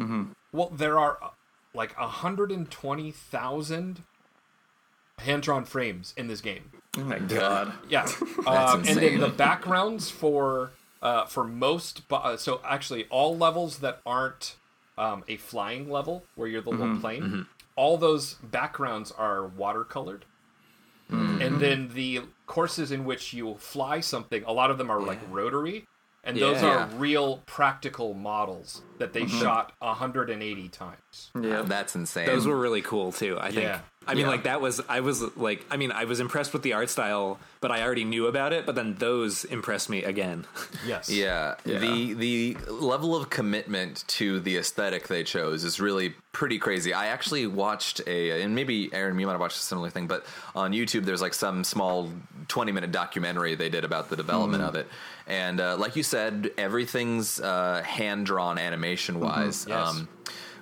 Mm-hmm. 0.00 0.32
Well, 0.52 0.70
there 0.70 0.98
are 0.98 1.18
uh, 1.22 1.28
like 1.74 1.94
120,000 1.98 4.02
hand 5.18 5.42
drawn 5.42 5.64
frames 5.64 6.14
in 6.16 6.26
this 6.28 6.40
game. 6.40 6.70
Oh 6.96 7.04
my 7.04 7.18
god. 7.18 7.72
Yeah, 7.88 8.06
um, 8.46 8.80
and 8.86 8.98
then 8.98 9.20
the 9.20 9.28
backgrounds 9.28 10.10
for 10.10 10.70
uh, 11.02 11.26
for 11.26 11.44
most, 11.44 12.08
bo- 12.08 12.16
uh, 12.16 12.36
so 12.36 12.60
actually 12.64 13.04
all 13.10 13.36
levels 13.36 13.78
that 13.78 14.00
aren't 14.06 14.56
um, 14.96 15.24
a 15.28 15.36
flying 15.36 15.90
level 15.90 16.24
where 16.34 16.48
you're 16.48 16.62
the 16.62 16.70
little 16.70 16.98
plane, 16.98 17.46
all 17.76 17.96
those 17.98 18.34
backgrounds 18.42 19.10
are 19.12 19.42
watercolored. 19.58 20.22
And 21.10 21.60
then 21.60 21.90
the 21.94 22.22
courses 22.46 22.90
in 22.90 23.04
which 23.04 23.32
you 23.32 23.54
fly 23.56 24.00
something, 24.00 24.42
a 24.44 24.52
lot 24.52 24.70
of 24.70 24.78
them 24.78 24.90
are 24.90 25.00
like 25.00 25.20
rotary, 25.30 25.86
and 26.24 26.36
those 26.36 26.60
Yeah. 26.62 26.86
are 26.86 26.96
real 26.96 27.42
practical 27.46 28.14
models 28.14 28.82
that 28.98 29.12
they 29.12 29.26
shot 29.26 29.72
180 29.80 30.68
times. 30.70 31.30
Yeah. 31.40 31.62
That's 31.62 31.94
insane. 31.94 32.26
Those 32.26 32.46
were 32.46 32.56
really 32.58 32.82
cool 32.82 33.12
too. 33.12 33.36
I 33.38 33.50
think. 33.50 33.62
Yeah. 33.64 33.80
I 34.06 34.14
mean, 34.14 34.22
Yeah. 34.24 34.28
like 34.30 34.44
that 34.44 34.60
was 34.60 34.80
I 34.88 35.00
was 35.00 35.22
like 35.36 35.64
I 35.70 35.76
mean 35.76 35.92
I 35.92 36.04
was 36.04 36.20
impressed 36.20 36.52
with 36.52 36.62
the 36.62 36.72
art 36.74 36.90
style, 36.90 37.38
but 37.60 37.70
I 37.70 37.82
already 37.82 38.04
knew 38.04 38.26
about 38.26 38.52
it. 38.52 38.66
But 38.66 38.74
then 38.74 38.94
those 38.98 39.44
impressed 39.44 39.88
me 39.90 40.04
again. 40.04 40.46
Yes. 40.86 41.08
Yeah, 41.08 41.54
Yeah. 41.64 41.78
the 41.78 42.12
the 42.14 42.56
level 42.68 43.16
of 43.16 43.30
commitment 43.30 44.04
to 44.18 44.40
the 44.40 44.56
aesthetic 44.58 45.08
they 45.08 45.24
chose 45.24 45.64
is 45.64 45.80
really 45.80 46.14
pretty 46.32 46.58
crazy. 46.58 46.92
I 46.92 47.06
actually 47.06 47.46
watched 47.46 48.00
a, 48.08 48.42
and 48.42 48.54
maybe 48.54 48.92
Aaron, 48.92 49.18
you 49.18 49.24
might 49.26 49.32
have 49.32 49.40
watched 49.40 49.56
a 49.56 49.60
similar 49.60 49.88
thing, 49.88 50.06
but 50.08 50.26
on 50.54 50.72
YouTube 50.72 51.04
there's 51.04 51.22
like 51.22 51.32
some 51.32 51.62
small 51.64 52.10
20 52.48 52.72
minute 52.72 52.90
documentary 52.92 53.54
they 53.54 53.68
did 53.70 53.84
about 53.84 54.10
the 54.10 54.16
development 54.16 54.62
Mm. 54.62 54.68
of 54.68 54.74
it, 54.74 54.88
and 55.28 55.60
uh, 55.60 55.76
like 55.76 55.94
you 55.96 56.02
said, 56.02 56.50
everything's 56.58 57.40
uh, 57.40 57.82
hand 57.84 58.26
drawn 58.26 58.58
animation 58.58 59.20
wise. 59.20 59.64
Yes. 59.68 60.02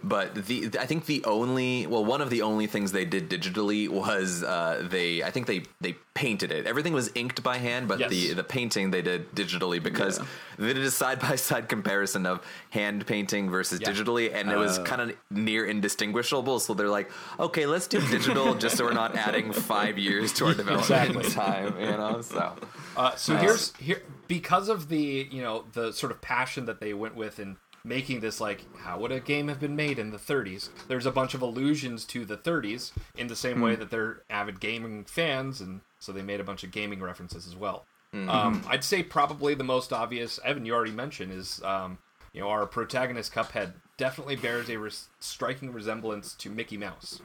But 0.05 0.34
the 0.34 0.70
I 0.80 0.86
think 0.86 1.07
the 1.07 1.24
only 1.24 1.86
well 1.86 2.05
one 2.05 2.20
of 2.20 2.30
the 2.30 2.42
only 2.42 2.66
things 2.66 2.92
they 2.92 3.05
did 3.05 3.30
digitally 3.30 3.88
was 3.88 4.42
uh, 4.42 4.86
they 4.90 5.22
I 5.22 5.30
think 5.30 5.46
they 5.46 5.62
they 5.80 5.96
painted 6.14 6.53
it. 6.53 6.66
Everything 6.66 6.92
was 6.92 7.11
inked 7.14 7.42
by 7.42 7.59
hand, 7.59 7.88
but 7.88 7.98
Yes. 8.00 8.11
the 8.11 8.32
the 8.34 8.44
painting 8.44 8.90
they 8.90 9.03
did 9.03 9.32
digitally 9.34 9.82
because 9.82 10.18
Yeah. 10.18 10.24
they 10.59 10.72
did 10.74 10.84
a 10.84 10.90
side 10.90 11.20
by 11.20 11.36
side 11.36 11.68
comparison 11.68 12.26
of 12.26 12.40
hand 12.70 13.07
painting 13.07 13.50
versus 13.50 13.80
Yeah. 13.80 13.90
digitally, 13.90 14.32
and 14.34 14.50
it 14.50 14.57
was 14.57 14.78
kind 14.80 15.00
of 15.00 15.12
near 15.30 15.64
indistinguishable. 15.64 16.61
So 16.61 16.74
they're 16.74 16.88
like, 16.88 17.11
okay, 17.38 17.66
let's 17.66 17.86
do 17.86 18.00
digital 18.09 18.55
just 18.55 18.76
so 18.76 18.84
we're 18.84 18.92
not 18.92 19.16
adding 19.16 19.53
five 19.53 19.98
years 19.98 20.32
to 20.34 20.46
our 20.46 20.55
development 20.55 20.90
Exactly. 20.90 21.30
time, 21.30 21.78
you 21.80 21.86
know. 21.86 22.20
So 22.22 22.55
Uh, 22.96 23.14
so 23.16 23.36
here's 23.36 23.74
here 23.76 24.03
because 24.28 24.68
of 24.68 24.88
the 24.88 25.28
you 25.30 25.42
know 25.42 25.64
the 25.72 25.92
sort 25.92 26.12
of 26.12 26.20
passion 26.20 26.66
that 26.66 26.80
they 26.80 26.92
went 26.92 27.14
with 27.14 27.38
in 27.38 27.57
making 27.85 28.20
this 28.20 28.41
like 28.41 28.64
how 28.78 28.99
would 28.99 29.11
a 29.12 29.20
game 29.20 29.49
have 29.49 29.59
been 29.61 29.74
made 29.76 29.99
in 29.99 30.11
the 30.11 30.16
30s 30.18 30.68
there's 30.89 31.07
a 31.07 31.11
bunch 31.11 31.35
of 31.35 31.43
allusions 31.43 32.05
to 32.05 32.24
the 32.24 32.37
30s 32.37 32.93
in 33.16 33.26
the 33.26 33.37
same 33.37 33.61
way 33.61 33.74
that 33.74 33.91
they're 33.91 34.22
avid 34.30 34.61
gaming 34.61 35.05
fans 35.05 35.61
and 35.61 35.80
so 35.99 36.12
they 36.12 36.22
made 36.22 36.41
a 36.41 36.45
bunch 36.45 36.62
of 36.64 36.70
gaming 36.70 37.01
references 37.01 37.47
as 37.47 37.57
well 37.57 37.85
um, 38.28 38.62
i'd 38.68 38.85
say 38.85 39.03
probably 39.03 39.55
the 39.55 39.64
most 39.64 39.93
obvious 39.93 40.39
evan 40.45 40.64
you 40.66 40.72
already 40.74 40.93
mentioned 40.93 41.33
is 41.33 41.62
um, 41.64 41.99
you 42.33 42.41
know 42.41 42.49
our 42.49 42.66
protagonist 42.66 43.33
cuphead 43.33 43.72
definitely 43.97 44.37
bears 44.37 44.68
a 44.70 44.76
res- 44.76 45.09
striking 45.20 45.72
resemblance 45.72 46.35
to 46.35 46.51
mickey 46.51 46.76
mouse 46.76 47.20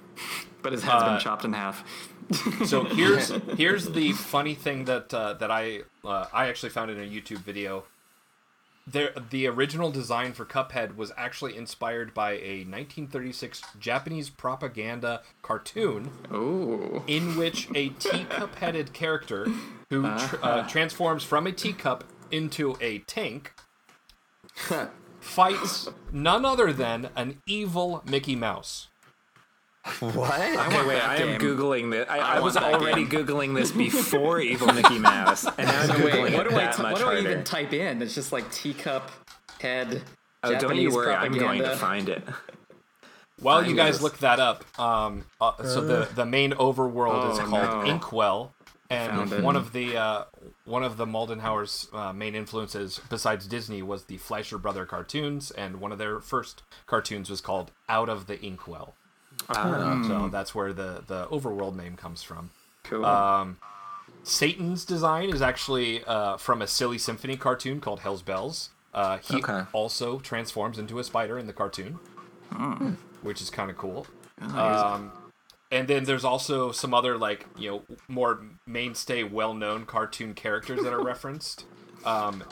But 0.64 0.72
his 0.74 0.84
head's 0.84 1.04
Uh, 1.04 1.12
been 1.14 1.20
chopped 1.20 1.46
in 1.46 1.54
half. 1.54 1.84
so 2.66 2.84
here's 2.84 3.30
here's 3.58 3.86
the 3.86 4.12
funny 4.14 4.54
thing 4.56 4.86
that 4.86 5.14
uh, 5.14 5.34
that 5.36 5.50
I 5.52 5.82
uh, 6.04 6.26
I 6.34 6.48
actually 6.50 6.70
found 6.70 6.92
in 6.92 6.98
a 7.00 7.06
YouTube 7.06 7.40
video. 7.40 7.84
There, 8.90 9.12
the 9.32 9.48
original 9.48 9.92
design 9.92 10.32
for 10.32 10.46
Cuphead 10.46 10.96
was 10.96 11.12
actually 11.18 11.58
inspired 11.58 12.14
by 12.14 12.32
a 12.34 12.64
1936 12.64 13.62
Japanese 13.78 14.30
propaganda 14.30 15.24
cartoon 15.42 16.10
Ooh. 16.34 17.04
in 17.06 17.36
which 17.36 17.68
a 17.76 17.90
teacup-headed 17.90 18.94
character 18.94 19.46
who 19.90 20.04
tr- 20.04 20.36
uh, 20.42 20.68
transforms 20.70 21.24
from 21.24 21.48
a 21.48 21.52
teacup 21.52 22.06
into 22.32 22.78
a 22.80 23.00
tank 23.00 23.54
fights 25.20 25.90
none 26.12 26.46
other 26.46 26.72
than 26.72 27.10
an 27.16 27.42
evil 27.46 28.02
Mickey 28.06 28.38
Mouse. 28.38 28.88
What? 30.00 30.40
Okay, 30.40 30.56
want 30.56 30.88
wait, 30.88 30.96
that 30.96 31.10
I 31.10 31.16
am 31.18 31.40
googling 31.40 31.92
this. 31.92 32.08
I, 32.10 32.18
I, 32.20 32.34
want 32.36 32.44
was 32.44 32.54
that 32.56 32.74
already 32.74 33.06
googling 33.06 33.56
this 33.56 33.72
before 33.72 34.40
Evil 34.40 34.74
Mickey 34.74 35.00
Mouse, 35.00 35.46
and 35.46 35.68
now 35.68 35.82
I'm 35.82 35.90
googling 36.02 36.24
Wait, 36.24 36.34
it 36.34 36.38
what 36.38 36.50
do 36.50 36.56
I 36.56 36.60
that 36.60 36.76
t- 36.76 36.82
much 36.84 36.94
what 36.94 37.00
do 37.02 37.08
I 37.10 37.20
even 37.20 37.44
type 37.44 37.74
in? 37.74 38.02
It's 38.02 38.16
just 38.16 38.32
like 38.32 38.50
teacup 38.52 39.12
head. 39.60 40.02
oh, 40.44 40.50
don't 40.52 40.54
you 40.54 40.60
Japanese 40.60 40.94
worry, 40.94 41.14
I'm 41.14 41.32
going 41.34 41.60
to 41.60 41.76
find 41.76 42.10
it. 42.10 42.24
While 43.40 43.66
you 43.68 43.76
guys 43.76 43.96
this. 43.96 44.04
look 44.04 44.18
that 44.20 44.40
up, 44.40 44.66
um, 44.80 45.26
uh, 45.40 45.64
so 45.64 45.82
the 45.82 46.10
the 46.16 46.26
main 46.26 46.54
overworld 46.54 47.32
is 47.32 47.40
Oh, 47.40 47.44
called 47.46 47.86
no. 47.86 47.92
Inkwell, 47.92 48.54
Found 48.90 49.22
and 49.32 49.34
it. 49.34 49.44
one 49.44 49.56
of 49.56 49.74
the 49.74 49.96
uh, 49.96 50.24
one 50.66 50.84
of 50.84 50.98
the 50.98 51.06
Moldenhauer's 51.06 51.88
uh, 51.94 52.14
main 52.14 52.34
influences 52.34 53.00
besides 53.10 53.46
Disney 53.46 53.84
was 53.84 54.06
the 54.06 54.18
Fleischer 54.18 54.58
Brother 54.58 54.86
cartoons, 54.88 55.52
and 55.52 55.80
one 55.80 55.92
of 55.92 56.00
their 56.00 56.20
first 56.20 56.64
cartoons 56.88 57.30
was 57.30 57.40
called 57.42 57.72
Out 57.88 58.10
of 58.10 58.26
the 58.26 58.40
Inkwell. 58.44 58.96
So 60.08 60.30
that's 60.30 60.54
where 60.56 60.74
the 60.74 61.04
the 61.08 61.28
overworld 61.28 61.76
name 61.76 61.96
comes 61.96 62.24
from. 62.24 62.52
Cool. 62.84 63.06
Um, 63.06 63.58
Satan's 64.24 64.84
design 64.86 65.30
is 65.30 65.42
actually 65.42 66.04
uh, 66.04 66.38
from 66.38 66.62
a 66.62 66.68
silly 66.68 66.98
symphony 66.98 67.38
cartoon 67.38 67.80
called 67.80 68.02
Hell's 68.02 68.22
Bells. 68.22 68.70
Uh, 68.94 69.20
he 69.20 69.38
Okay. 69.38 69.62
also 69.74 70.20
transforms 70.20 70.78
into 70.80 71.00
a 71.00 71.04
spider 71.04 71.38
in 71.38 71.48
the 71.48 71.54
cartoon, 71.54 72.00
which 73.22 73.42
is 73.42 73.50
kind 73.50 73.70
of 73.70 73.78
cool. 73.78 74.08
Um, 74.42 75.12
and 75.72 75.88
then 75.88 76.06
there's 76.06 76.24
also 76.26 76.72
some 76.72 76.94
other 76.94 77.18
like 77.18 77.46
you 77.58 77.70
know 77.70 77.82
more 78.08 78.40
mainstay, 78.66 79.24
well-known 79.24 79.86
cartoon 79.86 80.34
characters 80.34 80.82
that 80.84 80.94
are 80.94 81.04
referenced. 81.04 81.66
Um, 82.06 82.44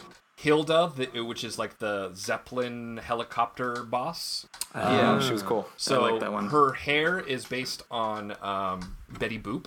Hilda, 0.46 0.92
the, 0.96 1.22
which 1.22 1.44
is 1.44 1.58
like 1.58 1.80
the 1.80 2.12
Zeppelin 2.14 2.98
helicopter 2.98 3.82
boss. 3.82 4.46
yeah, 4.76 5.20
she 5.20 5.34
was 5.34 5.42
cool. 5.42 5.68
So 5.76 6.04
like 6.04 6.20
that 6.20 6.32
one. 6.32 6.50
her 6.50 6.74
hair 6.74 7.20
is 7.20 7.46
based 7.46 7.82
on 7.90 8.36
um, 8.44 8.96
Betty 9.10 9.40
Boop, 9.40 9.66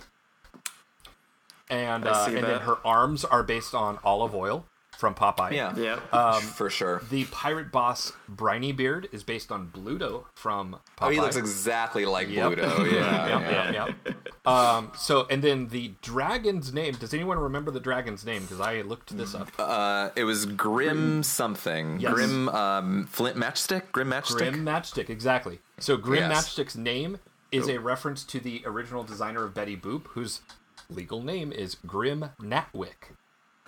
and 1.69 2.07
uh, 2.07 2.27
and 2.29 2.45
then 2.45 2.61
her 2.61 2.77
arms 2.85 3.25
are 3.25 3.43
based 3.43 3.75
on 3.75 3.99
Olive 4.05 4.33
Oyl. 4.33 4.65
From 4.99 5.15
Popeye. 5.15 5.53
Yeah. 5.53 5.73
Yeah. 5.77 6.39
for 6.41 6.69
sure. 6.69 7.01
The 7.09 7.23
pirate 7.31 7.71
boss 7.71 8.11
Brineybeard 8.29 9.13
is 9.13 9.23
based 9.23 9.49
on 9.49 9.69
Bluto 9.69 10.25
from 10.33 10.73
Popeye. 10.97 11.07
Oh, 11.07 11.09
he 11.09 11.21
looks 11.21 11.37
exactly 11.37 12.03
like 12.03 12.27
Yep. 12.27 12.51
Bluto. 12.51 12.91
Yeah. 12.91 13.39
Yep, 13.39 13.73
yep, 13.73 13.95
yep. 14.05 14.45
Um, 14.45 14.91
so, 14.97 15.25
and 15.29 15.41
then 15.41 15.69
the 15.69 15.93
dragon's 16.01 16.73
name. 16.73 16.95
Does 16.95 17.13
anyone 17.13 17.39
remember 17.39 17.71
the 17.71 17.79
dragon's 17.79 18.25
name? 18.25 18.41
Because 18.41 18.59
I 18.59 18.81
looked 18.81 19.15
this 19.15 19.35
up. 19.35 19.49
Uh, 19.57 20.09
it 20.17 20.25
was 20.25 20.45
Grim 20.45 21.23
something. 21.23 22.01
Yes. 22.01 22.13
Grim 22.13 22.49
um, 22.49 23.05
Flint 23.07 23.37
Matchstick. 23.37 23.93
Grim 23.93 24.09
Matchstick. 24.09 24.37
Grim 24.51 24.65
Matchstick, 24.65 25.09
exactly. 25.09 25.59
So 25.79 25.95
Grim 25.95 26.29
Yes. 26.29 26.45
Matchstick's 26.45 26.75
name 26.75 27.19
is 27.53 27.69
a 27.69 27.79
reference 27.79 28.25
to 28.25 28.41
the 28.41 28.63
original 28.65 29.03
designer 29.03 29.45
of 29.45 29.53
Betty 29.53 29.77
Boop, 29.77 30.07
whose 30.07 30.41
legal 30.89 31.23
name 31.23 31.53
is 31.53 31.75
Grim 31.87 32.31
Natwick. 32.41 33.13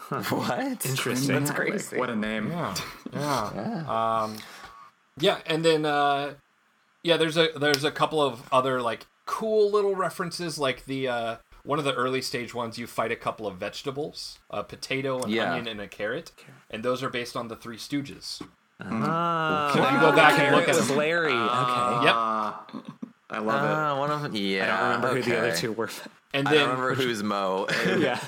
What? 0.09 0.85
Interesting. 0.85 1.35
That's 1.35 1.51
crazy. 1.51 1.97
What 1.97 2.09
a 2.09 2.15
name. 2.15 2.49
Yeah, 2.51 2.75
yeah, 3.13 4.21
um, 4.23 4.37
yeah. 5.17 5.37
And 5.45 5.63
then, 5.63 5.85
uh, 5.85 6.33
yeah, 7.03 7.17
there's 7.17 7.37
a 7.37 7.49
there's 7.55 7.83
a 7.83 7.91
couple 7.91 8.21
of 8.21 8.41
other 8.51 8.81
like 8.81 9.05
cool 9.25 9.71
little 9.71 9.95
references, 9.95 10.57
like 10.57 10.85
the 10.85 11.07
uh, 11.07 11.35
one 11.63 11.79
of 11.79 11.85
the 11.85 11.93
early 11.93 12.21
stage 12.21 12.53
ones. 12.53 12.77
You 12.77 12.87
fight 12.87 13.11
a 13.11 13.15
couple 13.15 13.47
of 13.47 13.57
vegetables, 13.57 14.39
a 14.49 14.63
potato, 14.63 15.21
an 15.23 15.29
Yeah. 15.29 15.51
onion, 15.53 15.67
and 15.67 15.79
a 15.81 15.87
carrot, 15.87 16.31
and 16.69 16.83
those 16.83 17.01
are 17.03 17.09
based 17.09 17.35
on 17.37 17.47
the 17.47 17.55
Three 17.55 17.77
Stooges. 17.77 18.41
Ah, 18.83 19.71
So 19.73 19.83
if 19.83 19.91
you 19.93 19.99
go 19.99 20.11
back 20.11 20.39
and 20.39 20.55
look 20.55 20.67
at 20.67 20.75
was 20.75 20.87
them, 20.87 20.97
Larry. 20.97 21.27
okay. 21.31 21.35
yep. 22.05 22.15
Ah, 22.15 22.65
I 23.29 23.37
love 23.39 23.63
it. 23.63 23.69
Uh, 23.69 23.95
one 23.99 24.11
of 24.11 24.21
them. 24.23 24.35
Yeah. 24.35 24.63
I 24.75 24.79
don't 24.79 25.01
remember 25.01 25.21
who 25.21 25.29
the 25.29 25.37
other 25.37 25.55
two 25.55 25.71
were. 25.71 25.89
And 26.33 26.47
I 26.47 26.51
then 26.51 26.59
don't 26.61 26.79
remember 26.79 26.95
who's 26.95 27.21
Moe. 27.23 27.67
yeah. 27.97 28.19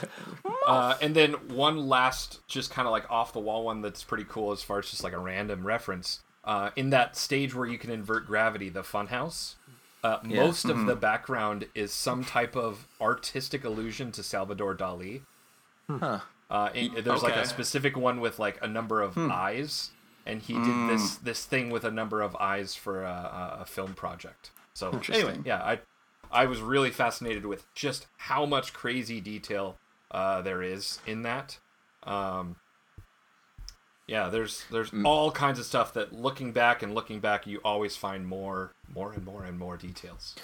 Uh, 0.67 0.95
and 1.01 1.15
then 1.15 1.33
one 1.49 1.87
last, 1.87 2.45
just 2.47 2.69
kind 2.71 2.87
of 2.87 2.91
like 2.91 3.09
off 3.11 3.33
the 3.33 3.39
wall 3.39 3.63
one 3.65 3.81
that's 3.81 4.03
pretty 4.03 4.25
cool 4.27 4.51
as 4.51 4.61
far 4.61 4.79
as 4.79 4.89
just 4.89 5.03
like 5.03 5.13
a 5.13 5.19
random 5.19 5.65
reference. 5.65 6.21
Uh, 6.43 6.69
in 6.75 6.89
that 6.89 7.15
stage 7.15 7.55
where 7.55 7.65
you 7.67 7.77
can 7.77 7.89
invert 7.89 8.25
gravity, 8.27 8.67
the 8.69 8.81
funhouse, 8.81 9.55
uh, 10.03 10.19
most 10.23 10.65
of 10.65 10.85
the 10.85 10.95
background 10.95 11.65
is 11.73 11.93
some 11.93 12.25
type 12.25 12.55
of 12.57 12.85
artistic 12.99 13.63
allusion 13.63 14.11
to 14.11 14.21
Salvador 14.23 14.75
Dali. 14.75 15.21
Huh. 15.89 16.19
Uh, 16.49 16.69
and 16.75 16.97
there's 16.97 17.23
like 17.23 17.35
a 17.35 17.47
specific 17.47 17.95
one 17.95 18.19
with 18.19 18.37
like 18.39 18.57
a 18.61 18.67
number 18.67 19.01
of 19.01 19.17
eyes, 19.17 19.91
and 20.25 20.41
he 20.41 20.53
did 20.53 20.89
this 20.89 21.15
this 21.17 21.45
thing 21.45 21.69
with 21.69 21.83
a 21.85 21.91
number 21.91 22.21
of 22.21 22.35
eyes 22.35 22.75
for 22.75 23.03
a, 23.03 23.07
a- 23.57 23.57
a 23.61 23.65
film 23.65 23.93
project. 23.93 24.51
So 24.73 24.91
anyway, 25.09 25.39
yeah, 25.45 25.61
I 25.63 25.79
I 26.33 26.45
was 26.45 26.61
really 26.61 26.89
fascinated 26.89 27.45
with 27.45 27.71
just 27.75 28.07
how 28.17 28.45
much 28.45 28.73
crazy 28.73 29.21
detail 29.21 29.77
uh, 30.11 30.41
there 30.41 30.61
is 30.61 30.99
in 31.05 31.21
that. 31.21 31.59
Um, 32.03 32.55
yeah, 34.07 34.27
there's 34.29 34.65
there's 34.69 34.91
all 35.05 35.31
kinds 35.31 35.59
of 35.59 35.65
stuff 35.65 35.93
that 35.93 36.11
looking 36.11 36.51
back 36.51 36.83
and 36.83 36.93
looking 36.93 37.19
back, 37.19 37.47
you 37.47 37.61
always 37.63 37.95
find 37.95 38.27
more, 38.27 38.71
more 38.93 39.13
and 39.13 39.23
more 39.23 39.45
and 39.45 39.57
more 39.57 39.77
details. 39.77 40.35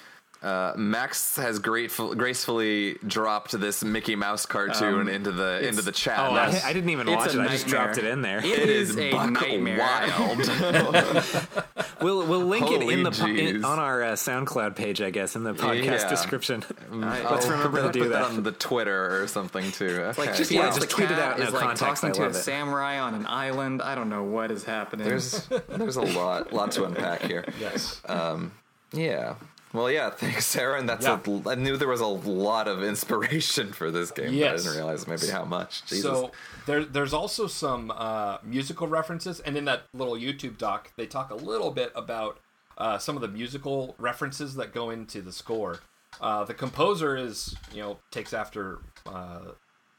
Uh, 0.42 0.72
Max 0.78 1.36
has 1.36 1.60
grateful, 1.60 2.16
gracefully 2.16 2.94
dropped 3.06 3.52
this 3.60 3.84
Mickey 3.84 4.16
Mouse 4.16 4.46
cartoon 4.46 5.10
into 5.10 5.34
the 5.34 5.68
into 5.68 5.82
the 5.82 5.92
chat. 5.92 6.18
Oh, 6.18 6.34
I, 6.34 6.62
I 6.64 6.72
didn't 6.72 6.92
even 6.92 7.10
It's 7.10 7.18
watch 7.18 7.36
a 7.36 7.42
it. 7.42 7.46
I 7.46 7.48
just 7.50 7.68
dropped 7.68 7.98
it 7.98 8.06
in 8.06 8.22
there. 8.22 8.38
it 8.40 8.46
is, 8.70 8.98
a 8.98 9.12
buck 9.12 9.32
nightmare. 9.32 9.78
wild. 9.80 10.40
We'll 12.02 12.26
we'll 12.26 12.46
link 12.46 12.72
it 12.72 12.82
in 12.82 13.04
the 13.04 13.12
po- 13.12 13.26
in, 13.28 13.66
on 13.66 13.78
our 13.78 14.02
uh, 14.02 14.14
SoundCloud 14.14 14.78
page, 14.78 15.02
I 15.02 15.10
guess, 15.10 15.36
in 15.36 15.44
the 15.44 15.54
podcast 15.54 15.84
Yeah. 16.04 16.10
description. 16.10 16.64
I- 16.90 16.96
Let's 17.30 17.46
I'll 17.46 17.52
remember 17.52 17.82
put 17.82 17.88
to 17.88 18.00
do 18.00 18.04
put 18.06 18.12
that. 18.14 18.22
on 18.24 18.44
the 18.44 18.54
Twitter 18.54 19.22
or 19.22 19.28
something 19.28 19.70
too. 19.74 19.86
Okay. 20.04 20.22
Like 20.28 20.34
just 20.38 20.50
Yeah, 20.50 20.68
watch 20.68 20.76
just 20.76 20.90
tweet 20.90 21.12
it 21.12 21.16
cat 21.16 21.34
out, 21.34 21.40
no 21.40 21.46
is 21.48 21.52
like 21.54 21.62
context, 21.64 22.04
talking 22.04 22.10
I 22.12 22.26
to 22.26 22.28
a 22.28 22.30
it. 22.30 22.42
samurai 22.42 23.00
on 23.00 23.16
an 23.16 23.26
island. 23.26 23.82
I 23.82 23.96
don't 23.96 24.08
know 24.08 24.24
what 24.24 24.50
is 24.50 24.64
happening. 24.64 25.06
there's 25.10 25.46
there's 25.68 25.98
a 25.98 26.02
lot 26.04 26.54
lot 26.54 26.72
to 26.74 26.86
unpack 26.86 27.24
here. 27.24 27.44
Yes. 27.60 28.00
Um, 28.08 28.54
Yeah. 28.94 29.36
Well, 29.74 29.90
yeah. 29.92 30.10
Thanks, 30.16 30.46
Sarah. 30.46 30.80
And 30.80 30.90
that's 30.90 31.06
Yeah. 31.06 31.20
a, 31.26 31.50
I 31.50 31.56
knew 31.56 31.78
there 31.78 31.88
was 31.88 32.02
a 32.02 32.08
lot 32.08 32.68
of 32.68 32.84
inspiration 32.84 33.72
for 33.74 33.92
this 33.92 34.12
game. 34.12 34.38
But 34.40 34.48
I 34.50 34.56
didn't 34.58 34.74
realize 34.76 35.08
maybe 35.08 35.28
how 35.28 35.46
much. 35.46 35.86
Jesus. 35.86 36.04
So 36.04 36.32
there, 36.66 36.84
there's 36.86 37.14
also 37.14 37.48
some 37.48 37.92
uh, 37.96 38.38
musical 38.44 38.88
references, 38.88 39.40
and 39.42 39.56
in 39.58 39.66
that 39.66 39.84
little 39.94 40.16
YouTube 40.16 40.58
doc, 40.58 40.92
they 40.96 41.06
talk 41.06 41.30
a 41.32 41.36
little 41.36 41.72
bit 41.72 41.92
about 41.96 42.40
uh, 42.78 42.98
some 42.98 43.16
of 43.16 43.22
the 43.22 43.28
musical 43.28 43.96
references 43.98 44.56
that 44.56 44.74
go 44.74 44.90
into 44.90 45.22
the 45.22 45.32
score. 45.34 45.80
Uh, 46.22 46.44
the 46.44 46.54
composer 46.54 47.16
is, 47.16 47.56
you 47.74 47.82
know, 47.82 48.00
takes 48.10 48.34
after, 48.34 48.80
uh, 49.06 49.40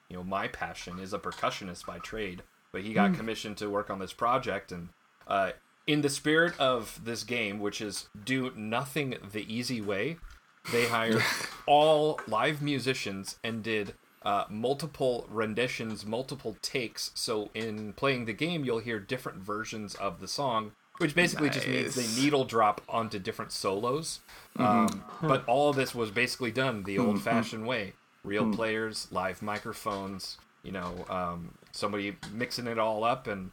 you 0.09 0.16
know, 0.16 0.25
my 0.25 0.49
passion 0.49 0.99
is 0.99 1.12
a 1.12 1.18
percussionist 1.18 1.87
by 1.87 1.99
trade, 1.99 2.43
but 2.73 2.83
he 2.83 2.93
got 2.93 3.14
commissioned 3.14 3.57
to 3.59 3.68
work 3.71 3.91
on 3.91 3.99
this 4.01 4.12
project, 4.12 4.73
and 4.73 4.89
uh, 5.29 5.53
in 5.87 6.03
the 6.03 6.09
spirit 6.09 6.59
of 6.59 7.01
this 7.05 7.24
game, 7.24 7.59
which 7.59 7.81
is 7.81 8.09
do 8.24 8.53
nothing 8.57 9.16
the 9.33 9.53
easy 9.53 9.81
way, 9.81 10.18
they 10.72 10.87
hired 10.87 11.22
all 11.66 12.20
live 12.26 12.61
musicians 12.62 13.37
and 13.43 13.62
did 13.62 13.95
uh, 14.22 14.45
multiple 14.51 15.26
renditions, 15.31 16.05
multiple 16.05 16.57
takes. 16.62 17.11
So 17.14 17.51
in 17.55 17.95
playing 17.95 18.26
the 18.26 18.33
game, 18.35 18.64
you'll 18.64 18.81
hear 18.81 19.01
different 19.01 19.39
versions 19.39 19.95
of 19.95 20.20
the 20.20 20.28
song, 20.28 20.72
which 20.99 21.14
basically 21.14 21.49
just 21.49 21.66
means 21.66 21.97
Nice. 21.97 22.14
they 22.16 22.22
needle 22.22 22.45
drop 22.45 22.83
onto 22.89 23.18
different 23.18 23.51
solos. 23.53 24.20
Um, 24.57 25.03
but 25.22 25.47
all 25.47 25.70
of 25.70 25.76
this 25.76 25.95
was 25.95 26.11
basically 26.11 26.51
done 26.51 26.83
the 26.83 26.99
old-fashioned 26.99 27.66
way: 27.66 27.95
real 28.22 28.53
players, 28.53 29.09
live 29.11 29.41
microphones. 29.41 30.37
You 30.62 30.72
know, 30.72 31.07
um, 31.09 31.55
somebody 31.72 32.14
mixing 32.31 32.66
it 32.66 32.78
all 32.78 33.03
up 33.03 33.26
and 33.26 33.51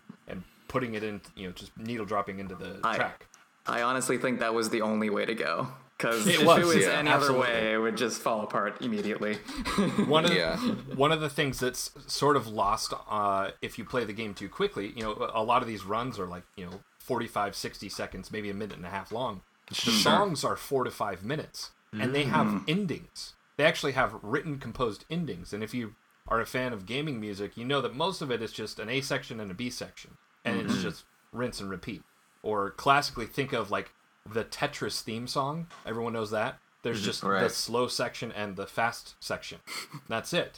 putting 0.68 0.94
it 0.96 1.04
in. 1.04 1.22
You 1.36 1.48
know, 1.48 1.54
just 1.54 1.78
needle 1.78 2.06
dropping 2.06 2.40
into 2.40 2.56
the 2.56 2.80
I- 2.84 2.96
track. 2.96 3.28
I 3.70 3.82
honestly 3.82 4.18
think 4.18 4.40
that 4.40 4.54
was 4.54 4.70
the 4.70 4.82
only 4.82 5.10
way 5.10 5.26
to 5.26 5.36
go. 5.36 5.68
Because 5.98 6.26
It 6.28 6.36
if 6.42 6.46
was, 6.46 6.60
it 6.60 6.66
was 6.76 6.86
yeah, 6.86 6.92
any 7.00 7.10
absolutely. 7.10 7.48
other 7.48 7.54
way, 7.60 7.74
it 7.74 7.78
would 7.80 7.98
just 7.98 8.22
fall 8.22 8.42
apart 8.44 8.78
immediately. 8.82 9.34
one 10.06 10.24
of 10.26 10.34
Yeah. 10.34 10.56
one 10.96 11.12
of 11.12 11.20
the 11.22 11.30
things 11.30 11.60
that's 11.60 11.92
sort 12.06 12.38
of 12.38 12.48
lost 12.48 12.94
uh, 13.10 13.50
if 13.62 13.78
you 13.78 13.84
play 13.84 14.06
the 14.06 14.14
game 14.14 14.34
too 14.36 14.48
quickly 14.48 14.94
you 14.96 15.02
know 15.04 15.30
a 15.34 15.42
lot 15.44 15.62
of 15.64 15.68
these 15.68 15.84
runs 15.84 16.18
are 16.20 16.28
like 16.28 16.44
you 16.56 16.66
know 16.66 16.80
45 17.00 17.56
60 17.56 17.90
seconds 17.90 18.32
maybe 18.32 18.50
a 18.50 18.54
minute 18.54 18.78
and 18.78 18.86
a 18.86 18.90
half 18.90 19.12
long 19.12 19.42
the 19.70 19.76
songs 19.76 20.44
are 20.44 20.56
four 20.56 20.84
to 20.84 20.92
five 20.92 21.24
minutes 21.26 21.72
and 21.92 22.14
they 22.14 22.24
have 22.26 22.62
endings 22.68 23.34
they 23.58 23.66
actually 23.66 23.94
have 23.94 24.14
written 24.22 24.60
composed 24.60 25.04
endings 25.10 25.52
and 25.52 25.64
if 25.64 25.74
you 25.74 25.96
are 26.28 26.40
a 26.40 26.46
fan 26.46 26.74
of 26.74 26.86
gaming 26.86 27.20
music 27.20 27.58
you 27.58 27.66
know 27.66 27.82
that 27.82 27.96
most 27.96 28.22
of 28.22 28.30
it 28.32 28.42
is 28.42 28.52
just 28.52 28.78
an 28.80 28.88
a 28.90 29.02
section 29.02 29.40
and 29.40 29.50
a 29.50 29.56
b 29.56 29.70
section 29.70 30.12
and 30.48 30.62
it's 30.62 30.82
just 30.82 31.04
rinse 31.32 31.60
and 31.60 31.70
repeat. 31.70 32.04
Or 32.44 32.72
classically 32.72 33.26
think 33.26 33.54
of 33.54 33.70
like 33.72 33.92
the 34.32 34.44
tetris 34.44 35.02
theme 35.02 35.28
song. 35.28 35.68
Everyone 35.86 36.14
knows 36.14 36.32
that. 36.32 36.58
There's 36.84 37.02
just 37.04 37.22
the 37.22 37.50
slow 37.50 37.88
section 37.88 38.32
and 38.32 38.56
the 38.56 38.68
fast 38.68 39.16
section. 39.20 39.60
That's 40.08 40.32
it. 40.34 40.58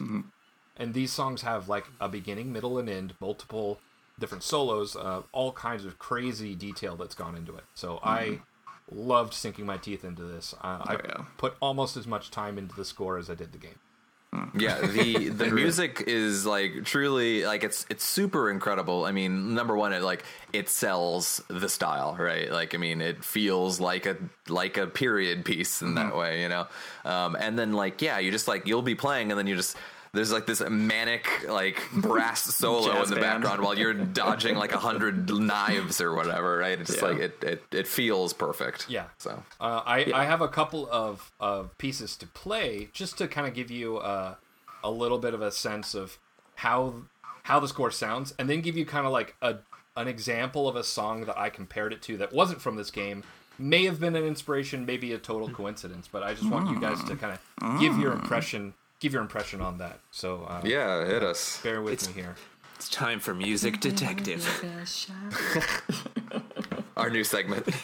And 0.78 0.94
these 0.94 1.12
songs 1.12 1.42
have 1.42 1.68
like 1.68 1.86
a 2.00 2.08
beginning 2.08 2.54
middle 2.54 2.78
and 2.78 2.90
end 2.90 3.14
multiple 3.20 3.80
different 4.20 4.44
solos 4.44 4.96
uh, 4.98 5.22
all 5.32 5.54
kinds 5.54 5.86
of 5.86 5.98
crazy 5.98 6.54
detail 6.54 6.96
that's 6.98 7.16
gone 7.16 7.36
into 7.38 7.56
it. 7.56 7.64
So 7.74 8.00
i 8.04 8.40
loved 8.92 9.34
sinking 9.34 9.66
my 9.66 9.78
teeth 9.78 10.04
into 10.04 10.24
this. 10.24 10.54
Uh, 10.62 10.80
i 10.84 10.96
Oh, 10.96 11.02
yeah. 11.06 11.24
put 11.38 11.56
almost 11.62 11.96
as 11.96 12.06
much 12.06 12.30
time 12.32 12.58
into 12.58 12.76
the 12.76 12.84
score 12.86 13.18
as 13.18 13.30
i 13.30 13.36
did 13.36 13.52
the 13.54 13.58
game 13.58 13.80
yeah 14.56 14.80
the 14.86 15.30
the 15.30 15.48
music 15.48 16.04
is 16.06 16.46
like 16.46 16.86
truly 16.86 17.46
like 17.46 17.64
it's 17.64 17.86
it's 17.90 18.04
super 18.04 18.50
incredible. 18.52 19.06
I 19.06 19.12
mean 19.12 19.56
number 19.56 19.76
one 19.76 19.92
it 19.94 20.02
like 20.04 20.24
it 20.54 20.70
sells 20.70 21.42
the 21.48 21.68
style 21.68 22.16
right? 22.20 22.52
Like 22.52 22.76
i 22.76 22.78
mean 22.78 23.02
it 23.02 23.24
feels 23.24 23.80
like 23.80 24.06
a 24.06 24.18
like 24.48 24.78
a 24.78 24.88
period 24.88 25.46
piece 25.46 25.82
in 25.82 25.96
that 25.96 26.16
way 26.16 26.42
you 26.42 26.50
know? 26.50 26.68
Um 27.06 27.36
and 27.40 27.58
then 27.58 27.74
like 27.74 28.02
yeah 28.02 28.20
you 28.20 28.32
just 28.32 28.48
like 28.48 28.68
you'll 28.68 28.82
be 28.82 28.96
playing 28.96 29.32
and 29.32 29.40
then 29.40 29.48
you 29.48 29.56
just 29.56 29.76
there's 30.14 30.32
like 30.32 30.46
this 30.48 30.62
manic 30.70 31.28
like 31.48 31.82
brass 31.94 32.42
solo 32.56 33.02
in 33.04 33.10
the 33.10 33.16
band. 33.16 33.42
background 33.44 33.62
while 33.62 33.78
you're 33.78 33.94
dodging 33.94 34.56
like 34.56 34.72
a 34.74 34.78
hundred 34.80 35.30
knives 35.30 36.02
or 36.02 36.16
whatever 36.16 36.58
right 36.58 36.80
it's 36.80 36.90
just 36.92 37.02
Yeah. 37.02 37.08
like 37.10 37.20
it, 37.20 37.44
it 37.44 37.64
it 37.72 37.88
feels 37.88 38.34
perfect 38.34 38.88
Yeah. 38.90 39.06
so 39.18 39.44
Uh, 39.60 39.82
I, 39.86 40.12
I 40.14 40.26
have 40.26 40.42
a 40.42 40.48
couple 40.48 40.88
of, 40.92 41.32
of 41.40 41.78
pieces 41.78 42.16
to 42.18 42.28
play 42.28 42.90
just 42.94 43.18
to 43.20 43.28
kind 43.28 43.48
of 43.48 43.54
give 43.54 43.70
you 43.72 43.98
uh, 43.98 44.36
a 44.84 44.92
little 44.92 45.18
bit 45.20 45.34
of 45.34 45.42
a 45.42 45.52
sense 45.52 45.94
of 45.94 46.18
how 46.56 46.94
how 47.44 47.60
the 47.60 47.68
score 47.68 47.90
sounds, 47.90 48.34
and 48.38 48.48
then 48.50 48.62
give 48.62 48.78
you 48.78 48.86
kind 48.86 49.06
of 49.08 49.12
like 49.12 49.36
a 49.42 49.58
an 49.96 50.08
example 50.08 50.68
of 50.68 50.76
a 50.76 50.84
song 50.84 51.26
that 51.26 51.38
I 51.38 51.50
compared 51.50 51.92
it 51.94 52.02
to 52.04 52.18
that 52.18 52.32
wasn't 52.32 52.62
from 52.62 52.76
this 52.76 52.92
game. 52.92 53.24
May 53.58 53.84
have 53.86 54.00
been 54.00 54.16
an 54.16 54.24
inspiration, 54.24 54.86
maybe 54.86 55.12
a 55.14 55.18
total 55.18 55.50
coincidence, 55.50 56.08
but 56.10 56.24
I 56.24 56.34
just 56.34 56.50
want 56.50 56.70
you 56.70 56.80
guys 56.80 57.04
to 57.06 57.16
kind 57.18 57.38
of 57.60 57.80
give 57.80 57.98
your 57.98 58.14
impression 58.14 58.74
give 59.00 59.14
your 59.14 59.22
impression 59.22 59.62
on 59.62 59.78
that. 59.80 60.00
So 60.12 60.44
uh, 60.44 60.62
yeah 60.64 61.06
hit 61.06 61.24
us 61.24 61.62
bear 61.62 61.82
with 61.82 62.08
me 62.08 62.22
here. 62.22 62.36
It's 62.76 62.90
time 62.90 63.20
for 63.20 63.34
Music 63.34 63.80
Detective. 63.80 64.46
our 66.98 67.10
new 67.10 67.24
segment 67.24 67.68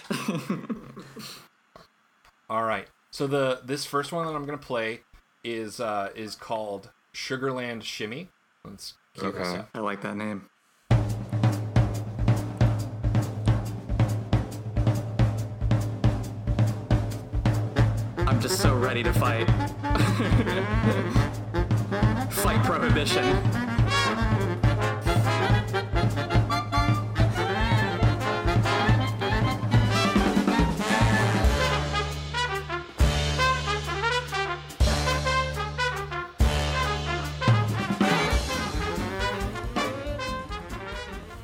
All 2.49 2.63
right. 2.63 2.87
So 3.11 3.27
the 3.27 3.61
this 3.63 3.85
first 3.85 4.11
one 4.11 4.25
that 4.27 4.35
I'm 4.35 4.45
gonna 4.45 4.57
play 4.57 5.01
is 5.43 5.79
uh, 5.79 6.09
is 6.15 6.35
called 6.35 6.89
Sugarland 7.13 7.83
Shimmy. 7.83 8.29
Let's 8.63 8.93
cue 9.15 9.29
Okay. 9.29 9.61
I 9.73 9.79
like 9.79 10.01
that 10.01 10.15
name. 10.15 10.49
Just 18.47 18.61
so 18.61 18.75
ready 18.75 19.01
to 19.01 19.11
fight. 19.11 19.47
fight 22.29 22.63
prohibition. 22.63 23.23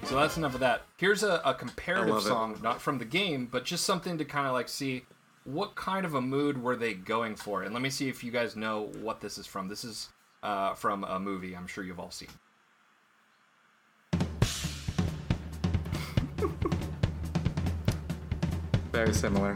So 0.03 0.17
that's 0.17 0.37
enough 0.37 0.53
of 0.53 0.59
that. 0.59 0.83
Here's 0.97 1.23
a, 1.23 1.41
a 1.43 1.55
comparative 1.55 2.13
love 2.13 2.25
it. 2.25 2.27
song, 2.27 2.59
not 2.61 2.79
from 2.79 2.99
the 2.99 3.05
game, 3.05 3.47
but 3.51 3.65
just 3.65 3.85
something 3.85 4.19
to 4.19 4.25
kind 4.25 4.45
of 4.45 4.53
like 4.53 4.69
see 4.69 5.05
what 5.43 5.75
kind 5.75 6.05
of 6.05 6.13
a 6.13 6.21
mood 6.21 6.61
were 6.61 6.75
they 6.75 6.93
going 6.93 7.35
for. 7.35 7.63
And 7.63 7.73
let 7.73 7.81
me 7.81 7.89
see 7.89 8.09
if 8.09 8.23
you 8.23 8.31
guys 8.31 8.55
know 8.55 8.91
what 9.01 9.21
this 9.21 9.37
is 9.37 9.47
from. 9.47 9.67
This 9.67 9.83
is 9.83 10.09
uh, 10.43 10.73
from 10.73 11.03
a 11.03 11.19
movie 11.19 11.55
I'm 11.55 11.67
sure 11.67 11.83
you've 11.83 11.99
all 11.99 12.11
seen. 12.11 12.29
Very 18.91 19.13
similar. 19.13 19.55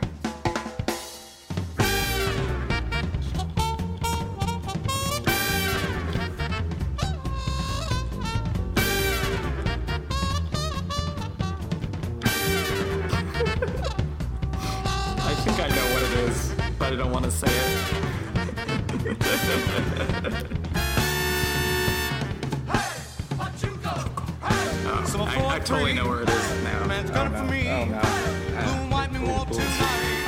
But 16.86 16.93
I 16.93 16.97
don't 16.97 17.11
want 17.11 17.25
to 17.25 17.31
say 17.31 17.47
it. 17.47 18.05
I, 25.17 25.55
I 25.55 25.59
totally 25.59 25.93
know 25.93 26.07
where 26.07 26.21
it 26.21 26.29
is 26.29 26.63
now. 26.63 26.86
Man's 26.86 27.09
gunning 27.09 27.38
for 27.38 27.51
me. 27.51 27.67
Oh 27.69 27.86
no. 27.86 27.99
Blue, 28.61 28.89
white, 28.91 29.11
me. 29.11 29.19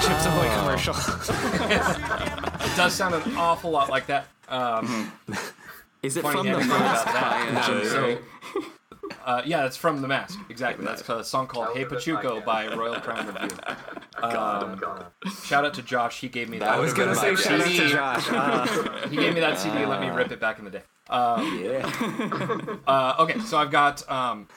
Chips 0.01 0.25
Ahoy 0.25 0.49
commercial. 0.59 0.95
It 2.67 2.75
does 2.75 2.93
sound 2.93 3.15
an 3.15 3.35
awful 3.37 3.71
lot 3.71 3.89
like 3.89 4.07
that. 4.07 4.27
Um, 4.49 5.11
Is 6.03 6.17
it 6.17 6.21
from 6.21 6.45
the 6.45 6.53
anecdote 6.53 6.65
about 6.65 6.79
mask 6.79 7.05
that. 7.05 7.53
by 7.53 7.59
uh, 7.59 7.65
Jim 7.67 7.89
So, 7.89 8.03
Carrey? 8.03 8.76
Uh, 9.25 9.41
yeah, 9.45 9.65
it's 9.65 9.75
from 9.77 10.01
The 10.01 10.07
Mask. 10.07 10.39
Exactly. 10.49 10.85
That's 10.85 11.07
a 11.09 11.23
song 11.23 11.47
called 11.47 11.75
"Hey 11.75 11.85
Pachuco" 11.85 12.43
by 12.45 12.73
Royal 12.75 12.99
Crown 12.99 13.27
Revue. 13.27 13.55
Um, 14.19 14.81
shout 15.43 15.63
out 15.63 15.75
to 15.75 15.83
Josh. 15.83 16.19
He 16.19 16.27
gave 16.27 16.49
me 16.49 16.57
that. 16.57 16.69
I 16.69 16.79
was 16.79 16.91
gonna 16.91 17.13
say 17.13 17.35
shout 17.35 17.59
out 17.61 17.65
to 17.67 17.69
CD. 17.71 17.89
Josh. 17.91 18.27
He 19.11 19.15
gave 19.15 19.35
me 19.35 19.39
that 19.41 19.59
CD 19.59 19.77
and 19.77 19.89
let 19.91 20.01
me 20.01 20.09
rip 20.09 20.31
it 20.31 20.39
back 20.39 20.57
in 20.57 20.65
the 20.65 20.71
day. 20.71 20.81
Um, 21.11 21.59
Yeah. 21.63 22.77
uh, 22.87 23.15
okay, 23.19 23.37
so 23.41 23.57
I've 23.59 23.69
got. 23.69 24.09
Um, 24.09 24.47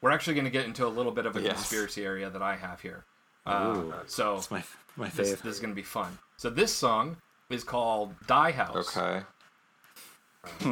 we're 0.00 0.12
actually 0.12 0.32
going 0.32 0.46
to 0.46 0.50
get 0.50 0.64
into 0.64 0.86
a 0.86 0.88
little 0.88 1.12
bit 1.12 1.26
of 1.26 1.36
a 1.36 1.40
Yes. 1.42 1.56
conspiracy 1.56 2.06
area 2.06 2.30
that 2.30 2.40
I 2.40 2.56
have 2.56 2.80
here. 2.80 3.04
Uh, 3.44 3.82
so 4.06 4.40
My 4.50 4.62
my 4.96 5.08
this, 5.10 5.32
this 5.42 5.54
is 5.56 5.60
going 5.60 5.72
to 5.72 5.76
be 5.76 5.82
fun. 5.82 6.16
So 6.38 6.48
this 6.48 6.72
song 6.74 7.18
is 7.50 7.64
called 7.64 8.14
"Die 8.26 8.52
House." 8.52 8.96
Okay. 8.96 9.24
Is 10.60 10.66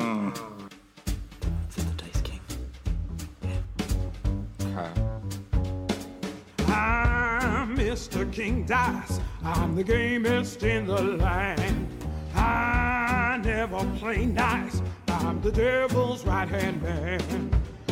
I'm 6.67 7.77
Mr. 7.77 8.31
King 8.33 8.65
Dice. 8.65 9.21
I'm 9.45 9.77
the 9.77 9.85
gamest 9.85 10.65
in 10.65 10.87
the 10.87 11.01
land. 11.01 11.87
I 12.35 13.41
never 13.45 13.85
play 13.99 14.27
nice. 14.27 14.83
I'm 15.09 15.41
the 15.41 15.53
devil's 15.53 16.25
right 16.27 16.49
hand 16.49 16.83
man. 16.83 17.51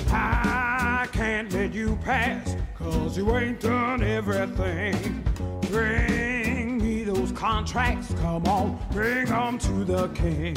I 0.08 1.06
can't 1.12 1.52
let 1.52 1.72
you 1.72 1.96
pass, 2.02 2.56
cause 2.76 3.16
you 3.16 3.36
ain't 3.36 3.60
done 3.60 4.02
everything. 4.02 5.24
Bring 5.70 6.78
me 6.78 7.04
those 7.04 7.30
contracts, 7.32 8.12
come 8.20 8.44
on, 8.46 8.78
bring 8.90 9.28
'em 9.28 9.58
to 9.58 9.84
the 9.84 10.08
king. 10.08 10.56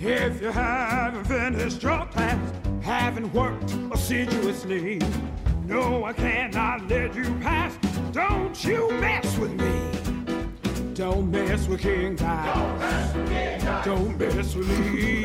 If 0.00 0.42
you 0.42 0.50
haven't 0.50 1.26
finished 1.26 1.82
your 1.82 2.06
class, 2.06 2.38
haven't 2.82 3.32
worked 3.32 3.74
assiduously, 3.92 5.00
no, 5.64 6.04
I 6.04 6.12
cannot 6.12 6.88
let 6.88 7.14
you 7.14 7.24
pass. 7.40 7.76
Don't 8.12 8.64
you 8.64 8.90
mess 8.92 9.38
with 9.38 9.52
me. 9.52 10.94
Don't 10.94 11.30
mess 11.30 11.66
with 11.68 11.80
King 11.80 12.16
Dice. 12.16 13.14
Don't 13.84 14.18
mess 14.18 14.54
with 14.54 14.68
me. 14.68 15.22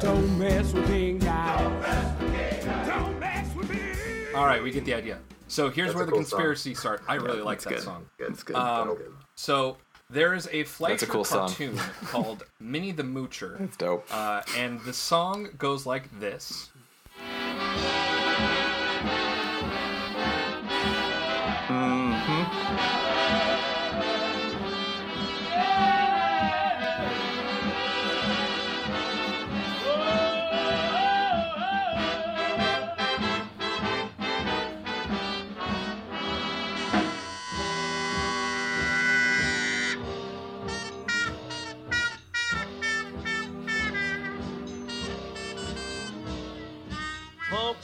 Don't 0.00 0.38
mess 0.38 0.72
with 0.72 0.86
King 0.86 1.18
Dice. 1.18 2.86
Don't 2.86 3.18
mess 3.18 3.54
with 3.54 3.70
me. 3.70 4.34
All 4.34 4.46
right, 4.46 4.62
we 4.62 4.70
get 4.70 4.84
the 4.84 4.94
idea. 4.94 5.18
So 5.48 5.70
here's 5.70 5.94
where 5.94 6.04
the 6.04 6.12
cool 6.12 6.20
conspiracy 6.20 6.74
starts. 6.74 7.02
I 7.08 7.14
really 7.14 7.40
like 7.40 7.62
that 7.62 7.70
good. 7.70 7.82
song. 7.82 8.06
It's 8.18 8.42
good. 8.42 8.54
Um, 8.54 8.88
good. 8.88 9.12
So 9.34 9.78
there 10.10 10.34
is 10.34 10.48
a 10.52 10.64
Fleischer 10.64 11.06
cool 11.06 11.24
cartoon 11.24 11.76
called 12.06 12.44
Minnie 12.60 12.92
the 12.92 13.02
Moocher, 13.02 13.60
It's 13.60 13.76
dope. 13.76 14.06
uh, 14.10 14.42
and 14.56 14.80
the 14.80 14.92
song 14.92 15.48
goes 15.58 15.84
like 15.84 16.18
this. 16.18 16.70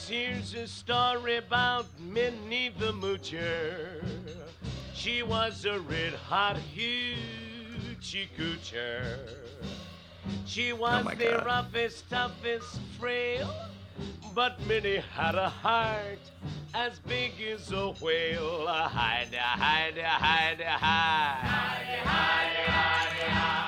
Here's 0.08 0.54
a 0.54 0.66
story 0.66 1.36
about 1.36 1.86
Minnie 1.98 2.72
the 2.78 2.92
Moocher. 2.92 4.04
She 4.94 5.22
was 5.22 5.64
a 5.64 5.78
red 5.80 6.14
hot 6.14 6.56
hoochie 6.74 8.28
coocher. 8.36 9.18
She 10.46 10.72
oh 10.72 10.76
was 10.76 11.04
my 11.04 11.14
the 11.14 11.24
God. 11.24 11.46
roughest, 11.46 12.08
toughest 12.10 12.80
frail, 12.98 13.52
but 14.34 14.60
Minnie 14.66 15.02
had 15.14 15.34
a 15.36 15.48
heart 15.48 16.18
as 16.74 16.98
big 17.00 17.32
as 17.40 17.72
a 17.72 17.92
whale. 17.92 18.66
Hide, 18.66 19.34
hide, 19.34 19.98
hide, 19.98 20.60
hide. 20.60 20.60
Hide, 20.60 21.98
hide, 22.04 22.56
hide, 22.66 23.28
hide. 23.28 23.64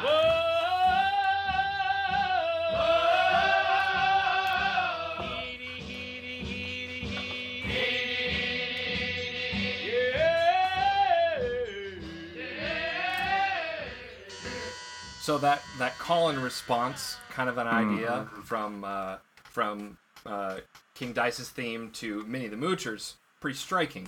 So 15.26 15.38
that 15.38 15.60
that 15.80 15.98
call 15.98 16.28
and 16.28 16.38
response, 16.38 17.16
kind 17.30 17.48
of 17.48 17.58
an 17.58 17.66
idea 17.66 18.28
Mm-hmm. 18.30 18.42
from 18.42 18.84
uh, 18.84 19.16
from 19.42 19.98
uh, 20.24 20.58
King 20.94 21.12
Dice's 21.12 21.48
theme 21.48 21.90
to 21.94 22.22
Minnie 22.26 22.46
the 22.46 22.54
Moochers, 22.56 23.14
pretty 23.40 23.56
striking. 23.56 24.06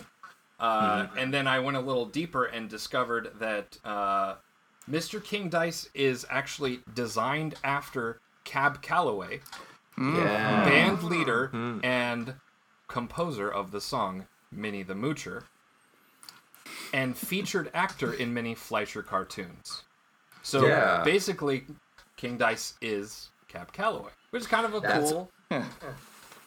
Uh, 0.60 1.02
Mm-hmm. 1.06 1.18
And 1.18 1.34
then 1.34 1.48
I 1.48 1.58
went 1.58 1.76
a 1.76 1.80
little 1.80 2.06
deeper 2.06 2.44
and 2.44 2.68
discovered 2.70 3.32
that 3.40 3.78
uh, 3.84 4.36
Mr. 4.88 5.22
King 5.22 5.48
Dice 5.48 5.88
is 5.92 6.24
actually 6.30 6.80
designed 6.94 7.56
after 7.64 8.20
Cab 8.44 8.80
Calloway, 8.80 9.40
Yeah. 9.98 10.64
band 10.64 11.02
leader 11.02 11.50
and 11.82 12.34
composer 12.86 13.48
of 13.50 13.72
the 13.72 13.80
song 13.80 14.26
Minnie 14.52 14.84
the 14.84 14.94
Moocher, 14.94 15.42
and 16.92 17.16
featured 17.18 17.70
actor 17.74 18.12
in 18.12 18.32
many 18.32 18.54
Fleischer 18.54 19.02
cartoons. 19.02 19.82
So 20.48 20.66
Yeah. 20.66 21.02
basically, 21.04 21.66
King 22.16 22.38
Dice 22.38 22.72
is 22.80 23.28
Cab 23.48 23.70
Calloway, 23.72 24.10
which 24.30 24.40
is 24.40 24.46
kind 24.48 24.64
of 24.64 24.72
a 24.74 24.80
That's- 24.80 25.10
cool, 25.12 25.30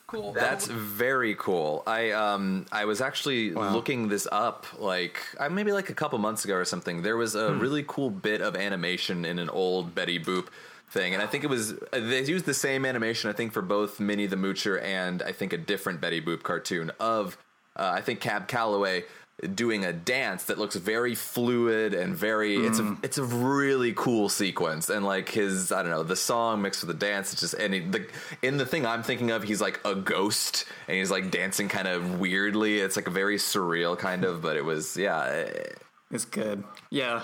cool. 0.08 0.34
That's 0.34 0.66
very 0.68 1.36
cool. 1.36 1.84
I 1.86 2.10
um 2.12 2.66
I 2.72 2.86
was 2.86 3.00
actually 3.00 3.52
looking 3.52 4.10
this 4.10 4.28
up 4.32 4.66
like 4.80 5.22
uh, 5.40 5.50
maybe 5.50 5.72
like 5.72 5.90
a 5.90 5.94
couple 5.94 6.18
months 6.18 6.44
ago 6.46 6.56
or 6.56 6.66
something. 6.66 7.04
There 7.04 7.16
was 7.18 7.36
a 7.36 7.54
really 7.54 7.84
cool 7.88 8.10
bit 8.10 8.42
of 8.42 8.56
animation 8.56 9.24
in 9.24 9.38
an 9.38 9.50
old 9.52 9.94
Betty 9.94 10.20
Boop 10.20 10.48
thing, 10.90 11.14
and 11.14 11.22
I 11.22 11.28
think 11.28 11.44
it 11.44 11.50
was 11.52 11.74
uh, 11.74 11.78
they 11.94 12.24
used 12.24 12.46
the 12.46 12.54
same 12.56 12.86
animation 12.86 13.30
I 13.30 13.34
think 13.34 13.54
for 13.54 13.62
both 13.62 14.00
Minnie 14.00 14.26
the 14.28 14.36
Moocher 14.36 14.82
and 14.82 15.22
I 15.22 15.32
think 15.32 15.54
a 15.54 15.58
different 15.58 16.02
Betty 16.02 16.22
Boop 16.22 16.42
cartoon 16.42 16.92
of 17.00 17.38
uh, 17.78 17.92
I 17.96 18.02
think 18.02 18.20
Cab 18.20 18.48
Calloway 18.48 19.06
doing 19.56 19.86
a 19.86 19.94
dance 19.94 20.44
that 20.46 20.58
looks 20.58 20.76
very 20.76 21.16
fluid 21.16 21.94
and 21.94 22.16
very 22.16 22.56
it's 22.58 22.80
a 22.80 22.84
mm. 22.84 23.04
it's 23.04 23.18
a 23.18 23.24
really 23.24 23.94
cool 23.94 24.30
sequence 24.30 24.90
and 24.90 25.06
like 25.06 25.30
his 25.30 25.72
I 25.72 25.82
don't 25.82 25.92
know 25.92 26.04
the 26.04 26.16
song 26.16 26.62
mixed 26.62 26.86
with 26.86 27.00
the 27.00 27.06
dance 27.06 27.34
it's 27.34 27.42
just 27.42 27.54
and 27.56 27.74
he, 27.74 27.80
the 27.80 28.08
in 28.42 28.58
the 28.58 28.66
thing 28.66 28.86
I'm 28.86 29.04
thinking 29.04 29.32
of 29.32 29.44
he's 29.44 29.62
like 29.62 29.80
a 29.84 29.96
ghost 29.96 30.66
and 30.88 30.98
he's 30.98 31.10
like 31.10 31.32
dancing 31.32 31.70
kind 31.70 31.88
of 31.88 32.20
weirdly 32.20 32.80
it's 32.80 32.96
like 32.96 33.08
a 33.08 33.12
very 33.12 33.38
surreal 33.38 33.98
kind 33.98 34.24
of 34.24 34.42
but 34.42 34.58
it 34.58 34.64
was 34.64 34.96
yeah 34.96 35.52
It's 36.12 36.26
good. 36.26 36.64
Yeah. 36.90 37.24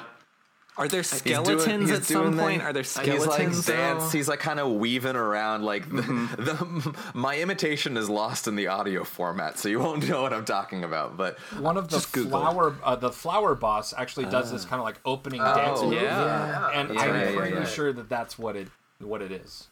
Are 0.78 0.88
there 0.88 1.02
skeletons 1.04 1.66
doing- 1.90 1.92
at 1.98 2.04
some 2.06 2.22
doing 2.24 2.38
point? 2.38 2.62
the- 2.62 2.68
Are 2.68 2.74
there 2.74 2.84
skeletons? 2.84 3.24
He's 3.24 3.24
skeletons? 3.34 3.58
like 3.58 3.66
though? 3.78 4.00
dance. 4.00 4.12
He's 4.12 4.28
like 4.28 4.40
kind 4.40 4.60
of 4.60 4.72
weaving 4.74 5.16
around. 5.16 5.64
Like 5.64 5.90
the, 5.90 6.02
the 6.38 6.98
my 7.14 7.38
imitation 7.38 7.98
is 7.98 8.10
lost 8.10 8.48
in 8.48 8.56
the 8.56 8.68
audio 8.68 9.04
format, 9.04 9.58
so 9.58 9.70
you 9.70 9.80
won't 9.80 10.08
know 10.08 10.22
what 10.22 10.34
I'm 10.34 10.46
talking 10.46 10.84
about. 10.84 11.18
But 11.18 11.40
One 11.60 11.78
of 11.78 11.90
the 11.90 11.98
Just 11.98 12.12
Google 12.14 12.40
flower, 12.42 12.76
uh, 12.84 12.96
the 12.96 13.12
flower 13.12 13.56
boss 13.56 13.94
actually 13.98 14.26
does 14.26 14.52
this 14.52 14.66
kind 14.66 14.80
of 14.80 14.86
like 14.86 15.00
opening 15.04 15.42
dance 15.42 15.82
move, 15.82 15.94
yeah. 15.94 16.70
and 16.74 16.94
Yeah, 16.94 17.02
I'm 17.02 17.16
yeah, 17.16 17.36
pretty 17.36 17.56
yeah. 17.56 17.66
sure 17.66 17.92
that 17.94 18.08
that's 18.10 18.38
what 18.38 18.56
it 18.56 18.68
what 19.00 19.22
it 19.22 19.32
is. 19.32 19.68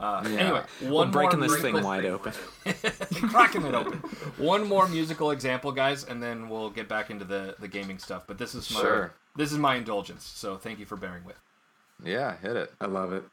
Uh, 0.00 0.22
Anyway, 0.24 0.62
We're 0.82 0.90
one 0.90 1.10
breaking 1.10 1.40
more 1.40 1.48
this 1.50 1.60
thing 1.60 1.74
musical- 1.74 1.90
wide 1.90 2.04
open. 2.06 2.32
cracking 3.28 3.62
it 3.66 3.74
open. 3.74 3.98
One 4.38 4.66
more 4.66 4.88
musical 4.88 5.30
example, 5.30 5.72
guys, 5.72 6.04
and 6.04 6.22
then 6.22 6.48
we'll 6.48 6.70
get 6.70 6.88
back 6.88 7.10
into 7.10 7.24
the 7.26 7.54
the 7.60 7.68
gaming 7.68 7.98
stuff. 7.98 8.24
But 8.26 8.38
this 8.38 8.54
is 8.54 8.70
my 8.72 8.80
Sure. 8.80 9.12
this 9.36 9.52
is 9.52 9.58
my 9.58 9.74
indulgence, 9.76 10.24
so 10.24 10.56
thank 10.56 10.78
you 10.78 10.86
for 10.86 10.96
bearing 10.96 11.24
with. 11.24 11.36
yeah, 12.02 12.36
hit 12.38 12.56
it. 12.56 12.72
I 12.80 12.86
love 12.86 13.12
it. 13.12 13.24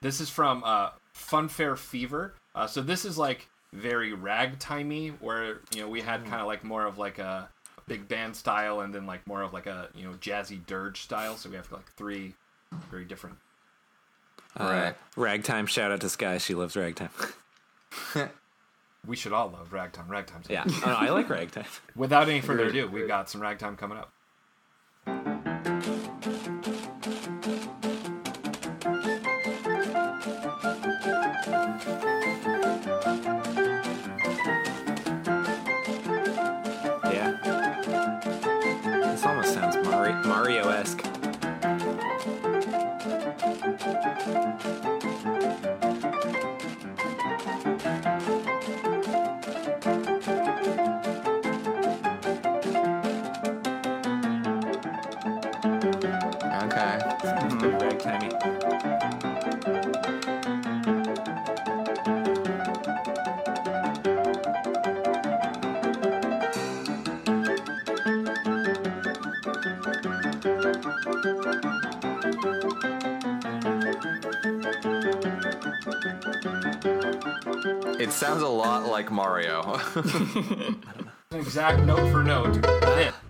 This 0.00 0.20
is 0.20 0.28
from 0.30 0.62
uh, 0.64 0.90
Funfair 1.14 1.76
Fever. 1.78 2.34
Uh, 2.54 2.66
so 2.66 2.80
this 2.82 3.04
is 3.04 3.16
like 3.18 3.48
very 3.72 4.12
ragtimey, 4.12 5.12
where 5.20 5.60
you 5.74 5.80
know 5.82 5.88
we 5.88 6.00
had 6.00 6.22
kind 6.24 6.40
of 6.40 6.46
like 6.46 6.64
more 6.64 6.84
of 6.84 6.98
like 6.98 7.18
a 7.18 7.48
big 7.86 8.08
band 8.08 8.34
style, 8.34 8.80
and 8.80 8.92
then 8.94 9.06
like 9.06 9.26
more 9.26 9.42
of 9.42 9.52
like 9.52 9.66
a 9.66 9.88
you 9.94 10.04
know 10.04 10.14
jazzy 10.14 10.64
dirge 10.66 11.02
style. 11.02 11.36
So 11.36 11.48
we 11.48 11.56
have 11.56 11.70
like 11.70 11.92
three 11.92 12.34
very 12.90 13.04
different. 13.04 13.36
Uh, 14.58 14.64
right. 14.64 14.94
Ragtime. 15.16 15.66
Shout 15.66 15.92
out 15.92 16.00
to 16.00 16.08
Sky. 16.08 16.38
She 16.38 16.54
loves 16.54 16.76
ragtime. 16.76 17.10
We 19.06 19.16
should 19.16 19.32
all 19.32 19.48
love 19.48 19.72
ragtime. 19.72 20.08
Ragtime. 20.08 20.42
yeah, 20.50 20.64
oh, 20.66 20.82
no, 20.84 20.92
I 20.92 21.08
like 21.10 21.30
ragtime. 21.30 21.64
Without 21.96 22.28
any 22.28 22.40
further 22.42 22.64
ado, 22.64 22.88
we've 22.88 23.06
got 23.08 23.30
some 23.30 23.40
ragtime 23.40 23.76
coming 23.76 23.96
up. 23.96 24.12
Yeah. 37.04 37.36
This 39.12 39.24
almost 39.24 39.54
sounds 39.54 39.76
Mari- 39.76 40.12
Mario 40.26 40.68
esque. 40.68 41.07
Ragtimey. 57.98 58.58
It 78.00 78.12
sounds 78.12 78.42
a 78.42 78.48
lot 78.48 78.86
like 78.86 79.10
Mario. 79.10 79.80
Exact 81.32 81.80
note 81.80 82.10
for 82.12 82.22
note. 82.22 83.14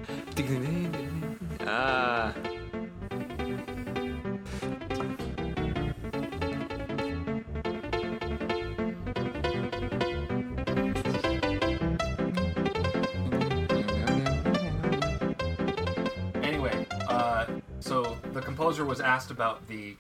asked 19.18 19.32
about 19.32 19.66
the 19.66 19.96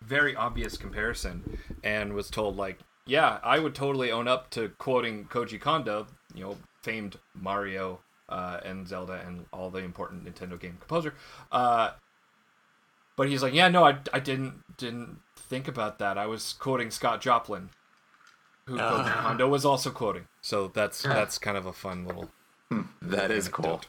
very 0.00 0.36
obvious 0.36 0.76
comparison 0.76 1.58
and 1.82 2.12
was 2.12 2.30
told, 2.30 2.56
like, 2.56 2.78
yeah, 3.06 3.38
I 3.42 3.58
would 3.58 3.74
totally 3.74 4.12
own 4.12 4.28
up 4.28 4.50
to 4.50 4.68
quoting 4.78 5.24
Koji 5.24 5.60
Kondo, 5.60 6.06
you 6.32 6.44
know, 6.44 6.56
famed 6.80 7.16
Mario 7.34 7.98
uh, 8.28 8.60
and 8.64 8.86
Zelda 8.86 9.20
and 9.26 9.46
all 9.52 9.68
the 9.68 9.80
important 9.80 10.24
Nintendo 10.24 10.60
game 10.60 10.76
composer. 10.78 11.14
Uh, 11.50 11.90
but 13.16 13.28
he's 13.28 13.42
like, 13.42 13.52
yeah, 13.52 13.68
no, 13.68 13.84
I, 13.84 13.98
I 14.12 14.20
didn't 14.20 14.62
didn't 14.76 15.18
think 15.36 15.66
about 15.66 15.98
that. 15.98 16.16
I 16.16 16.26
was 16.26 16.52
quoting 16.52 16.92
Scott 16.92 17.20
Joplin, 17.20 17.70
who 18.66 18.76
Koji 18.76 19.12
Kondo 19.12 19.48
was 19.48 19.64
also 19.64 19.90
quoting. 19.90 20.28
So 20.40 20.68
that's 20.68 21.02
that's 21.02 21.36
kind 21.38 21.56
of 21.56 21.66
a 21.66 21.72
fun 21.72 22.06
little 22.06 22.30
that 23.02 23.32
is 23.32 23.48
cool. 23.48 23.80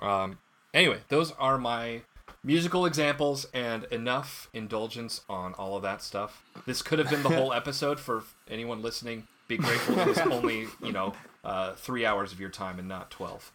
um, 0.00 0.38
anyway, 0.74 0.98
those 1.08 1.32
are 1.38 1.56
my 1.56 2.02
musical 2.42 2.86
examples 2.86 3.46
and 3.52 3.84
enough 3.84 4.48
indulgence 4.52 5.22
on 5.28 5.54
all 5.54 5.76
of 5.76 5.82
that 5.82 6.02
stuff. 6.02 6.42
This 6.66 6.82
could 6.82 6.98
have 6.98 7.10
been 7.10 7.22
the 7.22 7.28
whole 7.30 7.52
episode 7.62 8.00
for 8.00 8.24
anyone 8.48 8.82
listening. 8.82 9.26
Be 9.48 9.56
grateful 9.56 9.98
it 9.98 10.06
was 10.06 10.18
only, 10.18 10.66
you 10.82 10.92
know, 10.92 11.12
uh, 11.44 11.72
three 11.74 12.06
hours 12.06 12.32
of 12.32 12.40
your 12.40 12.50
time 12.50 12.78
and 12.78 12.86
not 12.88 13.10
12. 13.10 13.52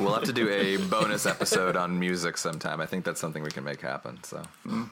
We'll 0.00 0.12
have 0.14 0.24
to 0.24 0.32
do 0.32 0.48
a 0.48 0.76
bonus 0.88 1.26
episode 1.26 1.76
on 1.76 1.98
music 1.98 2.36
sometime. 2.36 2.80
I 2.80 2.86
think 2.86 3.04
that's 3.04 3.20
something 3.20 3.42
we 3.42 3.50
can 3.50 3.62
make 3.64 3.80
happen. 3.80 4.18
So 4.24 4.42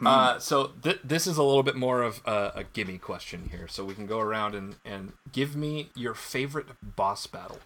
Uh, 0.06 0.38
so 0.38 0.70
th- 0.82 1.00
this 1.02 1.26
is 1.26 1.36
a 1.36 1.42
little 1.42 1.64
bit 1.64 1.74
more 1.74 2.02
of 2.02 2.22
a, 2.24 2.52
a 2.54 2.64
gimme 2.72 2.98
question 2.98 3.48
here. 3.50 3.66
So 3.68 3.84
we 3.84 3.94
can 3.94 4.06
go 4.06 4.20
around 4.20 4.54
and, 4.54 4.76
and 4.84 5.12
give 5.32 5.56
me 5.56 5.90
your 5.96 6.14
favorite 6.14 6.68
boss 6.80 7.26
battle. 7.26 7.58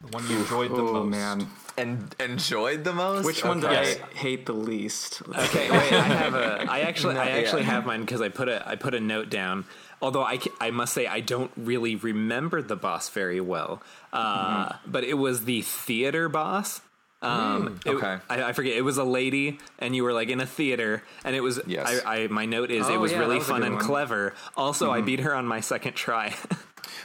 The 0.00 0.08
one 0.16 0.26
you 0.28 0.38
enjoyed 0.38 0.70
the 0.70 0.76
Oh 0.82 1.04
most. 1.04 1.10
man, 1.10 1.46
and 1.76 2.14
enjoyed 2.18 2.84
the 2.84 2.92
most. 2.92 3.24
which 3.26 3.44
one 3.44 3.62
Okay. 3.62 3.84
did 3.94 4.02
I 4.02 4.14
hate 4.16 4.46
the 4.46 4.54
least? 4.54 5.20
Okay, 5.28 5.70
wait. 5.70 5.92
I 5.92 6.00
have 6.02 6.34
a. 6.34 6.64
I 6.70 6.80
actually, 6.80 7.16
I 7.18 7.28
actually 7.30 7.62
yeah. 7.62 7.68
have 7.72 7.86
mine 7.86 8.00
because 8.00 8.22
I 8.22 8.30
put 8.30 8.48
a, 8.48 8.66
I 8.66 8.76
put 8.76 8.94
a 8.94 9.00
note 9.00 9.28
down. 9.28 9.66
Although 10.02 10.22
I, 10.22 10.38
I 10.58 10.70
must 10.70 10.94
say 10.94 11.06
I 11.06 11.20
don't 11.20 11.50
really 11.56 11.96
remember 11.96 12.62
the 12.62 12.76
boss 12.76 13.10
very 13.10 13.40
well. 13.42 13.82
Uh, 14.12 14.72
But 14.86 15.04
it 15.04 15.14
was 15.14 15.44
the 15.44 15.60
theater 15.60 16.30
boss. 16.30 16.80
Um, 17.22 17.78
it- 17.84 17.90
okay. 17.90 18.16
I, 18.30 18.42
I 18.44 18.52
forget. 18.52 18.74
It 18.76 18.82
was 18.82 18.96
a 18.98 19.04
lady, 19.04 19.58
and 19.78 19.94
you 19.94 20.04
were 20.04 20.12
like 20.12 20.28
in 20.30 20.40
a 20.40 20.46
theater, 20.46 21.02
and 21.24 21.36
it 21.36 21.40
was. 21.40 21.60
Yes. 21.66 22.00
I, 22.06 22.22
I 22.24 22.26
my 22.28 22.46
note 22.46 22.70
is 22.70 22.88
it 22.88 22.92
Oh, 22.92 23.00
was 23.00 23.12
yeah, 23.12 23.18
really 23.18 23.38
was 23.38 23.46
fun 23.46 23.62
and 23.62 23.74
one. 23.76 23.84
clever. 23.84 24.34
Also, 24.56 24.90
I 24.90 25.00
beat 25.02 25.20
her 25.20 25.34
on 25.34 25.46
my 25.46 25.60
second 25.60 25.94
try. 25.94 26.34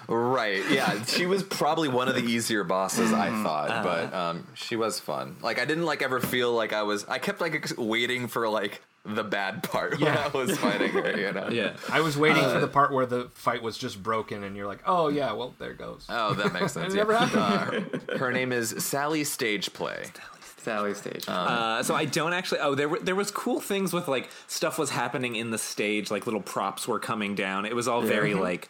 Right. 0.07 0.61
Yeah. 0.69 1.03
She 1.05 1.25
was 1.25 1.41
probably 1.41 1.89
one 1.89 2.07
of 2.07 2.13
the 2.15 2.21
easier 2.23 2.63
bosses 2.63 3.11
I 3.11 3.29
Mm-hmm. 3.29 3.43
thought, 3.43 3.69
Uh-huh. 3.71 3.83
but 3.83 4.13
um, 4.13 4.47
she 4.53 4.75
was 4.75 4.99
fun. 4.99 5.35
Like 5.41 5.59
I 5.59 5.65
didn't 5.65 5.85
like 5.85 6.03
ever 6.03 6.19
feel 6.19 6.53
like 6.53 6.73
I 6.73 6.83
was. 6.83 7.05
I 7.05 7.17
kept 7.17 7.41
like 7.41 7.71
waiting 7.77 8.27
for 8.27 8.47
like 8.47 8.81
the 9.05 9.23
bad 9.23 9.63
part 9.63 9.99
Yeah. 9.99 10.29
I 10.33 10.35
was 10.37 10.57
fighting 10.57 10.89
her. 10.91 11.17
You 11.17 11.31
know. 11.31 11.49
yeah. 11.49 11.75
I 11.89 12.01
was 12.01 12.17
waiting 12.17 12.43
for 12.43 12.59
the 12.59 12.67
part 12.67 12.91
where 12.91 13.05
the 13.05 13.29
fight 13.35 13.61
was 13.61 13.77
just 13.77 14.01
broken, 14.01 14.43
and 14.43 14.55
you're 14.55 14.67
like, 14.67 14.81
oh, 14.85 15.09
yeah, 15.09 15.31
well, 15.33 15.53
there 15.59 15.71
it 15.71 15.77
goes. 15.77 16.05
Oh, 16.09 16.33
that 16.33 16.53
makes 16.53 16.73
sense. 16.73 16.93
It 16.93 16.97
never 16.97 17.13
yeah. 17.13 17.27
happened. 17.27 17.89
Uh, 17.93 18.13
her, 18.13 18.17
her 18.17 18.31
name 18.31 18.51
is 18.51 18.73
Sally 18.79 19.23
Stageplay. 19.23 20.09
Sally 20.57 20.95
stage. 20.95 21.25
Uh, 21.27 21.83
so 21.83 21.93
I 21.93 22.05
don't 22.05 22.33
actually. 22.33 22.59
Oh, 22.61 22.73
there 22.73 22.89
were 22.89 22.99
there 22.99 23.13
was 23.13 23.29
cool 23.29 23.59
things 23.61 23.93
with 23.93 24.07
like 24.07 24.29
stuff 24.47 24.79
was 24.79 24.89
happening 24.89 25.35
in 25.35 25.51
the 25.51 25.59
stage, 25.59 26.09
like 26.09 26.25
little 26.25 26.41
props 26.41 26.87
were 26.87 26.97
coming 26.99 27.35
down. 27.35 27.65
It 27.65 27.75
was 27.75 27.87
all 27.87 28.01
very 28.01 28.33
like, 28.33 28.69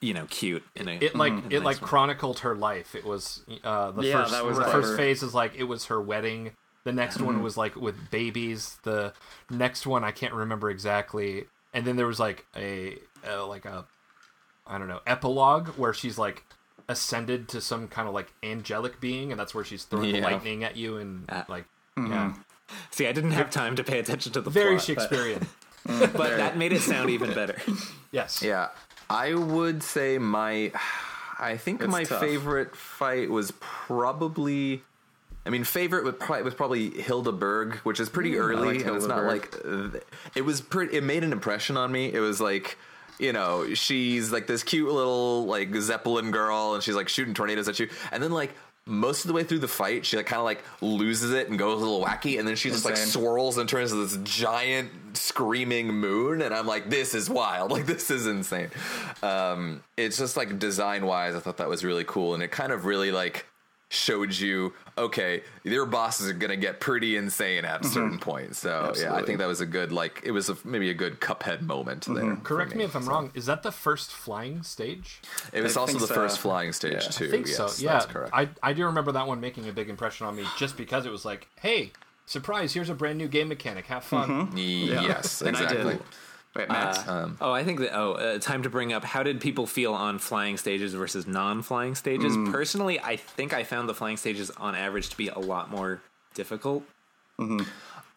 you 0.00 0.12
know, 0.12 0.26
cute. 0.28 0.64
In 0.74 0.88
a, 0.88 0.92
it 0.96 1.14
like 1.14 1.32
in 1.32 1.38
it 1.52 1.52
nice 1.58 1.62
like 1.62 1.80
way. 1.82 1.86
chronicled 1.86 2.40
her 2.40 2.56
life. 2.56 2.96
It 2.96 3.04
was 3.04 3.44
uh, 3.62 3.92
the 3.92 4.02
Yeah, 4.02 4.22
first 4.22 4.32
that 4.32 4.44
was 4.44 4.56
the 4.58 4.64
clever. 4.64 4.82
first 4.82 4.96
phase 4.96 5.22
is 5.22 5.32
like 5.32 5.54
it 5.54 5.64
was 5.64 5.84
her 5.84 6.00
wedding. 6.02 6.50
The 6.84 6.92
next 6.92 7.20
one 7.20 7.42
was 7.42 7.56
like 7.56 7.76
with 7.76 8.10
babies. 8.10 8.78
The 8.84 9.12
next 9.50 9.86
one 9.86 10.02
I 10.04 10.10
can't 10.12 10.32
remember 10.34 10.70
exactly. 10.70 11.44
And 11.74 11.84
then 11.86 11.96
there 11.96 12.06
was 12.06 12.18
like 12.18 12.46
a, 12.56 12.98
uh 13.28 13.46
like 13.46 13.64
a 13.64 13.84
I 14.66 14.78
don't 14.78 14.88
know 14.88 15.00
epilogue 15.06 15.68
where 15.76 15.92
she's 15.92 16.16
like 16.18 16.44
ascended 16.88 17.48
to 17.48 17.60
some 17.60 17.86
kind 17.88 18.08
of 18.08 18.14
like 18.14 18.32
angelic 18.42 19.00
being, 19.00 19.30
and 19.30 19.38
that's 19.38 19.54
where 19.54 19.64
she's 19.64 19.84
throwing 19.84 20.14
Yeah. 20.14 20.22
lightning 20.24 20.64
at 20.64 20.76
you 20.76 20.96
and 20.96 21.24
Ah. 21.28 21.44
like 21.48 21.64
yeah, 21.96 22.32
See, 22.90 23.06
I 23.06 23.12
didn't 23.12 23.32
have 23.32 23.50
time 23.50 23.76
to 23.76 23.84
pay 23.84 23.98
attention 23.98 24.32
to 24.32 24.40
the 24.40 24.48
very 24.50 24.76
plot, 24.76 24.78
but- 24.78 24.84
Shakespearean. 24.84 25.46
but, 25.86 26.36
that 26.36 26.56
made 26.58 26.72
it 26.72 26.82
sound 26.82 27.08
even 27.10 27.32
better. 27.34 27.56
yes. 28.12 28.42
Yeah, 28.42 28.68
I 29.08 29.34
would 29.34 29.82
say 29.82 30.18
my. 30.18 30.72
I 31.38 31.56
think 31.56 31.80
It's 31.82 31.90
my 31.90 32.04
tough. 32.04 32.20
favorite 32.20 32.76
fight 32.76 33.30
was 33.30 33.50
probably. 33.60 34.82
I 35.46 35.50
mean, 35.50 35.64
favorite 35.64 36.04
was 36.04 36.14
probably, 36.18 36.42
was 36.42 36.54
probably 36.54 36.90
Hilda 36.90 37.32
Berg, 37.32 37.76
which 37.76 37.98
is 37.98 38.08
pretty 38.08 38.36
early, 38.36 38.78
like 38.78 38.86
and 38.86 38.96
it's 38.96 39.06
not 39.06 39.24
like 39.24 39.54
uh, 39.64 39.88
it 40.34 40.42
was. 40.42 40.60
Pretty, 40.60 40.96
it 40.96 41.04
made 41.04 41.24
an 41.24 41.32
impression 41.32 41.76
on 41.76 41.90
me. 41.90 42.12
It 42.12 42.20
was 42.20 42.40
like. 42.40 42.78
You 43.18 43.34
know, 43.34 43.74
she's 43.74 44.32
like 44.32 44.46
this 44.46 44.62
cute 44.62 44.90
little 44.90 45.44
like 45.44 45.74
Zeppelin 45.74 46.30
girl, 46.30 46.72
and 46.72 46.82
she's 46.82 46.94
like 46.94 47.10
shooting 47.10 47.34
tornadoes 47.34 47.68
at 47.68 47.78
you. 47.78 47.90
And 48.12 48.22
then 48.22 48.32
like 48.32 48.54
most 48.86 49.24
of 49.24 49.28
the 49.28 49.34
way 49.34 49.44
through 49.44 49.58
the 49.58 49.68
fight, 49.68 50.06
she 50.06 50.16
like 50.16 50.26
kind 50.26 50.38
of 50.38 50.44
like 50.44 50.62
loses 50.80 51.32
it 51.32 51.48
and 51.48 51.58
goes 51.58 51.82
a 51.82 51.84
little 51.84 52.02
wacky, 52.04 52.38
and 52.38 52.48
then 52.48 52.56
she 52.56 52.70
just 52.70 52.84
like 52.84 52.96
swirls 52.96 53.58
and 53.58 53.68
turns 53.68 53.92
into 53.92 54.04
this 54.04 54.18
giant 54.24 54.90
screaming 55.16 55.88
moon. 55.88 56.42
And 56.42 56.54
I'm 56.54 56.66
like, 56.66 56.90
this 56.90 57.14
is 57.14 57.28
wild. 57.28 57.70
Like 57.80 57.86
this 57.86 58.10
is 58.10 58.26
insane. 58.26 58.70
Um, 59.22 59.82
it's 59.96 60.18
just 60.18 60.36
like 60.36 60.58
design 60.58 61.06
wise, 61.06 61.34
I 61.34 61.40
thought 61.40 61.58
that 61.58 61.68
was 61.68 61.84
really 61.84 62.04
cool, 62.04 62.34
and 62.34 62.42
it 62.42 62.50
kind 62.50 62.72
of 62.72 62.84
really 62.84 63.12
like 63.12 63.46
showed 63.90 64.32
you 64.36 64.72
okay 65.00 65.42
your 65.64 65.86
bosses 65.86 66.28
are 66.28 66.34
gonna 66.34 66.56
get 66.56 66.80
pretty 66.80 67.16
insane 67.16 67.64
at 67.64 67.80
a 67.80 67.84
mm-hmm. 67.84 67.92
certain 67.92 68.18
point 68.18 68.54
so 68.54 68.92
yeah 68.96 69.14
i 69.14 69.22
think 69.22 69.38
that 69.38 69.48
was 69.48 69.60
a 69.60 69.66
good 69.66 69.92
like 69.92 70.20
it 70.24 70.30
was 70.30 70.48
a, 70.48 70.56
maybe 70.64 70.90
a 70.90 70.94
good 70.94 71.20
cuphead 71.20 71.62
moment 71.62 72.04
mm-hmm. 72.04 72.14
there 72.14 72.36
Correct 72.42 72.74
me 72.74 72.84
if 72.84 72.94
I'm 72.94 73.08
wrong. 73.08 73.30
Is 73.34 73.46
that 73.46 73.62
the 73.62 73.72
first 73.72 74.10
flying 74.10 74.62
stage? 74.62 75.20
it 75.52 75.62
was 75.62 75.76
I 75.76 75.80
also 75.80 75.98
the 75.98 76.06
so. 76.06 76.14
first 76.14 76.38
flying 76.38 76.72
stage 76.72 76.92
Yeah. 76.92 77.08
I 77.08 77.10
too 77.10 77.24
I 77.26 77.30
think 77.30 77.46
yes 77.46 77.56
so. 77.56 77.84
Yeah, 77.84 77.92
that's 77.92 78.06
correct 78.06 78.32
I 78.34 78.48
I 78.62 78.72
do 78.72 78.84
remember 78.86 79.12
that 79.12 79.26
one 79.26 79.40
making 79.40 79.68
a 79.68 79.72
big 79.72 79.88
impression 79.88 80.26
on 80.26 80.36
me 80.36 80.44
just 80.58 80.76
because 80.76 81.06
it 81.06 81.12
was 81.12 81.24
like, 81.24 81.48
hey, 81.60 81.92
surprise! 82.26 82.72
Here's 82.74 82.90
a 82.90 82.94
brand 82.94 83.18
new 83.18 83.28
game 83.28 83.48
mechanic. 83.48 83.86
Have 83.86 84.04
fun. 84.04 84.28
Mm-hmm. 84.28 84.56
yes 84.56 85.42
And 85.42 85.56
I 85.56 85.62
exactly 85.62 85.98
did. 86.54 86.60
Wait, 86.60 86.68
Matt. 86.68 87.04
Oh, 87.40 87.52
I 87.52 87.64
think 87.64 87.80
that. 87.80 87.96
Oh, 87.96 88.12
uh, 88.12 88.38
time 88.38 88.62
to 88.64 88.70
bring 88.70 88.92
up 88.92 89.04
how 89.04 89.22
did 89.22 89.40
people 89.40 89.66
feel 89.66 89.94
on 89.94 90.18
flying 90.18 90.56
stages 90.56 90.94
versus 90.94 91.26
non-flying 91.26 91.94
stages? 91.94 92.36
Mm. 92.36 92.50
Personally, 92.52 92.98
I 93.00 93.16
think 93.16 93.52
I 93.52 93.64
found 93.64 93.88
the 93.88 93.94
flying 93.94 94.16
stages 94.16 94.50
on 94.50 94.74
average 94.74 95.10
to 95.10 95.16
be 95.16 95.28
a 95.28 95.38
lot 95.38 95.70
more 95.70 96.00
difficult. 96.34 96.82
Mm-hmm. 97.38 97.58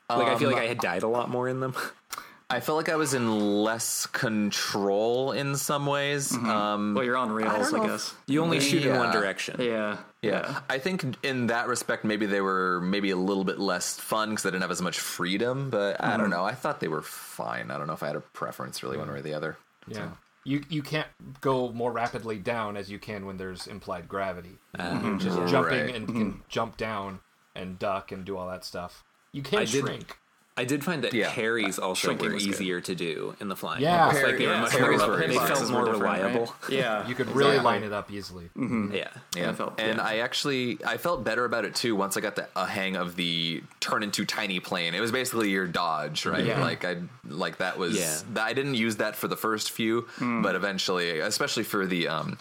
Like 0.10 0.28
I 0.28 0.38
feel 0.38 0.50
Um, 0.50 0.54
like 0.56 0.64
I 0.64 0.68
had 0.68 0.80
died 0.80 1.04
a 1.04 1.08
lot 1.08 1.30
more 1.30 1.48
in 1.48 1.60
them. 1.60 1.76
i 2.50 2.60
felt 2.60 2.76
like 2.76 2.90
i 2.90 2.96
was 2.96 3.14
in 3.16 3.64
less 3.64 4.06
control 4.06 5.32
in 5.32 5.56
some 5.56 5.88
ways 5.88 6.34
um 6.34 6.94
well, 6.94 7.04
you're 7.04 7.18
on 7.18 7.32
rails, 7.32 7.72
don't 7.72 7.82
I, 7.82 7.84
know 7.86 7.94
guess. 7.94 8.14
You 8.28 8.44
only 8.44 8.60
shoot 8.60 8.86
in 8.86 8.96
one 8.98 9.12
direction. 9.12 9.60
Yeah. 9.60 9.98
Yeah. 10.24 10.62
I 10.70 10.80
think 10.80 11.04
in 11.24 11.48
that 11.48 11.68
respect, 11.68 12.04
maybe 12.06 12.26
they 12.26 12.42
were 12.42 12.80
maybe 12.82 13.10
a 13.12 13.16
little 13.18 13.44
bit 13.44 13.60
less 13.60 14.00
fun 14.00 14.30
because 14.30 14.44
they 14.44 14.50
didn't 14.52 14.62
have 14.62 14.72
as 14.72 14.82
much 14.82 15.00
freedom. 15.00 15.70
But 15.70 16.00
I 16.00 16.10
Mm-hmm. 16.12 16.20
don't 16.22 16.30
know. 16.30 16.46
I 16.46 16.54
thought 16.54 16.80
they 16.80 16.88
were 16.88 17.02
fine. 17.02 17.70
I 17.72 17.78
don't 17.78 17.88
know 17.88 17.94
if 17.94 18.04
I 18.04 18.08
had 18.08 18.16
a 18.16 18.22
preference 18.22 18.82
really 18.84 18.98
one 18.98 19.10
way 19.12 19.20
or 19.20 19.22
the 19.22 19.34
other. 19.34 19.58
Yeah. 19.88 20.10
You 20.46 20.64
you 20.70 20.82
can't 20.82 21.08
go 21.42 21.72
more 21.72 21.92
rapidly 21.92 22.38
down 22.38 22.76
as 22.78 22.90
you 22.90 23.00
can 23.00 23.26
when 23.26 23.38
there's 23.38 23.68
implied 23.68 24.08
gravity. 24.08 24.58
You're 24.78 25.18
just 25.18 25.38
jumping 25.52 25.86
Right. 25.86 25.96
and 25.96 26.08
can 26.08 26.42
jump 26.50 26.76
down 26.78 27.20
and 27.56 27.78
duck 27.80 28.12
and 28.12 28.26
do 28.26 28.36
all 28.38 28.48
that 28.50 28.66
stuff. 28.66 29.04
You 29.32 29.42
can 29.42 29.60
I 29.60 29.66
did- 29.66 29.86
shrink. 29.86 30.18
I 30.56 30.66
did 30.66 30.84
find 30.84 31.04
that 31.04 31.14
Yeah. 31.16 31.32
parries 31.34 31.80
also 31.80 32.08
Shrinking 32.10 32.28
were 32.28 32.34
was 32.36 32.46
good. 32.46 32.54
easier 32.54 32.80
to 32.82 32.94
do 32.94 33.36
in 33.40 33.48
the 33.50 33.56
flying. 33.56 33.82
Yeah. 33.82 34.12
It's 34.12 34.22
like 34.22 34.38
they 34.38 34.46
were 34.46 34.58
much 34.58 34.72
parries 34.72 35.00
more. 35.00 35.10
were 35.10 35.18
They 35.28 35.34
felt 35.36 35.70
more 35.72 35.86
different, 35.86 36.04
right? 36.04 36.22
reliable. 36.22 36.56
Yeah. 36.70 37.08
You 37.10 37.16
could 37.16 37.28
really 37.30 37.52
exactly. 37.58 37.66
line 37.72 37.84
it 37.84 37.92
up 37.92 38.12
easily. 38.12 38.46
Mm-hmm. 38.56 38.84
Mm-hmm. 38.86 38.96
Yeah. 38.96 39.08
Yeah, 39.36 39.50
I 39.50 39.54
felt- 39.54 39.80
and 39.80 39.98
yeah. 39.98 40.04
I 40.04 40.18
actually 40.18 40.78
I 40.86 40.98
felt 40.98 41.24
better 41.24 41.44
about 41.46 41.66
it 41.66 41.74
too 41.74 41.96
once 41.96 42.18
I 42.18 42.22
got 42.22 42.36
the 42.36 42.48
a 42.56 42.68
hang 42.68 42.96
of 42.96 43.16
the 43.16 43.64
turn 43.80 44.04
into 44.04 44.26
tiny 44.26 44.60
plane. 44.60 44.94
It 44.94 45.00
was 45.02 45.12
basically 45.12 45.50
your 45.50 45.66
dodge, 45.66 46.26
right? 46.28 46.46
Yeah. 46.46 46.62
Like 46.62 46.86
I 46.86 46.98
like 47.28 47.58
that 47.58 47.80
was 47.80 47.98
Yeah. 47.98 48.16
that- 48.34 48.44
I 48.46 48.54
didn't 48.54 48.76
use 48.76 48.98
that 48.98 49.16
for 49.16 49.28
the 49.28 49.38
first 49.38 49.72
few, 49.72 50.04
mm. 50.20 50.44
but 50.44 50.54
eventually, 50.56 51.20
especially 51.20 51.64
for 51.64 51.88
the 51.88 52.08
um 52.08 52.38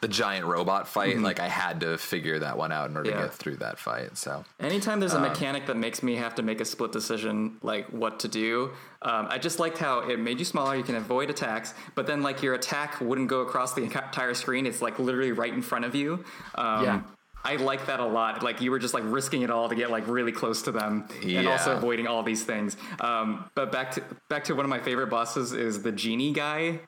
the 0.00 0.08
giant 0.08 0.46
robot 0.46 0.86
fight, 0.86 1.18
like 1.18 1.40
I 1.40 1.48
had 1.48 1.80
to 1.80 1.98
figure 1.98 2.38
that 2.38 2.56
one 2.56 2.70
out 2.70 2.88
in 2.90 2.96
order 2.96 3.10
Yeah. 3.10 3.16
to 3.16 3.22
get 3.24 3.34
through 3.34 3.56
that 3.56 3.78
fight. 3.78 4.16
So 4.16 4.44
Anytime 4.60 5.00
there's 5.00 5.14
a 5.14 5.20
mechanic 5.20 5.66
that 5.66 5.76
makes 5.76 6.02
me 6.02 6.14
have 6.16 6.34
to 6.36 6.42
make 6.42 6.60
a 6.60 6.64
split 6.64 6.92
decision, 6.92 7.56
like 7.62 7.86
what 7.88 8.20
to 8.20 8.28
do, 8.28 8.70
um, 9.02 9.26
I 9.28 9.38
just 9.38 9.58
liked 9.58 9.78
how 9.78 10.00
it 10.00 10.18
made 10.20 10.38
you 10.38 10.44
smaller. 10.44 10.76
You 10.76 10.84
can 10.84 10.94
avoid 10.94 11.30
attacks, 11.30 11.74
but 11.96 12.06
then 12.06 12.22
like 12.22 12.42
your 12.42 12.54
attack 12.54 13.00
wouldn't 13.00 13.28
go 13.28 13.40
across 13.40 13.74
the 13.74 13.82
entire 13.82 14.34
screen. 14.34 14.66
It's 14.66 14.80
like 14.80 14.98
literally 15.00 15.32
right 15.32 15.52
in 15.52 15.62
front 15.62 15.84
of 15.84 15.94
you. 15.94 16.24
Um, 16.54 16.84
Yeah. 16.84 17.00
I 17.44 17.54
like 17.56 17.86
that 17.86 18.00
a 18.00 18.04
lot. 18.04 18.42
Like 18.42 18.60
you 18.60 18.70
were 18.72 18.80
just 18.80 18.94
like 18.94 19.04
risking 19.06 19.42
it 19.42 19.50
all 19.50 19.68
to 19.68 19.74
get 19.74 19.90
like 19.90 20.06
really 20.08 20.32
close 20.32 20.60
to 20.62 20.72
them, 20.72 21.08
and 21.22 21.46
also 21.48 21.76
avoiding 21.76 22.06
all 22.08 22.22
these 22.24 22.42
things. 22.44 22.76
Um, 23.00 23.44
but 23.54 23.70
back 23.72 23.92
to 23.92 24.02
back 24.28 24.44
to 24.44 24.54
one 24.54 24.64
of 24.64 24.68
my 24.70 24.80
favorite 24.80 25.06
bosses 25.08 25.52
is 25.52 25.80
the 25.82 25.92
genie 25.92 26.32
guy. 26.32 26.80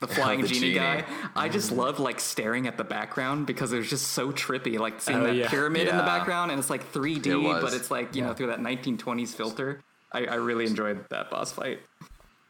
The 0.00 0.08
flying 0.08 0.40
the 0.42 0.48
genie, 0.48 0.60
genie. 0.60 0.74
guy. 0.74 1.04
I 1.34 1.48
just 1.48 1.70
mm-hmm. 1.70 1.80
love 1.80 1.98
like 2.00 2.20
staring 2.20 2.66
at 2.66 2.76
the 2.76 2.84
background 2.84 3.46
because 3.46 3.72
it 3.72 3.78
was 3.78 3.88
just 3.88 4.08
so 4.08 4.30
trippy. 4.30 4.78
Like 4.78 5.00
seeing 5.00 5.20
Oh, 5.20 5.24
that 5.24 5.34
yeah. 5.34 5.48
pyramid 5.48 5.88
in 5.88 5.96
the 5.96 6.02
background, 6.02 6.50
and 6.50 6.58
it's 6.58 6.70
like 6.70 6.92
3D, 6.92 7.26
It 7.26 7.62
but 7.62 7.72
it's 7.72 7.90
like 7.90 8.14
you 8.14 8.22
know 8.22 8.34
through 8.34 8.48
that 8.48 8.60
1920s 8.60 9.34
filter. 9.34 9.80
I, 10.12 10.26
I 10.26 10.34
really 10.36 10.66
enjoyed 10.66 11.04
that 11.10 11.30
boss 11.30 11.52
fight. 11.52 11.80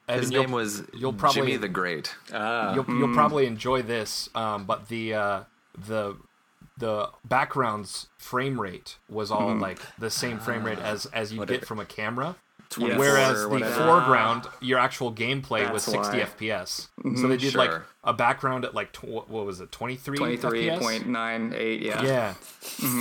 Evan, 0.08 0.22
his 0.22 0.30
name 0.30 0.52
was 0.52 0.84
you'll 0.94 1.12
probably- 1.12 1.52
Djimmi 1.52 1.60
the 1.60 1.68
Great. 1.68 2.14
Ah. 2.32 2.36
Mm. 2.36 2.74
you'll, 2.74 2.98
you'll 2.98 3.14
probably 3.14 3.46
enjoy 3.46 3.82
this, 3.82 4.28
um, 4.34 4.64
but 4.64 4.88
the 4.88 5.14
uh, 5.14 5.40
the 5.86 6.16
the 6.78 7.08
background's 7.24 8.08
frame 8.18 8.60
rate 8.60 8.98
was 9.08 9.30
all 9.30 9.50
mm. 9.50 9.60
like 9.60 9.78
the 9.98 10.10
same 10.10 10.38
frame 10.38 10.64
rate 10.64 10.78
ah. 10.80 10.86
as 10.86 11.06
as 11.06 11.32
you 11.32 11.44
get 11.46 11.64
from 11.64 11.80
a 11.80 11.84
camera. 11.84 12.36
Whereas 12.78 13.42
the 13.42 13.48
whatever. 13.48 13.74
foreground, 13.74 14.44
your 14.60 14.78
actual 14.78 15.12
gameplay 15.12 15.70
was 15.72 15.82
60 15.84 16.18
why. 16.18 16.24
FPS. 16.24 16.88
So 17.20 17.28
they 17.28 17.36
did 17.36 17.54
like 17.54 17.70
a 18.04 18.12
background 18.12 18.64
at 18.64 18.74
like 18.74 18.92
tw- 18.92 19.04
what 19.28 19.46
was 19.46 19.60
it, 19.60 19.72
23 19.72 20.18
23.98, 20.18 21.80
yeah. 21.82 22.02
Yeah, 22.02 22.34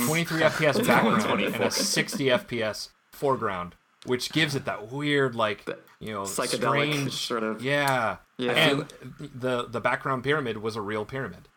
23 0.06 0.40
FPS 0.42 0.86
background 0.86 1.40
and 1.42 1.62
a 1.64 1.70
60 1.70 2.24
FPS 2.26 2.88
foreground, 3.10 3.74
which 4.04 4.32
gives 4.32 4.54
it 4.54 4.64
that 4.66 4.90
weird 4.92 5.34
like 5.34 5.68
you 6.00 6.12
know 6.12 6.22
Psychedelic 6.22 6.56
strange 6.92 7.12
sort 7.12 7.42
of. 7.42 7.62
yeah. 7.62 8.16
Yeah. 8.38 8.52
And 8.52 8.86
the 9.34 9.64
the 9.66 9.80
background 9.80 10.22
pyramid 10.22 10.58
was 10.58 10.76
a 10.76 10.80
real 10.82 11.04
pyramid. 11.06 11.48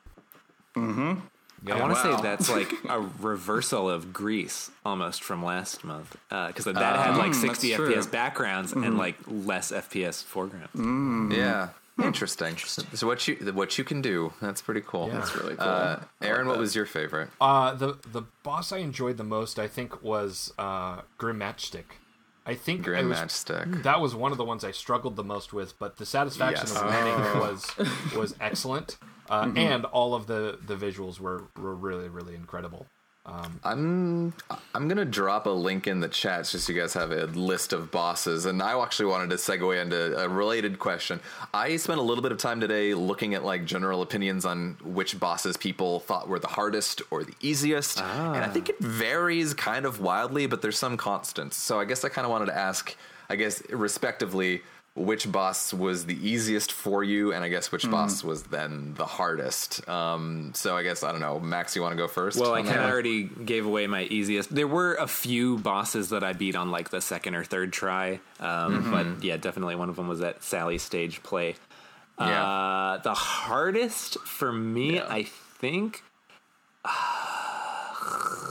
Mm-hmm. 0.76 1.20
I 1.68 1.80
want 1.80 1.96
to 1.96 2.08
Wow. 2.10 2.18
say 2.18 2.22
that's 2.24 2.50
like 2.50 2.72
a 2.90 3.00
reversal 3.20 3.90
of 3.90 4.14
Gris 4.14 4.72
almost 4.86 5.24
from 5.24 5.44
last 5.44 5.84
month 5.84 6.16
because 6.30 6.66
that 6.66 6.76
had 6.78 7.18
like 7.18 7.32
Mm, 7.32 7.36
60 7.36 7.70
that's 7.70 7.76
true. 7.78 7.94
FPS 7.96 8.12
backgrounds 8.12 8.72
and 8.74 8.98
like 8.98 9.16
less 9.28 9.72
FPS 9.72 10.24
foregrounds. 10.24 11.36
Yeah. 11.36 11.70
Interesting. 12.02 12.56
So 12.58 13.08
what 13.08 13.28
you 13.28 13.36
what 13.54 13.78
you 13.78 13.84
can 13.84 14.02
do? 14.02 14.32
That's 14.42 14.62
pretty 14.62 14.80
cool. 14.82 15.08
Yeah. 15.08 15.16
That's 15.16 15.36
really 15.36 15.56
cool. 15.58 15.68
Uh, 15.68 16.00
Aaron, 16.22 16.48
what 16.48 16.58
was 16.58 16.74
your 16.74 16.86
favorite? 16.86 17.30
Uh, 17.42 17.74
the 17.74 17.98
the 18.10 18.22
boss 18.44 18.72
I 18.72 18.78
enjoyed 18.78 19.18
the 19.18 19.26
most, 19.26 19.60
I 19.60 19.68
think, 19.68 20.02
was 20.02 20.54
uh, 20.58 21.02
Grim 21.18 21.40
Matchstick. 21.40 21.98
I 22.46 22.56
think 22.56 22.80
it 22.80 22.84
Grim 22.86 23.10
was- 23.10 23.20
Matchstick. 23.20 23.84
That 23.84 24.00
was 24.00 24.16
one 24.16 24.32
of 24.32 24.38
the 24.38 24.46
ones 24.46 24.64
I 24.64 24.72
struggled 24.72 25.18
the 25.18 25.26
most 25.26 25.52
with, 25.52 25.78
but 25.78 25.98
the 25.98 26.06
satisfaction 26.06 26.68
Yes. 26.70 26.78
of 26.82 26.86
winning 26.86 27.40
was 27.42 28.16
was 28.16 28.34
excellent, 28.40 28.98
uh, 29.30 29.46
mm-hmm. 29.46 29.58
and 29.58 29.86
all 29.86 30.14
of 30.14 30.28
the 30.28 30.60
the 30.66 30.76
visuals 30.76 31.20
were 31.20 31.44
were 31.58 31.76
really 31.76 32.10
really 32.10 32.36
incredible. 32.36 32.86
Um, 33.26 33.60
I'm 33.64 34.34
I'm 34.74 34.88
gonna 34.88 35.06
drop 35.06 35.46
a 35.46 35.52
link 35.52 35.88
in 35.88 36.00
the 36.00 36.08
chat 36.08 36.46
just 36.46 36.66
so 36.66 36.74
you 36.74 36.80
guys 36.80 36.94
have 36.94 37.12
a 37.12 37.26
list 37.26 37.74
of 37.74 37.92
bosses. 37.92 38.46
And 38.46 38.62
I 38.62 38.82
actually 38.82 39.08
wanted 39.08 39.30
to 39.32 39.36
segue 39.36 39.82
into 39.82 40.18
a 40.18 40.28
related 40.28 40.80
question. 40.80 41.20
I 41.54 41.76
spent 41.78 42.00
a 42.00 42.02
little 42.02 42.24
bit 42.24 42.32
of 42.32 42.38
time 42.38 42.60
today 42.60 42.94
looking 42.94 43.36
at 43.36 43.44
like 43.44 43.66
general 43.66 44.02
opinions 44.02 44.46
on 44.46 44.78
which 44.84 45.20
bosses 45.20 45.58
people 45.58 46.00
thought 46.00 46.28
were 46.28 46.40
the 46.40 46.48
hardest 46.48 47.02
or 47.12 47.24
the 47.24 47.36
easiest, 47.42 48.00
and 48.00 48.38
I 48.38 48.48
ah. 48.48 48.52
think 48.52 48.70
it 48.70 48.80
varies 48.80 49.54
kind 49.54 49.86
of 49.86 50.02
wildly, 50.02 50.48
but 50.48 50.62
there's 50.62 50.78
some 50.78 50.98
constants. 50.98 51.58
So 51.58 51.80
I 51.80 51.86
guess 51.86 52.04
I 52.04 52.10
kind 52.10 52.26
of 52.26 52.32
wanted 52.32 52.48
to 52.48 52.58
ask, 52.58 52.96
I 53.30 53.36
guess 53.36 53.62
respectively. 53.70 54.62
Which 55.00 55.32
boss 55.32 55.74
was 55.74 56.06
the 56.06 56.16
easiest 56.30 56.74
for 56.74 57.04
you, 57.06 57.32
and 57.32 57.42
I 57.44 57.48
guess 57.48 57.72
which 57.72 57.90
boss 57.90 58.22
was 58.24 58.44
then 58.44 58.96
the 58.96 59.06
hardest? 59.06 59.88
Um, 59.88 60.52
so 60.54 60.76
I 60.76 60.84
guess 60.84 61.04
I 61.04 61.12
don't 61.14 61.22
know, 61.22 61.40
Max. 61.40 61.74
You 61.76 61.82
want 61.82 61.94
to 61.94 61.98
go 61.98 62.10
first? 62.10 62.38
Well, 62.38 62.54
I 62.54 62.60
on 62.60 62.66
kind 62.66 62.80
of 62.82 62.90
already 62.92 63.24
gave 63.24 63.66
away 63.66 63.88
my 63.88 64.04
easiest. 64.04 64.54
There 64.54 64.68
were 64.68 64.96
a 64.96 65.08
few 65.08 65.58
bosses 65.60 66.10
that 66.10 66.24
I 66.24 66.34
beat 66.34 66.56
on 66.58 66.70
like 66.70 66.90
the 66.90 67.00
second 67.00 67.36
or 67.36 67.46
third 67.46 67.72
try, 67.72 68.20
um, 68.42 68.84
Mm-hmm. 68.84 68.92
but 68.92 69.24
yeah, 69.24 69.38
definitely 69.38 69.76
one 69.76 69.90
of 69.90 69.96
them 69.96 70.10
was 70.10 70.20
that 70.20 70.44
Sally 70.44 70.78
Stageplay. 70.78 71.56
Yeah. 72.20 72.44
Uh, 72.46 72.98
the 72.98 73.14
hardest 73.14 74.20
for 74.26 74.52
me, 74.52 74.96
Yeah. 74.96 75.08
I 75.10 75.24
think. 75.24 76.04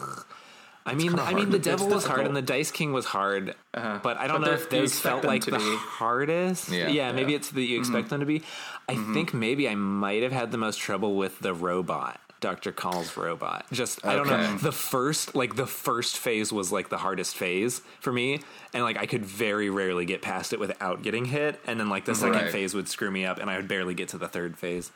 I 0.89 0.94
mean, 0.94 1.19
I 1.19 1.35
mean, 1.35 1.51
the 1.51 1.59
devil 1.59 1.89
was 1.89 2.05
hard 2.05 2.27
and 2.27 2.35
the 2.36 2.43
dice 2.43 2.70
king 2.70 2.93
was 2.93 3.05
hard, 3.05 3.55
but 3.73 4.16
I 4.16 4.27
don't 4.27 4.40
But 4.40 4.47
know 4.47 4.52
if 4.55 4.70
those 4.70 4.98
felt 4.98 5.24
like 5.24 5.44
the 5.44 5.59
be. 5.59 5.77
hardest. 5.77 6.70
Yeah. 6.70 6.89
Yeah, 6.89 7.12
maybe 7.12 7.32
Yeah. 7.32 7.36
it's 7.36 7.51
that 7.51 7.62
you 7.62 7.78
expect 7.78 8.10
them 8.10 8.20
to 8.20 8.27
be. 8.27 8.43
I 8.89 8.94
think 8.97 9.35
maybe 9.35 9.69
I 9.69 9.74
might 9.74 10.23
have 10.23 10.32
had 10.32 10.51
the 10.51 10.59
most 10.59 10.78
trouble 10.78 11.16
with 11.16 11.39
the 11.40 11.52
robot. 11.55 12.20
Dr. 12.40 12.70
Kahl's 12.70 13.16
robot. 13.16 13.66
Just 13.73 14.06
I 14.06 14.15
don't 14.15 14.28
know. 14.28 14.56
The 14.59 14.70
first 14.70 15.35
like 15.35 15.56
the 15.56 15.66
first 15.66 16.16
phase 16.16 16.52
was 16.52 16.70
like 16.70 16.89
the 16.89 16.98
hardest 16.98 17.36
phase 17.36 17.82
for 17.98 18.12
me. 18.12 18.40
And 18.73 18.85
like 18.85 18.97
I 18.97 19.06
could 19.06 19.24
very 19.27 19.70
rarely 19.70 20.05
get 20.05 20.23
past 20.23 20.52
it 20.52 20.60
without 20.60 21.02
getting 21.02 21.24
hit. 21.24 21.59
And 21.66 21.81
then 21.81 21.89
like 21.89 22.05
the 22.05 22.15
second 22.15 22.43
Right. 22.43 22.51
phase 22.52 22.74
would 22.74 22.89
screw 22.89 23.10
me 23.10 23.24
up 23.24 23.40
and 23.40 23.51
I 23.51 23.56
would 23.56 23.66
barely 23.66 23.94
get 23.94 24.09
to 24.10 24.19
the 24.19 24.28
third 24.28 24.56
phase. 24.56 24.93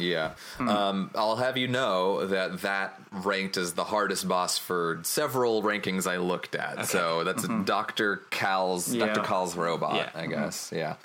Yeah. 0.00 0.32
Hmm. 0.56 0.68
Um, 0.68 1.10
I'll 1.14 1.36
have 1.36 1.56
you 1.56 1.68
know 1.68 2.26
that 2.26 2.62
that 2.62 3.00
ranked 3.12 3.56
as 3.56 3.74
the 3.74 3.84
hardest 3.84 4.26
boss 4.28 4.58
for 4.58 5.00
several 5.02 5.62
rankings 5.62 6.10
I 6.10 6.16
looked 6.16 6.54
at. 6.54 6.86
So 6.86 7.24
that's 7.24 7.46
Dr. 7.64 8.22
Kahl's 8.30 8.88
Mm-hmm. 8.88 9.00
Yeah. 9.00 9.06
Dr. 9.14 9.20
Kahl's 9.22 9.56
robot, 9.56 9.94
Yeah. 9.96 10.10
I 10.14 10.26
guess. 10.26 10.72
Yeah. 10.74 10.96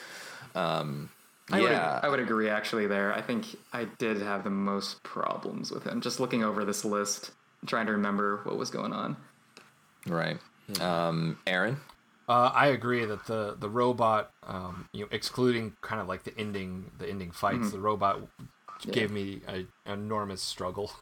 Um, 0.55 1.09
I 1.51 1.61
would, 1.61 1.69
yeah. 1.71 1.99
I 2.01 2.07
would 2.09 2.19
agree 2.19 2.49
actually 2.49 2.87
there. 2.87 3.13
I 3.13 3.21
think 3.21 3.45
I 3.71 3.85
did 3.99 4.21
have 4.21 4.43
the 4.43 4.49
most 4.49 5.03
problems 5.03 5.69
with 5.71 5.83
him. 5.83 6.01
Just 6.01 6.19
looking 6.19 6.43
over 6.43 6.65
this 6.65 6.83
list, 6.83 7.31
trying 7.67 7.85
to 7.85 7.91
remember 7.91 8.39
what 8.43 8.57
was 8.57 8.69
going 8.71 8.93
on. 8.93 9.15
right. 10.07 10.37
Um, 10.81 11.37
Aaron. 11.45 11.77
Uh, 12.27 12.49
I 12.51 12.67
agree 12.69 13.05
that 13.05 13.27
the 13.27 13.55
the 13.59 13.69
robot, 13.69 14.31
um, 14.47 14.89
you 14.91 15.01
know, 15.01 15.07
excluding 15.11 15.73
kind 15.81 16.01
of 16.01 16.07
like 16.07 16.23
the 16.23 16.33
ending 16.39 16.89
the 16.97 17.07
ending 17.07 17.29
fights, 17.29 17.69
the 17.69 17.77
robot 17.79 18.19
gave 18.91 19.11
me 19.11 19.41
an 19.47 19.67
enormous 19.85 20.41
struggle. 20.41 20.91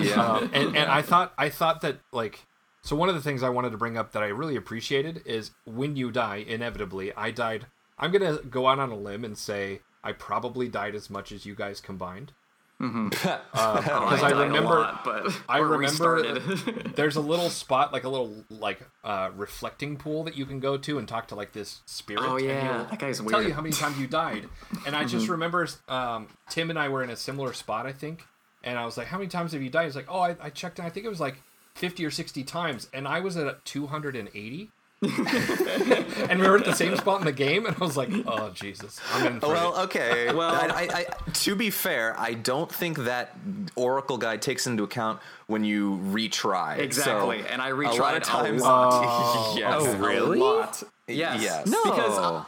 Yeah. 0.00 0.20
um, 0.20 0.50
and, 0.52 0.76
and 0.76 0.90
I 0.90 1.00
thought 1.00 1.32
I 1.38 1.48
thought 1.48 1.80
that 1.80 1.98
like 2.12 2.44
so 2.82 2.94
one 2.94 3.08
of 3.08 3.14
the 3.14 3.22
things 3.22 3.42
I 3.42 3.48
wanted 3.48 3.70
to 3.70 3.78
bring 3.78 3.96
up 3.96 4.12
that 4.12 4.22
I 4.22 4.26
really 4.26 4.54
appreciated 4.54 5.22
is 5.24 5.52
when 5.64 5.96
you 5.96 6.10
die 6.10 6.44
inevitably 6.46 7.10
I 7.14 7.30
died 7.30 7.66
I'm 7.98 8.12
gonna 8.12 8.38
go 8.42 8.66
out 8.66 8.78
on 8.78 8.90
a 8.90 8.96
limb 8.96 9.24
and 9.24 9.36
say 9.38 9.80
I 10.04 10.12
probably 10.12 10.68
died 10.68 10.94
as 10.94 11.08
much 11.08 11.32
as 11.32 11.46
you 11.46 11.54
guys 11.54 11.80
combined 11.80 12.32
because 13.52 14.22
I, 14.22 14.30
died 14.30 14.32
a 14.32 14.36
remember 14.44 14.80
lot, 14.80 15.04
but 15.04 15.40
I 15.48 15.58
remember 15.60 16.38
there's 16.96 17.14
a 17.14 17.20
little 17.20 17.48
spot 17.48 17.92
like 17.92 18.02
a 18.02 18.08
little 18.08 18.34
like 18.50 18.80
uh, 19.04 19.30
reflecting 19.36 19.96
pool 19.96 20.24
that 20.24 20.36
you 20.36 20.44
can 20.46 20.58
go 20.58 20.76
to 20.76 20.98
and 20.98 21.06
talk 21.06 21.28
to 21.28 21.36
like 21.36 21.52
this 21.52 21.80
spirit 21.86 22.24
Oh, 22.26 22.36
and 22.36 22.44
yeah. 22.44 22.78
he'll 22.78 22.84
That 22.86 22.98
guy's 22.98 23.18
tell 23.18 23.26
weird. 23.26 23.46
you 23.46 23.54
how 23.54 23.60
many 23.60 23.72
times 23.74 24.00
you 24.00 24.08
died. 24.08 24.48
And 24.84 24.96
I 24.96 25.04
just 25.04 25.28
remember 25.28 25.68
um, 25.88 26.26
Tim 26.48 26.70
and 26.70 26.78
I 26.78 26.88
were 26.88 27.04
in 27.04 27.10
a 27.10 27.16
similar 27.16 27.52
spot 27.52 27.86
I 27.86 27.92
think 27.92 28.24
and 28.64 28.76
I 28.76 28.84
was 28.84 28.96
like 28.96 29.06
how 29.06 29.18
many 29.18 29.28
times 29.28 29.52
have 29.52 29.62
you 29.62 29.70
died? 29.70 29.84
He's 29.84 29.96
like 29.96 30.08
oh 30.08 30.20
I, 30.20 30.36
I 30.42 30.50
checked 30.50 30.78
and 30.80 30.86
I 30.86 30.90
think 30.90 31.06
it 31.06 31.10
was 31.10 31.20
like 31.20 31.40
50 31.76 32.04
or 32.04 32.10
60 32.10 32.42
times. 32.44 32.88
And 32.92 33.06
I 33.06 33.20
was 33.20 33.36
at 33.36 33.64
280 33.64 34.70
and 36.28 36.40
we 36.40 36.48
were 36.48 36.58
at 36.58 36.64
the 36.64 36.74
same 36.74 36.96
spot 36.96 37.20
in 37.20 37.24
the 37.26 37.32
game 37.32 37.66
and 37.66 37.74
I 37.76 37.78
was 37.80 37.96
like 37.96 38.08
oh 38.26 38.50
Jesus 38.54 39.00
I'm 39.12 39.26
in 39.26 39.40
Well, 39.40 39.76
it. 39.76 39.82
okay. 39.84 40.32
Well- 40.32 40.54
I, 40.54 40.66
I, 40.68 40.88
I, 40.94 41.04
to 41.32 41.54
be 41.56 41.70
fair, 41.70 42.14
I 42.18 42.34
don't 42.34 42.70
think 42.72 42.98
that 42.98 43.36
Oracle 43.74 44.18
guy 44.18 44.36
takes 44.36 44.66
into 44.66 44.82
account 44.84 45.20
when 45.46 45.64
you 45.64 45.98
retry. 46.12 46.78
Exactly, 46.78 47.42
So, 47.42 47.48
and 47.48 47.60
I 47.60 47.70
a 47.70 47.72
retried 47.72 47.98
lot 47.98 48.14
a, 48.14 48.16
of 48.18 48.22
times. 48.22 48.62
lot. 48.62 49.56
yes. 49.58 49.74
Oh, 49.76 49.96
really? 49.96 50.38
A 50.38 50.44
lot. 50.44 50.82
Yes. 51.08 51.42
Yes. 51.42 51.66
No. 51.66 51.82
Because 51.84 52.18
uh, 52.18 52.44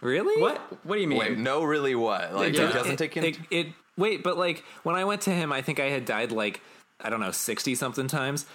Really? 0.00 0.40
what? 0.40 0.58
What 0.84 0.94
do 0.94 1.00
you 1.00 1.08
mean? 1.08 1.18
Wait, 1.18 1.36
no, 1.38 1.64
really, 1.64 1.94
what? 1.96 2.32
Like, 2.34 2.54
Yeah. 2.54 2.68
it 2.68 2.72
doesn't 2.72 2.92
it, 2.92 2.98
take 2.98 3.16
it, 3.16 3.24
into. 3.24 3.40
it, 3.50 3.66
Wait, 3.96 4.22
but 4.22 4.38
like 4.38 4.62
when 4.84 4.94
I 4.94 5.04
went 5.04 5.22
to 5.22 5.30
him, 5.30 5.52
I 5.52 5.60
think 5.62 5.80
I 5.80 5.86
had 5.86 6.04
died 6.04 6.30
like 6.30 6.60
I 7.00 7.10
don't 7.10 7.18
know 7.20 7.32
sixty 7.32 7.74
something 7.74 8.06
times. 8.06 8.46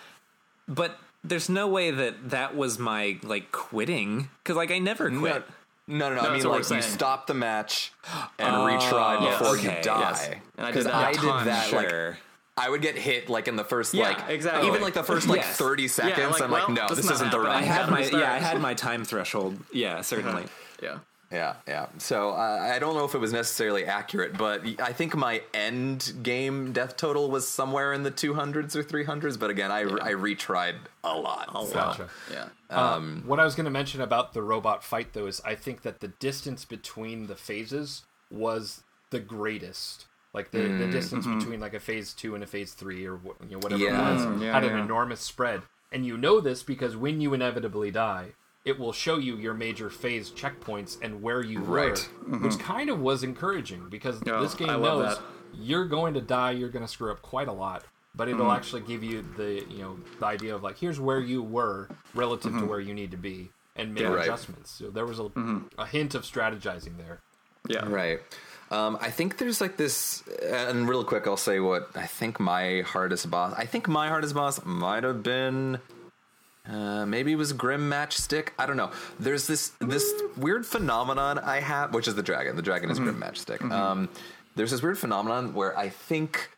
But 0.69 0.97
there's 1.23 1.49
no 1.49 1.67
way 1.67 1.91
that 1.91 2.29
that 2.31 2.55
was 2.55 2.77
my 2.79 3.17
like 3.23 3.51
quitting 3.51 4.29
because 4.43 4.55
like 4.57 4.71
I 4.71 4.79
never 4.79 5.09
quit. 5.09 5.45
No, 5.87 6.09
no, 6.09 6.15
no. 6.15 6.21
I 6.21 6.37
mean, 6.37 6.43
like 6.45 6.69
you 6.69 6.81
stop 6.81 7.27
the 7.27 7.33
match 7.33 7.91
and 8.39 8.55
uh, 8.55 8.59
retry 8.65 9.21
yes. 9.21 9.37
before 9.39 9.55
Okay, 9.57 9.77
you 9.77 9.83
die. 9.83 9.99
yes. 9.99 10.29
And 10.57 10.65
I 10.67 10.71
did 10.71 10.85
that 10.85 10.93
I, 10.93 11.09
a 11.09 11.13
did 11.13 11.21
ton, 11.21 11.45
that. 11.45 11.71
Like, 11.73 12.15
I 12.55 12.69
would 12.69 12.81
get 12.81 12.95
hit 12.97 13.29
like 13.29 13.47
in 13.47 13.55
the 13.55 13.63
first 13.63 13.93
Yeah, 13.93 14.09
like 14.09 14.29
exactly. 14.29 14.67
even 14.67 14.81
like 14.81 14.93
the 14.93 15.03
first 15.03 15.27
like 15.27 15.41
Yes. 15.41 15.57
thirty 15.57 15.87
seconds. 15.87 16.31
like, 16.33 16.41
I'm 16.41 16.51
like, 16.51 16.69
no, 16.69 16.87
this 16.87 16.97
this 16.97 17.05
is 17.05 17.05
not 17.05 17.15
isn't 17.15 17.31
the 17.31 17.39
right. 17.39 17.55
I 17.57 17.61
had 17.63 17.89
my 17.89 18.01
yeah, 18.05 18.31
I 18.31 18.37
had 18.37 18.61
my 18.61 18.73
time 18.75 19.03
threshold. 19.03 19.57
Yeah, 19.73 20.01
certainly. 20.01 20.43
Uh-huh. 20.43 20.47
Yeah. 20.81 20.97
Yeah, 21.33 21.55
yeah. 21.67 21.87
So 21.97 22.29
uh, 22.29 22.69
I 22.71 22.77
don't 22.77 22.95
know 22.95 23.05
if 23.05 23.15
it 23.15 23.17
was 23.17 23.33
necessarily 23.33 23.85
accurate, 23.85 24.37
but 24.37 24.61
I 24.79 24.93
think 24.93 25.15
my 25.15 25.41
end 25.53 26.13
game 26.21 26.71
death 26.73 26.95
total 26.95 27.31
was 27.31 27.47
somewhere 27.47 27.91
in 27.91 28.03
the 28.03 28.11
200s 28.11 28.75
or 28.75 28.83
300s. 28.83 29.39
But 29.39 29.49
again, 29.49 29.71
I, 29.71 29.81
I 29.81 30.11
retried 30.13 30.75
a 31.03 31.17
lot. 31.17 31.49
so. 31.67 31.73
Gotcha. 31.73 32.09
Yeah. 32.31 32.49
Um, 32.69 33.23
what 33.25 33.39
I 33.39 33.45
was 33.45 33.55
going 33.55 33.65
to 33.65 33.71
mention 33.71 33.99
about 34.01 34.33
the 34.33 34.41
robot 34.43 34.83
fight, 34.83 35.13
though, 35.13 35.25
is 35.25 35.41
I 35.43 35.55
think 35.55 35.81
that 35.81 35.99
the 36.01 36.07
distance 36.09 36.65
between 36.65 37.27
the 37.27 37.35
phases 37.35 38.03
was 38.31 38.83
the 39.09 39.19
greatest. 39.19 40.05
Like 40.33 40.49
the, 40.51 40.67
the 40.67 40.87
distance 40.87 41.27
between 41.27 41.59
like 41.59 41.75
a 41.75 41.79
phase 41.79 42.13
two 42.13 42.33
and 42.33 42.43
a 42.43 42.47
phase 42.47 42.73
three, 42.73 43.05
or 43.05 43.19
you 43.47 43.51
know, 43.51 43.57
whatever 43.59 43.83
Yeah. 43.83 44.09
it 44.09 44.13
was, 44.15 44.25
Mm, 44.25 44.41
yeah, 44.41 44.53
had 44.53 44.63
an 44.63 44.77
enormous 44.79 45.21
spread. 45.21 45.61
And 45.91 46.05
you 46.07 46.17
know 46.17 46.39
this 46.39 46.63
because 46.63 46.95
when 46.95 47.21
you 47.21 47.35
inevitably 47.35 47.91
die, 47.91 48.33
it 48.65 48.79
will 48.79 48.93
show 48.93 49.17
you 49.17 49.35
your 49.37 49.53
major 49.53 49.89
phase 49.89 50.29
checkpoints 50.31 50.97
and 51.01 51.21
where 51.21 51.41
you 51.43 51.59
Right. 51.59 52.09
were, 52.27 52.37
which 52.39 52.53
mm-hmm. 52.53 52.61
kind 52.61 52.89
of 52.89 52.99
was 52.99 53.23
encouraging 53.23 53.89
because 53.89 54.21
Oh, 54.27 54.41
this 54.41 54.53
game 54.53 54.67
knows 54.67 55.17
that. 55.17 55.23
you're 55.53 55.85
going 55.85 56.13
to 56.13 56.21
die, 56.21 56.51
you're 56.51 56.69
going 56.69 56.85
to 56.85 56.91
screw 56.91 57.11
up 57.11 57.21
quite 57.21 57.47
a 57.47 57.53
lot, 57.53 57.83
but 58.15 58.27
it'll 58.29 58.45
mm-hmm. 58.45 58.55
actually 58.55 58.81
give 58.81 59.03
you 59.03 59.25
the 59.37 59.65
you 59.69 59.79
know 59.79 59.97
the 60.19 60.25
idea 60.25 60.55
of 60.55 60.63
like 60.63 60.77
here's 60.77 60.99
where 60.99 61.19
you 61.19 61.43
were 61.43 61.89
relative 62.13 62.51
to 62.53 62.57
mm-hmm. 62.59 62.67
where 62.67 62.79
you 62.79 62.93
need 62.93 63.11
to 63.11 63.17
be 63.17 63.49
and 63.75 63.93
make 63.93 64.03
Yeah. 64.03 64.09
Right. 64.09 64.23
adjustments. 64.23 64.71
So 64.71 64.89
there 64.89 65.05
was 65.05 65.19
a, 65.19 65.29
a 65.77 65.85
hint 65.85 66.15
of 66.15 66.23
strategizing 66.23 66.97
there. 66.97 67.19
Yeah. 67.67 67.87
Right. 67.87 68.19
Um, 68.71 68.97
I 69.01 69.11
think 69.11 69.37
there's 69.37 69.61
like 69.61 69.77
this, 69.77 70.23
and 70.41 70.87
real 70.89 71.03
quick, 71.03 71.27
I'll 71.27 71.37
say 71.37 71.59
what 71.59 71.89
I 71.95 72.07
think 72.07 72.39
my 72.39 72.81
hardest 72.81 73.29
boss. 73.29 73.53
I 73.57 73.65
think 73.65 73.87
my 73.87 74.07
hardest 74.07 74.33
boss 74.33 74.63
might 74.65 75.03
have 75.03 75.21
been, 75.21 75.79
uh, 76.69 77.05
maybe 77.05 77.33
it 77.33 77.35
was 77.35 77.51
Grim 77.51 77.89
Matchstick. 77.89 78.49
I 78.57 78.65
don't 78.65 78.77
know. 78.77 78.91
There's 79.19 79.47
this 79.47 79.73
this 79.79 80.13
weird 80.37 80.65
phenomenon 80.65 81.39
I 81.39 81.59
have, 81.59 81.93
which 81.93 82.07
is 82.07 82.15
the 82.15 82.23
dragon. 82.23 82.55
The 82.55 82.61
dragon 82.61 82.89
is 82.89 82.99
Grim 82.99 83.19
Matchstick. 83.19 83.69
Um, 83.69 84.09
there's 84.55 84.71
this 84.71 84.81
weird 84.81 84.97
phenomenon 84.97 85.53
where 85.53 85.77
I 85.77 85.89
think 85.89 86.49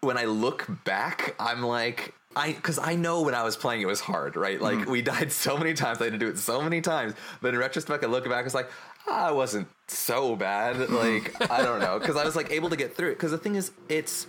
when 0.00 0.16
I 0.16 0.24
look 0.24 0.66
back, 0.84 1.34
I'm 1.38 1.62
like, 1.62 2.14
I 2.34 2.52
because 2.52 2.78
I 2.78 2.94
know 2.94 3.22
when 3.22 3.34
I 3.34 3.42
was 3.42 3.56
playing 3.56 3.82
it 3.82 3.86
was 3.86 4.00
hard, 4.00 4.36
right? 4.36 4.60
Like 4.60 4.86
we 4.86 5.02
died 5.02 5.30
so 5.44 5.58
many 5.58 5.74
times, 5.74 6.00
I 6.00 6.04
had 6.04 6.14
to 6.14 6.18
do 6.18 6.28
it 6.28 6.38
so 6.38 6.62
many 6.62 6.80
times. 6.80 7.14
But 7.40 7.54
in 7.54 7.60
retrospect, 7.60 8.04
I 8.04 8.06
look 8.06 8.28
back, 8.28 8.46
it's 8.46 8.54
like 8.54 8.70
ah, 9.08 9.28
I 9.28 9.32
wasn't 9.32 9.68
so 9.88 10.36
bad. 10.36 10.88
Like 10.90 11.50
I 11.50 11.62
don't 11.62 11.80
know, 11.80 11.98
because 11.98 12.16
I 12.16 12.24
was 12.24 12.36
like 12.36 12.50
able 12.50 12.70
to 12.70 12.76
get 12.76 12.96
through 12.96 13.10
it. 13.10 13.14
Because 13.14 13.30
the 13.30 13.38
thing 13.38 13.56
is, 13.56 13.72
it's 13.88 14.26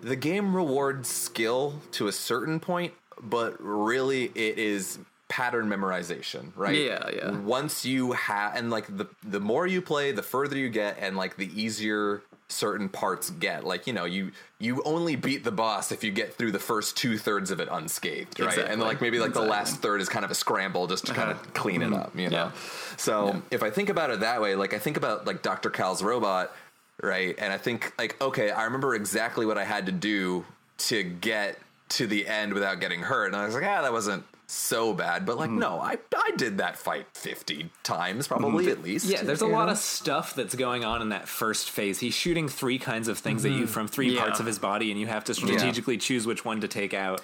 the 0.00 0.16
game 0.16 0.54
rewards 0.54 1.08
skill 1.08 1.80
to 1.92 2.06
a 2.08 2.12
certain 2.12 2.60
point, 2.60 2.92
but 3.22 3.56
really 3.60 4.24
it 4.34 4.58
is 4.58 4.98
pattern 5.28 5.68
memorization, 5.68 6.52
right? 6.54 6.76
Yeah, 6.76 7.10
yeah. 7.14 7.30
Once 7.30 7.84
you 7.84 8.12
have, 8.12 8.56
and 8.56 8.70
like 8.70 8.96
the 8.96 9.08
the 9.22 9.40
more 9.40 9.66
you 9.66 9.82
play, 9.82 10.12
the 10.12 10.22
further 10.22 10.56
you 10.56 10.68
get, 10.68 10.98
and 11.00 11.16
like 11.16 11.36
the 11.36 11.50
easier 11.60 12.22
certain 12.48 12.88
parts 12.88 13.30
get. 13.30 13.64
Like 13.64 13.86
you 13.86 13.92
know, 13.92 14.04
you 14.04 14.32
you 14.58 14.82
only 14.84 15.16
beat 15.16 15.44
the 15.44 15.52
boss 15.52 15.92
if 15.92 16.04
you 16.04 16.10
get 16.10 16.34
through 16.34 16.52
the 16.52 16.58
first 16.58 16.96
two 16.96 17.18
thirds 17.18 17.50
of 17.50 17.60
it 17.60 17.68
unscathed, 17.70 18.38
right? 18.40 18.58
And 18.58 18.80
like 18.80 19.00
maybe 19.00 19.18
like 19.18 19.32
the 19.32 19.42
last 19.42 19.78
third 19.78 20.00
is 20.00 20.08
kind 20.08 20.24
of 20.24 20.30
a 20.30 20.34
scramble 20.34 20.86
just 20.86 21.06
to 21.06 21.14
kind 21.14 21.30
of 21.30 21.38
uh-huh. 21.38 21.50
clean 21.54 21.82
it 21.82 21.86
mm-hmm. 21.86 21.94
up, 21.94 22.16
you 22.16 22.30
know. 22.30 22.36
Yeah. 22.36 22.50
So 22.96 23.42
if 23.50 23.62
I 23.62 23.70
think 23.70 23.88
about 23.88 24.10
it 24.10 24.20
that 24.20 24.40
way, 24.40 24.54
like 24.54 24.74
I 24.74 24.78
think 24.78 24.96
about 24.96 25.26
like 25.26 25.42
Dr. 25.42 25.70
Kahl's 25.70 26.02
robot, 26.02 26.54
right? 27.02 27.34
And 27.38 27.52
I 27.52 27.58
think 27.58 27.92
like, 27.98 28.20
okay, 28.20 28.50
I 28.50 28.64
remember 28.64 28.94
exactly 28.94 29.46
what 29.46 29.58
I 29.58 29.64
had 29.64 29.86
to 29.86 29.92
do 29.92 30.44
to 30.76 31.02
get 31.02 31.58
to 31.96 32.06
the 32.06 32.26
end 32.26 32.52
without 32.54 32.80
getting 32.80 33.00
hurt. 33.00 33.26
And 33.26 33.36
I 33.36 33.46
was 33.46 33.54
like, 33.54 33.64
ah, 33.64 33.82
that 33.82 33.92
wasn't 33.92 34.24
so 34.46 34.92
bad. 34.92 35.24
But 35.24 35.38
like, 35.38 35.48
Mm-hmm. 35.50 35.58
no, 35.58 35.80
I 35.80 35.96
I 36.16 36.30
did 36.36 36.58
that 36.58 36.76
fight 36.76 37.06
fifty 37.14 37.70
times, 37.82 38.28
probably 38.28 38.70
at 38.70 38.82
least. 38.82 39.06
Yeah, 39.06 39.22
there's 39.22 39.42
a 39.42 39.46
you 39.46 39.52
lot 39.52 39.68
of 39.68 39.78
stuff 39.78 40.34
that's 40.34 40.54
going 40.54 40.84
on 40.84 41.00
in 41.02 41.08
that 41.10 41.28
first 41.28 41.70
phase. 41.70 41.98
He's 41.98 42.14
shooting 42.14 42.48
three 42.48 42.78
kinds 42.78 43.08
of 43.08 43.18
things 43.18 43.44
at 43.44 43.52
you 43.52 43.66
from 43.66 43.88
three 43.88 44.14
Yeah. 44.14 44.20
parts 44.20 44.40
of 44.40 44.46
his 44.46 44.58
body, 44.58 44.90
and 44.90 45.00
you 45.00 45.06
have 45.06 45.24
to 45.24 45.34
strategically 45.34 45.96
choose 45.96 46.26
which 46.26 46.44
one 46.44 46.60
to 46.60 46.68
take 46.68 46.92
out. 46.94 47.20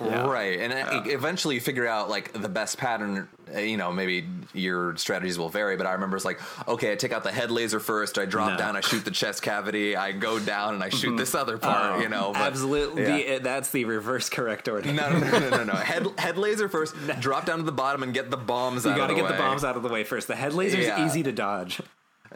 Right, 0.00 0.58
and 0.60 0.72
uh, 0.72 1.02
eventually 1.06 1.56
you 1.56 1.60
figure 1.60 1.86
out 1.86 2.08
like 2.08 2.32
the 2.32 2.48
best 2.48 2.78
pattern. 2.78 3.28
uh, 3.54 3.58
You 3.58 3.76
know, 3.76 3.92
maybe 3.92 4.26
your 4.54 4.96
strategies 4.96 5.38
will 5.38 5.48
vary, 5.50 5.76
but 5.76 5.86
I 5.86 5.92
remember 5.92 6.16
it's 6.16 6.24
like, 6.24 6.40
okay, 6.68 6.92
I 6.92 6.96
take 6.96 7.12
out 7.12 7.22
the 7.22 7.30
head 7.32 7.50
laser 7.50 7.80
first. 7.80 8.18
I 8.18 8.24
drop 8.24 8.52
No. 8.52 8.56
down, 8.58 8.76
I 8.76 8.80
shoot 8.80 9.04
the 9.04 9.10
chest 9.10 9.42
cavity. 9.42 9.96
I 9.96 10.12
go 10.12 10.38
down 10.38 10.74
and 10.74 10.82
I 10.82 10.88
shoot 10.88 11.16
this 11.16 11.34
other 11.34 11.58
part. 11.58 12.00
you 12.02 12.08
know, 12.08 12.30
but- 12.32 12.42
Absolutely, 12.42 13.02
yeah. 13.02 13.34
the- 13.36 13.42
that's 13.42 13.70
the 13.70 13.84
reverse 13.84 14.28
correct 14.28 14.68
order. 14.68 14.92
No, 14.92 15.10
no, 15.10 15.18
no, 15.18 15.38
no, 15.38 15.50
no, 15.50 15.64
no. 15.64 15.72
Head, 15.74 16.06
head 16.18 16.38
laser 16.38 16.68
first. 16.68 16.94
Drop 17.20 17.44
down 17.46 17.58
to 17.58 17.64
the 17.64 17.72
bottom 17.72 18.02
and 18.02 18.14
get 18.14 18.30
the 18.30 18.36
bombs 18.36 18.84
You 18.84 18.92
out 18.92 18.96
gotta 18.96 19.14
the 19.14 19.20
get 19.20 19.28
the 19.28 19.36
bombs 19.36 19.64
out 19.64 19.76
of 19.76 19.82
the 19.82 19.88
way 19.88 20.04
first. 20.04 20.28
The 20.28 20.36
head 20.36 20.54
laser's 20.54 20.86
Yeah. 20.86 21.04
easy 21.06 21.22
to 21.22 21.32
dodge. 21.32 21.80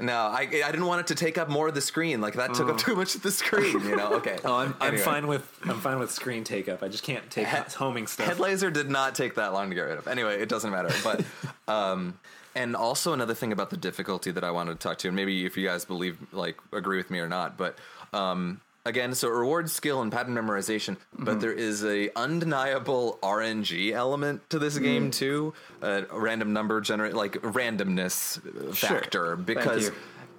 No, 0.00 0.12
I, 0.12 0.40
I 0.40 0.46
didn't 0.72 0.86
want 0.86 1.00
it 1.00 1.06
to 1.08 1.14
take 1.14 1.38
up 1.38 1.48
more 1.48 1.68
of 1.68 1.74
the 1.74 1.80
screen. 1.80 2.20
Like 2.20 2.34
that 2.34 2.54
took 2.54 2.68
up 2.68 2.78
too 2.78 2.96
much 2.96 3.14
of 3.14 3.22
the 3.22 3.30
screen. 3.30 3.80
You 3.84 3.96
know. 3.96 4.14
Okay. 4.14 4.38
Oh, 4.44 4.56
I'm, 4.56 4.74
I'm 4.80 4.98
fine 4.98 5.26
with 5.26 5.48
I'm 5.62 5.80
fine 5.80 5.98
with 5.98 6.10
screen 6.10 6.44
take 6.44 6.68
up. 6.68 6.82
I 6.82 6.88
just 6.88 7.02
can't 7.02 7.28
take 7.30 7.46
Head- 7.46 7.72
homing 7.72 8.06
stuff. 8.06 8.26
Head 8.26 8.40
laser 8.40 8.70
did 8.70 8.90
not 8.90 9.14
take 9.14 9.36
that 9.36 9.52
long 9.52 9.70
to 9.70 9.74
get 9.74 9.82
rid 9.82 9.98
of. 9.98 10.06
Anyway, 10.06 10.40
it 10.40 10.48
doesn't 10.48 10.70
matter. 10.70 10.90
But 11.02 11.24
um, 11.72 12.18
and 12.54 12.76
also 12.76 13.12
another 13.12 13.34
thing 13.34 13.52
about 13.52 13.70
the 13.70 13.76
difficulty 13.76 14.30
that 14.32 14.44
I 14.44 14.50
wanted 14.50 14.80
to 14.80 14.88
talk 14.88 14.98
to, 14.98 15.08
and 15.08 15.16
maybe 15.16 15.46
if 15.46 15.56
you 15.56 15.66
guys 15.66 15.84
believe 15.84 16.18
like 16.32 16.56
agree 16.72 16.96
with 16.98 17.10
me 17.10 17.20
or 17.20 17.28
not, 17.28 17.56
but 17.56 17.78
um, 18.12 18.60
again, 18.84 19.14
so 19.14 19.28
it 19.28 19.32
rewards 19.32 19.72
skill 19.72 20.02
and 20.02 20.12
pattern 20.12 20.34
memorization, 20.34 20.96
but 21.18 21.40
there 21.40 21.52
is 21.52 21.84
a 21.84 22.10
undeniable 22.16 23.18
RNG 23.22 23.92
element 23.92 24.48
to 24.50 24.58
this 24.58 24.78
game 24.78 25.10
too, 25.10 25.54
a 25.82 26.04
random 26.12 26.52
number 26.52 26.80
generate 26.80 27.14
like 27.14 27.32
randomness 27.34 28.40
factor 28.74 29.08
sure. 29.10 29.36
because. 29.36 29.90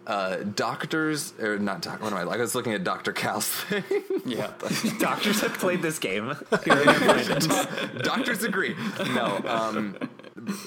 uh, 0.07 0.43
doctors 0.55 1.34
or 1.39 1.57
not 1.57 1.81
doc. 1.81 1.99
What 1.99 2.11
am 2.11 2.19
I? 2.19 2.23
Like 2.23 2.38
I 2.38 2.41
was 2.41 2.53
looking 2.53 2.73
at 2.73 2.84
Doctor 2.84 3.11
Kahl's 3.11 3.47
thing. 3.49 3.84
Yeah. 4.23 4.51
Doctors 4.99 5.41
have 5.41 5.55
played 5.55 5.81
this 5.81 5.97
game. 5.97 6.35
Doctors 8.03 8.43
agree. 8.43 8.76
No, 9.15 9.41
um, 9.47 9.97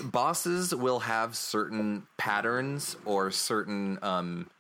bosses 0.05 0.75
will 0.75 0.99
have 0.99 1.37
certain 1.37 2.07
patterns 2.17 2.97
or 3.05 3.31
certain 3.31 4.01
um, 4.03 4.51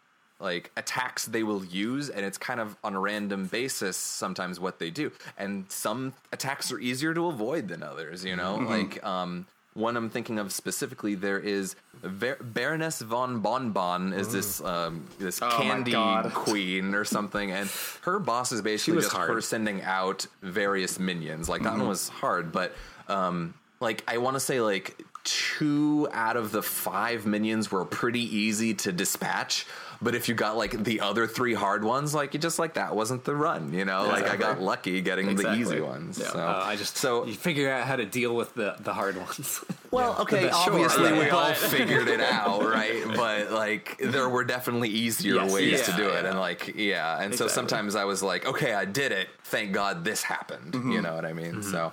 like 0.40 0.70
attacks 0.76 1.26
they 1.26 1.42
will 1.42 1.64
use, 1.64 2.08
and 2.10 2.24
it's 2.24 2.38
kind 2.38 2.60
of 2.60 2.76
on 2.84 2.94
a 2.94 3.00
random 3.00 3.46
basis 3.46 3.96
sometimes 3.96 4.60
what 4.60 4.78
they 4.78 4.90
do. 4.90 5.10
And 5.36 5.64
some 5.68 6.14
attacks 6.32 6.70
are 6.72 6.78
easier 6.78 7.12
to 7.14 7.26
avoid 7.26 7.68
than 7.68 7.82
others. 7.82 8.24
You 8.24 8.36
know, 8.36 8.56
like 8.56 9.02
um, 9.04 9.46
one 9.74 9.96
I'm 9.96 10.10
thinking 10.10 10.38
of 10.38 10.52
specifically. 10.52 11.14
There 11.16 11.38
is 11.40 11.74
Ver- 12.02 12.38
Baroness 12.40 13.00
von 13.02 13.40
Bonbon 13.40 14.12
is 14.12 14.32
this 14.32 14.60
um, 14.60 15.04
this 15.18 15.40
Oh 15.42 15.48
candy 15.60 15.92
queen 16.34 16.94
or 16.94 17.04
something, 17.04 17.50
and 17.50 17.68
her 18.02 18.20
boss 18.20 18.52
is 18.52 18.62
basically 18.62 19.00
just 19.00 19.12
hard. 19.12 19.30
her 19.30 19.40
sending 19.40 19.82
out 19.82 20.26
various 20.42 20.98
minions. 21.00 21.48
Like 21.48 21.62
that 21.62 21.70
Mm-hmm. 21.70 21.80
one 21.80 21.88
was 21.88 22.08
hard, 22.08 22.52
but 22.52 22.72
um, 23.08 23.54
like 23.80 24.04
I 24.06 24.18
want 24.18 24.36
to 24.36 24.40
say 24.40 24.60
like 24.60 25.00
two 25.24 26.08
out 26.12 26.36
of 26.36 26.52
the 26.52 26.62
five 26.62 27.26
minions 27.26 27.70
were 27.70 27.84
pretty 27.84 28.20
easy 28.36 28.72
to 28.74 28.92
dispatch. 28.92 29.66
But 30.00 30.14
if 30.14 30.28
you 30.28 30.34
got 30.36 30.56
like 30.56 30.84
the 30.84 31.00
other 31.00 31.26
three 31.26 31.54
hard 31.54 31.82
ones, 31.82 32.14
like 32.14 32.32
you 32.32 32.38
just 32.38 32.58
like 32.60 32.74
that 32.74 32.94
wasn't 32.94 33.24
the 33.24 33.34
run, 33.34 33.72
you 33.74 33.84
know. 33.84 34.06
Like 34.06 34.28
I 34.30 34.36
got 34.36 34.60
lucky 34.60 35.00
getting 35.00 35.28
Exactly. 35.28 35.64
the 35.64 35.70
easy 35.70 35.80
ones. 35.80 36.18
Yeah. 36.20 36.30
So 36.30 36.38
Uh, 36.38 36.62
I 36.64 36.76
just 36.76 36.96
so 36.96 37.26
you 37.26 37.34
figure 37.34 37.68
out 37.72 37.86
how 37.86 37.96
to 37.96 38.04
deal 38.06 38.34
with 38.36 38.54
the 38.54 38.76
the 38.78 38.92
hard 38.94 39.16
ones. 39.16 39.64
well, 39.90 40.16
okay. 40.20 40.46
best- 40.46 40.62
sure, 40.64 40.72
obviously, 40.74 41.10
yeah, 41.10 41.18
we 41.18 41.30
all 41.30 41.52
figured 41.76 42.06
it 42.08 42.20
out, 42.20 42.62
right? 42.64 43.04
But 43.16 43.50
like, 43.50 43.98
there 43.98 44.28
were 44.28 44.44
definitely 44.44 44.90
easier 44.90 45.34
Yes, 45.34 45.52
ways 45.52 45.82
to 45.82 45.90
yeah, 45.90 45.96
do 45.96 46.08
it, 46.10 46.24
and 46.26 46.38
like, 46.38 46.74
yeah. 46.76 47.20
And 47.20 47.34
so 47.34 47.48
sometimes 47.48 47.96
I 47.96 48.04
was 48.04 48.22
like, 48.22 48.46
okay, 48.46 48.74
I 48.74 48.84
did 48.84 49.10
it. 49.10 49.28
Thank 49.44 49.72
God 49.72 50.04
this 50.04 50.22
happened. 50.22 50.74
Mm-hmm. 50.74 50.92
You 50.92 51.02
know 51.02 51.14
what 51.16 51.24
I 51.24 51.32
mean? 51.32 51.62
So. 51.64 51.92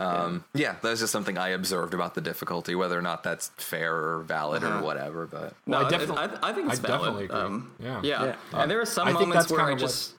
Um, 0.00 0.44
yeah, 0.54 0.76
was 0.82 1.00
just 1.00 1.12
something 1.12 1.36
I 1.38 1.48
observed 1.48 1.92
about 1.94 2.14
the 2.14 2.20
difficulty, 2.20 2.74
whether 2.74 2.98
or 2.98 3.02
not 3.02 3.22
that's 3.22 3.48
fair 3.56 3.94
or 3.94 4.20
valid 4.22 4.64
Uh-huh. 4.64 4.78
or 4.78 4.82
whatever. 4.82 5.26
But 5.26 5.54
No, 5.66 5.78
I 5.78 5.86
I, 5.86 5.90
definitely- 5.90 6.16
I, 6.42 6.50
I 6.50 6.52
think 6.52 6.70
it's 6.72 6.78
I 6.80 6.86
valid. 6.86 7.00
definitely 7.00 7.24
agree. 7.26 7.38
Um, 7.38 7.72
Yeah. 7.78 8.00
yeah. 8.02 8.24
Yeah. 8.24 8.34
And 8.62 8.70
there 8.70 8.80
are 8.80 8.86
some 8.86 9.08
I 9.08 9.12
moments 9.12 9.50
where 9.50 9.60
I 9.60 9.64
kinda 9.70 9.82
what- 9.82 9.88
just. 9.90 10.14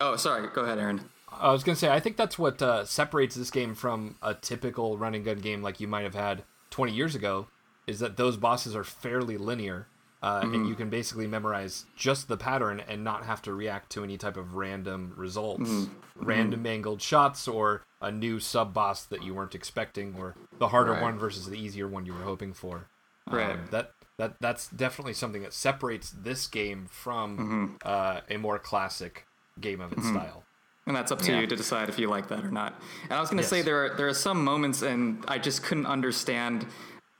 Oh, 0.00 0.16
sorry. 0.16 0.48
Go 0.54 0.62
ahead, 0.62 0.78
Aaron. 0.78 1.02
I 1.30 1.52
was 1.52 1.62
gonna 1.62 1.76
say 1.76 1.88
I 1.90 2.00
think 2.00 2.16
that's 2.16 2.38
what 2.38 2.60
uh, 2.62 2.84
separates 2.84 3.34
this 3.36 3.50
game 3.50 3.74
from 3.74 4.16
a 4.22 4.34
typical 4.34 4.96
run 4.98 5.14
and 5.14 5.24
gun 5.24 5.38
game 5.38 5.62
like 5.62 5.78
you 5.80 5.86
might 5.86 6.02
have 6.04 6.14
had 6.14 6.42
20 6.70 6.92
years 6.92 7.14
ago, 7.14 7.46
is 7.86 7.98
that 8.00 8.16
those 8.16 8.36
bosses 8.36 8.74
are 8.74 8.82
fairly 8.84 9.36
linear, 9.38 9.86
uh, 10.22 10.48
and 10.52 10.66
you 10.68 10.74
can 10.74 10.90
basically 10.90 11.26
memorize 11.26 11.86
just 11.96 12.28
the 12.28 12.36
pattern 12.36 12.82
and 12.88 13.04
not 13.04 13.24
have 13.24 13.40
to 13.42 13.52
react 13.54 13.90
to 13.90 14.02
any 14.04 14.16
type 14.18 14.36
of 14.36 14.54
random 14.54 15.12
results, 15.16 15.88
random 16.16 16.66
angled 16.66 17.00
shots, 17.00 17.46
or 17.46 17.82
a 18.00 18.10
new 18.10 18.40
sub 18.40 18.72
boss 18.74 19.04
that 19.04 19.22
you 19.22 19.34
weren't 19.34 19.54
expecting, 19.54 20.14
or 20.18 20.34
the 20.58 20.68
harder 20.68 20.92
Right. 20.92 21.02
one 21.02 21.18
versus 21.18 21.46
the 21.46 21.56
easier 21.56 21.86
one 21.88 22.04
you 22.06 22.12
were 22.14 22.24
hoping 22.24 22.52
for. 22.52 22.86
Right. 23.30 23.52
Um, 23.52 23.66
that 23.70 23.92
that 24.18 24.34
that's 24.40 24.68
definitely 24.68 25.14
something 25.14 25.42
that 25.42 25.52
separates 25.52 26.10
this 26.10 26.46
game 26.46 26.86
from 26.90 27.38
Mm-hmm. 27.38 27.74
uh, 27.84 28.20
a 28.28 28.36
more 28.38 28.58
classic 28.58 29.24
game 29.60 29.80
of 29.80 29.92
its 29.92 30.08
style. 30.08 30.42
And 30.86 30.96
that's 30.96 31.12
up 31.12 31.20
to 31.22 31.32
Yeah. 31.32 31.40
you 31.40 31.46
to 31.46 31.54
decide 31.56 31.88
if 31.90 31.98
you 31.98 32.08
like 32.08 32.28
that 32.28 32.44
or 32.44 32.50
not. 32.50 32.80
And 33.04 33.12
I 33.12 33.20
was 33.20 33.28
going 33.28 33.42
to 33.42 33.48
say 33.48 33.60
there 33.62 33.84
are, 33.84 33.94
there 33.96 34.08
are 34.08 34.14
some 34.14 34.42
moments, 34.42 34.80
and 34.82 35.22
I 35.28 35.38
just 35.38 35.62
couldn't 35.62 35.86
understand 35.86 36.66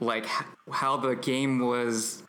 like 0.01 0.25
how 0.73 0.97
the 0.97 1.15
game 1.15 1.59
was 1.59 2.23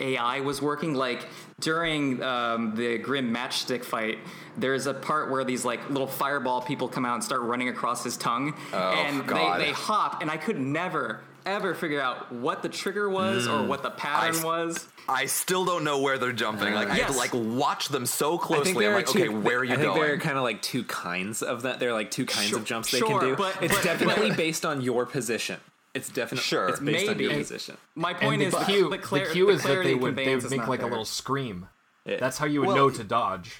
AI 0.00 0.40
was 0.40 0.62
working. 0.62 0.94
Like 0.94 1.26
during 1.60 2.22
um, 2.22 2.74
the 2.76 2.98
Grim 2.98 3.34
Matchstick 3.34 3.84
fight, 3.84 4.18
there's 4.56 4.86
a 4.86 4.94
part 4.94 5.30
where 5.30 5.44
these 5.44 5.64
like 5.64 5.88
little 5.90 6.06
fireball 6.06 6.60
people 6.62 6.88
come 6.88 7.04
out 7.04 7.14
and 7.14 7.24
start 7.24 7.40
running 7.42 7.68
across 7.68 8.04
his 8.04 8.16
tongue, 8.16 8.54
and 8.72 9.26
God. 9.26 9.60
they 9.60 9.66
they 9.66 9.72
hop, 9.72 10.22
and 10.22 10.30
I 10.30 10.36
could 10.36 10.58
never 10.58 11.20
ever 11.46 11.74
figure 11.74 12.00
out 12.00 12.30
what 12.30 12.62
the 12.62 12.68
trigger 12.68 13.08
was 13.08 13.48
or 13.48 13.62
what 13.64 13.82
the 13.82 13.90
pattern 13.90 14.40
I- 14.40 14.44
was. 14.44 14.86
I 15.10 15.24
still 15.24 15.64
don't 15.64 15.84
know 15.84 16.02
where 16.02 16.18
they're 16.18 16.32
jumping. 16.32 16.74
Like 16.74 16.90
I 16.90 16.96
have 16.96 17.12
to 17.12 17.16
like 17.16 17.32
watch 17.32 17.88
them 17.88 18.04
so 18.04 18.36
closely. 18.36 18.86
I'm 18.86 18.92
like, 18.92 19.06
two, 19.06 19.20
okay, 19.20 19.28
where 19.30 19.60
are 19.60 19.64
you 19.64 19.72
I 19.72 19.76
think 19.76 19.86
going? 19.94 20.02
there 20.02 20.12
are 20.12 20.18
kind 20.18 20.36
of 20.36 20.42
like 20.44 20.60
two 20.60 20.84
kinds 20.84 21.42
of 21.42 21.62
that. 21.62 21.80
There 21.80 21.88
are 21.88 21.94
like 21.94 22.10
two 22.10 22.26
kinds 22.26 22.48
Sure- 22.48 22.58
of 22.58 22.66
jumps 22.66 22.90
they 22.90 23.00
can 23.00 23.18
do. 23.18 23.34
but- 23.34 23.56
it's 23.62 23.74
but- 23.74 23.82
definitely 23.84 24.28
but- 24.28 24.36
based 24.36 24.66
on 24.66 24.82
your 24.82 25.06
position. 25.06 25.58
It's 25.94 26.08
definitely 26.10 26.44
Sure. 26.44 26.68
It's 26.68 26.80
based 26.80 27.08
on 27.08 27.18
your 27.18 27.32
position. 27.32 27.76
My 27.94 28.14
point 28.14 28.34
and 28.34 28.42
is 28.42 28.52
the 28.52 28.58
the, 28.60 28.64
cue, 28.66 28.90
the, 28.90 28.98
clar- 28.98 29.24
the 29.26 29.32
cue 29.32 29.46
the 29.46 29.52
is 29.52 29.62
that 29.62 29.82
they 29.82 29.94
would 29.94 30.16
they 30.16 30.34
would 30.34 30.50
make 30.50 30.60
not 30.60 30.68
like 30.68 30.82
a 30.82 30.86
little 30.86 31.04
scream. 31.04 31.68
Yeah. 32.04 32.16
That's 32.18 32.38
how 32.38 32.46
you 32.46 32.60
would 32.60 32.68
Well- 32.68 32.76
know 32.76 32.90
to 32.90 33.04
dodge. 33.04 33.56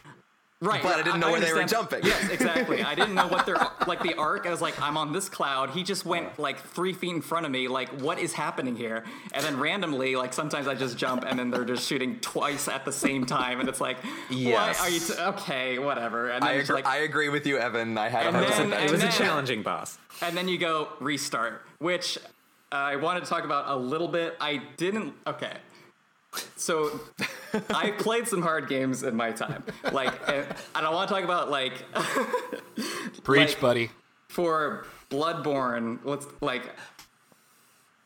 Right, 0.61 0.83
But 0.83 0.97
I 0.99 1.03
didn't 1.05 1.21
know 1.21 1.31
where 1.31 1.39
they 1.41 1.53
were 1.53 1.63
jumping. 1.63 2.01
Yes, 2.05 2.31
exactly. 2.31 2.83
I 2.83 2.97
didn't 2.97 3.15
know 3.15 3.29
what 3.29 3.47
their 3.47 3.55
like 3.87 4.03
the 4.03 4.15
arc. 4.15 4.45
I 4.45 4.51
was 4.51 4.61
like, 4.61 4.81
I'm 4.83 4.97
on 4.97 5.13
this 5.13 5.29
cloud. 5.29 5.71
He 5.71 5.85
just 5.85 6.05
went 6.05 6.37
like 6.37 6.59
three 6.59 6.93
feet 6.93 7.15
in 7.15 7.23
front 7.23 7.47
of 7.47 7.53
me. 7.53 7.69
Like, 7.69 7.89
what 8.01 8.19
is 8.19 8.33
happening 8.33 8.75
here? 8.75 9.05
And 9.33 9.45
then 9.45 9.61
randomly, 9.61 10.17
like 10.17 10.33
sometimes 10.33 10.67
I 10.67 10.75
just 10.75 10.99
jump, 10.99 11.25
and 11.25 11.39
then 11.39 11.53
they're 11.53 11.65
just 11.65 11.87
shooting 11.87 12.19
twice 12.19 12.67
at 12.67 12.85
the 12.85 12.91
same 12.91 13.25
time, 13.25 13.61
and 13.61 13.69
it's 13.69 13.81
like, 13.81 13.99
Yes. 14.31 14.81
what 14.81 14.89
are 14.89 14.93
you? 14.93 14.99
T- 14.99 15.13
okay, 15.41 15.79
whatever. 15.79 16.29
And 16.31 16.43
then 16.43 16.51
I 16.51 16.55
agree, 16.55 16.75
like, 16.75 16.87
I 16.87 16.97
agree 17.03 17.29
with 17.29 17.47
you, 17.47 17.57
Evan. 17.59 17.97
I 17.97 18.09
had 18.09 18.27
And 18.27 18.37
a 18.37 18.41
then- 18.41 18.73
hard 18.73 18.83
It 18.83 18.91
was 18.91 19.05
a 19.05 19.13
challenging 19.13 19.63
boss. 19.63 19.97
and 20.23 20.37
then 20.37 20.49
you 20.49 20.59
go 20.59 20.89
restart, 20.99 21.65
which 21.79 22.19
I 22.73 22.97
wanted 22.97 23.25
to 23.25 23.31
talk 23.31 23.45
about 23.45 23.69
a 23.69 23.77
little 23.77 24.09
bit. 24.09 24.37
I 24.41 24.63
didn't. 24.77 25.15
Okay. 25.27 25.57
So 26.57 27.01
I 27.71 27.91
played 27.99 28.29
some 28.29 28.43
hard 28.43 28.69
games 28.69 29.03
in 29.03 29.17
my 29.17 29.31
time. 29.33 29.65
Like, 29.93 30.13
and 30.29 30.47
I 30.75 30.81
don't 30.81 30.93
want 30.95 31.09
to 31.09 31.15
talk 31.15 31.25
about 31.25 31.51
like 31.51 31.73
Preach, 33.25 33.49
Like- 33.51 33.61
buddy. 33.61 33.91
for 34.29 34.87
Bloodborne, 35.11 35.99
let's 36.05 36.27
like 36.41 36.71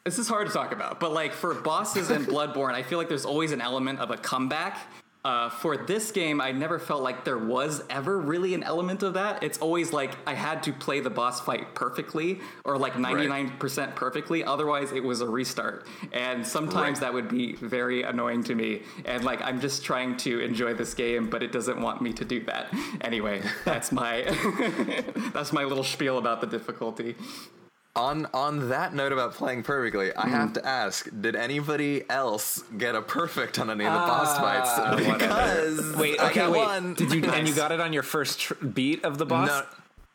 this 0.04 0.18
is 0.18 0.26
hard 0.28 0.48
to 0.48 0.52
talk 0.52 0.72
about, 0.72 0.98
but 0.98 1.12
like 1.12 1.32
for 1.32 1.54
bosses 1.54 2.10
in 2.10 2.24
Bloodborne, 2.24 2.74
I 2.74 2.82
feel 2.82 2.98
like 2.98 3.08
there's 3.08 3.24
always 3.24 3.52
an 3.52 3.60
element 3.60 4.00
of 4.00 4.10
a 4.10 4.16
comeback. 4.16 4.78
Uh, 5.24 5.48
for 5.48 5.76
this 5.76 6.10
game, 6.10 6.40
I 6.40 6.50
never 6.50 6.80
felt 6.80 7.00
like 7.00 7.24
there 7.24 7.38
was 7.38 7.84
ever 7.88 8.18
really 8.18 8.54
an 8.54 8.64
element 8.64 9.04
of 9.04 9.14
that. 9.14 9.40
It's 9.44 9.56
always 9.58 9.92
like 9.92 10.16
I 10.26 10.34
had 10.34 10.64
to 10.64 10.72
play 10.72 10.98
the 10.98 11.10
boss 11.10 11.40
fight 11.40 11.76
perfectly 11.76 12.40
or 12.64 12.76
like 12.76 12.94
99% 12.94 13.94
perfectly. 13.94 14.42
Otherwise, 14.42 14.90
it 14.90 15.04
was 15.04 15.20
a 15.20 15.28
restart. 15.28 15.86
And 16.12 16.44
sometimes 16.44 16.98
Right. 16.98 17.00
that 17.06 17.14
would 17.14 17.28
be 17.28 17.54
very 17.54 18.02
annoying 18.02 18.42
to 18.44 18.56
me. 18.56 18.82
And 19.04 19.22
like 19.22 19.40
I'm 19.42 19.60
just 19.60 19.84
trying 19.84 20.16
to 20.18 20.40
enjoy 20.40 20.74
this 20.74 20.92
game, 20.92 21.30
but 21.30 21.40
it 21.44 21.52
doesn't 21.52 21.80
want 21.80 22.02
me 22.02 22.12
to 22.14 22.24
do 22.24 22.42
that. 22.46 22.74
Anyway, 23.00 23.42
that's 23.64 23.92
my 23.92 24.22
that's 25.32 25.52
my 25.52 25.62
little 25.62 25.84
spiel 25.84 26.18
about 26.18 26.40
the 26.40 26.48
difficulty. 26.48 27.14
On 27.94 28.26
on 28.32 28.70
that 28.70 28.94
note 28.94 29.12
about 29.12 29.34
playing 29.34 29.64
perfectly, 29.64 30.16
I 30.16 30.22
Mm-hmm. 30.22 30.30
have 30.30 30.52
to 30.54 30.66
ask: 30.66 31.08
Did 31.20 31.36
anybody 31.36 32.08
else 32.08 32.62
get 32.78 32.94
a 32.94 33.02
perfect 33.02 33.58
on 33.58 33.68
any 33.68 33.84
of 33.84 33.92
the 33.92 33.98
boss 33.98 34.28
Ah, 34.38 34.40
fights? 34.96 35.06
Because 35.06 35.96
Wait, 35.96 36.18
I 36.18 36.26
okay, 36.30 36.34
got 36.40 36.52
wait. 36.52 36.58
one. 36.58 36.94
Did 36.94 37.12
you 37.12 37.22
and 37.30 37.46
you 37.46 37.54
got 37.64 37.70
it 37.70 37.80
on 37.80 37.92
your 37.92 38.02
first 38.02 38.40
tr- 38.40 38.54
beat 38.64 39.04
of 39.04 39.18
the 39.18 39.26
boss? 39.26 39.46
No. 39.48 39.62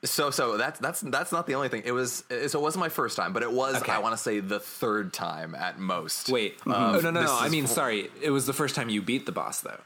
So 0.06 0.32
so 0.32 0.58
that's 0.58 0.80
that's 0.80 1.02
that's 1.02 1.32
not 1.32 1.46
the 1.46 1.54
only 1.54 1.70
thing. 1.70 1.84
It 1.86 1.92
was 1.92 2.24
so 2.30 2.60
it 2.60 2.62
wasn't 2.62 2.80
my 2.82 2.90
first 2.90 3.16
time, 3.16 3.32
but 3.32 3.44
it 3.44 3.52
was 3.52 3.76
Okay. 3.82 3.92
I 3.92 4.00
want 4.00 4.14
to 4.14 4.22
say 4.22 4.40
the 4.40 4.60
third 4.60 5.14
time 5.14 5.54
at 5.54 5.78
most. 5.80 6.30
Wait. 6.30 6.60
Um, 6.66 6.74
oh 6.74 7.00
no 7.00 7.12
no 7.12 7.24
no! 7.26 7.38
I 7.40 7.50
mean, 7.50 7.68
for- 7.68 7.74
sorry. 7.74 8.10
It 8.24 8.32
was 8.32 8.48
the 8.48 8.54
first 8.54 8.74
time 8.76 8.90
you 8.90 9.04
beat 9.04 9.28
the 9.28 9.32
boss 9.32 9.62
though. 9.62 9.80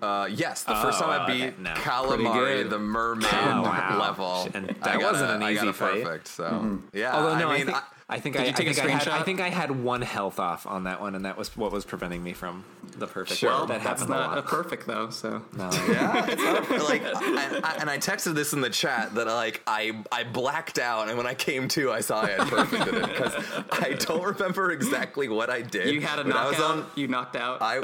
Uh, 0.00 0.28
yes, 0.30 0.62
the 0.64 0.74
first 0.76 1.00
Oh, 1.02 1.06
time 1.06 1.20
I 1.20 1.24
okay, 1.24 1.46
beat 1.50 1.58
no. 1.58 1.74
Cala 1.74 2.16
Maria, 2.18 2.64
the 2.64 2.78
mermaid 2.78 3.28
Oh, 3.32 3.62
wow. 3.62 3.98
level, 4.00 4.48
And 4.54 4.68
that 4.68 5.00
got 5.00 5.02
wasn't 5.12 5.30
a- 5.30 5.34
an 5.34 5.42
I 5.42 5.54
got 5.54 5.60
easy 5.64 5.68
a 5.68 5.72
fight. 5.72 6.04
perfect. 6.04 6.28
So 6.28 6.78
yeah, 6.92 7.14
Although 7.16 7.38
no, 7.38 7.48
I 7.48 7.54
I, 7.54 7.56
mean, 7.58 7.66
think 7.66 7.78
I- 7.78 7.82
I, 8.10 8.20
think 8.20 8.36
Did 8.36 8.42
I, 8.42 8.44
you 8.46 8.50
I 8.50 8.52
take 8.52 8.68
a 8.68 8.74
think 8.74 8.86
I 8.86 8.90
had 8.90 9.08
I 9.08 9.22
think 9.22 9.40
I 9.40 9.48
had 9.50 9.70
one 9.70 10.00
health 10.00 10.38
off 10.38 10.66
on 10.66 10.84
that 10.84 11.00
one, 11.00 11.14
and 11.14 11.26
that 11.26 11.36
was 11.36 11.54
what 11.56 11.72
was 11.72 11.84
preventing 11.84 12.22
me 12.22 12.32
from 12.32 12.64
the 12.96 13.06
perfect. 13.06 13.38
Sure. 13.38 13.50
Well, 13.50 13.66
that 13.66 13.82
that's 13.82 14.00
happened 14.00 14.16
a 14.16 14.26
not 14.26 14.38
a 14.38 14.42
perfect 14.42 14.86
though. 14.86 15.10
So 15.10 15.42
No. 15.54 15.70
yeah, 15.88 16.26
it's 16.26 16.42
not, 16.42 16.88
like, 16.88 17.02
I, 17.04 17.60
I, 17.62 17.76
and 17.80 17.90
I 17.90 17.98
texted 17.98 18.34
this 18.34 18.54
in 18.54 18.62
the 18.62 18.70
chat 18.70 19.14
that 19.14 19.26
like 19.26 19.62
I 19.66 20.02
I 20.10 20.24
blacked 20.24 20.78
out, 20.78 21.08
and 21.08 21.18
when 21.18 21.26
I 21.26 21.34
came 21.34 21.68
to, 21.68 21.92
I 21.92 22.00
saw 22.00 22.22
I 22.22 22.30
had 22.30 22.48
perfected 22.48 22.94
it 22.94 23.06
because 23.08 23.34
I 23.72 23.92
don't 23.98 24.22
remember 24.22 24.70
exactly 24.72 25.28
what 25.28 25.50
I 25.50 25.60
did. 25.60 25.92
you 25.92 26.00
had 26.00 26.18
a 26.18 26.24
but 26.24 26.34
I 26.34 26.48
was 26.48 26.58
knockout. 26.58 26.76
on. 26.78 26.86
you 26.94 27.08
knocked 27.08 27.36
out. 27.36 27.60
I 27.60 27.80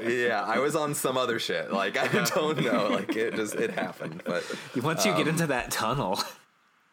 yeah, 0.00 0.44
I 0.44 0.60
was 0.60 0.76
on 0.76 0.94
some 0.94 1.16
other 1.16 1.40
shit. 1.40 1.72
Like 1.72 1.96
I 1.96 2.06
don't 2.24 2.60
know. 2.60 2.88
Like 2.88 3.16
it 3.16 3.34
just 3.34 3.56
it 3.56 3.70
happened, 3.70 4.22
but 4.24 4.44
Once 4.82 5.04
you 5.04 5.12
get 5.12 5.22
um, 5.22 5.28
into 5.30 5.48
that 5.48 5.70
tunnel, 5.72 6.20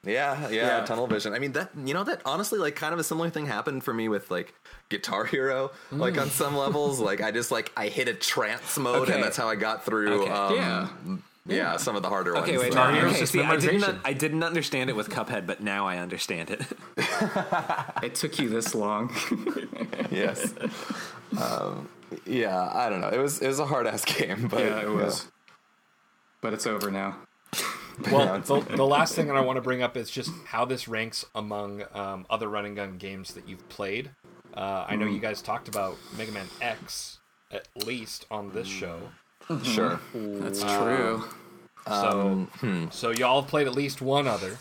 yeah, 0.05 0.49
yeah, 0.49 0.79
Yeah. 0.79 0.85
tunnel 0.85 1.07
vision. 1.07 1.33
I 1.33 1.39
mean 1.39 1.51
that 1.53 1.71
you 1.83 1.93
know 1.93 2.03
that 2.03 2.21
honestly 2.25 2.59
like 2.59 2.75
kind 2.75 2.93
of 2.93 2.99
a 2.99 3.03
similar 3.03 3.29
thing 3.29 3.45
happened 3.47 3.83
for 3.83 3.93
me 3.93 4.07
with 4.09 4.29
like 4.31 4.53
Guitar 4.89 5.25
Hero. 5.25 5.71
Like 5.91 6.17
on 6.17 6.29
some 6.29 6.55
levels, 6.55 6.99
like 6.99 7.21
I 7.21 7.31
just 7.31 7.51
like 7.51 7.71
I 7.75 7.87
hit 7.87 8.07
a 8.07 8.13
trance 8.13 8.77
mode, 8.77 9.03
Okay. 9.03 9.13
and 9.13 9.23
that's 9.23 9.37
how 9.37 9.47
I 9.49 9.55
got 9.55 9.83
through. 9.85 10.23
Okay. 10.23 10.31
Um, 10.31 10.55
yeah. 10.55 10.87
yeah, 11.47 11.77
some 11.77 11.95
of 11.95 12.01
the 12.01 12.09
harder 12.09 12.35
okay, 12.37 12.51
ones. 12.53 12.63
wait, 12.63 12.69
Guitar 12.71 12.91
no, 12.91 12.97
Hero's 12.97 13.11
okay. 13.11 13.19
just 13.21 13.31
See, 13.33 13.41
I 13.41 13.55
didn't, 13.57 13.83
un- 13.83 13.99
I 14.03 14.13
didn't 14.13 14.43
understand 14.43 14.89
it 14.89 14.95
with 14.95 15.09
Cuphead, 15.09 15.45
but 15.45 15.61
now 15.61 15.85
I 15.87 15.97
understand 15.97 16.49
it. 16.51 16.61
It 18.03 18.13
took 18.15 18.37
you 18.39 18.49
this 18.49 18.75
long. 18.75 19.11
yes. 20.11 20.53
Um, 21.41 21.89
yeah, 22.25 22.69
I 22.73 22.89
don't 22.89 23.01
know. 23.01 23.09
It 23.09 23.17
was 23.19 23.41
it 23.41 23.47
was 23.47 23.59
a 23.59 23.65
hard 23.65 23.87
ass 23.87 24.05
game, 24.17 24.47
but 24.47 24.59
Yeah, 24.59 24.81
it 24.81 24.89
was. 24.89 25.27
But 26.41 26.53
it's 26.53 26.67
over 26.67 26.91
now. 26.91 27.15
Well, 28.11 28.39
the, 28.39 28.59
the 28.75 28.85
last 28.85 29.15
thing 29.15 29.27
that 29.27 29.35
I 29.35 29.41
want 29.41 29.57
to 29.57 29.61
bring 29.61 29.81
up 29.81 29.95
is 29.95 30.09
just 30.09 30.31
how 30.45 30.65
this 30.65 30.87
ranks 30.87 31.25
among 31.33 31.83
um, 31.93 32.25
other 32.29 32.49
run 32.49 32.65
and 32.65 32.75
gun 32.75 32.97
games 32.97 33.33
that 33.33 33.47
you've 33.47 33.67
played. 33.69 34.11
Uh, 34.53 34.85
I 34.87 34.95
know 34.95 35.05
you 35.05 35.13
hmm. 35.13 35.19
guys 35.19 35.41
talked 35.41 35.67
about 35.67 35.97
Mega 36.17 36.31
Man 36.31 36.47
X 36.61 37.19
at 37.51 37.67
least 37.85 38.25
on 38.31 38.51
this 38.51 38.67
show. 38.67 38.99
Hmm. 39.43 39.63
sure. 39.63 39.99
That's 40.13 40.63
um, 40.63 40.83
true. 40.83 41.23
So, 41.87 42.21
um, 42.21 42.47
hmm. 42.59 42.85
so 42.89 43.11
y'all 43.11 43.41
have 43.41 43.49
played 43.49 43.67
at 43.67 43.75
least 43.75 44.01
one 44.01 44.27
other. 44.27 44.57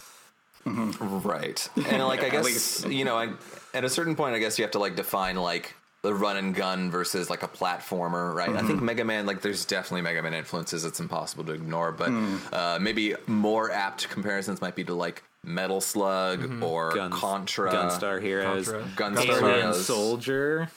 Mm-hmm. 0.66 1.26
Right. 1.26 1.68
And 1.88 2.02
like 2.04 2.22
I 2.24 2.28
guess 2.28 2.84
you 2.86 3.04
know, 3.04 3.16
I, 3.16 3.32
at 3.72 3.84
a 3.84 3.88
certain 3.88 4.16
point 4.16 4.34
I 4.34 4.38
guess 4.38 4.58
you 4.58 4.64
have 4.64 4.72
to 4.72 4.78
like 4.78 4.96
define 4.96 5.36
like 5.36 5.74
the 6.04 6.14
run 6.14 6.36
and 6.36 6.54
gun 6.54 6.90
versus 6.90 7.30
like 7.30 7.42
a 7.42 7.48
platformer, 7.48 8.34
right? 8.34 8.50
I 8.50 8.62
think 8.62 8.82
Mega 8.82 9.04
Man 9.06 9.24
like 9.24 9.40
there's 9.40 9.64
definitely 9.64 10.02
Mega 10.02 10.22
Man 10.22 10.34
influences 10.34 10.84
it's 10.84 11.00
impossible 11.00 11.44
to 11.44 11.52
ignore, 11.52 11.92
but 11.92 12.10
uh, 12.52 12.78
maybe 12.78 13.14
more 13.26 13.70
apt 13.72 14.10
comparisons 14.10 14.60
might 14.60 14.76
be 14.76 14.84
to 14.84 14.92
like 14.94 15.24
Metal 15.42 15.80
Slug 15.80 16.62
or 16.62 16.92
Guns, 16.94 17.14
Contra, 17.14 17.72
Gunstar 17.72 18.20
Heroes, 18.20 18.70
Contra. 18.70 18.90
Gunstar 18.96 19.28
Alien 19.40 19.56
Heroes. 19.60 19.86
Soldier. 19.86 20.68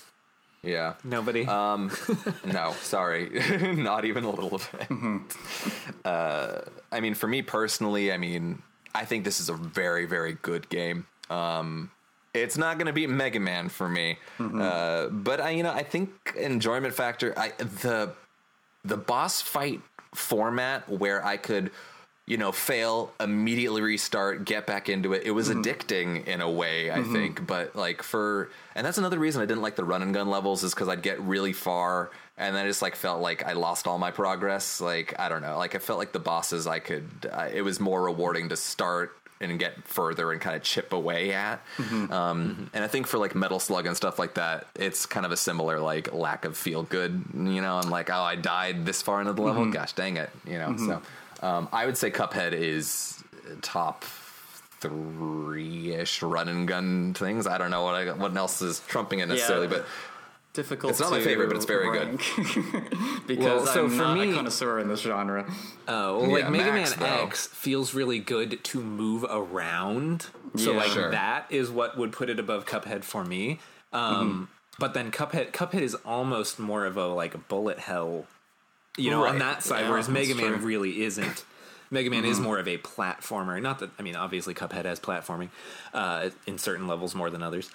Yeah. 0.63 0.93
Nobody. 1.03 1.45
Um, 1.45 1.91
no, 2.45 2.71
sorry, 2.81 3.29
not 3.75 4.05
even 4.05 4.23
a 4.23 4.29
little 4.29 4.59
bit. 4.59 5.35
Uh, 6.05 6.61
I 6.89 7.01
mean, 7.01 7.15
for 7.15 7.27
me 7.27 7.41
personally, 7.41 8.13
I 8.13 8.17
mean, 8.17 8.61
I 8.95 9.03
think 9.03 9.25
this 9.25 9.41
is 9.41 9.49
a 9.49 9.53
very, 9.53 10.05
very 10.05 10.37
good 10.41 10.69
game. 10.69 11.05
Um, 11.29 11.91
it's 12.43 12.57
not 12.57 12.77
going 12.77 12.87
to 12.87 12.93
be 12.93 13.07
Mega 13.07 13.39
Man 13.39 13.69
for 13.69 13.87
me, 13.89 14.17
uh, 14.39 15.07
but 15.07 15.41
I, 15.41 15.51
you 15.51 15.63
know, 15.63 15.71
I 15.71 15.83
think 15.83 16.09
enjoyment 16.37 16.93
factor. 16.93 17.37
I 17.37 17.49
the 17.57 18.13
the 18.83 18.97
boss 18.97 19.41
fight 19.41 19.81
format 20.13 20.87
where 20.89 21.23
I 21.25 21.37
could, 21.37 21.71
you 22.25 22.37
know, 22.37 22.51
fail, 22.51 23.11
immediately 23.19 23.81
restart, 23.81 24.45
get 24.45 24.65
back 24.65 24.89
into 24.89 25.13
it. 25.13 25.23
It 25.25 25.31
was 25.31 25.49
addicting 25.49 26.25
in 26.25 26.41
a 26.41 26.49
way, 26.49 26.91
I 26.91 27.03
think. 27.03 27.45
But 27.45 27.75
like 27.75 28.01
for, 28.01 28.49
and 28.75 28.85
that's 28.85 28.97
another 28.97 29.19
reason 29.19 29.41
I 29.41 29.45
didn't 29.45 29.61
like 29.61 29.75
the 29.75 29.83
run 29.83 30.01
and 30.01 30.13
gun 30.13 30.29
levels 30.29 30.63
is 30.63 30.73
because 30.73 30.87
I'd 30.87 31.01
get 31.01 31.19
really 31.21 31.53
far 31.53 32.09
and 32.37 32.55
then 32.55 32.65
I 32.65 32.67
just 32.67 32.81
like 32.81 32.95
felt 32.95 33.19
like 33.19 33.43
I 33.43 33.53
lost 33.53 33.87
all 33.87 33.97
my 33.97 34.11
progress. 34.11 34.79
Like 34.79 35.15
I 35.19 35.27
don't 35.27 35.41
know, 35.41 35.57
like 35.57 35.75
I 35.75 35.79
felt 35.79 35.97
like 35.97 36.11
the 36.11 36.19
bosses 36.19 36.67
I 36.67 36.79
could. 36.79 37.07
Uh, 37.31 37.49
it 37.51 37.63
was 37.63 37.79
more 37.79 38.03
rewarding 38.03 38.49
to 38.49 38.55
start 38.55 39.16
and 39.39 39.59
get 39.59 39.87
further 39.87 40.31
and 40.31 40.41
kind 40.41 40.55
of 40.55 40.63
chip 40.63 40.93
away 40.93 41.31
at. 41.33 41.61
Um, 42.09 42.69
and 42.73 42.83
I 42.83 42.87
think 42.87 43.05
for 43.07 43.17
like 43.17 43.35
Metal 43.35 43.59
Slug 43.59 43.85
and 43.85 43.95
stuff 43.95 44.17
like 44.17 44.33
that, 44.35 44.67
it's 44.75 45.05
kind 45.05 45.25
of 45.25 45.31
a 45.31 45.37
similar 45.37 45.79
like 45.79 46.13
lack 46.13 46.45
of 46.45 46.57
feel 46.57 46.83
good. 46.83 47.23
You 47.33 47.61
know, 47.61 47.77
I'm 47.77 47.89
like, 47.89 48.09
oh, 48.09 48.21
I 48.21 48.35
died 48.35 48.85
this 48.85 49.01
far 49.01 49.19
into 49.21 49.33
the 49.33 49.41
level. 49.41 49.69
Gosh, 49.71 49.93
dang 49.93 50.17
it. 50.17 50.29
You 50.45 50.57
know, 50.57 50.75
so 50.77 51.01
um, 51.47 51.69
I 51.71 51.85
would 51.85 51.97
say 51.97 52.09
Cuphead 52.11 52.53
is 52.53 53.23
top 53.61 54.03
three 54.81 55.93
ish 55.93 56.21
run 56.21 56.47
and 56.49 56.67
gun 56.67 57.13
things. 57.13 57.47
I 57.47 57.57
don't 57.57 57.71
know 57.71 57.83
what 57.83 57.95
I, 57.95 58.11
what 58.13 58.35
else 58.35 58.61
is 58.61 58.79
trumping 58.87 59.19
it 59.19 59.27
necessarily, 59.27 59.67
Yeah. 59.67 59.73
but 59.77 59.85
Difficult. 60.57 60.89
It's 60.89 60.99
not 60.99 61.11
my 61.11 61.21
favorite, 61.21 61.47
but 61.49 61.55
it's 61.55 61.65
very 61.65 61.91
good. 61.95 62.17
good. 62.17 62.89
because 63.27 63.45
Well, 63.45 63.65
so 63.67 63.83
I'm 63.85 63.89
for 63.91 63.95
not 63.97 64.17
me- 64.17 64.31
a 64.31 64.35
connoisseur 64.35 64.79
in 64.79 64.87
this 64.87 65.01
genre. 65.01 65.45
Oh, 65.87 66.21
well, 66.21 66.31
like 66.31 66.49
Mega 66.49 66.71
Max, 66.71 66.97
Man 66.99 67.07
though. 67.17 67.23
X 67.25 67.45
feels 67.45 67.93
really 67.93 68.17
good 68.17 68.63
to 68.63 68.81
move 68.81 69.23
around. 69.29 70.25
So 70.55 70.71
Yeah. 70.71 70.77
like 70.77 70.89
Sure. 70.89 71.11
that 71.11 71.45
is 71.51 71.69
what 71.69 71.95
would 71.95 72.11
put 72.11 72.31
it 72.31 72.39
above 72.39 72.65
Cuphead 72.65 73.03
for 73.03 73.23
me. 73.23 73.59
Um, 73.93 74.49
But 74.79 74.95
then 74.95 75.11
Cuphead 75.11 75.51
Cuphead 75.51 75.81
is 75.81 75.93
almost 76.03 76.57
more 76.57 76.85
of 76.87 76.97
a 76.97 77.05
like 77.05 77.35
a 77.35 77.39
bullet 77.39 77.77
hell, 77.77 78.25
you 78.97 79.11
know, 79.11 79.25
on 79.25 79.37
that 79.37 79.61
side. 79.61 79.81
Yeah, 79.81 79.91
whereas 79.91 80.09
Mega 80.09 80.33
Man 80.33 80.57
true. 80.57 80.65
really 80.67 81.03
isn't. 81.03 81.45
Mega 81.91 82.09
Man 82.09 82.25
is 82.25 82.39
more 82.39 82.57
of 82.57 82.67
a 82.67 82.79
platformer. 82.79 83.61
Not 83.61 83.77
that 83.79 83.91
I 83.99 84.01
mean, 84.01 84.15
obviously 84.15 84.55
Cuphead 84.55 84.85
has 84.85 84.99
platforming 84.99 85.49
uh, 85.93 86.31
in 86.47 86.57
certain 86.57 86.87
levels 86.87 87.13
more 87.13 87.29
than 87.29 87.43
others. 87.43 87.69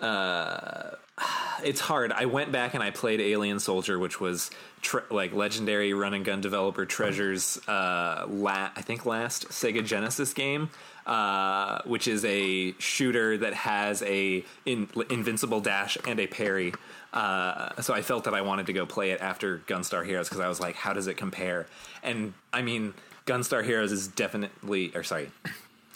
Uh, 0.00 0.90
it's 1.64 1.80
hard. 1.80 2.12
I 2.12 2.26
went 2.26 2.52
back 2.52 2.74
and 2.74 2.82
I 2.82 2.90
played 2.90 3.20
Alien 3.20 3.60
Soldier, 3.60 3.98
which 3.98 4.20
was 4.20 4.50
tre- 4.82 5.02
like 5.10 5.32
legendary 5.32 5.92
run 5.92 6.14
and 6.14 6.24
gun 6.24 6.40
developer 6.40 6.86
Treasure's 6.86 7.58
uh, 7.68 8.26
la- 8.28 8.70
I 8.74 8.82
think 8.82 9.06
last 9.06 9.48
Sega 9.48 9.84
Genesis 9.84 10.32
game, 10.32 10.70
uh, 11.06 11.82
which 11.84 12.08
is 12.08 12.24
a 12.24 12.72
shooter 12.78 13.38
that 13.38 13.54
has 13.54 14.02
a 14.02 14.44
in- 14.66 14.88
invincible 15.10 15.60
dash 15.60 15.98
and 16.06 16.18
a 16.20 16.26
parry. 16.26 16.72
Uh, 17.12 17.80
so 17.82 17.92
I 17.92 18.02
felt 18.02 18.24
that 18.24 18.34
I 18.34 18.42
wanted 18.42 18.66
to 18.66 18.72
go 18.72 18.86
play 18.86 19.10
it 19.10 19.20
after 19.20 19.58
Gunstar 19.66 20.04
Heroes 20.06 20.28
because 20.28 20.40
I 20.40 20.48
was 20.48 20.60
like, 20.60 20.76
how 20.76 20.92
does 20.92 21.08
it 21.08 21.16
compare? 21.16 21.66
And 22.02 22.34
I 22.52 22.62
mean, 22.62 22.94
Gunstar 23.26 23.64
Heroes 23.64 23.90
is 23.92 24.06
definitely, 24.06 24.92
or 24.94 25.02
sorry, 25.02 25.30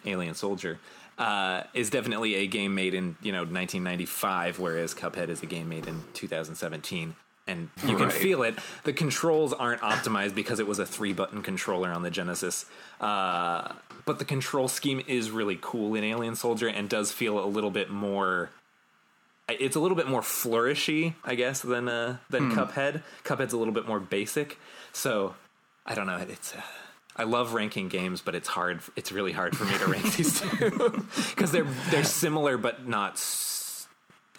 Alien 0.05 0.35
Soldier 0.35 0.79
uh, 1.19 1.63
is 1.75 1.91
definitely 1.91 2.35
a 2.37 2.47
game 2.47 2.75
made 2.75 2.95
in 2.95 3.17
you 3.23 3.33
know 3.33 3.41
1995, 3.41 4.59
whereas 4.59 4.95
Cuphead 4.95 5.29
is 5.29 5.43
a 5.43 5.47
game 5.47 5.69
made 5.69 5.87
in 5.87 6.03
2017. 6.15 7.15
And 7.47 7.69
you 7.87 7.97
can 7.97 8.07
Right. 8.09 8.13
feel 8.13 8.43
it. 8.43 8.55
The 8.85 8.95
controls 8.95 9.53
aren't 9.53 9.83
optimized 9.83 10.35
because 10.35 10.61
it 10.61 10.67
was 10.67 10.79
a 10.79 10.87
three 10.87 11.13
button 11.13 11.43
controller 11.43 11.91
on 11.91 12.03
the 12.03 12.11
Genesis. 12.11 12.65
Uh, 13.03 13.73
but 14.07 14.19
the 14.19 14.25
control 14.25 14.67
scheme 14.67 15.03
is 15.07 15.31
really 15.31 15.59
cool 15.61 15.95
in 15.95 16.05
Alien 16.05 16.37
Soldier 16.37 16.69
and 16.69 16.89
does 16.89 17.13
feel 17.13 17.39
a 17.39 17.45
little 17.45 17.71
bit 17.71 17.91
more. 17.91 18.49
It's 19.47 19.77
a 19.77 19.81
little 19.81 19.97
bit 19.97 20.09
more 20.09 20.23
flourishy, 20.23 21.17
I 21.23 21.35
guess, 21.35 21.61
than 21.61 21.87
uh, 21.87 22.17
than 22.31 22.51
Cuphead. 22.51 23.03
Cuphead's 23.25 23.53
a 23.53 23.59
little 23.59 23.75
bit 23.75 23.87
more 23.87 24.01
basic. 24.01 24.59
So 24.95 25.35
I 25.85 25.95
don't 25.95 26.07
know. 26.07 26.17
It's 26.17 26.55
uh, 26.55 26.63
I 27.17 27.25
love 27.25 27.55
ranking 27.55 27.89
games, 27.89 28.21
but 28.21 28.35
it's 28.35 28.49
hard. 28.49 28.81
It's 28.97 29.13
really 29.13 29.33
hard 29.33 29.57
for 29.57 29.65
me 29.65 29.79
to 29.79 29.87
rank 29.87 30.17
these 30.17 30.41
two 30.41 30.71
because 31.31 31.53
they're 31.53 31.67
they're 31.91 32.05
similar, 32.05 32.57
but 32.59 32.87
not. 32.87 33.23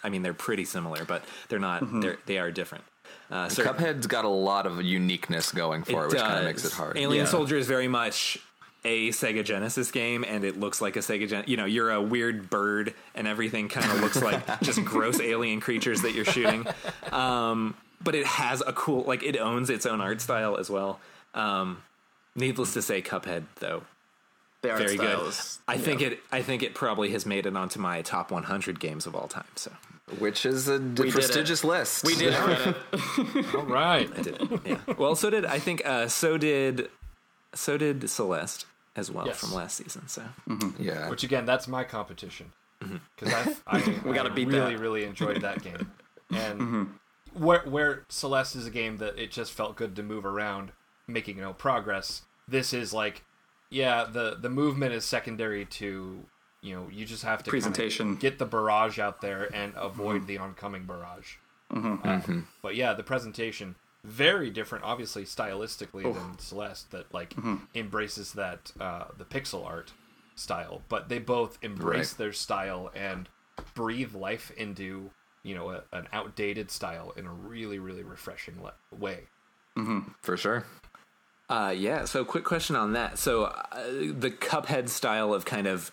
I 0.04 0.08
mean, 0.10 0.22
they're 0.22 0.34
pretty 0.34 0.64
similar, 0.64 1.04
but 1.04 1.24
they're 1.48 1.58
not. 1.58 1.82
They're 2.00 2.18
they 2.26 2.38
are 2.38 2.50
different. 2.50 2.84
Uh, 3.30 3.48
so 3.48 3.64
Cuphead's 3.64 4.06
got 4.06 4.24
a 4.24 4.28
lot 4.28 4.66
of 4.66 4.82
uniqueness 4.82 5.50
going 5.52 5.82
for 5.84 6.04
it, 6.04 6.10
which 6.10 6.20
kind 6.20 6.38
of 6.38 6.44
makes 6.44 6.64
it 6.64 6.72
hard. 6.72 6.96
Alien 6.96 7.24
Yeah. 7.24 7.30
Soldier 7.30 7.56
is 7.56 7.66
very 7.66 7.88
much 7.88 8.38
a 8.84 9.08
Sega 9.08 9.44
Genesis 9.44 9.90
game, 9.90 10.24
and 10.24 10.44
it 10.44 10.60
looks 10.60 10.80
like 10.80 10.94
a 10.94 11.00
Sega 11.00 11.28
Gen. 11.28 11.44
You 11.48 11.56
know, 11.56 11.64
you're 11.64 11.90
a 11.90 12.00
weird 12.00 12.48
bird, 12.50 12.94
and 13.16 13.26
everything 13.26 13.68
kind 13.68 13.90
of 13.90 14.00
looks 14.02 14.22
like 14.22 14.60
just 14.60 14.84
gross 14.84 15.18
alien 15.18 15.60
creatures 15.60 16.02
that 16.02 16.12
you're 16.14 16.24
shooting. 16.24 16.66
Um, 17.10 17.74
but 18.04 18.14
it 18.14 18.26
has 18.26 18.62
a 18.64 18.72
cool, 18.72 19.02
like, 19.02 19.24
it 19.24 19.36
owns 19.38 19.70
its 19.70 19.86
own 19.86 20.00
art 20.00 20.20
style 20.20 20.56
as 20.56 20.70
well. 20.70 21.00
Um, 21.34 21.82
needless 22.36 22.72
to 22.74 22.82
say, 22.82 23.02
Cuphead 23.02 23.44
though 23.56 23.82
The 24.62 24.70
art 24.70 24.78
very 24.78 24.96
style 24.96 25.18
good. 25.20 25.28
is- 25.28 25.58
I 25.66 25.78
think 25.78 26.00
it. 26.02 26.20
I 26.30 26.42
think 26.42 26.62
it 26.62 26.74
probably 26.74 27.10
has 27.10 27.26
made 27.26 27.46
it 27.46 27.56
onto 27.56 27.80
my 27.80 28.02
top 28.02 28.30
100 28.30 28.78
games 28.78 29.06
of 29.06 29.14
all 29.16 29.26
time. 29.28 29.44
So 29.56 29.72
which 30.20 30.46
is 30.46 30.68
a 30.68 30.78
d- 30.78 31.08
it. 31.08 31.12
prestigious 31.12 31.64
list. 31.64 32.04
We 32.04 32.14
did 32.14 32.32
Reddit. 32.34 33.54
All 33.54 33.62
right. 33.64 34.08
I 34.16 34.22
did. 34.22 34.40
It. 34.40 34.60
Yeah. 34.64 34.94
Well, 34.96 35.16
so 35.16 35.30
did 35.30 35.44
I 35.44 35.58
think. 35.58 35.82
Uh, 35.84 36.06
so 36.08 36.38
did. 36.38 36.88
So 37.54 37.76
did 37.78 38.08
Celeste 38.08 38.66
as 38.96 39.10
well 39.10 39.26
Yes. 39.26 39.38
from 39.38 39.52
last 39.52 39.76
season. 39.76 40.06
So 40.08 40.22
mm-hmm. 40.48 40.82
Yeah. 40.82 41.08
Which 41.10 41.24
again, 41.24 41.44
that's 41.46 41.66
my 41.68 41.84
competition 41.84 42.52
mm-hmm. 42.82 42.96
because 43.18 43.34
I, 43.66 43.76
I, 43.78 44.00
We 44.04 44.14
gotta 44.14 44.30
I 44.30 44.34
beat 44.34 44.48
really, 44.48 44.74
that. 44.74 44.80
really 44.80 45.04
enjoyed 45.04 45.40
that 45.42 45.62
game. 45.62 45.90
And 46.30 46.60
mm-hmm. 46.60 46.84
where 47.34 47.60
where 47.60 48.04
Celeste 48.08 48.56
is 48.56 48.66
a 48.66 48.70
game 48.70 48.96
that 48.96 49.16
it 49.16 49.30
just 49.30 49.52
felt 49.52 49.76
good 49.76 49.94
to 49.96 50.02
move 50.02 50.26
around, 50.26 50.72
making 51.06 51.38
no 51.38 51.52
progress. 51.52 52.22
This 52.48 52.72
is 52.72 52.92
like, 52.92 53.24
yeah, 53.70 54.04
the 54.04 54.36
the 54.40 54.50
movement 54.50 54.92
is 54.94 55.04
secondary 55.04 55.64
to 55.64 56.24
you 56.62 56.74
know 56.74 56.88
you 56.90 57.04
just 57.04 57.24
have 57.24 57.42
to 57.44 57.50
Presentation. 57.50 58.16
get 58.16 58.38
the 58.38 58.46
barrage 58.46 58.98
out 58.98 59.20
there 59.20 59.48
and 59.54 59.74
mm-hmm. 59.74 59.86
avoid 59.86 60.26
the 60.26 60.38
oncoming 60.38 60.84
barrage. 60.84 61.36
Mm-hmm. 61.72 62.08
Uh, 62.08 62.12
mm-hmm. 62.18 62.40
but 62.62 62.76
yeah, 62.76 62.94
the 62.94 63.02
presentation 63.02 63.74
very 64.04 64.50
different, 64.50 64.84
obviously 64.84 65.24
stylistically 65.24 66.04
than 66.04 66.38
Celeste, 66.38 66.92
that 66.92 67.12
like 67.12 67.34
embraces 67.74 68.32
that 68.34 68.70
uh, 68.80 69.06
the 69.18 69.24
pixel 69.24 69.66
art 69.66 69.92
style. 70.36 70.82
But 70.88 71.08
they 71.08 71.18
both 71.18 71.58
embrace 71.62 72.12
Right. 72.12 72.18
their 72.18 72.32
style 72.32 72.90
and 72.94 73.28
breathe 73.74 74.14
life 74.14 74.52
into 74.56 75.10
you 75.42 75.54
know 75.56 75.70
a, 75.70 75.82
an 75.92 76.06
outdated 76.12 76.70
style 76.70 77.12
in 77.16 77.26
a 77.26 77.32
really 77.32 77.78
really 77.80 78.04
refreshing 78.04 78.62
le- 78.62 78.74
way. 78.96 79.24
for 80.22 80.36
sure. 80.36 80.64
Uh, 81.48 81.72
yeah. 81.76 82.04
So, 82.04 82.24
quick 82.24 82.44
question 82.44 82.76
on 82.76 82.92
that. 82.94 83.18
So, 83.18 83.44
uh, 83.44 83.82
the 84.12 84.30
Cuphead 84.30 84.88
style 84.88 85.32
of 85.32 85.44
kind 85.44 85.66
of 85.66 85.92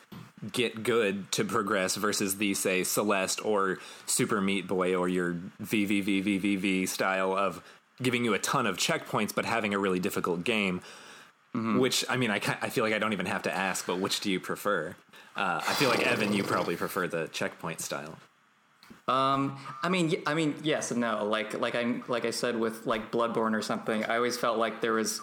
get 0.52 0.84
good 0.84 1.32
to 1.32 1.46
progress 1.46 1.96
versus 1.96 2.38
the 2.38 2.54
say 2.54 2.84
Celeste 2.84 3.46
or 3.46 3.78
Super 4.06 4.42
Meat 4.42 4.68
Boy 4.68 4.96
or 4.96 5.08
your 5.08 5.36
VVVVVV 5.62 6.88
style 6.90 7.34
of 7.34 7.62
giving 8.02 8.26
you 8.26 8.34
a 8.34 8.40
ton 8.40 8.68
of 8.68 8.76
checkpoints 8.78 9.34
but 9.34 9.46
having 9.46 9.74
a 9.74 9.80
really 9.80 10.00
difficult 10.00 10.44
game. 10.44 10.82
Which 11.80 12.04
I 12.10 12.18
mean, 12.18 12.32
I 12.32 12.38
I 12.62 12.70
feel 12.70 12.84
like 12.84 12.94
I 12.94 13.00
don't 13.00 13.14
even 13.14 13.28
have 13.28 13.44
to 13.44 13.56
ask, 13.56 13.86
but 13.86 14.00
which 14.00 14.22
do 14.22 14.32
you 14.32 14.40
prefer? 14.40 14.96
Uh, 15.36 15.62
I 15.68 15.74
feel 15.74 15.90
like 15.90 16.06
Evan, 16.06 16.34
you 16.34 16.44
probably 16.44 16.76
prefer 16.76 17.08
the 17.08 17.28
checkpoint 17.28 17.80
style. 17.80 18.18
Um, 19.08 19.58
I 19.82 19.90
mean, 19.90 20.16
I 20.26 20.34
mean, 20.34 20.56
yes 20.64 20.92
and 20.92 21.02
no. 21.02 21.26
Like, 21.26 21.60
like 21.60 21.76
I, 21.76 22.02
like 22.08 22.26
I 22.26 22.32
said 22.32 22.58
with 22.58 22.86
like 22.86 23.12
Bloodborne 23.12 23.54
or 23.54 23.62
something, 23.62 24.06
I 24.06 24.16
always 24.16 24.38
felt 24.38 24.58
like 24.58 24.82
there 24.82 24.94
was, 24.94 25.22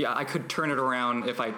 yeah, 0.00 0.16
I 0.16 0.24
could 0.24 0.48
turn 0.48 0.70
it 0.70 0.78
around 0.78 1.28
if 1.28 1.40
I, 1.40 1.52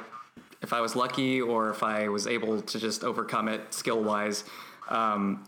if 0.62 0.72
I 0.72 0.80
was 0.80 0.96
lucky 0.96 1.40
or 1.40 1.70
if 1.70 1.84
I 1.84 2.08
was 2.08 2.26
able 2.26 2.60
to 2.60 2.78
just 2.78 3.04
overcome 3.04 3.46
it 3.46 3.72
skill 3.72 4.02
wise. 4.02 4.42
Um, 4.88 5.44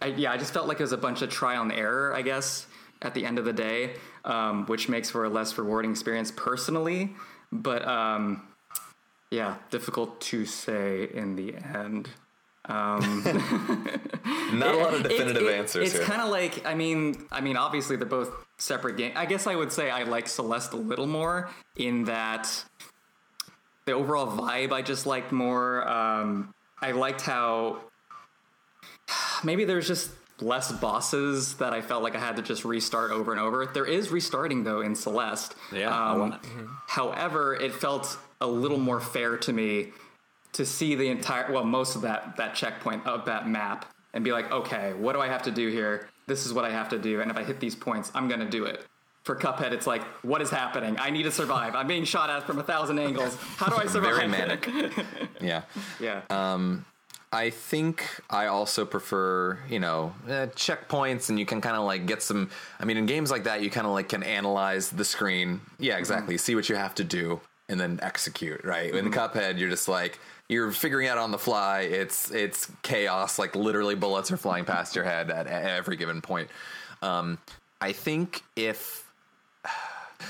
I, 0.00 0.06
yeah, 0.06 0.32
I 0.32 0.38
just 0.38 0.54
felt 0.54 0.66
like 0.66 0.80
it 0.80 0.82
was 0.82 0.92
a 0.92 0.96
bunch 0.96 1.20
of 1.20 1.28
trial 1.28 1.62
and 1.62 1.70
error, 1.72 2.14
I 2.14 2.22
guess, 2.22 2.66
at 3.02 3.12
the 3.12 3.26
end 3.26 3.38
of 3.38 3.44
the 3.44 3.52
day, 3.52 3.96
um, 4.24 4.64
which 4.66 4.88
makes 4.88 5.10
for 5.10 5.24
a 5.24 5.28
less 5.28 5.58
rewarding 5.58 5.90
experience 5.90 6.32
personally. 6.34 7.10
But 7.52 7.86
um, 7.86 8.42
yeah, 9.30 9.56
difficult 9.70 10.18
to 10.22 10.46
say 10.46 11.08
in 11.12 11.36
the 11.36 11.54
end. 11.54 12.08
Um, 12.64 13.24
Not 14.52 14.74
a 14.74 14.78
lot 14.78 14.94
of 14.94 15.02
definitive 15.08 15.42
it- 15.42 15.54
answers 15.54 15.94
It's 15.94 16.04
kind 16.04 16.22
of 16.22 16.30
like 16.30 16.64
I 16.66 16.74
mean, 16.74 17.26
I 17.30 17.40
mean, 17.42 17.56
obviously 17.56 17.96
they're 17.96 18.06
both 18.06 18.30
separate 18.58 18.96
game. 18.96 19.12
I 19.16 19.24
guess 19.26 19.46
I 19.46 19.54
would 19.56 19.72
say 19.72 19.90
I 19.90 20.02
like 20.02 20.28
Celeste 20.28 20.72
a 20.72 20.76
little 20.76 21.06
more 21.06 21.48
in 21.76 22.04
that 22.04 22.64
the 23.86 23.92
overall 23.92 24.26
vibe 24.26 24.72
I 24.72 24.82
just 24.82 25.06
liked 25.06 25.32
more. 25.32 25.88
Um, 25.88 26.52
I 26.80 26.92
liked 26.92 27.22
how 27.22 27.80
maybe 29.44 29.64
there's 29.64 29.86
just 29.88 30.10
less 30.40 30.70
bosses 30.70 31.54
that 31.54 31.72
I 31.72 31.80
felt 31.80 32.02
like 32.04 32.14
I 32.14 32.20
had 32.20 32.36
to 32.36 32.42
just 32.42 32.64
restart 32.64 33.10
over 33.10 33.32
and 33.32 33.40
over. 33.40 33.66
There 33.66 33.86
is 33.86 34.10
restarting 34.10 34.62
though 34.64 34.80
in 34.82 34.94
Celeste. 34.94 35.54
Yeah, 35.72 35.90
I 35.92 36.12
Um, 36.12 36.18
want- 36.20 36.46
However, 36.86 37.54
it 37.54 37.74
felt 37.74 38.18
a 38.40 38.46
little 38.46 38.78
more 38.78 39.00
fair 39.00 39.36
to 39.38 39.52
me 39.52 39.88
to 40.52 40.64
see 40.64 40.94
the 40.94 41.08
entire 41.08 41.52
well 41.52 41.64
most 41.64 41.94
of 41.96 42.02
that 42.02 42.36
that 42.36 42.54
checkpoint 42.54 43.04
of 43.06 43.24
that 43.26 43.48
map 43.48 43.84
and 44.14 44.24
be 44.24 44.32
like 44.32 44.50
okay 44.50 44.94
what 44.94 45.12
do 45.12 45.20
i 45.20 45.26
have 45.28 45.42
to 45.42 45.50
do 45.50 45.68
here 45.68 46.08
this 46.28 46.46
is 46.46 46.52
what 46.52 46.64
i 46.64 46.70
have 46.70 46.88
to 46.88 46.98
do 46.98 47.20
and 47.20 47.30
if 47.30 47.36
i 47.36 47.42
hit 47.42 47.58
these 47.58 47.74
points 47.74 48.12
i'm 48.14 48.28
gonna 48.28 48.48
do 48.48 48.64
it 48.64 48.84
for 49.24 49.34
cuphead 49.34 49.72
it's 49.72 49.86
like 49.86 50.02
what 50.22 50.40
is 50.40 50.50
happening 50.50 50.96
i 51.00 51.10
need 51.10 51.24
to 51.24 51.30
survive 51.30 51.74
i'm 51.74 51.88
being 51.88 52.04
shot 52.04 52.30
at 52.30 52.44
from 52.44 52.58
a 52.58 52.62
thousand 52.62 52.98
angles 52.98 53.36
how 53.56 53.66
do 53.66 53.76
i 53.76 53.86
survive 53.96 54.14
Very 54.14 54.28
manic. 54.28 54.68
yeah. 55.40 55.62
yeah 56.00 56.22
um, 56.30 56.84
I 57.30 57.50
think 57.50 58.04
I 58.30 58.46
also 58.46 58.86
prefer, 58.86 59.58
you 59.68 59.80
know, 59.80 60.14
eh, 60.26 60.46
checkpoints, 60.46 61.28
and 61.28 61.38
you 61.38 61.44
can 61.44 61.60
kind 61.60 61.76
of 61.76 61.84
like 61.84 62.06
get 62.06 62.22
some. 62.22 62.48
I 62.80 62.86
mean, 62.86 62.96
in 62.96 63.04
games 63.04 63.30
like 63.30 63.44
that, 63.44 63.60
you 63.60 63.68
kind 63.68 63.86
of 63.86 63.92
like 63.92 64.08
can 64.08 64.22
analyze 64.22 64.88
the 64.88 65.04
screen. 65.04 65.60
Yeah, 65.78 65.98
exactly. 65.98 66.36
Mm-hmm. 66.36 66.40
See 66.40 66.54
what 66.54 66.70
you 66.70 66.76
have 66.76 66.94
to 66.94 67.04
do, 67.04 67.42
and 67.68 67.78
then 67.78 67.98
execute. 68.02 68.64
Right. 68.64 68.94
In 68.94 69.10
mm-hmm. 69.10 69.14
Cuphead, 69.14 69.58
you're 69.58 69.68
just 69.68 69.88
like 69.88 70.18
you're 70.48 70.70
figuring 70.72 71.08
out 71.08 71.18
on 71.18 71.30
the 71.30 71.38
fly. 71.38 71.80
It's 71.80 72.30
it's 72.30 72.70
chaos. 72.82 73.38
Like 73.38 73.54
literally, 73.54 73.94
bullets 73.94 74.30
are 74.32 74.36
flying 74.36 74.64
past 74.64 74.96
your 74.96 75.04
head 75.04 75.30
at, 75.30 75.46
every 75.46 75.96
given 75.96 76.20
point. 76.20 76.48
Um, 77.02 77.38
I 77.80 77.92
think 77.92 78.42
if 78.56 79.06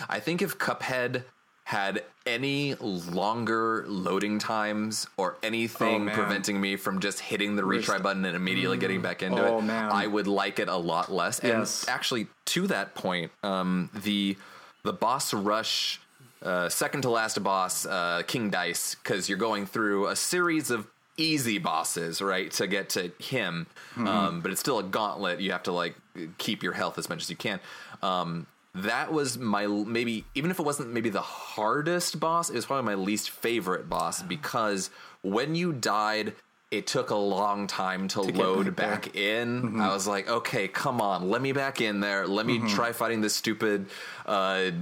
I 0.09 0.21
think 0.21 0.43
if 0.43 0.59
Cuphead 0.59 1.25
had 1.65 2.03
any 2.25 2.75
longer 2.77 3.85
loading 3.87 4.39
times 4.39 5.07
or 5.19 5.37
anything 5.43 6.09
Oh, 6.09 6.13
preventing 6.15 6.59
me 6.59 6.77
from 6.77 6.99
just 6.99 7.21
hitting 7.21 7.57
the 7.57 7.63
retry 7.63 8.03
button 8.03 8.25
and 8.25 8.35
immediately 8.35 8.79
getting 8.79 9.03
back 9.03 9.23
into 9.23 9.47
Oh, 9.47 9.59
it, 9.59 9.63
man. 9.65 9.93
I 9.93 10.07
would 10.07 10.27
like 10.27 10.59
it 10.59 10.69
a 10.71 10.77
lot 10.77 11.13
less. 11.13 11.41
Yes. 11.43 11.83
And 11.83 11.91
actually, 11.91 12.27
to 12.47 12.67
that 12.69 12.95
point, 12.95 13.33
um, 13.43 13.91
the 14.03 14.37
the 14.83 14.93
boss 14.95 15.35
rush, 15.35 16.01
uh, 16.43 16.69
second 16.69 17.03
to 17.03 17.11
last 17.11 17.43
boss, 17.43 17.87
uh, 17.87 18.23
King 18.27 18.51
Dice, 18.51 18.95
because 18.95 19.29
you're 19.29 19.39
going 19.39 19.67
through 19.67 20.07
a 20.07 20.17
series 20.17 20.71
of 20.71 20.87
easy 21.17 21.59
bosses, 21.59 22.23
right, 22.23 22.51
to 22.53 22.67
get 22.67 22.91
to 22.91 23.11
him. 23.19 23.67
Mm-hmm. 23.93 24.07
Um, 24.07 24.41
but 24.41 24.53
it's 24.53 24.61
still 24.61 24.79
a 24.79 24.85
gauntlet. 24.85 25.41
You 25.41 25.53
have 25.53 25.65
to 25.65 25.73
like 25.73 25.97
keep 26.39 26.63
your 26.63 26.73
health 26.73 26.99
as 26.99 27.09
much 27.09 27.23
as 27.23 27.31
you 27.31 27.37
can. 27.37 27.61
Um, 28.03 28.47
that 28.75 29.13
was 29.13 29.37
my 29.37 29.67
maybe 29.67 30.25
even 30.35 30.51
if 30.51 30.61
it 30.61 30.63
wasn't 30.63 30.93
maybe 30.93 31.11
the 31.11 31.21
hardest 31.21 32.21
boss, 32.21 32.51
it 32.51 32.55
was 32.55 32.67
probably 32.67 32.85
my 32.85 32.95
least 32.95 33.31
favorite 33.31 33.89
boss 33.89 34.23
because 34.23 34.91
when 35.23 35.55
you 35.55 35.73
died. 35.73 36.35
It 36.71 36.87
took 36.87 37.09
a 37.09 37.15
long 37.15 37.67
time 37.67 38.09
to, 38.09 38.27
get 38.27 38.37
load 38.37 38.77
back 38.77 39.05
back 39.05 39.17
in. 39.17 39.81
I 39.81 39.91
was 39.95 40.07
like, 40.07 40.29
okay, 40.29 40.69
come 40.69 41.01
on, 41.01 41.31
let 41.31 41.41
me 41.41 41.53
back 41.53 41.81
in 41.81 42.01
there. 42.01 42.27
Let 42.27 42.45
me 42.45 42.59
try 42.69 42.93
fighting 42.93 43.23
this 43.23 43.35
stupid 43.35 43.87
uh, 44.27 44.73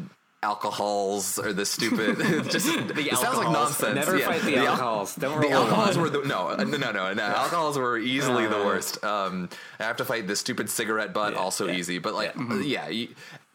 alcohols 0.42 1.38
or 1.38 1.52
the 1.52 1.66
stupid. 1.66 2.16
just 2.50 2.66
it 2.68 3.16
sounds 3.16 3.38
like 3.38 3.50
nonsense. 3.50 3.94
Never 3.94 4.18
Yeah. 4.18 4.26
fight 4.26 4.42
the, 4.42 4.56
al- 4.56 4.66
alcohols. 4.68 5.14
Don't 5.16 5.40
the 5.40 5.50
alcohols 5.50 5.96
one. 5.96 6.02
were 6.04 6.10
the, 6.10 6.26
no, 6.26 6.48
uh, 6.48 6.56
no, 6.64 6.76
no, 6.76 6.92
no, 6.92 7.12
no. 7.12 7.22
Alcohols 7.22 7.78
were 7.78 7.98
easily 7.98 8.46
the 8.46 8.56
worst. 8.56 9.02
Um, 9.04 9.48
I 9.78 9.84
have 9.84 9.96
to 9.96 10.04
fight 10.04 10.26
the 10.26 10.36
stupid 10.36 10.70
cigarette 10.70 11.12
butt, 11.12 11.34
also 11.34 11.68
easy. 11.70 11.98
But 11.98 12.14
like, 12.14 12.34
yeah, 12.62 12.88
you, 12.88 13.08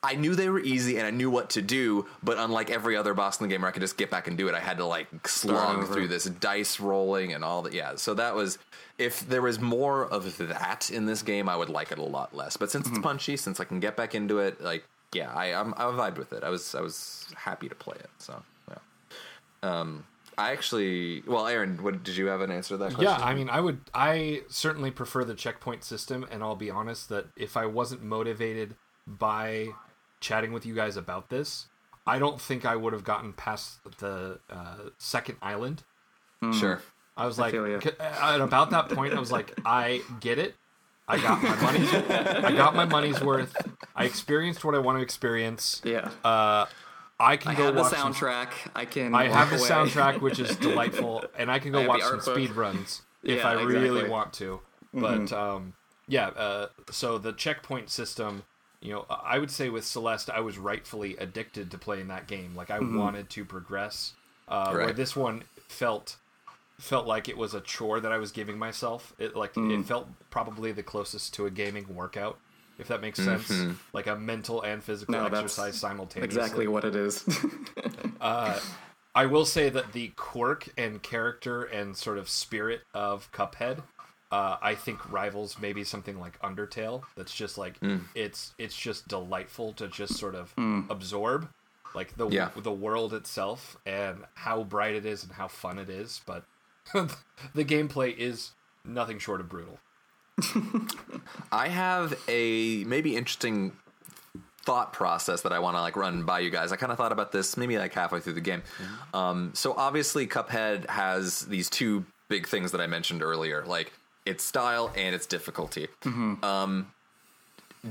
I 0.04 0.16
knew 0.16 0.34
they 0.36 0.50
were 0.50 0.60
easy 0.60 0.98
and 0.98 1.06
I 1.06 1.12
knew 1.12 1.30
what 1.30 1.52
to 1.52 1.62
do. 1.62 2.08
But 2.24 2.38
unlike 2.38 2.70
every 2.70 2.96
other 2.96 3.14
boss 3.14 3.40
in 3.40 3.48
the 3.48 3.54
game 3.54 3.62
where 3.62 3.70
I 3.70 3.72
could 3.72 3.82
just 3.84 3.98
get 3.98 4.10
back 4.10 4.28
and 4.28 4.38
do 4.38 4.48
it, 4.48 4.56
I 4.56 4.60
had 4.60 4.78
to 4.78 4.86
like 4.86 5.28
slog 5.28 5.88
through 5.88 6.08
this 6.08 6.26
dice 6.26 6.80
rolling 6.80 7.34
and 7.34 7.44
all 7.44 7.62
that. 7.64 7.74
Yeah, 7.74 7.96
so 7.96 8.14
that 8.16 8.36
was. 8.36 8.58
If 8.98 9.28
there 9.28 9.42
was 9.42 9.60
more 9.60 10.06
of 10.06 10.38
that 10.38 10.92
in 10.92 11.08
this 11.08 11.24
game, 11.24 11.50
I 11.50 11.56
would 11.56 11.70
like 11.70 11.92
it 11.92 11.98
a 11.98 12.04
lot 12.04 12.36
less. 12.36 12.56
But 12.56 12.70
since 12.70 12.88
it's 12.88 13.00
punchy, 13.00 13.36
since 13.36 13.60
I 13.60 13.64
can 13.64 13.80
get 13.80 13.96
back 13.98 14.14
into 14.14 14.38
it, 14.40 14.62
like 14.62 14.84
yeah, 15.14 15.32
I 15.34 15.54
I'm, 15.54 15.74
I 15.78 15.84
vibed 15.84 16.18
with 16.18 16.34
it. 16.34 16.44
I 16.44 16.50
was 16.50 16.76
I 16.76 16.82
was 16.82 17.28
happy 17.36 17.70
to 17.70 17.76
play 17.76 17.98
it. 18.00 18.10
So 18.18 18.42
yeah. 18.70 18.78
Um, 19.64 20.06
I 20.38 20.52
actually, 20.52 21.24
well, 21.28 21.46
Aaron, 21.46 21.84
what 21.84 22.04
did 22.04 22.16
you 22.16 22.28
have 22.28 22.42
an 22.42 22.52
answer 22.52 22.70
to 22.76 22.78
that 22.78 22.94
question? 22.94 23.04
Yeah, 23.04 23.18
I 23.24 23.34
mean, 23.34 23.50
I 23.50 23.60
would. 23.60 23.80
I 23.94 24.42
certainly 24.48 24.90
prefer 24.90 25.24
the 25.24 25.36
checkpoint 25.36 25.84
system, 25.84 26.26
and 26.32 26.42
I'll 26.42 26.56
be 26.56 26.72
honest 26.72 27.10
that 27.10 27.26
if 27.36 27.58
I 27.58 27.66
wasn't 27.66 28.02
motivated 28.02 28.76
by 29.06 29.68
chatting 30.20 30.54
with 30.54 30.66
you 30.66 30.74
guys 30.74 30.96
about 30.98 31.30
this, 31.30 31.68
I 32.08 32.18
don't 32.18 32.40
think 32.40 32.66
I 32.66 32.76
would 32.76 32.94
have 32.94 33.04
gotten 33.04 33.34
past 33.34 33.80
the 34.00 34.40
uh, 34.50 34.90
second 34.98 35.38
island. 35.42 35.84
sure. 36.54 36.82
I 37.18 37.26
was 37.26 37.38
like, 37.38 37.52
feel 37.52 37.68
ya. 37.68 37.80
c- 37.82 37.92
at 38.00 38.40
about 38.40 38.70
that 38.72 38.90
point, 38.90 39.14
I 39.14 39.20
was 39.20 39.32
like, 39.32 39.54
I 39.66 40.02
get 40.22 40.40
it. 40.40 40.56
I 41.12 41.18
got 41.22 41.44
my 41.44 41.56
money's. 41.62 41.94
I 41.94 42.52
got 42.56 42.76
my 42.76 42.86
money's 42.86 43.22
worth. 43.22 43.56
I 43.96 44.06
experienced 44.06 44.64
what 44.66 44.76
I 44.76 44.80
want 44.80 44.98
to 44.98 45.02
experience. 45.04 45.82
yeah 45.84 46.10
Uh, 46.24 46.66
I 47.20 47.38
can 47.38 47.52
i 47.52 47.56
go 47.56 47.66
have 47.66 47.76
the 47.76 47.82
watch 47.82 47.92
some- 47.94 48.14
soundtrack 48.14 48.50
i 48.76 48.86
can 48.86 49.14
I 49.14 49.28
have 49.28 49.50
the 49.52 49.58
away. 49.58 49.70
soundtrack, 49.70 50.22
which 50.22 50.40
is 50.40 50.56
delightful, 50.68 51.24
and 51.38 51.52
I 51.52 51.60
can 51.60 51.72
go 51.72 51.82
I 51.82 51.88
watch 51.88 52.02
some 52.02 52.16
book. 52.16 52.24
speed 52.36 52.52
runs 52.52 53.02
if 53.24 53.38
Yeah, 53.40 53.48
I 53.50 53.54
really 53.62 53.68
exactly. 53.76 54.02
Mm-hmm. 54.02 54.12
want 54.12 54.34
to. 54.34 54.60
But 54.94 55.32
um, 55.34 55.74
yeah, 56.08 56.28
uh, 56.30 56.68
so 56.90 57.18
the 57.20 57.32
checkpoint 57.32 57.90
system, 57.92 58.44
you 58.82 58.92
know, 58.94 59.06
I 59.10 59.38
would 59.38 59.52
say 59.52 59.70
with 59.70 59.86
Celeste, 59.86 60.30
I 60.32 60.40
was 60.40 60.58
rightfully 60.58 61.16
addicted 61.18 61.70
to 61.72 61.78
playing 61.78 62.08
that 62.08 62.28
game. 62.28 62.56
Like 62.56 62.72
I 62.72 62.80
Mm-hmm. 62.80 62.98
wanted 62.98 63.30
to 63.32 63.46
progress. 63.46 64.14
Uh, 64.48 64.72
Where 64.72 64.92
this 64.92 65.16
one 65.16 65.44
felt 65.68 66.18
felt 66.82 67.08
like 67.08 67.30
it 67.30 67.38
was 67.38 67.54
a 67.54 67.62
chore 67.62 68.00
that 68.00 68.12
I 68.12 68.18
was 68.18 68.32
giving 68.32 68.58
myself. 68.58 69.14
It 69.20 69.36
like 69.36 69.54
Mm. 69.54 69.80
it 69.80 69.86
felt 69.86 70.08
probably 70.30 70.72
the 70.72 70.84
closest 70.84 71.34
to 71.36 71.46
a 71.46 71.52
gaming 71.52 71.94
workout, 71.94 72.40
if 72.78 72.88
that 72.88 73.02
makes 73.02 73.20
sense. 73.24 73.50
Like 73.94 74.08
a 74.08 74.16
mental 74.18 74.62
and 74.62 74.84
physical 74.84 75.14
Mm-hmm. 75.16 75.32
No, 75.32 75.38
exercise 75.40 75.78
simultaneously. 75.80 76.26
exactly 76.42 76.68
what 76.68 76.84
it 76.84 76.96
is 76.96 77.24
I 78.22 79.26
will 79.26 79.46
say 79.46 79.70
that 79.70 79.92
the 79.94 80.10
quirk 80.16 80.70
and 80.78 81.02
character 81.04 81.64
and 81.64 81.96
sort 81.98 82.18
of 82.18 82.30
spirit 82.30 82.82
of 82.94 83.30
Cuphead, 83.34 83.84
uh, 84.32 84.56
I 84.62 84.74
think 84.76 85.12
rivals 85.12 85.58
maybe 85.60 85.84
something 85.84 86.18
like 86.20 86.40
Undertale. 86.42 87.04
That's 87.18 87.34
just 87.36 87.58
like 87.58 87.78
it's 88.16 88.54
it's 88.58 88.76
just 88.76 89.08
delightful 89.08 89.74
to 89.74 89.88
just 89.90 90.16
sort 90.18 90.36
of 90.36 90.54
absorb, 90.90 91.50
like 91.94 92.16
the 92.16 92.30
Yeah. 92.30 92.50
the 92.56 92.72
world 92.72 93.14
itself 93.14 93.76
and 93.86 94.24
how 94.36 94.64
bright 94.64 94.96
it 94.96 95.06
is 95.06 95.24
and 95.24 95.34
how 95.34 95.48
fun 95.50 95.78
it 95.78 95.90
is. 95.90 96.22
But 96.26 96.46
the 96.94 97.66
gameplay 97.66 98.16
is 98.18 98.52
nothing 98.86 99.20
short 99.20 99.42
of 99.42 99.50
brutal. 99.50 99.80
I 101.52 101.68
have 101.68 102.20
a 102.28 102.84
maybe 102.86 103.16
interesting 103.16 103.74
thought 104.64 104.94
process 104.94 105.42
that 105.42 105.52
I 105.52 105.60
want 105.60 105.76
to 105.76 105.82
like 105.82 105.96
run 105.96 106.24
by 106.24 106.40
you 106.40 106.50
guys. 106.50 106.72
I 106.72 106.76
kind 106.76 106.92
of 106.92 106.98
thought 106.98 107.12
about 107.12 107.32
this 107.32 107.58
maybe 107.58 107.78
like 107.78 107.94
halfway 107.94 108.20
through 108.20 108.34
the 108.34 108.42
game. 108.42 108.64
Um, 109.14 109.52
so 109.54 109.74
obviously, 109.76 110.28
Cuphead 110.28 110.90
has 110.90 111.46
these 111.46 111.70
two 111.70 112.06
big 112.30 112.48
things 112.48 112.72
that 112.72 112.82
I 112.82 112.88
mentioned 112.88 113.22
earlier, 113.24 113.64
like 113.66 113.92
its 114.26 114.44
style 114.44 114.92
and 114.96 115.16
its 115.16 115.26
difficulty. 115.26 115.88
Um, 116.44 116.92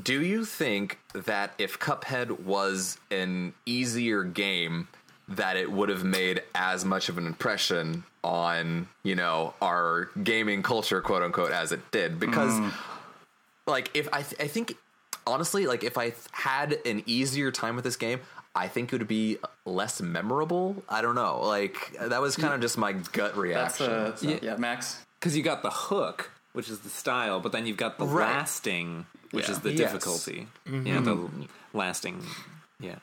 do 0.02 0.22
you 0.22 0.44
think 0.44 0.98
that 1.12 1.52
if 1.58 1.78
Cuphead 1.78 2.40
was 2.40 2.98
an 3.10 3.52
easier 3.66 4.22
game, 4.22 4.88
that 5.31 5.57
it 5.57 5.70
would 5.70 5.89
have 5.89 6.05
made 6.05 6.43
as 6.55 6.85
much 6.85 7.09
of 7.09 7.16
an 7.19 7.27
impression 7.27 8.05
on 8.23 8.89
you 9.02 9.15
know 9.15 9.55
our 9.62 10.11
gaming 10.23 10.62
culture, 10.62 11.01
quote 11.01 11.23
unquote, 11.23 11.52
as 11.52 11.73
it 11.73 11.81
did? 11.90 12.19
Because 12.20 12.59
like 13.66 13.90
if 13.94 14.09
I, 14.12 14.23
th- 14.23 14.40
I 14.40 14.47
think 14.48 14.77
honestly 15.27 15.66
like 15.66 15.85
if 15.85 15.98
i 15.98 16.07
th- 16.11 16.16
had 16.32 16.78
an 16.86 17.02
easier 17.07 17.52
time 17.52 17.77
with 17.77 17.85
this 17.85 17.97
game 17.97 18.19
i 18.55 18.66
think 18.66 18.90
it 18.93 18.98
would 18.98 19.07
be 19.07 19.36
less 19.66 20.01
memorable 20.01 20.82
i 20.89 21.02
don't 21.02 21.15
know 21.15 21.43
like 21.47 21.93
that 22.01 22.20
was 22.23 22.36
kind 22.36 22.55
of 22.55 22.61
just 22.61 22.78
my 22.78 22.93
gut 22.93 23.12
that's 23.15 23.36
reaction 23.36 23.90
uh, 23.90 24.16
so- 24.16 24.39
yeah 24.43 24.57
max 24.57 25.05
because 25.20 25.36
you 25.36 25.43
got 25.43 25.62
the 25.62 25.70
hook 25.70 26.31
which 26.52 26.69
is 26.69 26.81
the 26.81 26.89
style, 26.89 27.39
but 27.39 27.52
then 27.52 27.65
you've 27.65 27.77
got 27.77 27.97
the 27.97 28.05
Right. 28.07 28.27
lasting, 28.35 29.07
which 29.31 29.44
Yeah. 29.47 29.52
is 29.52 29.61
the 29.61 29.70
Yes. 29.70 29.78
difficulty. 29.93 30.48
Yeah, 30.69 31.01
the 31.01 31.28
lasting. 31.73 32.24
Yeah. 32.81 32.97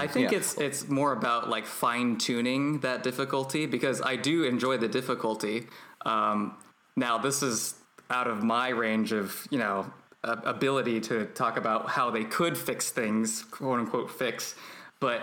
I 0.00 0.06
think 0.06 0.30
Yeah. 0.30 0.38
it's 0.38 0.54
it's 0.58 0.88
more 0.88 1.12
about 1.12 1.48
like 1.48 1.66
fine 1.66 2.16
tuning 2.16 2.80
that 2.80 3.02
difficulty 3.02 3.66
because 3.66 4.00
I 4.02 4.16
do 4.16 4.44
enjoy 4.44 4.76
the 4.78 4.88
difficulty. 4.88 5.66
Um, 6.06 6.56
now 6.96 7.18
this 7.18 7.42
is 7.42 7.74
out 8.10 8.26
of 8.26 8.42
my 8.42 8.68
range 8.70 9.12
of 9.12 9.46
you 9.50 9.58
know 9.58 9.92
ability 10.24 11.00
to 11.00 11.24
talk 11.26 11.56
about 11.56 11.88
how 11.88 12.10
they 12.10 12.24
could 12.24 12.56
fix 12.56 12.90
things, 12.90 13.42
quote 13.44 13.78
unquote 13.80 14.10
fix, 14.10 14.54
but 15.00 15.22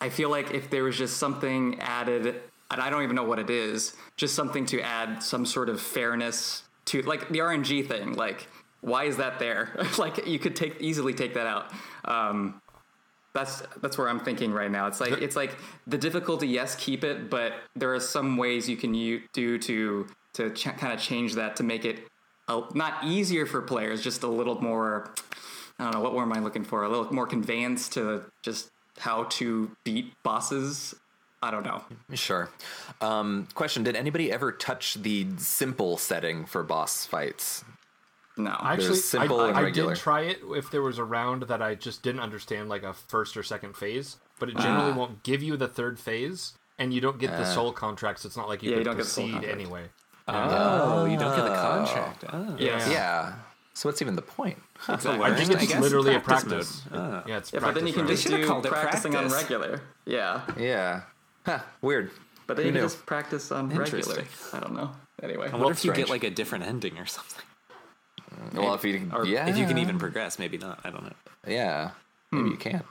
I 0.00 0.08
feel 0.10 0.28
like 0.28 0.52
if 0.52 0.68
there 0.70 0.84
was 0.84 0.98
just 0.98 1.16
something 1.16 1.80
added, 1.80 2.42
and 2.70 2.80
I 2.80 2.90
don't 2.90 3.02
even 3.04 3.16
know 3.16 3.24
what 3.24 3.38
it 3.38 3.48
is, 3.48 3.96
just 4.16 4.34
something 4.34 4.66
to 4.66 4.80
add 4.82 5.22
some 5.22 5.46
sort 5.46 5.68
of 5.70 5.80
fairness 5.80 6.62
to 6.86 7.00
like 7.02 7.28
the 7.30 7.38
RNG 7.40 7.86
thing, 7.86 8.14
like. 8.14 8.48
Why 8.80 9.04
is 9.04 9.16
that 9.16 9.38
there? 9.38 9.70
like 9.98 10.26
you 10.26 10.38
could 10.38 10.54
take 10.54 10.78
easily 10.78 11.14
take 11.14 11.32
that 11.32 11.46
out. 11.46 11.72
Um, 12.04 12.60
that's 13.34 13.62
that's 13.82 13.98
where 13.98 14.08
I'm 14.08 14.20
thinking 14.20 14.52
right 14.52 14.70
now. 14.70 14.86
It's 14.86 15.00
like 15.00 15.12
it's 15.20 15.36
like 15.36 15.56
the 15.86 15.98
difficulty, 15.98 16.46
yes, 16.46 16.76
keep 16.76 17.02
it, 17.04 17.28
but 17.28 17.52
there 17.74 17.92
are 17.92 18.00
some 18.00 18.36
ways 18.36 18.68
you 18.68 18.76
can 18.76 18.94
u- 18.94 19.22
do 19.32 19.58
to 19.58 20.06
to 20.34 20.50
ch- 20.50 20.76
kind 20.76 20.92
of 20.92 21.00
change 21.00 21.34
that 21.34 21.56
to 21.56 21.62
make 21.64 21.84
it 21.84 22.06
a, 22.48 22.62
not 22.74 23.04
easier 23.04 23.44
for 23.44 23.60
players, 23.60 24.02
just 24.02 24.22
a 24.22 24.28
little 24.28 24.60
more. 24.62 25.10
I 25.78 25.84
don't 25.84 25.94
know 25.94 26.00
what 26.00 26.14
word 26.14 26.22
am 26.22 26.32
I 26.32 26.38
looking 26.38 26.64
for? 26.64 26.84
A 26.84 26.88
little 26.88 27.12
more 27.12 27.26
conveyance 27.26 27.88
to 27.90 28.22
just 28.42 28.70
how 28.98 29.24
to 29.24 29.70
beat 29.82 30.12
bosses. 30.22 30.94
I 31.42 31.50
don't 31.50 31.64
know. 31.64 31.82
Sure. 32.14 32.48
Um, 33.00 33.48
question: 33.54 33.82
Did 33.82 33.96
anybody 33.96 34.30
ever 34.30 34.52
touch 34.52 34.94
the 34.94 35.26
simple 35.38 35.98
setting 35.98 36.46
for 36.46 36.62
boss 36.62 37.04
fights? 37.04 37.64
No, 38.36 38.56
Actually, 38.60 38.96
simple 38.96 39.40
I, 39.40 39.48
and 39.50 39.56
I 39.56 39.62
regular. 39.62 39.94
did 39.94 40.00
try 40.00 40.22
it 40.22 40.40
if 40.56 40.70
there 40.70 40.82
was 40.82 40.98
a 40.98 41.04
round 41.04 41.44
that 41.44 41.62
I 41.62 41.76
just 41.76 42.02
didn't 42.02 42.20
understand, 42.20 42.68
like 42.68 42.82
a 42.82 42.92
first 42.92 43.36
or 43.36 43.42
second 43.44 43.76
phase, 43.76 44.16
but 44.40 44.48
it 44.48 44.56
generally 44.56 44.90
Ah. 44.90 44.96
won't 44.96 45.22
give 45.22 45.40
you 45.42 45.56
the 45.56 45.68
third 45.68 46.00
phase, 46.00 46.52
and 46.78 46.92
you 46.92 47.00
don't 47.00 47.18
get 47.18 47.30
the 47.30 47.44
soul 47.44 47.70
contracts. 47.72 48.24
It's 48.24 48.36
not 48.36 48.48
like 48.48 48.62
you 48.62 48.72
Yeah, 48.72 48.78
you 48.78 48.84
don't 48.84 48.96
get 48.96 49.04
the 49.04 49.08
soul 49.10 49.28
proceed 49.30 49.48
anyway. 49.48 49.84
Oh, 50.26 51.04
you 51.04 51.16
don't 51.18 51.36
get 51.36 51.44
the 51.44 51.54
contract. 51.54 52.24
Oh. 52.32 52.56
yeah, 52.58 52.90
Yeah. 52.90 53.34
So 53.76 53.88
what's 53.88 54.00
even 54.02 54.14
the 54.16 54.22
point? 54.22 54.56
exactly. 54.88 55.20
I 55.24 55.34
think 55.34 55.50
it's 55.50 55.66
guess 55.72 55.80
literally 55.80 56.14
a 56.14 56.20
practice 56.20 56.82
practice. 56.82 57.22
Yeah, 57.28 57.36
it's 57.38 57.52
Yeah, 57.52 57.60
but 57.60 57.74
then 57.74 57.86
you 57.86 57.92
can 57.92 58.02
practice 58.06 58.22
just 58.22 58.32
round. 58.32 58.42
should've 58.42 58.46
do 58.46 58.46
called 58.48 58.66
it 58.66 58.72
practicing 58.72 59.16
on 59.16 59.28
regular. 59.28 59.80
Yeah, 60.06 60.42
Yeah. 60.56 61.02
Huh. 61.46 61.58
Weird. 61.82 62.10
but 62.46 62.56
then 62.56 62.64
Who 62.66 62.68
you 62.70 62.78
can 62.78 62.84
just 62.84 63.04
practice 63.06 63.50
on 63.52 63.68
regular. 63.70 64.24
I 64.52 64.60
don't 64.60 64.74
know. 64.74 64.90
Anyway, 65.22 65.48
I 65.48 65.52
wonder 65.56 65.70
if 65.72 65.84
you 65.84 65.90
strange. 65.92 65.96
get 66.08 66.10
like 66.10 66.24
a 66.24 66.30
different 66.30 66.64
ending 66.64 66.98
or 66.98 67.06
something. 67.06 67.44
Well, 68.52 68.74
if 68.74 68.84
you 68.84 69.10
Or 69.12 69.24
yeah, 69.26 69.46
If 69.48 69.56
you 69.58 69.66
can 69.66 69.78
even 69.78 69.98
progress, 69.98 70.38
maybe 70.38 70.58
not. 70.58 70.80
I 70.84 70.90
don't 70.90 71.04
know. 71.04 71.12
yeah, 71.46 71.90
maybe 72.32 72.50
you 72.50 72.56
can. 72.56 72.82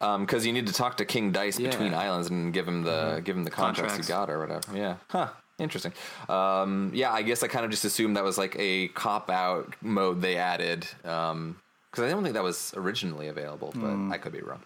Um, 0.00 0.24
because 0.26 0.44
you 0.44 0.52
need 0.52 0.66
to 0.66 0.72
talk 0.72 0.96
to 0.98 1.04
King 1.04 1.32
Dice 1.32 1.58
Yeah. 1.58 1.70
between 1.70 1.94
islands 1.94 2.28
and 2.28 2.52
give 2.52 2.66
him 2.68 2.82
the 2.82 3.20
give 3.24 3.36
him 3.36 3.44
the 3.44 3.50
contracts, 3.50 3.94
Contracts. 3.94 4.08
you 4.08 4.14
got 4.14 4.30
or 4.30 4.38
whatever. 4.40 4.76
Yeah. 4.76 4.96
Huh. 5.08 5.28
Interesting. 5.58 5.92
Um, 6.28 6.90
yeah, 6.94 7.12
I 7.12 7.22
guess 7.22 7.42
I 7.44 7.48
kind 7.48 7.64
of 7.64 7.70
just 7.70 7.84
assumed 7.84 8.16
that 8.16 8.24
was 8.24 8.36
like 8.36 8.56
a 8.58 8.88
cop 8.88 9.30
out 9.30 9.72
mode 9.80 10.20
they 10.20 10.36
added. 10.36 10.86
Um, 11.04 11.56
because 11.94 12.08
I 12.08 12.10
don't 12.10 12.24
think 12.24 12.34
that 12.34 12.42
was 12.42 12.74
originally 12.76 13.28
available, 13.28 13.72
but 13.74 14.12
I 14.12 14.18
could 14.18 14.32
be 14.32 14.40
wrong. 14.40 14.62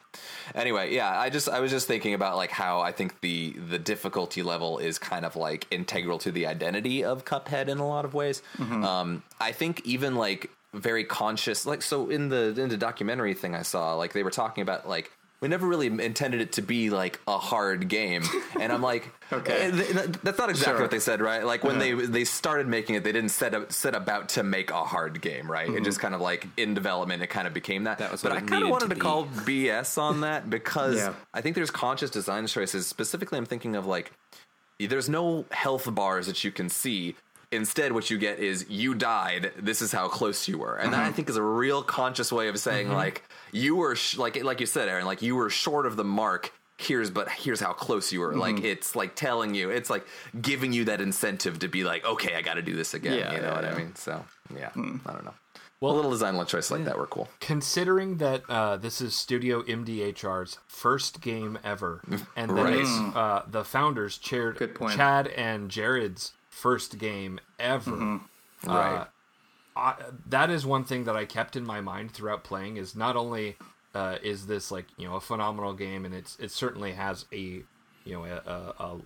Anyway, 0.55 0.95
yeah, 0.95 1.21
I 1.21 1.29
just 1.29 1.47
I 1.49 1.61
was 1.61 1.71
just 1.71 1.87
thinking 1.87 2.15
about 2.15 2.37
like 2.37 2.51
how 2.51 2.81
I 2.81 2.93
think 2.93 3.21
the 3.21 3.53
the 3.53 3.79
difficulty 3.79 4.43
level 4.43 4.79
is 4.79 4.99
kind 4.99 5.27
of 5.27 5.37
like 5.37 5.67
integral 5.71 6.19
to 6.21 6.33
the 6.33 6.47
identity 6.47 7.05
of 7.05 7.27
Cuphead 7.27 7.69
in 7.69 7.79
a 7.79 7.87
lot 7.87 8.07
of 8.07 8.15
ways. 8.15 8.41
Um, 8.59 9.23
I 9.39 9.53
think 9.53 9.83
even 9.85 10.15
like 10.17 10.51
very 10.73 11.05
conscious, 11.05 11.67
like 11.67 11.83
so 11.83 12.09
in 12.09 12.31
the 12.31 12.55
in 12.59 12.71
the 12.71 12.79
documentary 12.79 13.35
thing 13.35 13.55
I 13.55 13.63
saw, 13.63 13.95
like 13.95 14.15
they 14.15 14.23
were 14.23 14.31
talking 14.31 14.63
about 14.63 14.89
like 14.89 15.11
we 15.41 15.49
never 15.49 15.67
really 15.67 15.87
intended 15.87 16.41
it 16.41 16.53
to 16.53 16.63
be 16.63 16.91
like 16.91 17.21
a 17.29 17.39
hard 17.39 17.89
game, 17.89 18.23
and 18.61 18.73
I'm 18.73 18.83
like, 18.83 19.09
Okay. 19.33 19.53
eh, 19.67 19.71
th- 19.71 19.93
th- 19.93 20.07
that's 20.23 20.39
not 20.39 20.49
exactly 20.51 20.73
Sure. 20.75 20.81
what 20.83 20.91
they 20.91 20.99
said, 20.99 21.21
right? 21.21 21.45
Like 21.45 21.63
when 21.65 21.79
they 21.79 21.93
they 21.93 22.25
started 22.25 22.67
making 22.67 22.95
it, 22.97 23.05
they 23.05 23.13
didn't 23.13 23.31
set 23.31 23.55
up, 23.55 23.73
set 23.73 23.95
about 23.95 24.31
to 24.31 24.43
make 24.43 24.71
a 24.71 24.83
hard 24.85 25.21
game, 25.21 25.51
right? 25.51 25.69
It 25.69 25.85
just 25.85 26.01
kind 26.01 26.15
of 26.15 26.21
like 26.21 26.47
in 26.57 26.75
development, 26.75 27.23
it 27.23 27.29
kind 27.29 27.47
of 27.47 27.55
became 27.55 27.85
that. 27.85 27.99
That 27.99 28.11
was 28.11 28.23
but 28.23 28.33
I 28.33 28.41
kind 28.41 28.65
of 28.65 28.71
wanted 28.71 28.89
to 28.89 28.95
to, 28.95 29.01
call 29.01 29.27
BS 29.27 29.97
on 29.99 30.23
that 30.23 30.49
because 30.59 30.97
Yeah. 30.97 31.13
I 31.35 31.41
think 31.41 31.55
there's 31.57 31.71
conscious 31.71 32.11
design 32.11 32.47
choices. 32.47 32.87
Specifically, 32.87 33.39
I'm 33.39 33.47
thinking 33.47 33.77
of 33.77 33.87
like 33.87 34.13
there's 34.81 35.09
no 35.09 35.45
health 35.51 35.93
bars 35.95 36.27
that 36.27 36.43
you 36.45 36.51
can 36.53 36.69
see. 36.69 37.15
Instead, 37.51 37.93
what 37.93 38.11
you 38.11 38.19
get 38.19 38.39
is 38.39 38.67
you 38.69 38.95
died. 38.95 39.53
This 39.59 39.81
is 39.81 39.91
how 39.91 40.09
close 40.09 40.47
you 40.49 40.59
were, 40.59 40.77
and 40.77 40.93
that 40.93 41.05
I 41.07 41.13
think 41.13 41.31
is 41.31 41.37
a 41.37 41.43
real 41.43 41.83
conscious 41.83 42.31
way 42.31 42.49
of 42.49 42.59
saying 42.59 42.91
like 42.91 43.23
you 43.53 43.75
were 43.77 43.97
sh- 43.97 44.19
like 44.19 44.43
like 44.45 44.61
you 44.61 44.67
said, 44.67 44.89
Aaron, 44.89 45.07
like 45.07 45.23
you 45.23 45.35
were 45.35 45.49
short 45.49 45.87
of 45.87 45.97
the 45.97 46.05
mark. 46.05 46.53
Here's 46.77 47.11
but 47.11 47.29
here's 47.31 47.59
how 47.61 47.73
close 47.73 48.13
you 48.13 48.21
were. 48.21 48.37
Like 48.37 48.61
it's 48.63 48.95
like 48.95 49.15
telling 49.17 49.55
you, 49.55 49.71
it's 49.71 49.89
like 49.89 50.07
giving 50.41 50.73
you 50.75 50.85
that 50.85 51.01
incentive 51.01 51.59
to 51.61 51.69
be 51.69 51.85
like, 51.85 52.05
okay, 52.05 52.35
I 52.35 52.43
got 52.43 52.55
to 52.55 52.63
do 52.63 52.77
this 52.77 52.93
again. 52.95 53.19
Yeah, 53.19 53.33
you 53.33 53.39
know 53.41 53.49
yeah, 53.49 53.55
what 53.55 53.65
I 53.65 53.75
mean? 53.79 53.95
So 53.97 54.25
yeah, 54.55 54.71
I 54.77 55.13
don't 55.13 55.25
know. 55.25 55.35
Well- 55.81 55.93
a 55.93 55.97
little 55.97 56.11
design 56.11 56.45
choice 56.47 56.71
like 56.71 56.85
that 56.85 56.99
were 56.99 57.07
cool. 57.07 57.29
Considering 57.41 58.19
that 58.19 58.43
uh, 58.49 58.77
this 58.77 59.01
is 59.01 59.15
Studio 59.15 59.63
MDHR's 59.63 60.59
first 60.67 61.21
game 61.21 61.59
ever, 61.65 62.03
and 62.37 62.51
that 62.51 62.63
Right. 62.63 62.75
it's 62.79 62.91
uh, 63.17 63.43
the 63.49 63.65
founders, 63.65 64.19
Chad, 64.19 64.57
Good 64.57 64.75
point. 64.75 64.97
Chad 64.97 65.29
and 65.29 65.71
Jared's 65.71 66.33
first 66.63 66.99
game 66.99 67.41
ever, 67.59 67.93
Mm-hmm. 67.93 68.75
Right. 68.75 69.07
I, 69.77 69.95
that 70.27 70.51
is 70.51 70.67
one 70.67 70.85
thing 70.85 71.05
that 71.05 71.17
I 71.17 71.25
kept 71.25 71.57
in 71.57 71.65
my 71.65 71.81
mind 71.81 72.13
throughout 72.13 72.45
playing. 72.45 72.77
Is 72.77 72.97
not 72.97 73.17
only 73.17 73.57
uh, 73.95 74.19
is 74.23 74.47
this 74.47 74.71
like 74.71 74.87
you 74.97 75.09
know 75.09 75.17
a 75.17 75.21
phenomenal 75.21 75.73
game, 75.75 76.05
and 76.05 76.15
it's 76.15 76.37
it 76.41 76.51
certainly 76.51 76.93
has 76.93 77.27
a 77.33 77.63
you 78.05 78.13
know 78.13 78.25
a 78.25 78.37
a, 78.37 78.85
a, 78.85 79.01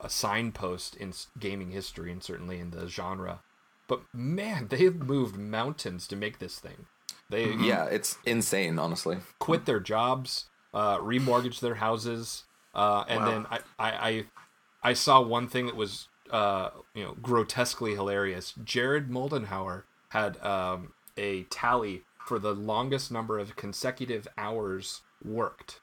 a 0.00 0.10
signpost 0.10 0.96
in 0.96 1.12
gaming 1.38 1.70
history, 1.70 2.10
and 2.12 2.22
certainly 2.22 2.58
in 2.58 2.70
the 2.70 2.88
genre. 2.88 3.40
But 3.88 4.02
man, 4.12 4.66
they've 4.70 4.94
moved 4.96 5.36
mountains 5.36 6.08
to 6.08 6.16
make 6.16 6.38
this 6.38 6.58
thing. 6.58 6.86
They 7.30 7.54
Yeah, 7.54 7.84
it's 7.84 8.18
insane, 8.24 8.78
honestly. 8.78 9.18
quit 9.38 9.66
their 9.66 9.80
jobs, 9.80 10.46
uh, 10.74 10.98
remortgage 10.98 11.60
their 11.60 11.76
houses, 11.76 12.44
uh, 12.74 13.04
and 13.08 13.20
Wow. 13.20 13.26
then 13.26 13.46
I, 13.50 13.58
I, 13.78 13.90
I, 14.08 14.24
I 14.82 14.92
saw 14.94 15.20
one 15.20 15.48
thing 15.48 15.66
that 15.66 15.76
was, 15.76 16.07
uh, 16.30 16.70
you 16.94 17.02
know, 17.04 17.16
grotesquely 17.22 17.94
hilarious. 17.94 18.54
Jared 18.64 19.08
Moldenhauer 19.10 19.82
had 20.10 20.42
um, 20.44 20.92
a 21.16 21.44
tally 21.44 22.02
for 22.26 22.38
the 22.38 22.54
longest 22.54 23.10
number 23.10 23.38
of 23.38 23.56
consecutive 23.56 24.28
hours 24.36 25.00
worked, 25.24 25.80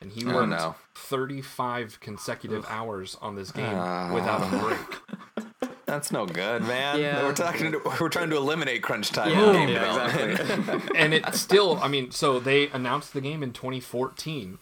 and 0.00 0.12
he 0.12 0.24
Oh, 0.26 0.34
worked 0.34 0.50
no. 0.50 0.74
35 0.94 1.98
consecutive 2.00 2.64
hours 2.68 3.16
on 3.20 3.34
this 3.36 3.50
game 3.50 3.72
without 4.12 4.42
a 4.42 4.58
break. 4.58 5.70
That's 5.86 6.12
no 6.12 6.24
good, 6.24 6.62
man. 6.62 7.00
Yeah. 7.00 7.24
We're 7.24 7.34
talking. 7.34 7.72
To, 7.72 7.80
we're 8.00 8.08
trying 8.08 8.30
to 8.30 8.36
eliminate 8.36 8.80
crunch 8.80 9.10
time. 9.10 9.30
Yeah, 9.32 9.46
in 9.48 9.52
game 9.54 9.68
yeah, 9.70 9.78
development. 10.08 10.40
exactly. 10.60 10.90
and 11.00 11.12
it 11.14 11.34
still 11.34 11.78
i 11.82 11.88
mean 11.88 12.12
so 12.12 12.38
they 12.38 12.68
announced 12.68 13.12
the 13.12 13.20
game 13.20 13.42
in 13.42 13.52
2014 13.52 14.58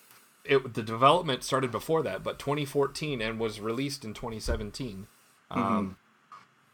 it 0.46 0.72
the 0.72 0.82
development 0.82 1.44
started 1.44 1.70
before 1.70 2.02
that 2.02 2.24
but 2.24 2.38
2014 2.38 3.20
and 3.20 3.38
was 3.38 3.60
released 3.60 4.06
in 4.06 4.14
2017 4.14 5.06
um 5.50 5.96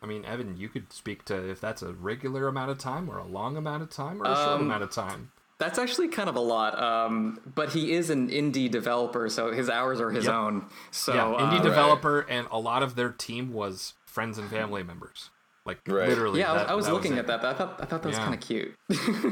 i 0.02 0.06
mean 0.06 0.24
evan 0.24 0.56
you 0.56 0.68
could 0.68 0.92
speak 0.92 1.24
to 1.24 1.50
if 1.50 1.60
that's 1.60 1.82
a 1.82 1.92
regular 1.92 2.48
amount 2.48 2.70
of 2.70 2.78
time 2.78 3.08
or 3.08 3.18
a 3.18 3.26
long 3.26 3.56
amount 3.56 3.82
of 3.82 3.90
time 3.90 4.20
or 4.22 4.24
a 4.26 4.36
short 4.36 4.60
amount 4.60 4.82
of 4.82 4.90
time 4.90 5.30
That's 5.58 5.78
actually 5.78 6.08
kind 6.08 6.28
of 6.28 6.34
a 6.34 6.40
lot. 6.40 6.76
Um, 6.82 7.38
but 7.54 7.72
he 7.72 7.92
is 7.92 8.10
an 8.10 8.28
indie 8.28 8.68
developer, 8.68 9.28
so 9.28 9.52
his 9.52 9.70
hours 9.70 10.00
are 10.00 10.10
his 10.10 10.24
Yep. 10.24 10.34
own. 10.34 10.66
So 10.90 11.14
yeah 11.14 11.22
indie 11.44 11.60
uh, 11.60 11.62
developer 11.62 12.20
and 12.28 12.48
a 12.50 12.58
lot 12.58 12.82
of 12.82 12.96
their 12.96 13.10
team 13.10 13.52
was 13.52 13.94
friends 14.04 14.36
and 14.36 14.50
family 14.50 14.82
members 14.82 15.30
like 15.66 15.78
Right. 15.86 16.08
literally 16.08 16.40
Yeah, 16.40 16.50
I 16.50 16.52
was, 16.54 16.62
that- 16.62 16.70
I 16.70 16.74
was 16.74 16.88
looking 16.88 17.14
it. 17.14 17.20
at 17.20 17.26
that. 17.28 17.44
I 17.44 17.54
thought 17.54 17.78
I 17.80 17.86
thought 17.86 18.02
that 18.02 18.08
was 18.08 18.16
Yeah. 18.18 18.24
kind 18.24 18.34
of 18.34 18.40
cute. 18.40 18.74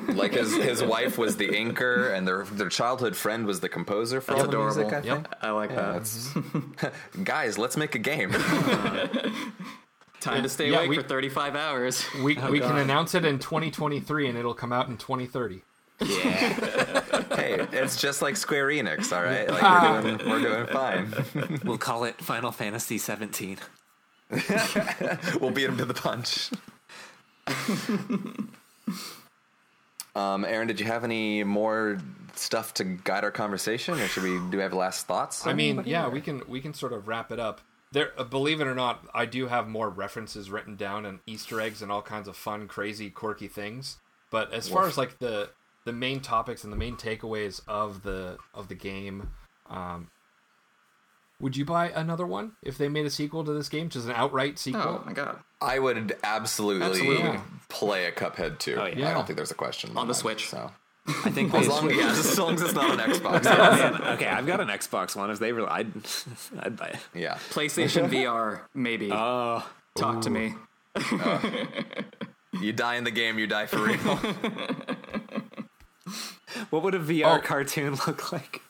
like 0.16 0.32
his 0.32 0.54
his 0.56 0.82
wife 0.94 1.18
was 1.18 1.36
the 1.36 1.48
inker, 1.48 2.12
and 2.14 2.26
their 2.26 2.44
their 2.44 2.68
childhood 2.70 3.14
friend 3.16 3.46
was 3.46 3.60
the 3.60 3.68
composer 3.68 4.20
for 4.20 4.32
That's 4.32 4.44
all 4.44 4.50
the 4.50 4.58
music. 4.58 4.86
I 4.92 4.98
adorable. 4.98 5.22
think. 5.24 5.34
I 5.42 5.50
like 5.50 5.74
that. 5.74 6.92
Guys, 7.24 7.58
let's 7.58 7.76
make 7.76 7.94
a 7.94 7.98
game. 7.98 8.32
Time 10.20 10.42
to 10.44 10.48
stay 10.48 10.70
Yeah, 10.70 10.78
awake 10.78 10.90
we- 10.90 10.96
for 10.96 11.02
35 11.02 11.56
hours. 11.56 12.04
we, 12.22 12.38
oh, 12.38 12.50
we 12.50 12.60
can 12.60 12.78
announce 12.78 13.14
it 13.16 13.24
in 13.24 13.38
2023 13.40 14.28
and 14.28 14.38
it'll 14.38 14.54
come 14.54 14.72
out 14.72 14.86
in 14.88 14.96
2030 14.96 15.62
Yeah. 16.00 16.08
hey, 17.34 17.66
it's 17.72 17.96
just 18.00 18.22
like 18.22 18.36
Square 18.36 18.68
Enix, 18.68 19.12
all 19.14 19.22
right? 19.24 19.48
Like 19.50 19.62
we're 19.62 20.16
doing 20.16 20.30
we're 20.30 20.40
doing 20.40 20.66
fine. 20.68 21.60
We'll 21.64 21.76
call 21.78 22.04
it 22.04 22.20
Final 22.22 22.52
Fantasy 22.52 22.98
17. 22.98 23.58
we'll 25.40 25.50
beat 25.50 25.66
him 25.66 25.76
to 25.76 25.84
the 25.84 25.94
punch. 25.94 26.50
um, 30.16 30.44
Aaron, 30.44 30.66
did 30.66 30.80
you 30.80 30.86
have 30.86 31.04
any 31.04 31.44
more 31.44 31.98
stuff 32.34 32.74
to 32.74 32.84
guide 32.84 33.24
our 33.24 33.30
conversation, 33.30 33.94
or 33.94 34.06
should 34.08 34.22
we 34.22 34.38
do 34.50 34.56
we 34.56 34.62
have 34.62 34.72
last 34.72 35.06
thoughts? 35.06 35.46
I 35.46 35.52
mean, 35.52 35.82
yeah, 35.84 36.08
we 36.08 36.20
can 36.20 36.42
we 36.48 36.60
can 36.60 36.74
sort 36.74 36.92
of 36.92 37.08
wrap 37.08 37.30
it 37.30 37.38
up. 37.38 37.60
there, 37.92 38.12
uh, 38.16 38.24
believe 38.24 38.60
it 38.60 38.66
or 38.66 38.74
not, 38.74 39.06
I 39.14 39.26
do 39.26 39.48
have 39.48 39.68
more 39.68 39.90
references 39.90 40.50
written 40.50 40.76
down 40.76 41.04
and 41.04 41.18
Easter 41.26 41.60
eggs 41.60 41.82
and 41.82 41.92
all 41.92 42.02
kinds 42.02 42.28
of 42.28 42.36
fun, 42.36 42.68
crazy, 42.68 43.10
quirky 43.10 43.48
things. 43.48 43.98
But 44.30 44.52
as 44.52 44.68
far 44.68 44.86
as 44.86 44.96
like 44.96 45.18
the 45.18 45.50
the 45.84 45.92
main 45.92 46.20
topics 46.20 46.64
and 46.64 46.72
the 46.72 46.76
main 46.76 46.96
takeaways 46.96 47.60
of 47.68 48.02
the 48.02 48.38
of 48.54 48.68
the 48.68 48.74
game, 48.74 49.30
um, 49.68 50.08
would 51.42 51.56
you 51.56 51.64
buy 51.66 51.90
another 51.90 52.24
one 52.26 52.52
if 52.62 52.78
they 52.78 52.88
made 52.88 53.04
a 53.04 53.10
sequel 53.10 53.44
to 53.44 53.52
this 53.52 53.68
game, 53.68 53.90
just 53.90 54.06
an 54.06 54.12
outright 54.12 54.58
sequel? 54.58 54.80
Oh 54.80 55.02
my 55.04 55.12
god. 55.12 55.38
I 55.60 55.78
would 55.78 56.16
absolutely, 56.24 56.86
Absolutely. 56.86 57.38
play 57.68 58.06
a 58.06 58.12
Cuphead 58.12 58.58
too. 58.58 58.76
Oh, 58.80 58.86
yeah. 58.86 59.10
I 59.10 59.12
don't 59.14 59.26
think 59.26 59.36
there's 59.36 59.50
a 59.50 59.54
question 59.54 59.90
On 59.96 60.06
the 60.06 60.12
that, 60.14 60.18
Switch. 60.18 60.48
So 60.48 60.70
I 61.24 61.30
think 61.30 61.52
as 61.54 61.68
long, 61.68 61.90
yeah, 61.90 62.10
as 62.10 62.38
long 62.38 62.54
as 62.54 62.62
it's 62.62 62.74
not 62.74 62.90
an 62.90 62.98
Xbox. 63.12 63.44
Man, 63.44 64.02
okay, 64.14 64.26
I've 64.26 64.46
got 64.46 64.60
an 64.60 64.68
Xbox 64.68 65.14
One. 65.16 65.30
If 65.30 65.38
they 65.40 65.52
really, 65.52 65.68
I'd, 65.68 65.92
I'd 66.60 66.76
buy 66.76 66.86
it. 66.88 66.96
yeah. 67.14 67.34
PlayStation 67.50 68.08
VR, 68.10 68.60
maybe. 68.74 69.10
Oh, 69.12 69.68
Talk 69.96 70.22
to 70.22 70.30
me. 70.30 70.54
Oh. 70.96 71.52
You 72.60 72.72
die 72.72 72.96
in 72.96 73.04
the 73.04 73.10
game, 73.10 73.38
you 73.38 73.46
die 73.46 73.66
for 73.66 73.78
real. 73.78 73.96
what 76.70 76.82
would 76.82 76.94
a 76.94 76.98
VR 76.98 77.38
Oh. 77.38 77.40
cartoon 77.40 77.92
look 78.06 78.32
like? 78.32 78.62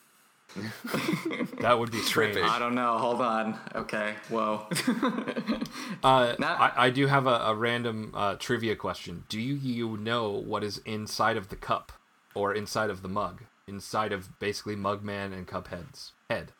That 1.61 1.79
would 1.79 1.91
be 1.91 1.99
strange. 1.99 2.35
Trippy. 2.35 2.43
I 2.43 2.59
don't 2.59 2.75
know. 2.75 2.97
Hold 2.97 3.21
on. 3.21 3.57
Okay. 3.75 4.15
Whoa. 4.29 4.67
Uh, 6.03 6.35
Now- 6.37 6.55
I, 6.55 6.87
I 6.87 6.89
do 6.89 7.07
have 7.07 7.27
a, 7.27 7.35
a 7.45 7.55
random 7.55 8.11
uh, 8.13 8.35
trivia 8.35 8.75
question. 8.75 9.23
Do 9.29 9.39
you, 9.39 9.55
you 9.55 9.95
know 9.97 10.31
what 10.31 10.63
is 10.63 10.79
inside 10.79 11.37
of 11.37 11.47
the 11.47 11.55
cup 11.55 11.93
or 12.35 12.53
inside 12.53 12.89
of 12.89 13.01
the 13.01 13.07
mug? 13.07 13.43
Inside 13.67 14.11
of 14.11 14.37
basically 14.39 14.75
Mugman 14.75 15.31
and 15.31 15.47
Cuphead's 15.47 16.11
head. 16.29 16.51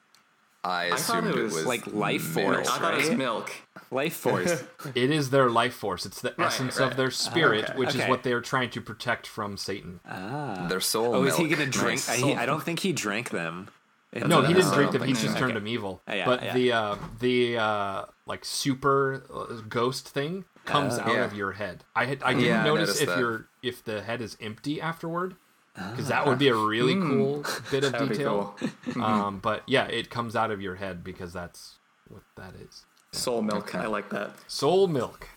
I 0.64 0.91
thought 0.91 0.99
assumed 0.99 1.28
it 1.28 1.36
it 1.40 1.44
was 1.44 1.53
was 1.56 1.65
like 1.65 1.88
life 1.88 2.36
milk. 2.36 2.56
force, 2.56 2.70
I 2.70 2.80
thought 2.80 2.94
it 2.94 2.98
was 2.98 3.10
milk. 3.11 3.52
Life 3.91 4.15
Force. 4.15 4.64
It 4.95 5.11
is 5.11 5.30
their 5.30 5.49
life 5.49 5.74
force. 5.74 6.06
It's 6.06 6.22
the 6.22 6.34
essence 6.40 6.80
right. 6.80 6.90
of 6.90 6.98
their 6.98 7.11
spirit, 7.11 7.65
okay, 7.65 7.78
which 7.78 7.95
is 7.95 8.03
what 8.07 8.24
they're 8.24 8.41
trying 8.41 8.70
to 8.72 8.82
protect 8.82 9.28
from 9.28 9.57
Satan. 9.57 9.99
Ah. 10.07 10.65
Their 10.70 10.80
soul. 10.80 11.15
oh, 11.15 11.24
is 11.26 11.36
he 11.36 11.48
gonna 11.49 11.65
drink? 11.65 11.99
Nice. 12.07 12.10
I, 12.10 12.15
he, 12.15 12.34
I 12.36 12.45
don't 12.45 12.64
think 12.64 12.80
he 12.80 12.94
drank 12.94 13.30
them. 13.32 13.68
No, 14.14 14.41
he 14.44 14.53
didn't 14.53 14.69
Uh, 14.72 14.76
drink 14.76 14.91
them. 14.91 15.03
He 15.03 15.14
just 15.14 15.30
okay. 15.30 15.40
turned 15.40 15.56
them 15.56 15.68
evil. 15.68 16.02
Yeah, 16.07 16.26
but 16.26 16.44
yeah. 16.44 16.53
the 16.53 16.72
uh, 16.72 16.95
the 17.19 17.57
uh, 17.57 18.06
like 18.26 18.45
super 18.45 19.23
uh, 19.34 19.61
ghost 19.68 20.07
thing 20.10 20.45
comes 20.65 20.98
out 20.99 21.07
yeah. 21.14 21.26
of 21.26 21.34
your 21.34 21.53
head. 21.53 21.84
I 21.95 22.06
had 22.06 22.23
I 22.23 22.34
didn't 22.34 22.45
Yeah, 22.45 22.64
notice 22.64 22.88
noticed 22.90 23.02
if 23.02 23.10
that. 23.10 23.19
your 23.19 23.48
if 23.61 23.84
the 23.84 24.02
head 24.02 24.22
is 24.22 24.38
empty 24.40 24.80
afterward, 24.81 25.35
because 25.76 26.07
that 26.07 26.26
would 26.27 26.38
be 26.40 26.48
a 26.48 26.56
really 26.56 26.95
cool 26.95 27.44
bit 27.72 27.84
of 27.94 27.98
detail. 28.10 28.56
cool. 28.94 29.03
um, 29.03 29.40
but 29.40 29.64
yeah, 29.68 29.85
it 29.85 30.10
comes 30.10 30.35
out 30.35 30.52
of 30.52 30.61
your 30.61 30.76
head 30.76 31.03
because 31.03 31.34
that's 31.34 31.76
what 32.07 32.22
that 32.35 32.53
is. 32.56 32.85
Soul 33.11 33.41
milk. 33.41 33.76
I 33.76 33.85
like 33.88 34.10
that. 34.10 34.31
Soul 34.48 34.88
milk 34.88 35.27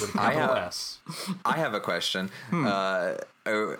with 0.00 0.14
a 0.16 0.20
I 0.20 0.32
have- 0.34 0.50
S. 0.56 0.98
I 1.44 1.56
have 1.58 1.74
a 1.74 1.80
question. 1.80 2.30
Hmm. 2.50 2.66
Uh, 2.66 2.70
uh, 3.46 3.76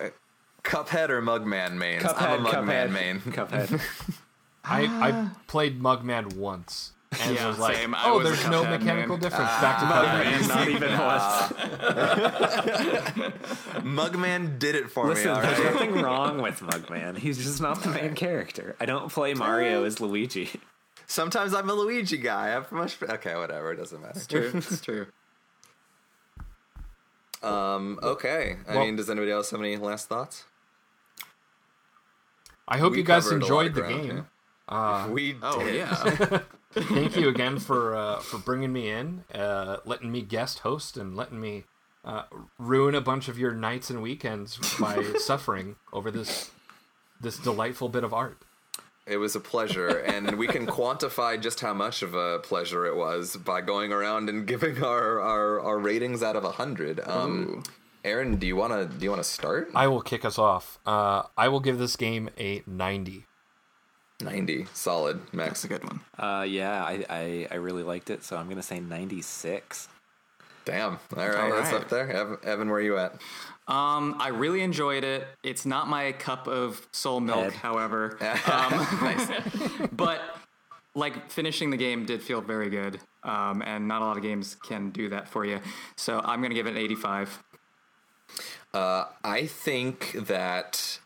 Cuphead 0.63 1.09
or 1.09 1.23
Mugman 1.23 1.73
mains? 1.75 2.05
I'm 2.05 2.45
a 2.45 2.49
Mugman 2.49 2.53
Cuphead, 2.67 2.91
main. 2.93 3.21
Cuphead. 3.21 3.81
I, 4.65 4.85
I 4.87 5.29
played 5.47 5.81
Mugman 5.81 6.35
once 6.37 6.93
and 7.21 7.35
Yeah, 7.35 7.49
was 7.49 7.59
like, 7.59 7.77
same. 7.77 7.95
I 7.95 8.03
oh, 8.05 8.19
was 8.19 8.27
there's 8.29 8.47
no 8.51 8.63
mechanical 8.65 9.17
man. 9.17 9.21
difference. 9.21 9.51
Back 9.61 9.79
to 9.81 9.87
Mugman. 9.87 10.49
Not 10.55 10.69
even 10.69 10.99
once. 10.99 11.53
Mugman 13.85 14.59
did 14.59 14.75
it 14.75 14.91
for 14.91 15.07
Listen, 15.09 15.27
me. 15.27 15.31
All 15.33 15.41
there's 15.41 15.59
right. 15.59 15.73
nothing 15.75 16.03
wrong 16.03 16.41
with 16.43 16.61
Mugman. 16.61 17.19
He's 17.19 17.39
just 17.39 17.61
not 17.61 17.83
the 17.83 17.91
main 17.91 18.15
character. 18.15 18.77
I 18.81 18.85
don't 18.85 19.11
play 19.11 19.35
Mario 19.35 19.85
as 19.85 20.01
Luigi. 20.01 20.51
Sometimes 21.07 21.55
I'm 21.55 21.69
a 21.69 21.75
Luigi 21.75 22.19
guy. 22.19 22.47
I 22.47 22.49
have 22.51 22.71
much. 22.71 23.03
Okay, 23.03 23.35
whatever. 23.35 23.73
It 23.73 23.77
doesn't 23.77 24.01
matter. 24.01 24.13
It's 24.17 24.27
True. 24.27 24.51
It's 24.55 24.81
true. 24.81 25.07
Um. 27.43 27.99
Okay. 28.03 28.57
I 28.69 28.75
Well- 28.77 28.85
mean, 28.85 28.97
does 28.97 29.11
anybody 29.11 29.33
else 29.33 29.51
have 29.51 29.61
any 29.61 29.77
last 29.77 30.09
thoughts? 30.09 30.45
I 32.69 32.79
hope 32.79 32.93
We 32.93 32.99
you 32.99 33.05
guys 33.05 33.25
covered 33.25 33.43
a 33.43 33.47
lot 33.47 33.65
enjoyed 33.65 33.75
the 33.75 33.81
ground, 33.81 34.03
game. 34.03 34.27
We 35.11 35.37
Oh 35.43 35.65
did. 35.65 35.75
yeah. 35.77 36.41
Thank 36.73 37.17
you 37.17 37.29
again 37.29 37.59
for 37.59 37.97
uh, 37.97 38.19
for 38.21 38.39
bringing 38.39 38.73
me 38.73 38.91
in, 38.91 39.25
uh, 39.35 39.79
letting 39.85 40.13
me 40.13 40.23
guest 40.23 40.61
host, 40.61 40.97
and 40.97 41.17
letting 41.17 41.41
me 41.41 41.65
uh, 42.05 42.23
ruin 42.59 42.95
a 42.95 43.01
bunch 43.01 43.29
of 43.29 43.39
your 43.39 43.53
nights 43.53 43.91
and 43.91 44.01
weekends 44.03 44.57
by 44.79 45.03
suffering 45.19 45.77
over 45.93 46.11
this 46.11 46.51
this 47.21 47.39
delightful 47.39 47.89
bit 47.89 48.05
of 48.05 48.15
art. 48.15 48.39
It 49.07 49.17
was 49.17 49.35
a 49.35 49.41
pleasure, 49.41 49.89
and 49.99 50.39
we 50.39 50.47
can 50.47 50.67
quantify 50.79 51.41
just 51.43 51.61
how 51.61 51.75
much 51.75 52.03
of 52.03 52.15
a 52.15 52.39
pleasure 52.39 52.87
it 52.87 52.95
was 52.95 53.37
by 53.37 53.61
going 53.63 53.93
around 53.93 54.29
and 54.29 54.47
giving 54.47 54.85
our 54.85 55.21
our, 55.21 55.59
our 55.61 55.79
ratings 55.79 56.23
out 56.23 56.37
of 56.37 56.45
hundred. 56.55 57.01
Um, 57.05 57.65
Aaron, 58.05 58.37
do 58.37 58.47
you 58.47 58.55
wanna 58.55 58.85
do 58.87 59.03
you 59.05 59.11
wanna 59.11 59.25
start? 59.25 59.71
I 59.75 59.89
will 59.89 60.03
kick 60.03 60.25
us 60.25 60.39
off. 60.39 60.79
Uh, 60.87 61.25
I 61.37 61.49
will 61.49 61.61
give 61.61 61.79
this 61.79 61.97
game 61.97 62.31
a 62.39 62.63
ninety. 62.67 63.27
Ninety, 64.23 64.67
solid, 64.75 65.21
Max. 65.33 65.63
That's 65.63 65.65
a 65.65 65.69
good 65.69 65.85
one. 65.85 66.01
Uh, 66.19 66.43
yeah, 66.43 66.85
I, 66.85 67.05
I, 67.09 67.49
I 67.51 67.55
really 67.57 67.83
liked 67.83 68.11
it, 68.11 68.23
so 68.25 68.37
I'm 68.37 68.49
gonna 68.49 68.63
say 68.63 68.81
96. 68.81 69.89
Damn. 70.65 70.93
All 70.93 70.99
right, 71.17 71.37
All 71.37 71.51
that's 71.51 71.73
up 71.73 71.89
there. 71.89 72.11
Evan, 72.11 72.39
Evan, 72.45 72.69
where 72.69 72.79
are 72.79 72.83
you 72.83 72.99
at? 72.99 73.15
Um, 73.67 74.17
I 74.19 74.29
really 74.29 74.63
enjoyed 74.63 75.05
it. 75.05 75.27
It's 75.43 75.65
not 75.65 75.89
my 75.89 76.13
cup 76.13 76.47
of 76.49 76.87
soul 76.93 77.21
milk, 77.21 77.45
Head. 77.45 77.53
however. 77.55 78.19
nice. 78.21 79.29
but 79.93 80.21
like 80.95 81.31
finishing 81.31 81.71
the 81.71 81.77
game 81.77 82.05
did 82.05 82.23
feel 82.23 82.41
very 82.41 82.69
good. 82.69 83.01
Um, 83.23 83.63
and 83.63 83.87
not 83.89 84.03
a 84.03 84.05
lot 84.05 84.17
of 84.17 84.23
games 84.23 84.55
can 84.57 84.91
do 84.91 85.09
that 85.11 85.29
for 85.29 85.45
you. 85.45 85.61
So 85.97 86.21
I'm 86.25 86.43
gonna 86.43 86.55
give 86.55 86.67
it 86.67 86.71
an 86.71 86.79
85. 86.79 87.43
Uh, 88.73 89.05
I 89.25 89.47
think 89.47 90.13
that 90.13 91.00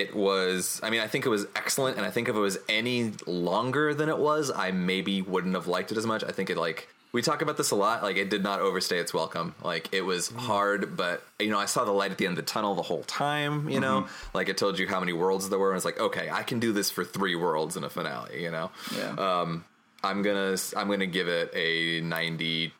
it 0.00 0.14
was. 0.14 0.80
I 0.82 0.90
mean, 0.90 1.00
I 1.00 1.06
think 1.06 1.26
it 1.26 1.28
was 1.30 1.46
excellent, 1.56 1.96
and 1.96 2.04
I 2.06 2.10
think 2.10 2.28
if 2.28 2.36
it 2.36 2.40
was 2.40 2.58
any 2.68 3.12
longer 3.26 3.94
than 3.94 4.08
it 4.08 4.18
was, 4.18 4.50
I 4.54 4.70
maybe 4.70 5.22
wouldn't 5.22 5.54
have 5.54 5.66
liked 5.66 5.92
it 5.92 5.98
as 5.98 6.06
much. 6.06 6.22
I 6.24 6.30
think 6.32 6.50
it 6.50 6.56
like 6.56 6.88
we 7.12 7.22
talk 7.22 7.42
about 7.42 7.56
this 7.56 7.70
a 7.70 7.76
lot. 7.76 8.02
Like 8.02 8.16
it 8.16 8.28
did 8.28 8.42
not 8.42 8.60
overstay 8.60 8.98
its 8.98 9.14
welcome. 9.14 9.54
Like 9.62 9.88
it 9.92 10.02
was 10.02 10.28
hard, 10.30 10.96
but 10.96 11.22
you 11.38 11.50
know, 11.50 11.58
I 11.58 11.66
saw 11.66 11.84
the 11.84 11.92
light 11.92 12.10
at 12.10 12.18
the 12.18 12.26
end 12.26 12.36
of 12.38 12.44
the 12.44 12.50
tunnel 12.50 12.74
the 12.74 12.82
whole 12.82 13.04
time. 13.04 13.68
You 13.68 13.80
know, 13.80 14.08
like 14.34 14.48
it 14.48 14.58
told 14.58 14.78
you 14.78 14.86
how 14.88 14.98
many 15.00 15.12
worlds 15.12 15.48
there 15.48 15.58
were. 15.58 15.70
And 15.70 15.76
it's 15.76 15.84
like, 15.84 16.00
okay, 16.00 16.28
I 16.30 16.42
can 16.42 16.58
do 16.60 16.72
this 16.72 16.90
for 16.90 17.04
three 17.04 17.36
worlds 17.36 17.76
in 17.76 17.84
a 17.84 17.90
finale. 17.90 18.42
You 18.42 18.50
know, 18.50 18.70
Yeah. 18.96 19.10
um, 19.42 19.64
I'm 20.02 20.22
gonna 20.22 20.56
I'm 20.76 20.88
gonna 20.90 21.06
give 21.06 21.28
it 21.28 21.50
a 21.54 22.00
ninety. 22.00 22.72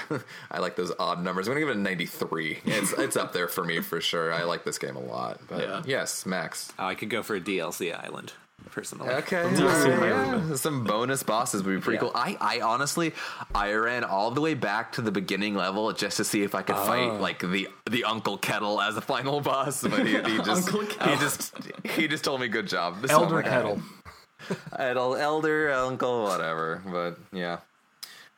I 0.50 0.58
like 0.58 0.76
those 0.76 0.92
odd 0.98 1.22
numbers. 1.22 1.46
I'm 1.48 1.52
gonna 1.54 1.60
give 1.66 1.68
it 1.70 1.76
a 1.76 1.80
93. 1.80 2.60
It's 2.64 2.92
it's 2.92 3.16
up 3.16 3.32
there 3.32 3.48
for 3.48 3.64
me 3.64 3.80
for 3.80 4.00
sure. 4.00 4.32
I 4.32 4.44
like 4.44 4.64
this 4.64 4.78
game 4.78 4.96
a 4.96 5.00
lot. 5.00 5.40
But 5.48 5.60
Yeah. 5.62 5.82
yes, 5.86 6.24
Max. 6.26 6.72
Oh, 6.78 6.86
I 6.86 6.94
could 6.94 7.10
go 7.10 7.22
for 7.22 7.36
a 7.36 7.40
DLC 7.40 7.92
island, 7.92 8.32
personally. 8.70 9.10
Okay, 9.10 9.42
yeah. 9.54 10.54
some 10.54 10.84
bonus 10.84 11.22
bosses 11.22 11.62
would 11.62 11.74
be 11.74 11.80
pretty 11.80 11.96
Yeah. 11.96 12.10
cool. 12.10 12.12
I, 12.14 12.36
I 12.40 12.60
honestly, 12.62 13.12
I 13.54 13.72
ran 13.72 14.04
all 14.04 14.30
the 14.30 14.40
way 14.40 14.54
back 14.54 14.92
to 14.92 15.02
the 15.02 15.12
beginning 15.12 15.54
level 15.54 15.92
just 15.92 16.16
to 16.18 16.24
see 16.24 16.42
if 16.42 16.54
I 16.54 16.62
could 16.62 16.76
fight 16.76 17.20
like 17.20 17.40
the 17.40 17.68
the 17.90 18.04
Uncle 18.04 18.38
Kettle 18.38 18.80
as 18.80 18.96
a 18.96 19.00
final 19.02 19.40
boss, 19.40 19.82
but 19.82 20.06
he, 20.06 20.14
he 20.22 20.36
just 20.44 20.68
Uncle 20.68 20.86
Kettle. 20.86 21.14
he 21.14 21.20
just 21.20 21.54
he 21.84 22.08
just 22.08 22.24
told 22.24 22.40
me 22.40 22.48
good 22.48 22.66
job. 22.66 22.96
So 23.06 23.14
I'm 23.16 23.22
Elder 23.24 23.36
like, 23.36 23.44
Kettle. 23.44 23.82
Idol, 24.76 25.14
elder, 25.14 25.70
uncle, 25.72 26.24
whatever. 26.24 26.82
But 26.84 27.16
yeah, 27.32 27.58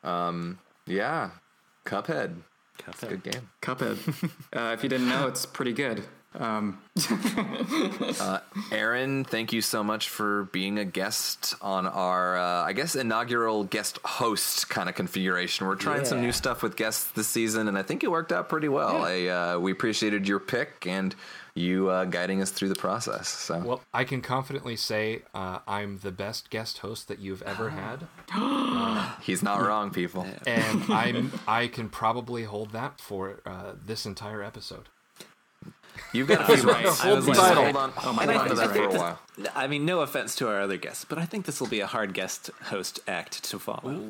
um, 0.02 0.58
yeah, 0.86 1.30
Cuphead. 1.84 2.36
A 3.02 3.06
good 3.06 3.22
game. 3.22 3.48
Cuphead. 3.62 3.98
uh, 4.52 4.72
if 4.74 4.82
you 4.82 4.88
didn't 4.88 5.08
know, 5.08 5.26
it's 5.28 5.46
pretty 5.46 5.72
good. 5.72 6.04
Um, 6.38 6.80
Aaron, 8.72 9.24
thank 9.24 9.52
you 9.52 9.60
so 9.60 9.84
much 9.84 10.08
for 10.08 10.44
being 10.52 10.78
a 10.78 10.84
guest 10.84 11.54
on 11.62 11.86
our, 11.86 12.36
uh, 12.36 12.64
I 12.64 12.72
guess, 12.72 12.96
inaugural 12.96 13.64
guest 13.64 13.98
host 14.04 14.68
kind 14.68 14.88
of 14.88 14.96
configuration. 14.96 15.66
We're 15.66 15.76
trying 15.76 16.04
some 16.04 16.20
new 16.20 16.32
stuff 16.32 16.62
with 16.62 16.74
guests 16.76 17.12
this 17.12 17.28
season, 17.28 17.68
and 17.68 17.78
I 17.78 17.82
think 17.82 18.02
it 18.02 18.10
worked 18.10 18.32
out 18.32 18.48
pretty 18.48 18.68
well. 18.68 19.04
I, 19.04 19.26
uh, 19.26 19.58
we 19.60 19.70
appreciated 19.70 20.26
your 20.26 20.40
pick 20.40 20.86
and 20.88 21.14
you 21.54 21.88
uh, 21.88 22.04
guiding 22.04 22.42
us 22.42 22.50
through 22.50 22.68
the 22.68 22.74
process. 22.74 23.28
So 23.28 23.60
Well, 23.60 23.80
I 23.92 24.04
can 24.04 24.20
confidently 24.20 24.76
say 24.76 25.22
uh, 25.34 25.60
I'm 25.66 25.98
the 25.98 26.10
best 26.12 26.50
guest 26.50 26.78
host 26.78 27.08
that 27.08 27.18
you've 27.20 27.42
ever 27.42 27.70
had, 27.82 28.06
he's 29.22 29.42
not 29.42 29.60
wrong, 29.60 29.90
people. 29.90 30.26
and 30.46 30.82
I'm 30.92 31.32
I 31.48 31.68
can 31.68 31.88
probably 31.88 32.44
hold 32.44 32.70
that 32.72 33.00
for 33.00 33.40
uh, 33.46 33.72
this 33.84 34.04
entire 34.06 34.42
episode. 34.42 34.88
You've 36.12 36.28
got 36.28 36.48
a 36.48 36.56
few 36.56 36.68
right. 36.68 36.84
I 36.86 36.88
was 36.88 37.00
Hold 37.00 37.26
like- 37.26 37.74
on, 37.74 37.92
Oh 38.04 38.12
my 38.12 38.24
hold 38.24 38.36
on 38.36 38.48
God, 38.48 38.54
to 38.56 38.62
he's 38.62 38.72
for 38.72 38.82
a 38.82 38.88
right. 38.88 38.96
while. 38.98 39.18
I 39.54 39.66
mean, 39.66 39.84
no 39.84 40.00
offense 40.00 40.36
to 40.36 40.48
our 40.48 40.60
other 40.60 40.76
guests, 40.76 41.04
but 41.04 41.18
I 41.18 41.24
think 41.24 41.44
this 41.46 41.60
will 41.60 41.66
be 41.68 41.80
a 41.80 41.86
hard 41.88 42.14
guest 42.14 42.50
host 42.64 43.00
act 43.08 43.42
to 43.50 43.58
follow. 43.58 44.00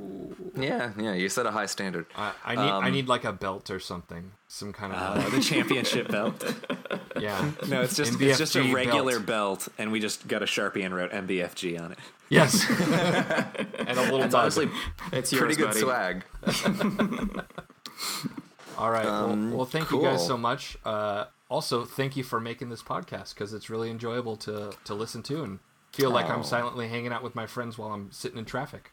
Yeah, 0.54 0.92
yeah. 0.98 1.14
You 1.14 1.30
set 1.30 1.46
a 1.46 1.50
high 1.50 1.64
standard. 1.66 2.04
I, 2.14 2.32
I 2.44 2.54
need 2.54 2.70
I 2.70 2.90
need 2.90 3.08
like 3.08 3.24
a 3.24 3.32
belt 3.32 3.70
or 3.70 3.80
something, 3.80 4.32
some 4.48 4.72
kind 4.74 4.92
of. 4.92 4.98
Uh, 4.98 5.28
the 5.30 5.40
championship 5.40 6.08
belt. 6.16 6.44
Yeah. 7.18 7.52
No, 7.68 7.80
it's 7.80 7.96
just 7.96 8.20
it's 8.20 8.36
just 8.38 8.54
a 8.56 8.70
regular 8.72 9.18
belt. 9.18 9.60
belt. 9.60 9.68
and 9.78 9.90
we 9.92 10.00
just 10.00 10.28
got 10.28 10.42
a 10.42 10.46
sharpie 10.46 10.84
and 10.84 10.94
wrote 10.94 11.10
MBFG 11.12 11.80
on 11.80 11.92
it. 11.92 11.98
Yes. 12.28 12.68
and 12.70 13.98
a 13.98 14.02
little 14.02 14.22
It's 14.24 14.34
honestly 14.34 14.68
It's 15.12 15.32
pretty 15.32 15.54
yours, 15.54 15.56
good 15.56 15.68
buddy. 15.68 15.80
swag. 15.80 16.24
All 18.76 18.90
right. 18.90 19.04
well, 19.04 19.36
well, 19.56 19.66
thank 19.66 19.90
you 19.90 20.02
guys 20.02 20.26
so 20.26 20.36
much. 20.36 20.76
Uh, 20.84 21.26
also, 21.54 21.84
thank 21.84 22.16
you 22.16 22.24
for 22.24 22.40
making 22.40 22.68
this 22.68 22.82
podcast 22.82 23.34
because 23.34 23.54
it's 23.54 23.70
really 23.70 23.90
enjoyable 23.90 24.36
to 24.38 24.72
to 24.84 24.94
listen 24.94 25.22
to 25.24 25.42
and 25.44 25.60
feel 25.92 26.10
like 26.10 26.26
Oh. 26.28 26.32
I'm 26.34 26.42
silently 26.44 26.88
hanging 26.88 27.12
out 27.12 27.22
with 27.22 27.34
my 27.36 27.46
friends 27.46 27.78
while 27.78 27.92
I'm 27.92 28.10
sitting 28.10 28.38
in 28.38 28.44
traffic. 28.44 28.90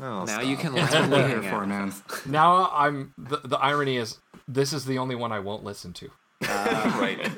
Oh, 0.00 0.02
Now 0.24 0.26
stop. 0.26 0.44
you 0.44 0.56
can 0.56 0.74
That's 0.74 0.92
what 0.92 1.02
loudly 1.02 1.18
we're 1.22 1.28
here 1.42 1.50
for, 1.50 1.62
out. 1.62 1.68
man. 1.68 1.92
Now 2.26 2.70
I'm 2.72 3.14
the, 3.16 3.38
the 3.44 3.58
irony 3.58 3.96
is 3.98 4.18
this 4.48 4.72
is 4.72 4.84
the 4.84 4.98
only 4.98 5.14
one 5.14 5.30
I 5.32 5.38
won't 5.38 5.62
listen 5.64 5.92
to. 5.92 6.10
right. 6.42 7.30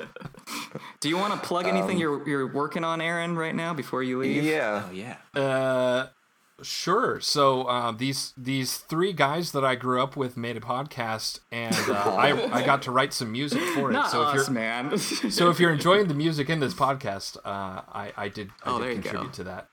Do 0.99 1.09
you 1.09 1.17
want 1.17 1.33
to 1.33 1.39
plug 1.47 1.67
anything 1.67 1.97
you're 1.99 2.27
you're 2.27 2.51
working 2.51 2.83
on, 2.83 3.01
Aaron, 3.01 3.35
right 3.35 3.53
now 3.53 3.73
before 3.75 4.01
you 4.03 4.19
leave? 4.19 4.43
Yeah. 4.43 4.83
Oh 4.89 4.91
yeah. 4.91 5.17
Uh, 5.39 6.07
sure. 6.61 7.19
So 7.19 7.63
uh, 7.63 7.91
these 7.91 8.33
these 8.37 8.77
three 8.77 9.13
guys 9.13 9.51
that 9.53 9.63
I 9.65 9.75
grew 9.75 10.01
up 10.01 10.15
with 10.15 10.37
made 10.37 10.57
a 10.57 10.61
podcast, 10.61 11.39
and 11.51 11.75
uh, 11.89 11.93
I 12.17 12.59
I 12.59 12.65
got 12.65 12.81
to 12.83 12.91
write 12.91 13.13
some 13.13 13.31
music 13.31 13.61
for 13.73 13.89
it. 13.89 13.93
Not 13.93 14.09
so 14.11 14.21
if 14.23 14.27
us, 14.29 14.35
you're 14.47 14.53
man. 14.53 14.97
so 14.97 15.49
if 15.49 15.59
you're 15.59 15.73
enjoying 15.73 16.07
the 16.07 16.13
music 16.13 16.49
in 16.49 16.59
this 16.59 16.73
podcast, 16.73 17.37
uh, 17.45 17.81
I 17.93 18.11
I 18.17 18.29
did 18.29 18.51
I 18.63 18.69
Oh, 18.69 18.77
did 18.79 18.83
there 18.83 18.91
you 18.93 19.01
contribute 19.01 19.27
go. 19.31 19.33
to 19.33 19.43
that. 19.45 19.67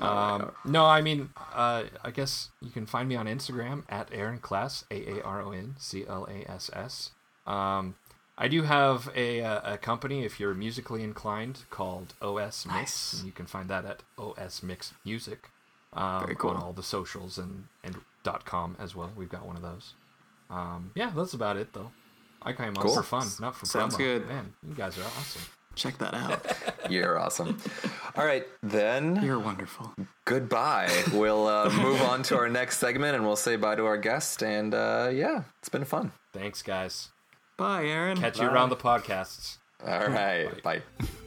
Um, 0.00 0.52
no, 0.64 0.86
I 0.86 1.02
mean, 1.02 1.28
uh, 1.52 1.84
I 2.02 2.10
guess 2.12 2.48
you 2.62 2.70
can 2.70 2.86
find 2.86 3.06
me 3.08 3.14
on 3.16 3.26
Instagram 3.26 3.84
at 3.90 4.08
Aaron 4.10 4.38
Class, 4.38 4.84
A 4.90 5.18
A 5.18 5.22
R 5.22 5.42
O 5.42 5.50
N 5.52 5.74
C 5.78 6.04
L 6.08 6.26
A 6.30 6.50
S 6.50 6.70
S. 6.72 7.10
Um, 7.46 7.96
I 8.38 8.48
do 8.48 8.62
have 8.62 9.10
a, 9.14 9.42
uh, 9.42 9.74
a 9.74 9.78
company 9.78 10.24
if 10.24 10.40
you're 10.40 10.54
musically 10.54 11.02
inclined 11.02 11.64
called 11.68 12.14
OS 12.22 12.64
Mix, 12.64 12.66
Nice. 12.66 13.12
and 13.18 13.26
you 13.26 13.32
can 13.32 13.44
find 13.44 13.68
that 13.68 13.84
at 13.84 14.02
OS 14.16 14.62
Mix 14.62 14.94
Music. 15.04 15.50
Um, 15.94 16.20
Very 16.22 16.36
cool. 16.36 16.50
On 16.50 16.56
all 16.62 16.72
the 16.72 16.82
socials 16.82 17.38
and 17.38 17.64
and 17.84 17.96
dot 18.22 18.44
com 18.44 18.76
as 18.78 18.94
well. 18.94 19.10
We've 19.16 19.28
got 19.28 19.44
one 19.46 19.56
of 19.56 19.62
those. 19.62 19.94
Um, 20.50 20.90
yeah, 20.94 21.10
that's 21.14 21.34
about 21.34 21.56
it 21.56 21.72
though. 21.72 21.90
I 22.42 22.52
came 22.52 22.68
on 22.76 22.82
Cool. 22.82 22.94
for 22.94 23.02
fun, 23.02 23.26
not 23.40 23.54
for 23.56 23.66
Sounds 23.66 23.94
promo. 23.94 23.98
good. 23.98 24.28
Man, 24.28 24.52
you 24.68 24.74
guys 24.74 24.98
are 24.98 25.04
awesome. 25.04 25.42
Check 25.74 25.96
that 25.98 26.12
out. 26.12 26.44
You're 26.90 27.18
awesome. 27.18 27.56
All 28.16 28.26
right, 28.26 28.44
then 28.62 29.22
You're 29.22 29.38
wonderful. 29.38 29.92
goodbye. 30.26 30.90
We'll 31.14 31.46
uh, 31.46 31.70
move 31.70 32.02
on 32.02 32.22
to 32.24 32.36
our 32.36 32.48
next 32.48 32.78
segment 32.78 33.14
and 33.16 33.24
we'll 33.24 33.36
say 33.36 33.56
bye 33.56 33.76
to 33.76 33.86
our 33.86 33.96
guest. 33.96 34.42
And 34.42 34.74
uh, 34.74 35.08
yeah, 35.12 35.44
it's 35.60 35.68
been 35.70 35.84
fun. 35.84 36.12
Thanks, 36.32 36.62
guys. 36.62 37.08
Bye, 37.56 37.84
Aaron. 37.86 38.18
Catch 38.18 38.40
you 38.40 38.46
around 38.48 38.68
the 38.70 38.76
podcasts. 38.76 39.56
All 39.86 40.08
right, 40.08 40.62
bye. 40.62 40.82
All 41.00 41.06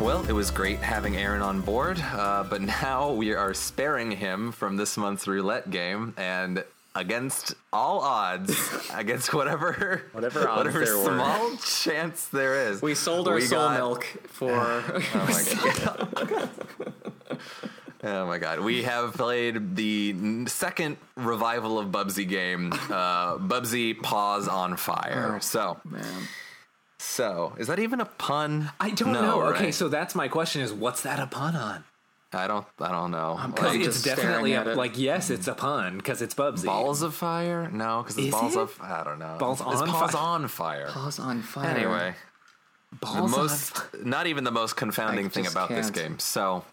Well, 0.00 0.24
it 0.28 0.32
was 0.32 0.50
great 0.50 0.78
having 0.78 1.16
Aaron 1.16 1.42
on 1.42 1.60
board, 1.60 2.00
uh, 2.00 2.42
but 2.48 2.62
now 2.62 3.12
we 3.12 3.34
are 3.34 3.52
sparing 3.52 4.10
him 4.10 4.50
from 4.50 4.76
this 4.78 4.96
month's 4.96 5.28
roulette 5.28 5.70
game, 5.70 6.14
and 6.16 6.64
against 6.94 7.54
all 7.72 8.00
odds, 8.00 8.56
against 8.94 9.34
whatever 9.34 10.02
Whatever 10.12 10.48
odds 10.48 10.58
whatever 10.74 10.84
there 10.84 10.96
were. 10.96 11.04
small 11.04 11.56
chance 11.58 12.26
there 12.28 12.70
is, 12.70 12.80
We 12.80 12.94
sold 12.94 13.28
our 13.28 13.34
we 13.34 13.42
soul 13.42 13.60
got- 13.68 13.76
milk 13.76 14.04
for. 14.28 14.52
Oh 15.14 15.26
my 15.28 15.44
god. 15.84 16.50
Oh 18.02 18.26
my 18.26 18.38
god. 18.38 18.60
We 18.60 18.82
have 18.84 19.12
played 19.12 19.76
the 19.76 20.46
second 20.46 20.96
revival 21.16 21.78
of 21.78 21.88
Bubsy 21.88 22.26
game, 22.26 22.72
uh, 22.72 23.36
Bubsy 23.36 24.00
Paws 24.02 24.48
on 24.48 24.76
Fire. 24.78 25.38
so, 25.42 25.78
man. 25.84 26.02
So 27.00 27.54
is 27.58 27.66
that 27.68 27.78
even 27.78 27.98
a 28.00 28.04
pun? 28.04 28.70
I 28.78 28.90
don't 28.90 29.12
No, 29.12 29.22
know. 29.22 29.42
Okay, 29.54 29.72
so 29.72 29.88
that's 29.88 30.14
my 30.14 30.28
question: 30.28 30.60
is 30.60 30.72
what's 30.72 31.02
that 31.02 31.18
a 31.18 31.26
pun 31.26 31.56
on? 31.56 31.84
I 32.32 32.46
don't. 32.46 32.66
I 32.78 32.90
don't 32.92 33.10
know. 33.10 33.40
Because 33.46 33.74
Like, 33.76 33.86
it's 33.86 34.02
definitely 34.02 34.52
a, 34.52 34.62
it. 34.72 34.76
like 34.76 34.96
yes, 34.98 35.30
it's 35.30 35.48
a 35.48 35.54
pun 35.54 35.96
because 35.96 36.20
it's 36.22 36.34
Bubsy. 36.34 36.66
balls 36.66 37.02
of 37.02 37.14
fire? 37.14 37.68
No, 37.72 38.02
because 38.02 38.18
it's 38.18 38.26
Is 38.26 38.32
balls 38.32 38.54
it? 38.54 38.60
of. 38.60 38.78
I 38.82 39.02
don't 39.02 39.18
know. 39.18 39.36
Balls 39.38 39.60
it's 39.60 39.80
on 39.80 39.88
paws 39.88 40.10
fire. 40.12 40.22
on 40.22 40.48
fire. 40.48 40.86
Paws 40.88 41.18
on 41.18 41.42
fire. 41.42 41.66
Anyway, 41.70 42.14
the 42.92 42.96
balls 42.98 43.16
on 43.16 43.30
most 43.30 43.80
not 44.04 44.26
even 44.26 44.44
the 44.44 44.52
most 44.52 44.76
confounding 44.76 45.26
I 45.26 45.28
thing 45.30 45.46
about 45.46 45.70
this 45.70 45.86
can't. 45.90 45.94
game. 45.94 46.18
So, 46.20 46.64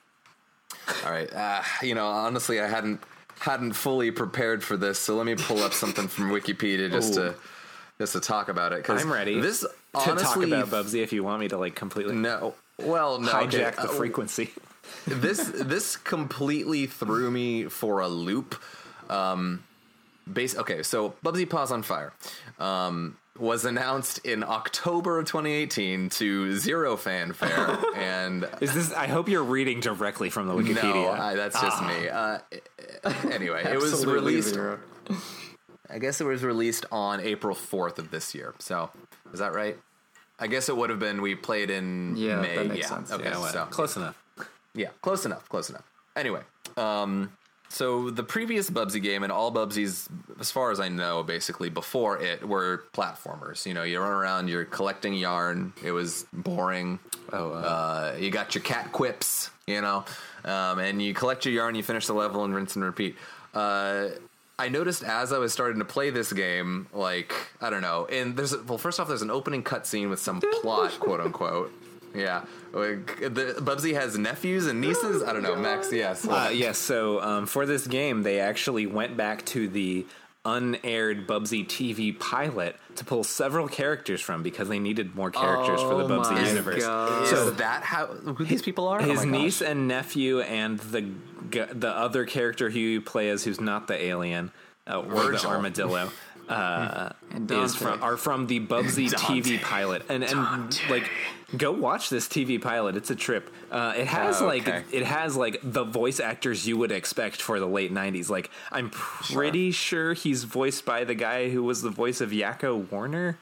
all 1.06 1.12
right, 1.12 1.32
uh, 1.34 1.62
you 1.82 1.96
know, 1.96 2.06
honestly, 2.08 2.60
I 2.60 2.68
hadn't 2.68 3.02
hadn't 3.40 3.74
fully 3.74 4.12
prepared 4.12 4.64
for 4.64 4.78
this, 4.78 5.00
so 5.00 5.16
let 5.16 5.26
me 5.26 5.36
pull 5.36 5.60
up 5.64 5.74
something 5.74 6.08
from 6.08 6.30
Wikipedia 6.32 6.92
just 6.92 7.14
to 7.16 7.34
just 8.00 8.14
to 8.14 8.20
talk 8.20 8.50
about 8.50 8.74
it. 8.74 8.84
'cause 8.84 9.02
I'm 9.02 9.12
ready 9.12 9.40
This 9.40 9.62
to 9.62 9.70
honestly, 9.94 10.50
talk 10.50 10.68
about 10.68 10.86
Bubsy 10.86 11.02
if 11.04 11.12
you 11.14 11.24
want 11.24 11.40
me 11.40 11.48
to 11.50 11.58
like 11.58 11.76
completely 11.76 12.16
No, 12.16 12.54
well, 12.78 13.20
no, 13.20 13.30
okay, 13.42 13.58
hijack 13.60 13.76
the 13.76 13.84
uh, 13.84 13.88
frequency. 13.88 14.52
this 15.08 15.52
this 15.54 15.96
completely 15.98 16.86
threw 16.86 17.30
me 17.32 17.66
for 17.66 18.00
a 18.02 18.08
loop. 18.08 18.56
Um, 19.10 19.64
base 20.32 20.56
okay, 20.58 20.84
so 20.84 21.14
Bubsy 21.24 21.50
Paws 21.50 21.72
on 21.72 21.82
Fire 21.84 22.14
um, 22.60 23.18
was 23.38 23.66
announced 23.66 24.20
in 24.26 24.44
October 24.44 25.20
of 25.20 25.26
2018 25.26 26.10
to 26.10 26.56
zero 26.58 26.98
fanfare, 26.98 27.78
and 27.96 28.48
Is 28.62 28.74
this? 28.74 28.94
I 28.94 29.08
hope 29.08 29.28
you're 29.30 29.44
reading 29.44 29.80
directly 29.80 30.30
from 30.30 30.48
the 30.48 30.54
Wikipedia. 30.54 30.94
no, 30.94 31.10
I, 31.12 31.36
that's 31.36 31.60
just 31.60 31.82
me. 31.84 32.10
Uh, 32.10 32.40
anyway, 33.32 33.64
it 33.66 33.80
was 33.80 34.06
released. 34.06 34.58
I 35.90 36.00
guess 36.00 36.20
it 36.22 36.26
was 36.26 36.44
released 36.44 36.86
on 36.92 37.20
April 37.22 37.56
4th 37.56 37.98
of 37.98 38.12
this 38.12 38.36
year. 38.36 38.54
So 38.60 38.90
is 39.34 39.40
that 39.40 39.54
right? 39.54 39.78
I 40.40 40.48
guess 40.48 40.70
it 40.70 40.78
would 40.78 40.90
have 40.90 41.00
been 41.00 41.22
we 41.22 41.34
played 41.36 41.70
in 41.70 42.16
Yeah, 42.16 42.42
May. 42.42 42.56
that 42.56 42.68
makes 42.68 42.80
yeah. 42.82 42.88
sense. 42.88 43.12
Okay, 43.12 43.24
Yeah, 43.30 43.48
so 43.50 43.66
close 43.66 43.96
enough. 43.98 44.16
yeah, 44.76 44.90
close 45.02 45.26
enough, 45.26 45.48
close 45.50 45.70
enough. 45.70 45.84
Anyway, 46.16 46.42
um, 46.78 47.32
so 47.70 48.10
the 48.10 48.24
previous 48.24 48.70
Bubsy 48.70 49.02
game 49.02 49.24
and 49.24 49.32
all 49.32 49.52
Bubsies, 49.52 50.08
as 50.40 50.52
far 50.52 50.72
as 50.72 50.80
I 50.80 50.90
know, 50.90 51.24
basically 51.24 51.70
before 51.70 52.20
it 52.22 52.48
were 52.48 52.84
platformers. 52.94 53.66
You 53.66 53.74
know, 53.74 53.84
you 53.84 54.00
run 54.00 54.12
around, 54.12 54.48
you're 54.48 54.66
collecting 54.66 55.14
yarn. 55.16 55.74
It 55.84 55.92
was 55.92 56.26
boring. 56.32 57.00
Oh, 57.34 57.52
uh, 57.52 58.16
you 58.20 58.30
got 58.32 58.54
your 58.56 58.64
cat 58.64 58.92
quips, 58.92 59.50
you 59.66 59.82
know, 59.82 60.06
um, 60.46 60.80
and 60.80 61.02
you 61.02 61.14
collect 61.14 61.46
your 61.46 61.54
yarn, 61.56 61.76
you 61.76 61.84
finish 61.84 62.08
the 62.08 62.14
level, 62.14 62.44
and 62.46 62.54
rinse 62.56 62.76
and 62.76 62.86
repeat. 62.86 63.16
Uh, 63.54 64.10
I 64.60 64.70
noticed 64.70 65.04
as 65.04 65.32
I 65.32 65.38
was 65.38 65.54
starting 65.54 65.80
to 65.80 65.86
play 65.86 66.10
this 66.10 66.34
game, 66.34 66.88
like 66.94 67.34
I 67.62 67.70
don't 67.70 67.82
know, 67.84 68.08
and 68.12 68.36
there's 68.36 68.54
a, 68.54 68.64
well, 68.64 68.78
first 68.80 69.00
off, 69.00 69.08
there's 69.08 69.22
an 69.22 69.30
opening 69.30 69.64
cutscene 69.64 70.10
with 70.10 70.20
some 70.20 70.42
plot, 70.62 70.92
quote 71.00 71.20
unquote. 71.20 71.72
Yeah, 72.16 72.46
Like, 72.72 73.20
the 73.20 73.56
Bubsy 73.60 73.94
has 73.94 74.18
nephews 74.18 74.66
and 74.66 74.82
nieces. 74.82 75.22
I 75.22 75.34
don't 75.34 75.44
know, 75.44 75.56
Max. 75.56 75.92
Yes, 75.92 76.26
Uh, 76.28 76.50
yes. 76.52 76.80
So 76.80 77.22
um, 77.22 77.46
for 77.46 77.68
this 77.68 77.86
game, 77.86 78.24
they 78.24 78.40
actually 78.40 78.88
went 78.88 79.16
back 79.18 79.46
to 79.48 79.68
the 79.68 80.06
unaired 80.48 81.28
Bubsy 81.28 81.66
TV 81.68 82.18
pilot 82.18 82.76
to 82.96 83.04
pull 83.06 83.24
several 83.24 83.68
characters 83.68 84.22
from 84.22 84.42
because 84.44 84.70
they 84.70 84.80
needed 84.80 85.14
more 85.16 85.30
characters 85.30 85.82
for 85.82 85.96
the 85.96 86.06
Oh 86.06 86.20
Bubsy 86.20 86.32
my 86.32 86.48
universe. 86.48 86.84
God. 86.84 87.24
is 87.24 87.30
So 87.30 87.50
that 87.52 87.84
how 87.84 88.08
who 88.08 88.46
these 88.46 88.62
people 88.62 88.88
are? 88.88 89.02
Oh 89.02 89.04
his 89.04 89.20
gosh. 89.20 89.28
niece 89.30 89.62
and 89.62 89.88
nephew 89.88 90.40
and 90.40 90.80
the 90.80 91.06
the 91.74 91.90
other 91.90 92.26
character 92.26 92.70
who 92.70 92.80
you 92.80 93.02
play 93.02 93.30
as 93.30 93.44
who's 93.44 93.60
not 93.62 93.88
the 93.88 94.02
alien 94.02 94.52
uh, 94.90 95.00
or 95.02 95.32
the 95.32 95.46
armadillo 95.46 96.10
uh, 96.50 97.10
And 97.32 97.50
is 97.52 97.76
from 97.76 98.02
are 98.02 98.18
from 98.18 98.48
the 98.48 98.60
Bubsy 98.60 99.10
TV 99.10 99.62
pilot. 99.62 100.04
And 100.10 100.24
and 100.24 100.80
like 100.90 101.10
go 101.56 101.72
watch 101.72 102.10
this 102.10 102.28
TV 102.28 102.62
pilot. 102.62 102.96
It's 102.96 103.10
a 103.10 103.16
trip. 103.16 103.50
Uh, 103.72 103.94
it 103.98 104.08
has 104.08 104.42
Oh, 104.42 104.48
like 104.48 104.68
it 104.68 105.04
has 105.04 105.36
like 105.36 105.60
the 105.64 105.84
voice 105.84 106.20
actors 106.20 106.68
you 106.68 106.78
would 106.78 106.92
expect 106.92 107.42
for 107.42 107.60
the 107.60 107.68
late 107.68 107.94
90s 107.94 108.30
like 108.30 108.50
I'm 108.72 108.90
pretty 108.90 109.72
sure 109.72 110.14
he's 110.14 110.44
voiced 110.44 110.86
by 110.86 111.04
the 111.04 111.16
guy 111.16 111.50
who 111.50 111.64
was 111.64 111.82
the 111.82 111.90
voice 111.90 112.22
of 112.22 112.32
Yakko 112.32 112.90
Warner. 112.92 113.38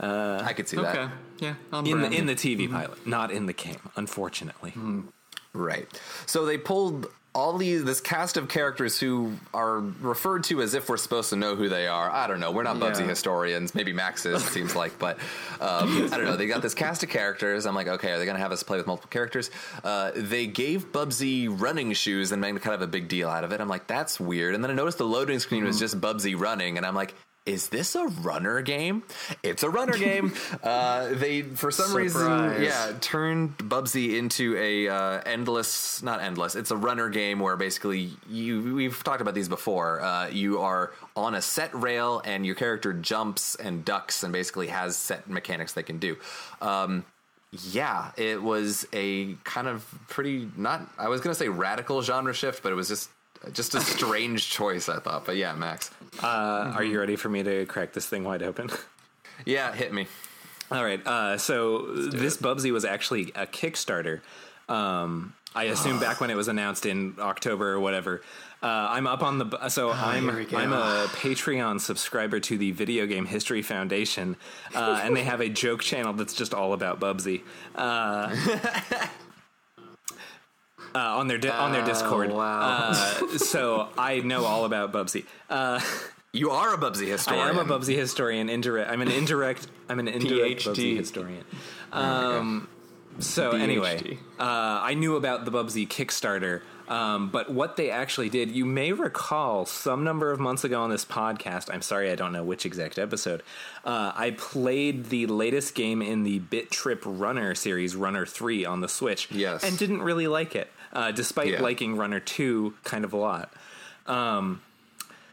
Uh, 0.00 0.42
I 0.44 0.52
could 0.52 0.68
see 0.68 0.76
that. 0.76 0.96
Okay. 0.96 1.12
Yeah. 1.38 1.54
On 1.72 1.86
in 1.86 2.00
the 2.00 2.10
in 2.10 2.26
the 2.26 2.34
TV 2.34 2.70
pilot. 2.70 3.06
Not 3.06 3.30
in 3.30 3.46
the 3.46 3.52
game 3.52 3.80
unfortunately. 3.96 4.74
Right. 5.52 5.86
So 6.26 6.44
they 6.44 6.58
pulled 6.58 7.06
all 7.34 7.56
these 7.58 7.82
this 7.84 8.00
cast 8.00 8.36
of 8.36 8.48
characters 8.48 8.98
who 9.00 9.32
are 9.52 9.80
referred 10.00 10.44
to 10.44 10.62
as 10.62 10.72
if 10.74 10.88
we're 10.88 10.96
supposed 10.96 11.30
to 11.30 11.36
know 11.36 11.56
who 11.56 11.68
they 11.68 11.88
are. 11.88 12.08
I 12.10 12.26
don't 12.28 12.38
know. 12.38 12.52
We're 12.52 12.62
not 12.62 12.76
Bubsy 12.76 13.00
Yeah. 13.00 13.06
historians. 13.08 13.74
Maybe 13.74 13.92
Max 13.92 14.24
is. 14.24 14.40
it 14.46 14.50
seems 14.50 14.76
like, 14.76 14.98
but 14.98 15.18
um, 15.60 16.08
I 16.12 16.16
don't 16.16 16.24
know. 16.26 16.36
They 16.36 16.46
got 16.46 16.62
this 16.62 16.74
cast 16.74 17.02
of 17.02 17.08
characters. 17.08 17.66
I'm 17.66 17.74
like, 17.74 17.88
okay, 17.88 18.12
are 18.12 18.18
they 18.18 18.24
going 18.24 18.36
to 18.36 18.42
have 18.42 18.52
us 18.52 18.62
play 18.62 18.76
with 18.78 18.86
multiple 18.86 19.10
characters? 19.10 19.50
Uh, 19.82 20.12
they 20.14 20.46
gave 20.46 20.92
Bubsy 20.92 21.48
running 21.50 21.92
shoes 21.92 22.30
and 22.30 22.40
made 22.40 22.60
kind 22.62 22.74
of 22.74 22.82
a 22.82 22.86
big 22.86 23.08
deal 23.08 23.28
out 23.28 23.42
of 23.42 23.52
it. 23.52 23.60
I'm 23.60 23.68
like, 23.68 23.86
that's 23.88 24.20
weird. 24.20 24.54
And 24.54 24.62
then 24.62 24.70
I 24.70 24.74
noticed 24.74 24.98
the 24.98 25.04
loading 25.04 25.40
screen 25.40 25.64
was 25.64 25.78
just 25.78 26.00
Bubsy 26.00 26.38
running, 26.38 26.76
and 26.76 26.86
I'm 26.86 26.94
like. 26.94 27.14
Is 27.46 27.68
this 27.68 27.94
a 27.94 28.06
runner 28.06 28.62
game? 28.62 29.02
It's 29.42 29.62
a 29.62 29.70
runner 29.70 29.96
game. 29.96 30.32
Uh, 30.62 31.12
they, 31.14 31.42
for 31.42 31.70
some 31.70 31.94
reason, 31.94 32.62
yeah, 32.62 32.92
turned 33.00 33.56
Bubsy 33.58 34.16
into 34.16 34.56
a 34.56 34.88
uh, 34.88 35.20
endless, 35.26 36.02
not 36.02 36.22
endless. 36.22 36.54
It's 36.54 36.70
a 36.70 36.76
runner 36.76 37.08
game 37.10 37.38
where 37.38 37.56
basically 37.56 38.10
you. 38.30 38.74
We've 38.74 39.02
talked 39.04 39.20
about 39.20 39.34
these 39.34 39.48
before. 39.48 40.00
Uh, 40.00 40.28
you 40.28 40.60
are 40.60 40.92
on 41.16 41.34
a 41.34 41.42
set 41.42 41.74
rail, 41.74 42.22
and 42.24 42.46
your 42.46 42.54
character 42.54 42.92
jumps 42.92 43.56
and 43.56 43.84
ducks, 43.84 44.22
and 44.22 44.32
basically 44.32 44.68
has 44.68 44.96
set 44.96 45.28
mechanics 45.28 45.72
they 45.72 45.82
can 45.82 45.98
do. 45.98 46.16
Um, 46.62 47.04
yeah, 47.70 48.12
it 48.16 48.42
was 48.42 48.86
a 48.92 49.34
kind 49.44 49.68
of 49.68 49.86
pretty 50.08 50.48
not. 50.56 50.88
I 50.98 51.08
was 51.08 51.20
gonna 51.20 51.34
say 51.34 51.48
radical 51.48 52.00
genre 52.00 52.32
shift, 52.32 52.62
but 52.62 52.72
it 52.72 52.76
was 52.76 52.88
just 52.88 53.10
just 53.52 53.74
a 53.74 53.80
strange 53.80 54.48
choice. 54.48 54.88
I 54.88 54.98
thought, 54.98 55.24
but 55.24 55.36
yeah, 55.36 55.52
Max. 55.54 55.90
Uh, 56.22 56.72
Are 56.74 56.84
you 56.84 56.98
ready 56.98 57.16
for 57.16 57.28
me 57.28 57.42
to 57.42 57.66
crack 57.66 57.92
this 57.92 58.06
thing 58.06 58.24
wide 58.24 58.42
open? 58.42 58.70
Yeah, 59.44 59.74
hit 59.74 59.92
me. 59.92 60.06
All 60.70 60.84
right. 60.84 61.04
Uh, 61.04 61.38
so 61.38 61.86
this 61.92 62.36
Bubsy 62.36 62.72
was 62.72 62.84
actually 62.84 63.32
a 63.34 63.46
Kickstarter. 63.46 64.20
Um, 64.68 65.34
I 65.54 65.64
assume 65.64 66.00
back 66.00 66.20
when 66.20 66.30
it 66.30 66.36
was 66.36 66.48
announced 66.48 66.86
in 66.86 67.14
October 67.18 67.72
or 67.72 67.80
whatever. 67.80 68.22
Uh, 68.62 68.66
I'm 68.90 69.06
up 69.06 69.22
on 69.22 69.38
the 69.38 69.68
so 69.68 69.90
I'm 69.92 70.34
we 70.34 70.46
go. 70.46 70.56
I'm 70.56 70.72
a 70.72 71.06
Patreon 71.12 71.80
subscriber 71.80 72.40
to 72.40 72.56
the 72.56 72.70
Video 72.70 73.06
Game 73.06 73.26
History 73.26 73.60
Foundation, 73.60 74.36
uh, 74.74 75.00
and 75.02 75.14
they 75.14 75.24
have 75.24 75.40
a 75.40 75.48
joke 75.50 75.82
channel 75.82 76.12
that's 76.14 76.32
just 76.32 76.54
all 76.54 76.72
about 76.72 76.98
Bubsy. 76.98 77.42
Uh, 77.74 78.34
uh, 80.94 80.98
on 80.98 81.26
their 81.28 81.38
di- 81.38 81.48
on 81.50 81.72
their 81.72 81.84
Discord. 81.84 82.30
wow. 82.32 82.90
Uh, 82.92 83.38
so 83.38 83.88
I 83.98 84.20
know 84.20 84.44
all 84.44 84.64
about 84.64 84.92
Bubsy. 84.92 85.24
Uh, 85.50 85.80
You 86.32 86.50
are 86.50 86.74
a 86.74 86.76
Bubsy 86.76 87.06
historian. 87.06 87.46
I 87.46 87.50
am 87.50 87.58
a 87.58 87.64
Bubsy 87.64 87.94
historian. 87.94 88.48
Indirect. 88.48 88.90
I'm 88.90 89.00
an 89.02 89.08
indirect. 89.10 89.68
I'm 89.88 90.00
an 90.00 90.08
indirect 90.08 90.62
PhD. 90.62 90.74
Bubsy 90.74 90.96
historian. 90.96 91.44
Um, 91.92 92.66
so 93.20 93.52
anyway, 93.52 94.18
uh, 94.40 94.42
I 94.82 94.94
knew 94.94 95.14
about 95.14 95.44
the 95.44 95.52
Bubsy 95.52 95.86
Kickstarter, 95.86 96.62
um, 96.88 97.28
but 97.30 97.50
what 97.52 97.76
they 97.76 97.88
actually 97.90 98.28
did, 98.30 98.50
you 98.50 98.64
may 98.64 98.92
recall, 98.92 99.64
some 99.64 100.02
number 100.02 100.32
of 100.32 100.40
months 100.40 100.64
ago 100.64 100.82
on 100.82 100.90
this 100.90 101.04
podcast. 101.04 101.72
I'm 101.72 101.82
sorry, 101.82 102.10
I 102.10 102.16
don't 102.16 102.32
know 102.32 102.42
which 102.42 102.66
exact 102.66 102.98
episode. 102.98 103.44
Uh, 103.84 104.10
I 104.16 104.32
played 104.32 105.10
the 105.10 105.26
latest 105.28 105.76
game 105.76 106.02
in 106.02 106.24
the 106.24 106.40
Bit 106.40 106.72
Trip 106.72 107.00
Runner 107.06 107.54
series, 107.54 107.94
Runner 107.94 108.26
Three, 108.26 108.64
on 108.64 108.80
the 108.80 108.88
Switch. 108.88 109.30
Yes. 109.30 109.62
and 109.62 109.78
didn't 109.78 110.02
really 110.02 110.26
like 110.26 110.56
it, 110.56 110.68
uh, 110.94 111.10
despite 111.12 111.48
Yeah. 111.48 111.62
liking 111.62 111.96
Runner 111.96 112.20
Two 112.20 112.74
kind 112.84 113.04
of 113.04 113.12
a 113.12 113.16
lot. 113.16 113.52
Um, 114.06 114.60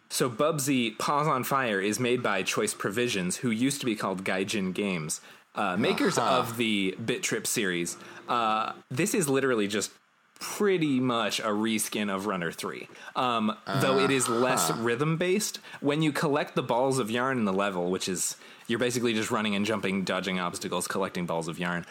so 0.10 0.30
Bubsy 0.30 0.98
Paws 0.98 1.28
on 1.28 1.44
Fire 1.44 1.80
is 1.80 2.00
made 2.00 2.22
by 2.22 2.44
Choice 2.44 2.74
Provisions, 2.74 3.38
who 3.38 3.50
used 3.50 3.80
to 3.80 3.86
be 3.86 3.96
called 3.96 4.24
Gaijin 4.24 4.74
Games, 4.74 5.22
uh, 5.56 5.78
makers 5.78 6.18
of 6.18 6.58
the 6.58 6.96
Bit 7.04 7.24
Trip 7.24 7.48
series. 7.48 7.98
Uh, 8.28 8.74
this 8.90 9.14
is 9.14 9.30
literally 9.30 9.68
just 9.68 9.92
pretty 10.40 11.00
much 11.00 11.40
a 11.40 11.44
reskin 11.44 12.10
of 12.14 12.26
Runner 12.26 12.52
3. 12.52 12.88
Um, 13.16 13.56
Though 13.82 14.00
it 14.00 14.10
is 14.12 14.28
less 14.28 14.72
rhythm 14.72 15.18
based, 15.18 15.60
when 15.82 16.02
you 16.02 16.12
collect 16.12 16.56
the 16.56 16.64
balls 16.64 16.98
of 17.00 17.12
yarn 17.12 17.38
in 17.38 17.46
the 17.46 17.54
level, 17.54 17.92
which 17.92 18.10
is 18.10 18.36
you're 18.68 18.80
basically 18.80 19.14
just 19.14 19.30
running 19.32 19.54
and 19.56 19.66
jumping, 19.66 20.04
dodging 20.04 20.40
obstacles, 20.40 20.88
collecting 20.88 21.26
balls 21.26 21.48
of 21.48 21.60
yarn. 21.60 21.86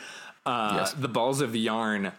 Uh, 0.44 0.72
Yes. 0.78 0.92
The 0.94 1.08
balls 1.08 1.40
of 1.40 1.54
yarn 1.54 2.12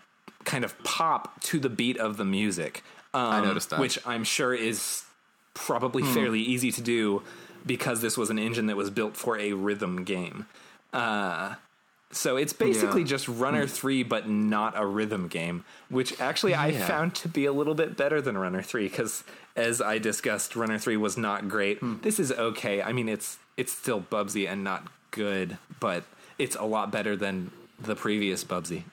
kind 0.46 0.64
of 0.66 0.78
pop 0.84 1.42
to 1.44 1.60
the 1.60 1.70
beat 1.70 1.98
of 1.98 2.18
the 2.18 2.26
music. 2.26 2.84
Um, 3.14 3.44
noticed 3.44 3.70
that. 3.72 3.80
Which 3.80 4.00
I'm 4.06 4.24
sure 4.24 4.54
is 4.54 5.04
probably 5.54 6.04
fairly 6.04 6.40
easy 6.40 6.72
to 6.72 6.82
do 6.82 7.24
because 7.66 8.02
this 8.02 8.18
was 8.18 8.30
an 8.30 8.40
engine 8.40 8.68
that 8.68 8.78
was 8.78 8.90
built 8.90 9.18
for 9.18 9.38
a 9.38 9.54
rhythm 9.54 10.04
game. 10.04 10.46
Uh, 10.94 11.56
so 12.12 12.36
it's 12.38 12.54
basically 12.54 13.02
Yeah. 13.02 13.08
just 13.08 13.28
Runner 13.28 13.68
3, 13.68 14.04
but 14.04 14.28
not 14.30 14.74
a 14.78 14.86
rhythm 14.86 15.28
game, 15.28 15.64
which 15.90 16.20
actually 16.20 16.56
I 16.56 16.72
found 16.74 17.16
to 17.16 17.28
be 17.28 17.46
a 17.46 17.54
little 17.54 17.76
bit 17.76 17.96
better 17.96 18.22
than 18.22 18.38
Runner 18.38 18.62
3 18.62 18.88
because, 18.88 19.24
as 19.56 19.82
I 19.82 19.98
discussed, 19.98 20.56
Runner 20.56 20.78
3 20.78 20.98
was 20.98 21.18
not 21.18 21.48
great. 21.48 21.80
This 22.02 22.20
is 22.20 22.32
okay. 22.32 22.82
I 22.82 22.92
mean, 22.94 23.08
it's 23.10 23.38
it's 23.58 23.72
still 23.74 24.02
Bubsy 24.02 24.50
and 24.50 24.64
not 24.64 24.88
good, 25.12 25.58
but 25.80 26.04
it's 26.40 26.56
a 26.56 26.64
lot 26.64 26.92
better 26.92 27.16
than 27.16 27.52
the 27.80 27.96
previous 27.96 28.44
Bubsy. 28.44 28.84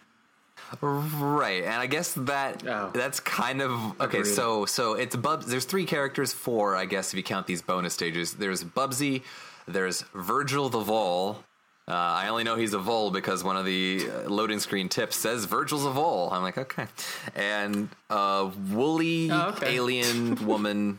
Right, 0.81 1.63
and 1.65 1.75
I 1.75 1.87
guess 1.87 2.13
that 2.15 2.63
Oh. 2.67 2.91
that's 2.93 3.21
kind 3.21 3.63
of 3.63 3.71
okay. 4.01 4.19
Agreed. 4.21 4.27
So 4.35 4.67
so 4.67 4.95
it's 4.95 5.17
Bubs. 5.17 5.47
There's 5.47 5.65
three 5.65 5.87
characters, 5.87 6.33
four 6.33 6.77
I 6.77 6.85
guess 6.85 7.13
if 7.13 7.17
you 7.17 7.23
count 7.23 7.47
these 7.47 7.63
bonus 7.63 7.95
stages. 7.95 8.35
There's 8.35 8.63
Bubsy, 8.65 9.23
there's 9.67 10.03
Virgil 10.15 10.69
the 10.69 10.81
Vole. 10.81 11.43
Uh, 11.89 11.93
I 11.95 12.29
only 12.29 12.45
know 12.45 12.55
he's 12.57 12.75
a 12.75 12.79
vole 12.79 13.11
because 13.11 13.43
one 13.43 13.57
of 13.57 13.65
the 13.65 14.07
uh, 14.11 14.29
loading 14.29 14.59
screen 14.61 14.91
tips 14.91 15.17
says 15.17 15.47
Virgil's 15.47 15.87
a 15.87 15.91
vole. 15.91 16.29
I'm 16.31 16.43
like, 16.43 16.59
okay. 16.59 16.87
And 17.35 17.89
uh, 18.11 18.51
woolly 18.71 19.31
Oh, 19.31 19.55
okay. 19.57 19.75
alien 19.77 20.35
woman. 20.47 20.99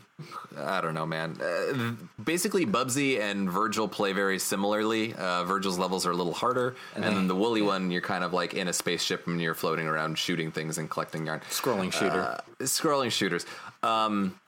I 0.58 0.80
don't 0.80 0.94
know, 0.94 1.06
man. 1.06 1.36
Uh, 1.40 1.92
basically, 2.22 2.66
Bubsy 2.66 3.20
and 3.20 3.48
Virgil 3.48 3.86
play 3.86 4.12
very 4.12 4.40
similarly. 4.40 5.14
Uh, 5.14 5.44
Virgil's 5.44 5.78
levels 5.78 6.04
are 6.06 6.10
a 6.10 6.16
little 6.16 6.34
harder, 6.34 6.74
and, 6.96 7.04
then 7.04 7.28
the 7.28 7.36
woolly 7.36 7.62
one, 7.62 7.92
you're 7.92 8.00
kind 8.02 8.24
of 8.24 8.32
like 8.32 8.52
in 8.54 8.66
a 8.66 8.72
spaceship 8.72 9.28
and 9.28 9.40
you're 9.40 9.54
floating 9.54 9.86
around 9.86 10.18
shooting 10.18 10.50
things 10.50 10.76
and 10.76 10.90
collecting 10.90 11.24
yarn. 11.24 11.40
Scrolling 11.50 11.92
shooter. 11.92 12.20
Uh, 12.20 12.40
scrolling 12.64 13.12
shooters. 13.12 13.46
Um, 13.84 14.38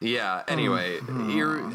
yeah. 0.00 0.42
Anyway, 0.46 0.98
you're 1.30 1.72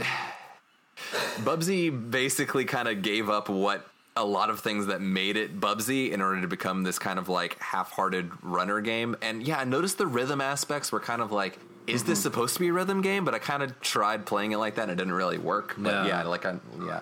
Bubsy 1.38 1.90
basically 2.12 2.66
kind 2.66 2.88
of 2.88 3.02
gave 3.02 3.30
up 3.30 3.50
what 3.50 3.86
a 4.16 4.24
lot 4.24 4.50
of 4.50 4.60
things 4.60 4.86
that 4.88 5.02
made 5.02 5.38
it 5.38 5.60
Bubsy 5.60 6.12
in 6.12 6.22
order 6.22 6.42
to 6.42 6.48
become 6.48 6.84
this 6.84 7.00
kind 7.00 7.18
of 7.18 7.30
like 7.30 7.58
half-hearted 7.60 8.32
runner 8.44 8.80
game. 8.82 9.16
And 9.22 9.42
yeah, 9.42 9.58
I 9.60 9.64
noticed 9.64 9.98
the 9.98 10.08
rhythm 10.08 10.42
aspects 10.42 10.92
were 10.92 11.00
kind 11.00 11.22
of 11.22 11.32
like. 11.32 11.58
Is 11.86 12.06
this 12.06 12.22
supposed 12.22 12.54
to 12.54 12.62
be 12.62 12.70
a 12.70 12.74
rhythm 12.74 13.02
game? 13.02 13.26
But 13.26 13.34
I 13.34 13.40
kind 13.40 13.62
of 13.62 13.78
tried 13.82 14.26
playing 14.26 14.54
it 14.54 14.58
like 14.58 14.76
that, 14.76 14.84
and 14.84 14.92
it 14.92 14.96
didn't 14.96 15.14
really 15.14 15.38
work. 15.38 15.76
But 15.78 16.04
No. 16.04 16.06
yeah, 16.06 16.24
like 16.24 16.46
I, 16.46 16.56
yeah. 16.86 17.02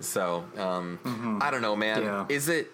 So 0.00 0.44
um, 0.58 1.38
I 1.40 1.50
don't 1.50 1.62
know, 1.62 1.74
man. 1.74 2.02
Yeah. 2.02 2.26
Is 2.28 2.48
it 2.50 2.70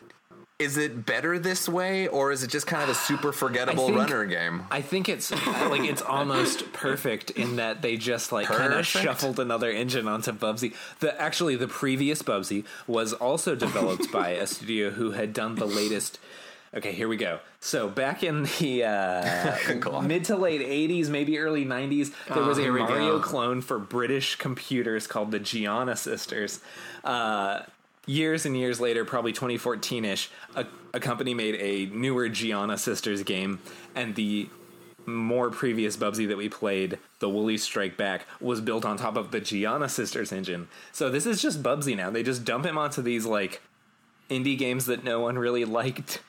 is 0.59 0.77
it 0.79 1.05
better 1.05 1.39
this 1.39 1.69
way, 1.69 2.09
or 2.09 2.33
is 2.33 2.43
it 2.43 2.49
just 2.51 2.67
kind 2.67 2.83
of 2.83 2.89
a 2.89 2.95
super 3.09 3.33
forgettable 3.33 3.87
think- 3.87 3.99
runner 3.99 4.25
game? 4.25 4.63
I 4.71 4.81
think 4.81 5.09
it's 5.09 5.31
like 5.31 5.83
it's 5.83 6.03
almost 6.03 6.73
perfect 6.73 7.31
in 7.33 7.57
that 7.57 7.83
they 7.83 7.97
just 7.97 8.33
like 8.33 8.47
kind 8.47 8.73
of 8.73 8.87
shuffled 8.87 9.39
another 9.39 9.71
engine 9.71 10.09
onto 10.09 10.33
Bubsy. 10.33 10.75
The 11.01 11.21
actually 11.21 11.57
the 11.57 11.69
previous 11.69 12.23
Bubsy 12.23 12.65
was 12.87 13.13
also 13.13 13.55
developed 13.55 14.11
by 14.11 14.31
a 14.31 14.47
studio 14.47 14.91
who 14.91 15.11
had 15.13 15.33
done 15.33 15.57
the 15.57 15.67
latest. 15.67 16.19
Okay, 16.75 16.93
here 16.93 17.09
we 17.09 17.17
go. 17.17 17.39
So 17.61 17.89
back 17.89 18.23
in 18.23 18.43
the 18.43 18.85
uh, 19.95 20.01
mid 20.03 20.25
to 20.27 20.37
late 20.37 20.61
'80s, 20.61 21.09
maybe 21.09 21.39
early 21.39 21.65
'90s, 21.65 22.13
there 22.29 22.39
Oh, 22.43 22.49
was 22.49 22.59
a 22.59 22.63
we 22.71 22.81
Mario 22.81 23.19
go. 23.19 23.21
clone 23.25 23.61
for 23.61 23.79
British 23.79 24.37
computers 24.37 25.07
called 25.07 25.31
the 25.31 25.41
Giana 25.41 25.97
Sisters. 25.97 26.61
Uh, 27.05 27.63
years 28.07 28.47
and 28.47 28.57
years 28.57 28.81
later, 28.81 29.05
probably 29.05 29.33
2014ish, 29.33 30.29
a, 30.55 30.67
a 30.95 31.01
company 31.01 31.35
made 31.35 31.57
a 31.57 31.87
newer 31.95 32.29
Giana 32.29 32.79
Sisters 32.79 33.23
game, 33.23 33.61
and 33.95 34.15
the 34.15 34.49
more 35.05 35.51
previous 35.51 35.97
Bubsy 35.97 36.27
that 36.29 36.37
we 36.37 36.49
played, 36.49 36.99
the 37.21 37.29
Woolly 37.29 37.59
Strike 37.59 37.97
Back, 37.97 38.27
was 38.41 38.61
built 38.61 38.85
on 38.85 38.97
top 38.97 39.17
of 39.17 39.31
the 39.31 39.41
Giana 39.41 39.89
Sisters 39.89 40.33
engine. 40.33 40.69
So 40.93 41.11
this 41.11 41.27
is 41.27 41.41
just 41.41 41.63
Bubsy 41.63 41.97
now. 41.97 42.11
They 42.11 42.23
just 42.23 42.45
dump 42.45 42.65
him 42.65 42.79
onto 42.79 43.03
these 43.03 43.27
like 43.27 43.61
indie 44.31 44.59
games 44.59 44.87
that 44.87 45.05
no 45.05 45.21
one 45.21 45.39
really 45.39 45.65
liked 45.65 46.21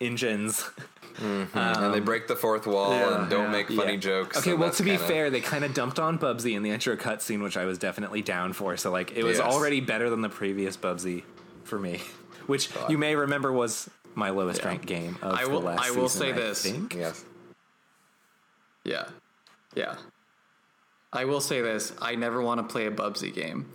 engines. 0.00 0.68
Mm-hmm. 1.20 1.58
and 1.58 1.94
they 1.94 1.98
um, 1.98 2.04
break 2.04 2.26
the 2.28 2.36
fourth 2.36 2.66
wall 2.66 2.92
yeah, 2.92 3.20
and 3.22 3.30
don't 3.30 3.44
yeah. 3.46 3.50
make 3.50 3.68
funny 3.68 3.92
Yeah. 3.92 3.98
jokes. 3.98 4.38
Okay, 4.38 4.54
well, 4.54 4.70
to 4.70 4.82
be 4.82 4.90
kinda- 4.92 5.06
fair, 5.06 5.30
they 5.30 5.40
kind 5.40 5.64
of 5.64 5.74
dumped 5.74 5.98
on 5.98 6.18
Bubsy 6.18 6.54
in 6.56 6.62
the 6.62 6.70
intro 6.70 6.96
cutscene, 6.96 7.42
which 7.42 7.56
I 7.56 7.64
was 7.66 7.78
definitely 7.78 8.22
down 8.22 8.52
for. 8.52 8.76
So, 8.76 8.90
like, 8.90 9.12
it 9.16 9.22
was 9.24 9.38
Yes. 9.38 9.46
already 9.52 9.80
better 9.80 10.08
than 10.10 10.22
the 10.22 10.28
previous 10.28 10.76
Bubsy 10.76 11.24
for 11.64 11.78
me, 11.78 12.00
which 12.46 12.70
you 12.88 12.96
may 12.98 13.14
remember 13.16 13.52
was 13.52 13.88
my 14.14 14.30
lowest 14.30 14.64
ranked 14.64 14.86
game 14.86 15.16
of 15.22 15.34
I 15.38 15.44
will- 15.44 15.60
the 15.60 15.66
last 15.66 15.80
I 15.86 15.90
will 15.92 16.08
season, 16.08 16.26
say 16.26 16.32
I 16.32 16.36
this. 16.36 16.62
think. 16.62 16.94
yes, 16.94 17.24
Yeah. 18.84 19.04
Yeah. 19.74 19.94
I 21.12 21.24
will 21.24 21.40
say 21.40 21.60
this 21.60 21.92
I 22.00 22.14
never 22.14 22.40
want 22.40 22.58
to 22.66 22.72
play 22.72 22.86
a 22.86 22.90
Bubsy 22.90 23.32
game. 23.34 23.66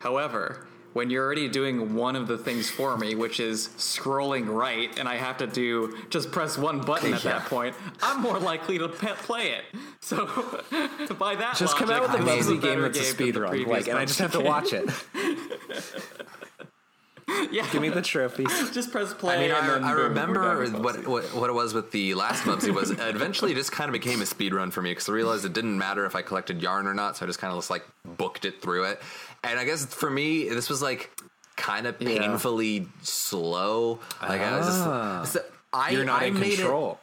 However, 0.00 0.66
when 0.92 1.10
you're 1.10 1.24
already 1.24 1.48
doing 1.48 1.94
one 1.94 2.16
of 2.16 2.26
the 2.26 2.36
things 2.36 2.70
for 2.70 2.96
me, 2.98 3.14
which 3.14 3.40
is 3.40 3.68
scrolling 3.78 4.46
right, 4.48 4.96
and 4.98 5.08
I 5.08 5.16
have 5.16 5.38
to 5.38 5.46
do 5.46 5.96
just 6.10 6.30
press 6.30 6.58
one 6.58 6.80
button 6.80 7.14
at 7.14 7.22
that 7.22 7.46
point, 7.46 7.74
I'm 8.02 8.20
more 8.20 8.38
likely 8.38 8.78
to 8.78 8.88
pe- 8.88 9.14
play 9.14 9.52
it. 9.52 9.64
So, 10.00 10.26
by 11.18 11.34
that 11.36 11.56
Just 11.56 11.76
come 11.76 11.88
logic, 11.88 12.10
out 12.10 12.12
with 12.12 12.20
a 12.20 12.24
this 12.24 12.46
is 12.46 12.52
Bubsy 12.52 12.62
game 12.62 12.80
that's 12.82 12.98
a 12.98 13.02
than 13.02 13.10
speed 13.10 13.36
run, 13.36 13.50
previous 13.50 13.68
like, 13.68 13.88
and 13.88 13.98
I 13.98 14.04
just 14.04 14.18
have 14.18 14.32
to 14.32 14.40
watch 14.40 14.72
it. 14.72 14.88
Yeah, 17.50 17.66
Give 17.70 17.80
me 17.80 17.88
the 17.88 18.02
trophy. 18.02 18.44
just 18.72 18.90
press 18.90 19.14
play. 19.14 19.34
I 19.36 19.38
mean, 19.40 19.50
and 19.50 19.58
I, 19.58 19.66
then 19.66 19.84
I 19.84 19.94
boom, 19.94 20.02
remember 20.02 20.66
what, 20.80 21.06
what 21.06 21.24
what 21.34 21.50
it 21.50 21.52
was 21.52 21.72
with 21.72 21.90
the 21.90 22.14
last 22.14 22.44
Bubsy 22.44 22.74
was 22.74 22.90
eventually 22.98 23.52
it 23.52 23.54
just 23.54 23.72
kind 23.72 23.88
of 23.88 23.92
became 23.92 24.20
a 24.22 24.26
speed 24.26 24.52
run 24.52 24.70
for 24.70 24.82
me 24.82 24.90
because 24.90 25.08
I 25.08 25.12
realized 25.12 25.44
it 25.44 25.52
didn't 25.52 25.78
matter 25.78 26.04
if 26.04 26.14
I 26.16 26.22
collected 26.22 26.60
yarn 26.60 26.86
or 26.86 26.94
not, 26.94 27.16
so 27.16 27.24
I 27.24 27.26
just 27.28 27.38
kind 27.38 27.52
of 27.52 27.58
just 27.58 27.70
like 27.70 27.86
booked 28.04 28.44
it 28.44 28.60
through 28.60 28.84
it. 28.84 29.00
And 29.44 29.58
I 29.58 29.64
guess 29.64 29.84
for 29.86 30.08
me, 30.10 30.48
this 30.48 30.68
was 30.70 30.80
like 30.82 31.10
kind 31.56 31.86
of 31.86 32.00
Yeah. 32.00 32.18
painfully 32.20 32.86
slow. 33.02 33.98
Like 34.20 34.40
I 34.40 34.56
was 34.58 34.66
Ah. 34.68 35.20
just, 35.22 35.32
so 35.34 35.44
I, 35.72 35.90
You're 35.90 36.04
not 36.04 36.22
I 36.22 36.26
in 36.26 36.34
made 36.38 36.52
it- 36.54 36.56
control. 36.58 36.98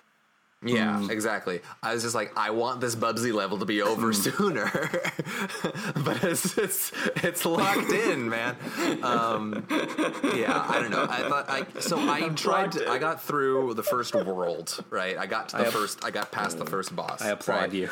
yeah, 0.62 1.08
exactly. 1.10 1.62
I 1.82 1.94
was 1.94 2.04
just 2.04 2.14
like, 2.16 2.38
I 2.38 2.50
want 2.52 2.82
this 2.82 2.94
Bubsy 2.96 3.34
level 3.34 3.58
to 3.60 3.66
be 3.66 3.82
over 3.82 4.12
sooner, 4.14 4.66
but 6.04 6.24
it's 6.24 6.58
it's 6.58 6.92
it's 7.24 7.46
locked 7.46 7.90
in, 7.92 8.30
man. 8.30 8.56
Um, 9.04 9.66
yeah, 10.36 10.66
I 10.68 10.80
don't 10.82 10.92
know. 10.92 11.08
I 11.10 11.30
thought 11.30 11.46
I 11.50 11.66
so 11.80 11.98
I 11.98 12.28
tried. 12.30 12.74
To, 12.74 12.90
I 12.90 12.98
got 12.98 13.22
through 13.24 13.74
the 13.76 13.84
first 13.84 14.14
world, 14.16 14.84
right? 14.90 15.18
I 15.18 15.26
got 15.28 15.50
to 15.50 15.58
the 15.58 15.64
I 15.64 15.68
app- 15.68 15.74
first. 15.74 16.04
I 16.04 16.12
got 16.12 16.32
past 16.32 16.58
the 16.58 16.66
first 16.66 16.96
boss. 16.96 17.22
I 17.22 17.30
applaud 17.30 17.56
right? 17.62 17.74
you. 17.74 17.90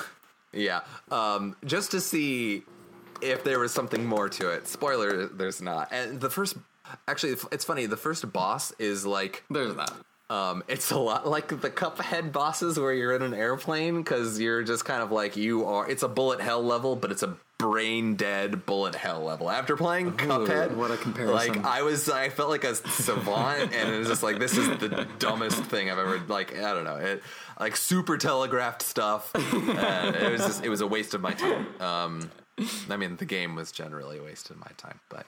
Yeah, 0.53 0.81
um, 1.11 1.55
just 1.65 1.91
to 1.91 2.01
see 2.01 2.63
if 3.21 3.43
there 3.43 3.59
was 3.59 3.71
something 3.73 4.05
more 4.05 4.29
to 4.29 4.49
it. 4.49 4.67
Spoiler: 4.67 5.27
there's 5.27 5.61
not. 5.61 5.89
And 5.91 6.19
the 6.21 6.29
first, 6.29 6.57
actually, 7.07 7.35
it's 7.51 7.65
funny. 7.65 7.85
The 7.85 7.97
first 7.97 8.31
boss 8.31 8.71
is 8.79 9.05
like 9.05 9.43
There's 9.49 9.75
that. 9.75 9.91
um, 10.29 10.63
it's 10.67 10.91
a 10.91 10.97
lot 10.97 11.27
like 11.27 11.47
the 11.61 11.69
Cuphead 11.69 12.31
bosses 12.31 12.79
where 12.79 12.93
you're 12.93 13.15
in 13.15 13.21
an 13.21 13.33
airplane 13.33 13.97
because 14.03 14.39
you're 14.39 14.63
just 14.63 14.85
kind 14.85 15.01
of 15.01 15.11
like 15.11 15.37
you 15.37 15.65
are. 15.65 15.89
It's 15.89 16.03
a 16.03 16.09
bullet 16.09 16.41
hell 16.41 16.63
level, 16.63 16.95
but 16.95 17.11
it's 17.11 17.23
a 17.23 17.37
brain 17.59 18.15
dead 18.15 18.67
bullet 18.67 18.93
hell 18.93 19.23
level. 19.23 19.49
After 19.49 19.75
playing 19.75 20.11
Cuphead, 20.11 20.75
what 20.75 20.91
a 20.91 20.97
comparison. 20.97 21.33
Like 21.55 21.65
I 21.65 21.81
was, 21.81 22.07
I 22.07 22.29
felt 22.29 22.49
like 22.49 22.63
a 22.63 22.75
savant, 22.75 23.73
and 23.73 23.91
it 23.93 23.97
was 23.97 24.07
just 24.07 24.21
like 24.21 24.37
this 24.37 24.55
is 24.57 24.67
the 24.77 25.07
dumbest 25.17 25.63
thing 25.63 25.89
I've 25.89 25.97
ever 25.97 26.19
like. 26.27 26.55
I 26.55 26.73
don't 26.73 26.83
know 26.83 26.97
it. 26.97 27.23
Like 27.59 27.75
super 27.75 28.17
telegraphed 28.17 28.83
stuff. 28.83 29.31
Uh, 29.35 30.11
it 30.21 30.31
was 30.31 30.41
just, 30.41 30.63
it 30.63 30.69
was 30.69 30.81
a 30.81 30.87
waste 30.87 31.15
of 31.15 31.21
my 31.21 31.31
time. 31.33 31.65
Um, 31.81 32.29
I 32.89 32.97
mean, 32.97 33.15
the 33.17 33.25
game 33.25 33.55
was 33.55 33.71
generally 33.71 34.17
a 34.17 34.23
waste 34.23 34.49
of 34.49 34.57
my 34.57 34.71
time, 34.77 34.99
but 35.09 35.25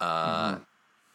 uh, 0.00 0.56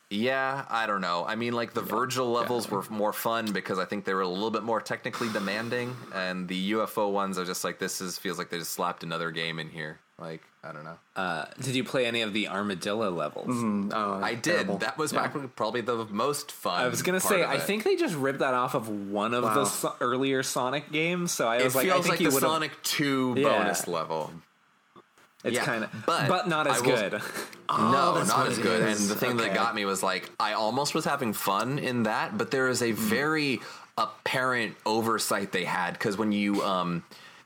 yeah, 0.10 0.66
I 0.70 0.88
don't 0.88 1.02
know. 1.02 1.24
I 1.28 1.36
mean, 1.36 1.54
like 1.54 1.74
the 1.74 1.82
Virgil 1.82 2.32
levels 2.32 2.70
were 2.70 2.84
more 2.90 3.14
fun 3.14 3.52
because 3.52 3.78
I 3.78 3.86
think 3.86 4.06
they 4.06 4.14
were 4.14 4.22
a 4.22 4.28
little 4.28 4.52
bit 4.52 4.64
more 4.64 4.82
technically 4.82 5.30
demanding, 5.30 5.96
and 6.14 6.48
the 6.48 6.72
UFO 6.74 7.12
ones 7.12 7.38
are 7.38 7.46
just 7.46 7.64
like 7.64 7.80
this 7.80 8.02
is 8.02 8.18
feels 8.18 8.38
like 8.38 8.50
they 8.50 8.58
just 8.60 8.72
slapped 8.72 9.04
another 9.04 9.32
game 9.32 9.60
in 9.60 9.70
here. 9.70 10.00
Like 10.18 10.42
I 10.64 10.74
don't 10.74 10.84
know. 10.84 10.98
Uh, 11.16 11.46
did 11.62 11.76
you 11.76 11.84
play 11.86 12.06
any 12.06 12.22
of 12.24 12.34
the 12.34 12.50
armadillo 12.50 13.10
levels? 13.12 13.48
Oh, 13.94 14.20
I 14.22 14.34
did. 14.36 14.44
terrible. 14.44 14.78
That 14.80 14.98
was 14.98 15.14
Yeah. 15.14 15.28
probably- 15.28 15.48
probably 15.48 15.82
the 15.82 16.06
most 16.06 16.52
fun. 16.52 16.82
I 16.84 16.88
was 16.90 17.02
gonna 17.04 17.22
part 17.22 17.34
say, 17.36 17.46
I 17.46 17.58
think 17.60 17.84
they 17.86 17.96
just 17.96 18.16
ripped 18.16 18.40
that 18.40 18.54
off 18.54 18.74
of 18.76 18.90
one 18.90 19.34
of 19.34 19.44
the 19.44 19.64
so- 19.66 19.96
earlier 20.02 20.44
Sonic 20.44 20.92
games. 20.92 21.32
So 21.32 21.48
I 21.48 21.58
it 21.60 21.64
was 21.64 21.76
like, 21.76 21.88
I 21.90 21.94
think 22.02 22.08
like 22.10 22.20
you 22.20 22.32
the 22.32 22.40
Sonic 22.40 22.72
Two 22.84 23.36
Yeah. 23.38 23.44
bonus 23.50 23.88
level. 23.88 24.34
It's 25.44 25.56
yeah, 25.56 25.64
kind 25.64 25.84
of, 25.86 25.90
but 26.06 26.28
but, 26.28 26.48
not 26.49 26.68
as 26.68 26.82
will- 26.82 26.95
good. 26.95 27.14
no, 27.14 27.20
Oh, 27.70 28.14
that's 28.18 28.28
not 28.30 28.48
as 28.48 28.57
good. 28.60 28.82
is. 28.90 29.02
And 29.02 29.10
the 29.10 29.16
thing 29.16 29.38
that 29.38 29.53
got 29.53 29.74
me 29.74 29.86
was 29.86 30.03
like 30.03 30.30
I 30.40 30.53
almost 30.53 30.94
was 30.94 31.06
having 31.06 31.32
fun 31.34 31.80
in 31.80 32.03
that, 32.03 32.38
but 32.38 32.52
there 32.52 32.68
is 32.68 32.82
a 32.82 32.91
Hmm. 32.91 32.95
very 32.98 33.61
apparent 33.98 34.76
oversight 34.86 35.52
they 35.52 35.66
had 35.66 35.91
because 35.94 36.18
when 36.18 36.32
you 36.32 36.61
um 36.64 37.03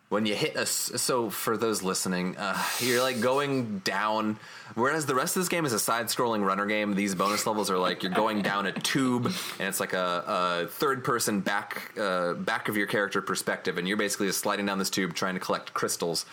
when 0.09 0.27
you 0.27 0.35
hit 0.35 0.55
a 0.55 0.61
s- 0.61 0.91
so 1.01 1.31
for 1.31 1.57
those 1.57 1.81
listening, 1.81 2.37
uh, 2.37 2.55
you're 2.79 3.01
like 3.01 3.19
going 3.19 3.79
down. 3.79 4.37
Whereas 4.75 5.07
the 5.07 5.15
rest 5.15 5.35
of 5.35 5.41
this 5.41 5.49
game 5.49 5.65
is 5.65 5.73
a 5.73 5.79
side-scrolling 5.79 6.45
runner 6.45 6.67
game, 6.67 6.93
these 6.93 7.15
bonus 7.15 7.47
levels 7.47 7.71
are 7.71 7.79
like 7.79 8.03
you're 8.03 8.11
going 8.11 8.43
down 8.43 8.67
a 8.67 8.71
tube, 8.71 9.25
and 9.25 9.67
it's 9.67 9.79
like 9.79 9.93
a, 9.93 10.63
a 10.65 10.67
third-person 10.67 11.39
back 11.41 11.97
uh, 11.99 12.33
back 12.33 12.69
of 12.69 12.77
your 12.77 12.85
character 12.87 13.21
perspective, 13.23 13.77
and 13.79 13.87
you're 13.87 13.97
basically 13.97 14.27
just 14.27 14.39
sliding 14.39 14.67
down 14.67 14.77
this 14.77 14.89
tube 14.91 15.13
trying 15.15 15.33
to 15.33 15.39
collect 15.39 15.73
crystals. 15.73 16.25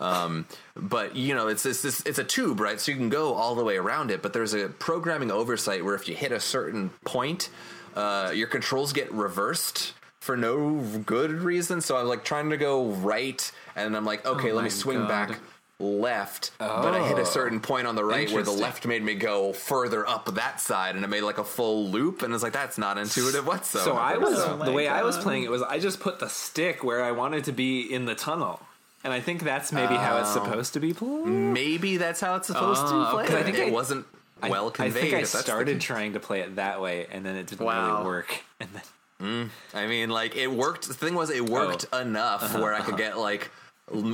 Um, 0.00 0.46
but 0.76 1.16
you 1.16 1.34
know, 1.34 1.48
it's 1.48 1.62
this, 1.62 1.84
it's 2.06 2.18
a 2.18 2.24
tube, 2.24 2.60
right? 2.60 2.80
So 2.80 2.92
you 2.92 2.98
can 2.98 3.08
go 3.08 3.34
all 3.34 3.54
the 3.54 3.64
way 3.64 3.76
around 3.76 4.10
it. 4.10 4.22
But 4.22 4.32
there's 4.32 4.54
a 4.54 4.68
programming 4.68 5.30
oversight 5.30 5.84
where 5.84 5.94
if 5.94 6.08
you 6.08 6.14
hit 6.14 6.32
a 6.32 6.40
certain 6.40 6.90
point, 7.04 7.50
uh, 7.94 8.32
your 8.34 8.48
controls 8.48 8.92
get 8.92 9.12
reversed 9.12 9.94
for 10.20 10.36
no 10.36 10.80
good 11.04 11.30
reason. 11.32 11.80
So 11.80 11.96
I'm 11.96 12.06
like 12.06 12.24
trying 12.24 12.50
to 12.50 12.56
go 12.56 12.86
right, 12.86 13.50
and 13.76 13.96
I'm 13.96 14.04
like, 14.04 14.24
okay, 14.24 14.52
Oh 14.52 14.54
let 14.54 14.64
me 14.64 14.70
swing 14.70 14.98
God. 14.98 15.08
back 15.08 15.40
left. 15.80 16.52
But 16.58 16.94
I 16.94 17.06
hit 17.08 17.18
a 17.18 17.26
certain 17.26 17.58
point 17.58 17.88
on 17.88 17.96
the 17.96 18.04
right 18.04 18.30
where 18.30 18.44
the 18.44 18.52
left 18.52 18.86
made 18.86 19.02
me 19.02 19.14
go 19.14 19.52
further 19.52 20.06
up 20.08 20.32
that 20.36 20.60
side, 20.60 20.94
and 20.94 21.04
it 21.04 21.08
made 21.08 21.22
like 21.22 21.38
a 21.38 21.44
full 21.44 21.88
loop. 21.88 22.22
And 22.22 22.32
it's 22.32 22.42
like 22.42 22.52
that's 22.52 22.78
not 22.78 22.98
intuitive 22.98 23.46
whatsoever. 23.46 23.90
So 23.90 23.96
I 23.96 24.16
was 24.16 24.38
Oh 24.38 24.58
the 24.64 24.70
way 24.70 24.86
I 24.86 25.02
was 25.02 25.18
playing 25.18 25.42
it 25.42 25.50
was 25.50 25.62
I 25.62 25.80
just 25.80 25.98
put 25.98 26.20
the 26.20 26.28
stick 26.28 26.84
where 26.84 27.02
I 27.02 27.10
wanted 27.10 27.44
to 27.44 27.52
be 27.52 27.80
in 27.92 28.04
the 28.04 28.14
tunnel, 28.14 28.60
and 29.04 29.12
I 29.12 29.20
think 29.20 29.42
that's 29.42 29.72
maybe 29.72 29.94
how 29.94 30.18
it's 30.18 30.30
Oh. 30.36 30.44
supposed 30.44 30.74
to 30.74 30.80
be 30.80 30.92
played. 30.92 31.26
maybe 31.26 31.96
that's 31.96 32.20
how 32.20 32.36
it's 32.36 32.46
supposed 32.46 32.82
to 32.86 33.06
play. 33.10 33.24
okay. 33.24 33.38
I 33.38 33.42
think 33.42 33.58
it 33.58 33.68
I- 33.68 33.70
wasn't 33.70 34.06
well 34.42 34.70
conveyed. 34.70 34.96
I 34.96 35.00
think 35.00 35.14
I 35.14 35.16
if 35.18 35.22
that's 35.22 35.32
the 35.32 35.38
started 35.42 35.80
trying 35.80 36.12
to 36.14 36.20
play 36.20 36.40
it 36.40 36.56
that 36.56 36.80
way, 36.80 37.06
and 37.10 37.24
then 37.24 37.36
it 37.36 37.46
didn't 37.46 37.64
Wow. 37.66 37.94
really 37.94 38.06
work. 38.06 38.34
And 38.60 38.68
then 38.72 39.50
I 39.72 39.86
mean, 39.86 40.10
like 40.10 40.34
it 40.36 40.50
worked. 40.50 40.88
The 40.88 40.94
thing 40.94 41.14
was, 41.14 41.30
it 41.30 41.48
worked 41.48 41.86
Oh. 41.92 41.98
enough 41.98 42.42
Uh-huh, 42.42 42.60
where 42.60 42.74
I 42.74 42.80
could 42.80 42.96
get 42.96 43.18
like. 43.18 43.50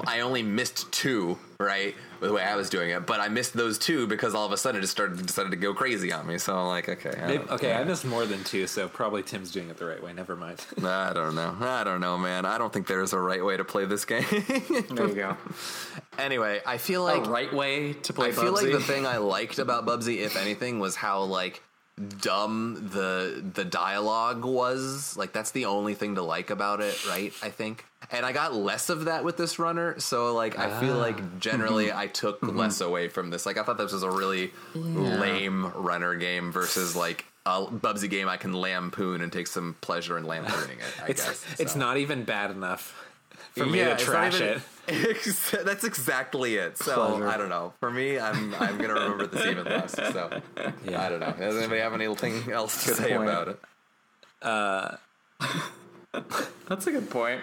I 0.06 0.20
only 0.20 0.42
missed 0.42 0.90
two, 0.90 1.38
right? 1.60 1.94
The 2.20 2.32
way 2.32 2.42
I 2.42 2.56
was 2.56 2.68
doing 2.68 2.90
it, 2.90 3.06
but 3.06 3.20
I 3.20 3.28
missed 3.28 3.52
those 3.52 3.78
two 3.78 4.06
because 4.06 4.34
all 4.34 4.44
of 4.44 4.50
a 4.50 4.56
sudden 4.56 4.78
it 4.78 4.82
just 4.82 4.92
started 4.92 5.24
decided 5.24 5.50
to 5.50 5.56
go 5.56 5.72
crazy 5.72 6.10
on 6.10 6.26
me. 6.26 6.38
So 6.38 6.56
I'm 6.56 6.66
like, 6.66 6.88
okay, 6.88 7.12
I 7.22 7.26
maybe, 7.26 7.44
okay, 7.50 7.74
I 7.74 7.84
missed 7.84 8.04
more 8.04 8.26
than 8.26 8.42
two, 8.44 8.66
so 8.66 8.88
probably 8.88 9.22
Tim's 9.22 9.52
doing 9.52 9.68
it 9.68 9.76
the 9.76 9.84
right 9.84 10.02
way. 10.02 10.12
Never 10.12 10.34
mind. 10.34 10.64
I 10.84 11.12
don't 11.12 11.34
know. 11.34 11.56
I 11.60 11.84
don't 11.84 12.00
know, 12.00 12.18
man. 12.18 12.44
I 12.44 12.58
don't 12.58 12.72
think 12.72 12.86
there's 12.86 13.12
a 13.12 13.20
right 13.20 13.44
way 13.44 13.56
to 13.56 13.64
play 13.64 13.84
this 13.84 14.04
game. 14.04 14.24
There 14.88 15.06
you 15.06 15.14
go. 15.14 15.36
anyway, 16.18 16.60
I 16.66 16.78
feel 16.78 17.06
A 17.06 17.18
like 17.18 17.26
right 17.28 17.52
way 17.52 17.92
to 17.92 18.12
play 18.12 18.28
I 18.28 18.32
feel 18.32 18.52
like 18.52 18.72
the 18.72 18.80
thing 18.80 19.06
I 19.06 19.18
liked 19.18 19.58
about 19.58 19.86
Bubsy, 19.86 20.18
if 20.18 20.36
anything, 20.36 20.80
was 20.80 20.96
how 20.96 21.22
like 21.22 21.62
dumb 21.98 22.88
the 22.92 23.42
the 23.54 23.64
dialogue 23.64 24.44
was. 24.44 25.16
Like 25.16 25.32
that's 25.32 25.50
the 25.50 25.66
only 25.66 25.94
thing 25.94 26.14
to 26.16 26.22
like 26.22 26.50
about 26.50 26.80
it, 26.80 27.06
right? 27.06 27.32
I 27.42 27.50
think. 27.50 27.84
And 28.10 28.24
I 28.24 28.32
got 28.32 28.54
less 28.54 28.90
of 28.90 29.06
that 29.06 29.24
with 29.24 29.36
this 29.36 29.58
runner, 29.58 29.98
so 29.98 30.32
like 30.34 30.58
I 30.58 30.80
feel 30.80 30.94
ah. 30.94 30.98
like 30.98 31.40
generally 31.40 31.92
I 31.92 32.06
took 32.06 32.42
less 32.42 32.80
away 32.80 33.08
from 33.08 33.30
this. 33.30 33.44
Like 33.44 33.58
I 33.58 33.62
thought 33.62 33.78
this 33.78 33.92
was 33.92 34.02
a 34.02 34.10
really 34.10 34.52
lame 34.74 35.72
runner 35.74 36.14
game 36.14 36.52
versus 36.52 36.94
like 36.94 37.24
a 37.44 37.66
Bubsy 37.66 38.08
game 38.08 38.28
I 38.28 38.36
can 38.36 38.52
lampoon 38.52 39.20
and 39.20 39.32
take 39.32 39.46
some 39.46 39.76
pleasure 39.80 40.16
in 40.18 40.24
lampooning 40.24 40.78
it. 40.78 41.02
I 41.02 41.08
It's 41.08 41.24
guess 41.24 41.46
it's 41.58 41.76
not 41.76 41.96
even 41.96 42.24
bad 42.24 42.50
enough 42.50 43.07
for 43.56 43.66
me 43.66 43.78
Yeah, 43.78 43.96
to 43.96 44.04
trash 44.04 44.40
even- 44.40 44.62
it. 44.88 45.62
that's 45.64 45.84
exactly 45.84 46.56
it. 46.56 46.78
So 46.78 46.94
Pleasure. 46.94 47.28
I 47.28 47.36
don't 47.36 47.50
know. 47.50 47.74
For 47.80 47.90
me, 47.90 48.18
I'm 48.18 48.54
I'm 48.54 48.78
gonna 48.78 48.94
remember 48.94 49.26
this 49.26 49.44
even 49.44 49.64
less. 49.64 49.92
So 49.92 50.40
Yeah. 50.84 51.02
I 51.04 51.08
don't 51.10 51.20
know. 51.20 51.32
Does 51.38 51.56
anybody 51.58 51.80
have 51.80 51.92
anything 51.94 52.50
else 52.50 52.84
to 52.84 52.94
say 52.94 53.10
point. 53.14 53.28
about 53.28 53.48
it? 53.48 53.60
Uh, 54.40 54.96
that's 56.68 56.86
a 56.86 56.90
good 56.92 57.10
point. 57.10 57.40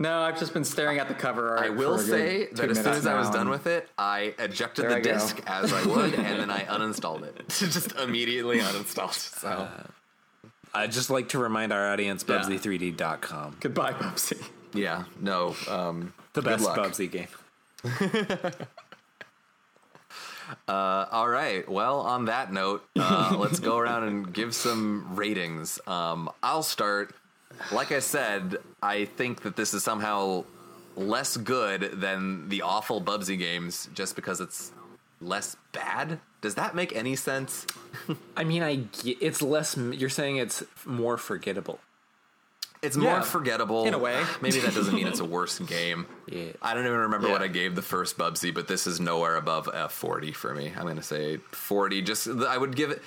No, 0.00 0.22
I've 0.22 0.38
just 0.38 0.52
been 0.52 0.64
staring 0.64 0.98
at 0.98 1.06
the 1.08 1.14
cover. 1.14 1.50
art 1.56 1.66
I 1.66 1.68
will 1.68 1.96
for 1.98 2.02
a 2.02 2.06
good 2.06 2.10
say 2.10 2.48
that 2.52 2.70
as 2.70 2.76
soon 2.78 2.84
minutes 2.84 2.98
as 3.00 3.06
I 3.06 3.18
was 3.18 3.30
done 3.30 3.48
with 3.48 3.66
it, 3.68 3.88
I 3.96 4.34
ejected 4.38 4.86
the 4.86 4.96
I 4.96 5.00
go. 5.00 5.12
disc 5.12 5.40
as 5.46 5.72
I 5.72 5.84
would, 5.86 6.14
and 6.18 6.40
then 6.40 6.50
I 6.50 6.64
uninstalled 6.64 7.22
it. 7.22 7.48
just 7.48 7.92
immediately 7.92 8.58
uninstalled. 8.58 9.12
So 9.12 9.48
uh, 9.48 9.68
I'd 10.74 10.90
just 10.90 11.10
like 11.10 11.28
to 11.30 11.38
remind 11.38 11.72
our 11.72 11.92
audience, 11.92 12.24
Yeah. 12.26 12.38
Bubsy3D.com. 12.40 13.58
Goodbye, 13.60 13.92
Bubsy. 13.92 14.42
Yeah, 14.74 15.04
no. 15.20 15.56
Um, 15.68 16.12
The 16.34 16.42
best 16.42 16.64
luck. 16.64 16.76
Bubsy 16.78 17.10
game. 17.10 17.28
Uh, 20.68 21.06
all 21.10 21.28
right. 21.28 21.68
Well, 21.68 22.00
on 22.00 22.26
that 22.26 22.52
note, 22.52 22.84
uh, 22.98 23.34
let's 23.38 23.60
go 23.60 23.78
around 23.78 24.04
and 24.04 24.32
give 24.32 24.54
some 24.54 25.16
ratings. 25.16 25.80
Um, 25.86 26.30
I'll 26.42 26.62
start. 26.62 27.14
Like 27.72 27.92
I 27.92 28.00
said, 28.00 28.58
I 28.82 29.06
think 29.06 29.42
that 29.42 29.56
this 29.56 29.74
is 29.74 29.82
somehow 29.82 30.44
less 30.96 31.36
good 31.36 32.00
than 32.00 32.48
the 32.48 32.62
awful 32.62 33.00
Bubsy 33.00 33.38
games 33.38 33.88
just 33.94 34.16
because 34.16 34.40
it's 34.40 34.72
less 35.20 35.56
bad. 35.72 36.20
Does 36.40 36.56
that 36.56 36.74
make 36.74 36.94
any 36.94 37.16
sense? 37.16 37.66
I 38.36 38.44
mean, 38.44 38.62
I 38.62 38.84
it's 39.04 39.40
less. 39.40 39.76
You're 39.76 40.10
saying 40.10 40.36
it's 40.36 40.62
more 40.84 41.16
forgettable. 41.16 41.78
It's 42.84 42.96
more 42.96 43.10
Yeah, 43.12 43.20
forgettable 43.22 43.86
in 43.86 43.94
a 43.94 43.98
way. 43.98 44.22
Maybe 44.40 44.60
that 44.60 44.74
doesn't 44.74 44.94
mean 44.94 45.06
it's 45.06 45.20
a 45.20 45.24
worse 45.38 45.58
game. 45.60 46.06
Yeah. 46.26 46.52
I 46.62 46.74
don't 46.74 46.86
even 46.86 46.98
remember 46.98 47.28
what 47.28 47.42
I 47.42 47.48
gave 47.48 47.74
the 47.74 47.82
first 47.82 48.16
Bubsy, 48.18 48.52
but 48.54 48.68
this 48.68 48.86
is 48.86 49.00
nowhere 49.00 49.36
above 49.36 49.68
a 49.72 49.88
40 49.88 50.32
for 50.32 50.54
me. 50.54 50.72
I'm 50.76 50.82
going 50.84 50.96
to 50.96 51.02
say 51.02 51.38
40. 51.38 52.02
Just 52.02 52.28
I 52.28 52.56
would 52.58 52.76
give 52.76 52.90
it. 52.90 53.02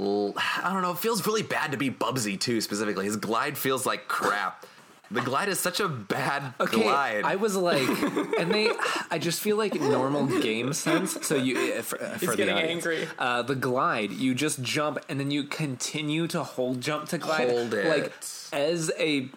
I 0.00 0.70
don't 0.72 0.82
know. 0.82 0.92
It 0.92 0.98
feels 0.98 1.26
really 1.26 1.42
bad 1.42 1.72
to 1.72 1.76
be 1.76 1.90
Bubsy 1.90 2.38
too. 2.38 2.60
Specifically, 2.60 3.04
his 3.04 3.16
glide 3.16 3.58
feels 3.58 3.84
like 3.84 4.08
crap. 4.08 4.64
The 5.10 5.22
glide 5.22 5.48
is 5.48 5.58
such 5.58 5.80
a 5.80 5.88
bad 5.88 6.52
Okay, 6.60 6.82
glide. 6.82 7.24
I 7.24 7.36
was 7.36 7.56
like, 7.56 7.88
and 8.38 8.52
they, 8.52 8.70
I 9.10 9.18
just 9.18 9.40
feel 9.40 9.56
like 9.56 9.74
normal 9.80 10.26
game 10.42 10.74
sense. 10.74 11.16
So 11.26 11.34
you, 11.34 11.56
uh, 11.78 11.80
for, 11.80 11.98
uh, 12.02 12.18
for 12.18 12.26
the 12.26 12.36
getting 12.36 12.54
audience, 12.56 12.70
angry. 12.86 13.08
Uh, 13.18 13.40
the 13.40 13.54
glide, 13.54 14.12
you 14.12 14.34
just 14.34 14.60
jump 14.62 14.98
and 15.08 15.18
then 15.18 15.30
you 15.30 15.44
continue 15.44 16.26
to 16.28 16.44
hold 16.44 16.82
jump 16.82 17.08
to 17.08 17.16
glide, 17.16 17.48
Hold 17.48 17.72
it. 17.72 17.86
like 17.88 18.12
as 18.52 18.90
a 18.98 19.28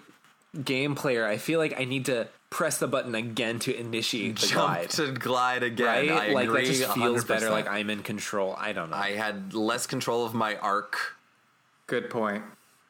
game 0.64 0.96
player, 0.96 1.26
I 1.26 1.38
feel 1.38 1.60
like 1.60 1.80
I 1.80 1.86
need 1.86 2.06
to 2.06 2.28
press 2.50 2.80
the 2.80 2.88
button 2.88 3.16
again 3.16 3.60
to 3.60 3.76
initiate 3.78 4.38
the 4.40 4.48
Jump 4.48 4.54
glide. 4.74 4.90
to 4.92 5.12
glide 5.14 5.64
again. 5.64 5.86
Right? 5.86 6.12
I 6.12 6.34
like 6.34 6.48
agree 6.50 6.66
that 6.68 6.74
just 6.74 6.94
feels 6.94 7.24
100%. 7.24 7.28
better. 7.28 7.50
Like 7.50 7.68
I'm 7.68 7.90
in 7.90 8.04
control. 8.04 8.56
I 8.58 8.74
don't 8.74 8.90
know. 8.90 8.98
I 8.98 9.12
had 9.12 9.54
less 9.54 9.88
control 9.88 10.26
of 10.26 10.34
my 10.34 10.56
arc. 10.58 10.98
Good 11.88 12.10
point. 12.10 12.44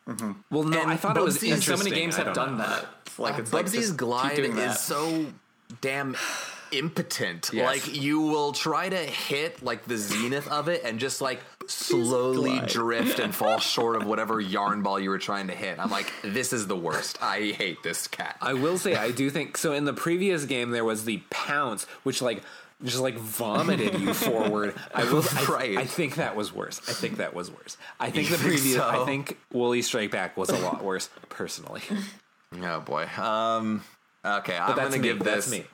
Mm-hmm. 0.08 0.32
well, 0.50 0.64
no, 0.64 0.82
and 0.82 0.90
I 0.92 0.96
thought 0.98 1.16
it 1.16 1.24
was 1.24 1.38
Bubsy's- 1.38 1.52
And 1.54 1.64
so 1.64 1.78
many 1.78 1.92
games 1.92 2.16
have 2.18 2.34
done 2.34 2.58
know. 2.58 2.64
that. 2.66 2.86
It's 3.06 3.20
like 3.20 3.38
it's 3.38 3.52
Bubsy's 3.52 3.74
just 3.74 3.90
keep 3.92 3.98
glide 3.98 4.40
is 4.40 4.80
so 4.80 5.28
damn 5.80 6.16
impotent. 6.72 7.52
Yes. 7.54 7.66
Like 7.66 7.96
you 8.02 8.22
will 8.22 8.52
try 8.54 8.90
to 8.90 8.98
hit 8.98 9.62
like 9.64 9.86
the 9.86 9.98
zenith 9.98 10.48
of 10.48 10.70
it 10.70 10.84
and 10.84 11.00
just 11.00 11.22
like 11.22 11.42
slowly 11.72 12.60
drift 12.68 13.20
and 13.20 13.34
fall 13.34 13.60
short 13.74 13.96
of 13.96 14.06
whatever 14.06 14.40
yarn 14.40 14.82
ball 14.84 15.00
you 15.00 15.10
were 15.10 15.18
trying 15.20 15.48
to 15.48 15.56
hit. 15.56 15.80
I'm 15.80 15.90
like, 15.92 16.12
this 16.24 16.54
is 16.54 16.68
the 16.68 16.76
worst. 16.76 17.22
I 17.22 17.52
hate 17.58 17.84
this 17.84 18.08
cat. 18.08 18.38
I 18.42 18.54
will 18.54 18.78
say 18.78 18.96
I 18.96 19.12
do 19.12 19.30
think 19.30 19.58
so. 19.58 19.74
In 19.74 19.86
the 19.86 19.94
previous 19.94 20.46
game, 20.46 20.72
there 20.72 20.86
was 20.86 21.06
the 21.06 21.22
pounce, 21.30 21.86
which 22.04 22.22
like 22.22 22.44
just 22.84 23.00
like 23.00 23.16
vomited 23.18 24.00
you 24.00 24.14
forward. 24.14 24.74
I 24.94 25.04
will. 25.04 25.24
I, 25.36 25.46
Right. 25.46 25.78
I 25.78 25.86
think 25.86 26.16
that 26.16 26.36
was 26.36 26.54
worse. 26.54 26.80
I 26.90 26.94
think 26.94 27.18
that 27.18 27.34
was 27.34 27.52
worse. 27.52 27.78
I 28.00 28.10
think 28.10 28.30
You 28.30 28.38
the 28.38 28.44
think 28.44 28.54
previous. 28.54 28.76
so? 28.78 28.88
I 28.90 29.06
think 29.06 29.38
Woolies 29.52 29.86
Strike 29.88 30.12
Back 30.12 30.36
was 30.38 30.50
a 30.50 30.58
lot 30.60 30.84
worse, 30.84 31.10
personally. 31.30 31.82
oh 32.64 32.80
boy. 32.82 33.08
Um. 33.18 33.84
Okay, 34.24 34.56
I'm 34.58 34.76
that's 34.76 34.90
gonna 34.90 34.98
me. 35.02 35.08
give 35.08 35.20
That's 35.20 35.46
this. 35.48 35.60
me. 35.60 35.66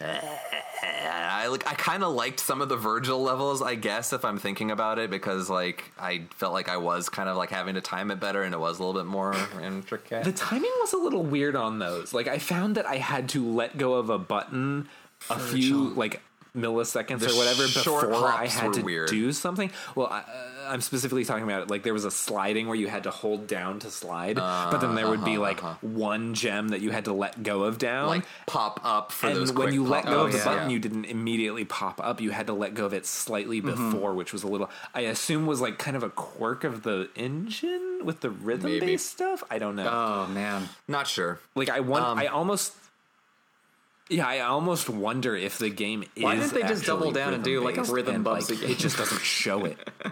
I 0.00 1.46
like. 1.48 1.66
I 1.66 1.74
kind 1.74 2.02
of 2.02 2.14
liked 2.14 2.40
some 2.40 2.60
of 2.60 2.68
the 2.68 2.76
Virgil 2.76 3.22
levels. 3.22 3.62
I 3.62 3.74
guess 3.74 4.12
if 4.12 4.24
I'm 4.24 4.38
thinking 4.38 4.70
about 4.70 4.98
it, 4.98 5.10
because 5.10 5.48
like 5.48 5.90
I 5.98 6.24
felt 6.36 6.52
like 6.52 6.68
I 6.68 6.76
was 6.76 7.08
kind 7.08 7.28
of 7.28 7.36
like 7.36 7.50
having 7.50 7.74
to 7.74 7.80
time 7.80 8.10
it 8.10 8.20
better, 8.20 8.42
and 8.42 8.54
it 8.54 8.58
was 8.58 8.78
a 8.78 8.84
little 8.84 9.00
bit 9.00 9.08
more 9.08 9.34
intricate. 9.62 10.24
The 10.24 10.32
timing 10.32 10.72
was 10.80 10.92
a 10.92 10.98
little 10.98 11.22
weird 11.22 11.56
on 11.56 11.78
those. 11.78 12.12
Like 12.12 12.28
I 12.28 12.38
found 12.38 12.76
that 12.76 12.86
I 12.86 12.96
had 12.96 13.28
to 13.30 13.46
let 13.46 13.78
go 13.78 13.94
of 13.94 14.10
a 14.10 14.18
button 14.18 14.88
a 15.30 15.38
few 15.38 15.90
like 15.90 16.20
milliseconds 16.56 17.20
The 17.20 17.30
or 17.32 17.36
whatever 17.36 17.64
before 17.64 18.26
I 18.28 18.46
had 18.46 18.72
to 18.74 18.82
weird. 18.82 19.08
do 19.08 19.32
something. 19.32 19.70
Well, 19.94 20.06
I, 20.08 20.20
uh, 20.20 20.22
I'm 20.68 20.80
specifically 20.80 21.24
talking 21.24 21.44
about 21.44 21.70
like 21.70 21.84
there 21.84 21.92
was 21.92 22.04
a 22.04 22.10
sliding 22.10 22.66
where 22.66 22.74
you 22.76 22.88
had 22.88 23.04
to 23.04 23.10
hold 23.10 23.46
down 23.46 23.78
to 23.80 23.90
slide, 23.90 24.34
but 24.34 24.78
then 24.78 24.94
there 24.96 25.08
would 25.08 25.24
be 25.24 25.38
like 25.38 25.60
one 25.82 26.34
gem 26.34 26.68
that 26.68 26.80
you 26.80 26.90
had 26.90 27.04
to 27.04 27.12
let 27.12 27.40
go 27.42 27.62
of 27.64 27.78
down. 27.78 28.08
like 28.08 28.24
pop 28.46 28.80
up 28.82 29.12
for 29.12 29.28
those. 29.32 29.50
and 29.50 29.58
when 29.58 29.66
quick 29.68 29.74
you 29.74 29.84
let 29.84 30.04
go 30.06 30.22
Oh, 30.22 30.24
of 30.26 30.32
the 30.32 30.38
yeah. 30.38 30.44
button, 30.44 30.62
Yeah. 30.70 30.74
you 30.74 30.78
didn't 30.80 31.04
immediately 31.04 31.64
pop 31.64 32.00
up. 32.02 32.20
You 32.20 32.30
had 32.30 32.48
to 32.48 32.52
let 32.52 32.74
go 32.74 32.84
of 32.86 32.92
it 32.94 33.06
slightly 33.06 33.60
before, 33.60 34.14
which 34.14 34.32
was 34.32 34.42
a 34.42 34.48
little. 34.48 34.68
I 34.94 35.02
assume 35.02 35.46
was 35.46 35.60
like 35.60 35.78
kind 35.78 35.96
of 35.96 36.02
a 36.02 36.10
quirk 36.10 36.64
of 36.64 36.82
the 36.82 37.10
engine 37.14 38.00
with 38.04 38.20
the 38.20 38.30
rhythm 38.30 38.78
based 38.80 39.06
stuff. 39.10 39.44
I 39.50 39.58
don't 39.58 39.76
know. 39.76 39.88
Oh 39.88 40.32
man. 40.32 40.68
Not 40.88 41.06
sure. 41.06 41.38
like 41.54 41.68
I 41.68 41.78
want. 41.80 42.04
um, 42.04 42.18
I 42.18 42.26
almost. 42.26 42.72
Yeah, 44.08 44.26
I 44.26 44.40
almost 44.40 44.88
wonder 44.88 45.34
if 45.34 45.58
the 45.58 45.70
game 45.70 46.04
is. 46.14 46.22
Why 46.22 46.36
didn't 46.36 46.54
they 46.54 46.62
just 46.62 46.84
double 46.84 47.10
down 47.10 47.34
and 47.34 47.42
do, 47.42 47.60
like, 47.60 47.76
a 47.76 47.82
rhythm-based 47.82 48.48
Bubsy 48.48 48.50
like, 48.50 48.60
game? 48.60 48.70
It 48.70 48.78
just 48.78 48.96
doesn't 48.98 49.22
show 49.22 49.64
it. 49.64 49.78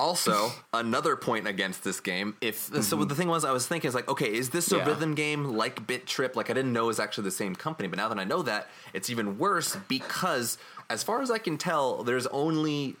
Also, 0.00 0.52
another 0.72 1.16
point 1.16 1.48
against 1.48 1.82
this 1.82 1.98
game. 1.98 2.36
If 2.40 2.56
so, 2.58 2.72
mm-hmm. 2.72 3.08
the 3.08 3.16
thing 3.16 3.26
was, 3.26 3.44
I 3.44 3.50
was 3.50 3.66
thinking, 3.66 3.88
is 3.88 3.96
like, 3.96 4.08
okay, 4.08 4.32
is 4.32 4.50
this 4.50 4.70
a 4.70 4.76
Yeah. 4.76 4.86
rhythm 4.86 5.16
game 5.16 5.44
like 5.56 5.88
Bit 5.88 6.06
Trip? 6.06 6.36
Like, 6.36 6.50
I 6.50 6.52
didn't 6.52 6.72
know 6.72 6.84
it 6.84 6.86
was 6.86 7.00
actually 7.00 7.24
the 7.24 7.32
same 7.32 7.56
company, 7.56 7.88
but 7.88 7.96
now 7.96 8.08
that 8.08 8.16
I 8.16 8.22
know 8.22 8.42
that, 8.42 8.68
it's 8.94 9.10
even 9.10 9.38
worse 9.38 9.76
because, 9.88 10.56
as 10.88 11.02
far 11.02 11.20
as 11.20 11.32
I 11.32 11.38
can 11.38 11.58
tell, 11.58 12.04
there's 12.04 12.28
only 12.28 12.94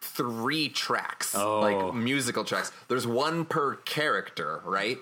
three 0.00 0.68
tracks, 0.68 1.34
Oh. 1.34 1.58
like 1.60 1.94
musical 1.94 2.44
tracks. 2.44 2.70
There's 2.86 3.08
one 3.08 3.44
per 3.44 3.74
character, 3.74 4.60
right? 4.64 4.98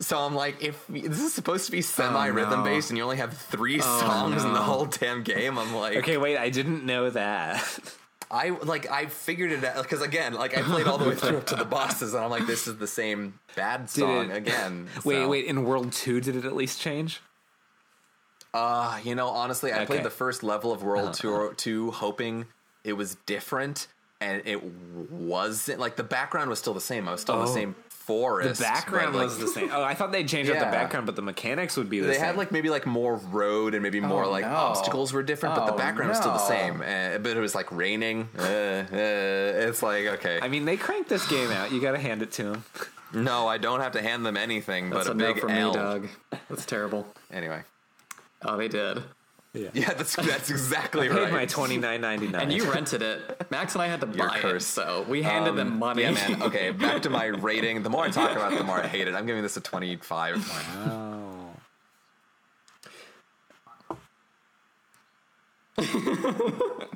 So 0.00 0.18
I'm 0.18 0.34
like, 0.34 0.62
if 0.62 0.86
this 0.88 1.20
is 1.20 1.34
supposed 1.34 1.66
to 1.66 1.72
be 1.72 1.82
semi 1.82 2.26
rhythm 2.28 2.60
no. 2.60 2.64
based, 2.64 2.90
and 2.90 2.96
you 2.96 3.04
only 3.04 3.18
have 3.18 3.36
three 3.36 3.80
songs 3.80 4.42
in 4.44 4.52
the 4.54 4.60
whole 4.62 4.86
damn 4.86 5.22
game, 5.22 5.58
I'm 5.58 5.74
like, 5.74 5.98
Okay, 5.98 6.16
wait. 6.16 6.38
I 6.38 6.48
didn't 6.50 6.84
know 6.86 7.10
that. 7.10 7.62
I 8.30 8.50
like 8.50 8.88
I 8.90 9.06
figured 9.06 9.50
it 9.50 9.64
out 9.64 9.82
because 9.82 10.00
again, 10.02 10.34
like 10.34 10.56
I 10.56 10.62
played 10.62 10.86
all 10.86 10.98
the 10.98 11.08
way 11.08 11.16
through 11.16 11.42
to 11.42 11.56
the 11.56 11.64
bosses, 11.64 12.14
and 12.14 12.24
I'm 12.24 12.30
like, 12.30 12.46
this 12.46 12.66
is 12.68 12.76
the 12.78 12.86
same 12.86 13.38
bad 13.56 13.90
song 13.90 14.30
it- 14.30 14.36
again. 14.36 14.86
wait, 15.04 15.16
So, 15.16 15.28
wait. 15.28 15.44
In 15.46 15.64
World 15.64 15.92
Two, 15.92 16.20
did 16.20 16.36
it 16.36 16.44
at 16.44 16.54
least 16.54 16.80
change? 16.80 17.20
Uh, 18.54 18.98
you 19.04 19.14
know, 19.14 19.28
honestly, 19.28 19.70
I 19.70 19.74
Okay. 19.74 19.82
Uh-huh. 19.82 19.92
played 19.94 20.02
the 20.04 20.10
first 20.10 20.42
level 20.42 20.72
of 20.72 20.82
World 20.82 21.14
Tour 21.14 21.54
2 21.54 21.92
hoping 21.92 22.46
it 22.84 22.94
was 22.94 23.16
different, 23.26 23.86
and 24.20 24.42
it 24.44 24.62
wasn't. 24.64 25.78
Like 25.78 25.96
the 25.96 26.04
background 26.04 26.50
was 26.50 26.58
still 26.58 26.74
the 26.74 26.80
same. 26.80 27.08
I 27.08 27.12
was 27.12 27.20
still 27.20 27.36
in 27.36 27.44
the 27.44 27.50
Oh. 27.50 27.54
Same 28.10 28.52
The 28.52 28.62
background 28.62 29.12
but, 29.12 29.18
like, 29.18 29.24
was 29.26 29.38
the 29.38 29.48
same. 29.48 29.70
Oh, 29.72 29.82
I 29.82 29.94
thought 29.94 30.12
they 30.12 30.24
changed 30.24 30.50
out 30.50 30.54
Yeah. 30.56 30.64
the 30.66 30.70
background, 30.70 31.06
but 31.06 31.16
the 31.16 31.22
mechanics 31.22 31.76
would 31.76 31.88
be 31.88 32.00
the 32.00 32.04
same. 32.06 32.10
They 32.12 32.16
same. 32.18 32.26
had 32.26 32.36
like 32.36 32.52
maybe 32.52 32.70
like 32.70 32.86
more 32.86 33.16
road 33.16 33.74
and 33.74 33.82
maybe 33.82 34.00
more 34.00 34.26
like 34.26 34.44
no. 34.44 34.50
obstacles 34.54 35.12
were 35.12 35.22
different, 35.22 35.54
but 35.54 35.66
the 35.66 35.74
Oh, 35.74 35.76
background 35.76 36.10
was 36.10 36.18
still 36.18 36.32
the 36.32 36.38
same. 36.38 36.80
Uh, 36.82 37.18
but 37.18 37.36
it 37.36 37.40
was 37.40 37.54
like 37.54 37.70
raining. 37.72 38.28
Uh, 38.38 38.42
uh, 38.42 38.86
it's 38.92 39.82
like 39.82 40.06
okay. 40.06 40.38
I 40.42 40.48
mean, 40.48 40.64
they 40.64 40.76
cranked 40.76 41.08
this 41.08 41.26
game 41.28 41.50
out. 41.50 41.72
You 41.72 41.80
got 41.80 41.92
to 41.92 41.98
hand 41.98 42.22
it 42.22 42.32
to 42.32 42.44
them. 42.44 42.64
no, 43.12 43.46
I 43.48 43.58
don't 43.58 43.80
have 43.80 43.92
to 43.92 44.02
hand 44.02 44.24
them 44.24 44.36
anything 44.36 44.90
That's 44.90 45.06
but 45.08 45.10
a, 45.10 45.12
a 45.12 45.14
no 45.14 45.32
big 45.32 45.40
for 45.42 45.50
L. 45.50 45.68
me, 45.70 45.74
Doug. 45.74 46.08
That's 46.48 46.64
terrible. 46.66 47.06
Anyway, 47.32 47.62
Oh, 48.42 48.56
they 48.56 48.68
did. 48.68 49.02
Yeah, 49.52 49.92
that's 49.94 50.14
that's 50.16 50.50
exactly 50.56 51.08
Paid 51.08 51.16
right. 51.16 51.32
my 51.32 51.46
twenty 51.46 51.76
nine 51.76 52.00
ninety 52.00 52.28
nine. 52.28 52.42
And 52.42 52.52
you 52.52 52.70
rented 52.70 53.02
it. 53.02 53.50
Max 53.50 53.74
and 53.74 53.82
I 53.82 53.88
had 53.88 54.00
to 54.00 54.06
You're 54.06 54.28
buy 54.28 54.38
it, 54.38 54.60
so 54.60 55.04
we 55.08 55.22
handed 55.22 55.56
them 55.56 55.78
money. 55.78 56.02
Yeah, 56.02 56.12
man. 56.12 56.42
Okay, 56.42 56.70
back 56.78 57.02
to 57.02 57.10
my 57.10 57.26
rating. 57.26 57.82
The 57.82 57.90
more 57.90 58.04
I 58.04 58.10
talk 58.10 58.30
about 58.32 58.52
it, 58.52 58.58
the 58.58 58.64
more 58.64 58.80
I 58.80 58.86
hate 58.86 59.08
it. 59.08 59.14
I'm 59.14 59.26
giving 59.26 59.42
this 59.42 59.56
a 59.56 59.60
25. 59.60 60.46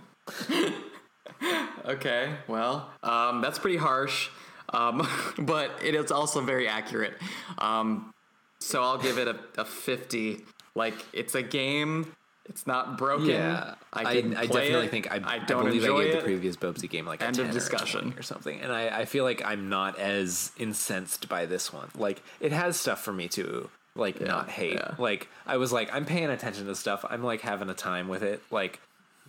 Okay, 1.87 2.31
well, 2.49 2.91
um, 3.03 3.43
that's 3.43 3.59
pretty 3.59 3.77
harsh, 3.77 4.31
um, 4.73 5.07
but 5.39 5.71
it 5.85 5.95
is 5.95 6.11
also 6.11 6.41
very 6.41 6.67
accurate. 6.67 7.13
Um, 7.59 8.15
so 8.59 8.83
I'll 8.83 8.97
give 8.97 9.19
it 9.19 9.29
a, 9.29 9.39
a 9.59 9.65
50. 9.67 10.41
Like, 10.75 10.95
it's 11.13 11.35
a 11.35 11.43
game. 11.43 12.15
It's 12.47 12.67
not 12.67 12.99
broken. 12.99 13.27
Yeah, 13.27 13.75
I 13.93 14.05
I, 14.05 14.21
can 14.21 14.37
I, 14.37 14.47
play 14.47 14.63
definitely 14.63 14.87
it. 14.87 14.91
think 14.91 15.11
I, 15.11 15.17
I 15.17 15.35
I 15.37 15.39
don't 15.39 15.65
believe 15.65 15.83
enjoy 15.83 16.01
I 16.01 16.05
gave 16.05 16.15
it. 16.15 16.17
the 16.19 16.25
previous 16.25 16.57
Bubsy 16.57 16.91
game 16.91 17.07
like 17.07 17.23
End 17.23 17.39
of 17.39 17.47
10 17.47 17.47
or 17.47 17.49
a 17.49 17.53
discussion. 17.53 18.01
20 18.03 18.19
or 18.19 18.23
something, 18.23 18.61
and 18.61 18.71
I, 18.71 19.01
I 19.01 19.05
feel 19.07 19.25
like 19.25 19.43
I'm 19.45 19.69
not 19.69 19.99
as 19.99 20.53
incensed 20.59 21.29
by 21.29 21.47
this 21.47 21.73
one. 21.73 21.89
Like 21.97 22.23
it 22.41 22.53
has 22.53 22.79
stuff 22.79 23.03
for 23.03 23.13
me 23.13 23.29
to 23.29 23.71
like 23.97 24.21
not 24.21 24.51
hate. 24.51 24.75
yeah. 24.75 24.95
Like 24.99 25.29
I 25.47 25.57
was 25.57 25.73
like 25.73 25.93
I'm 25.93 26.05
paying 26.05 26.31
attention 26.31 26.67
to 26.67 26.75
stuff. 26.75 27.05
I'm 27.09 27.23
like 27.23 27.41
having 27.41 27.71
a 27.71 27.75
time 27.75 28.09
with 28.09 28.23
it. 28.23 28.43
Like 28.51 28.81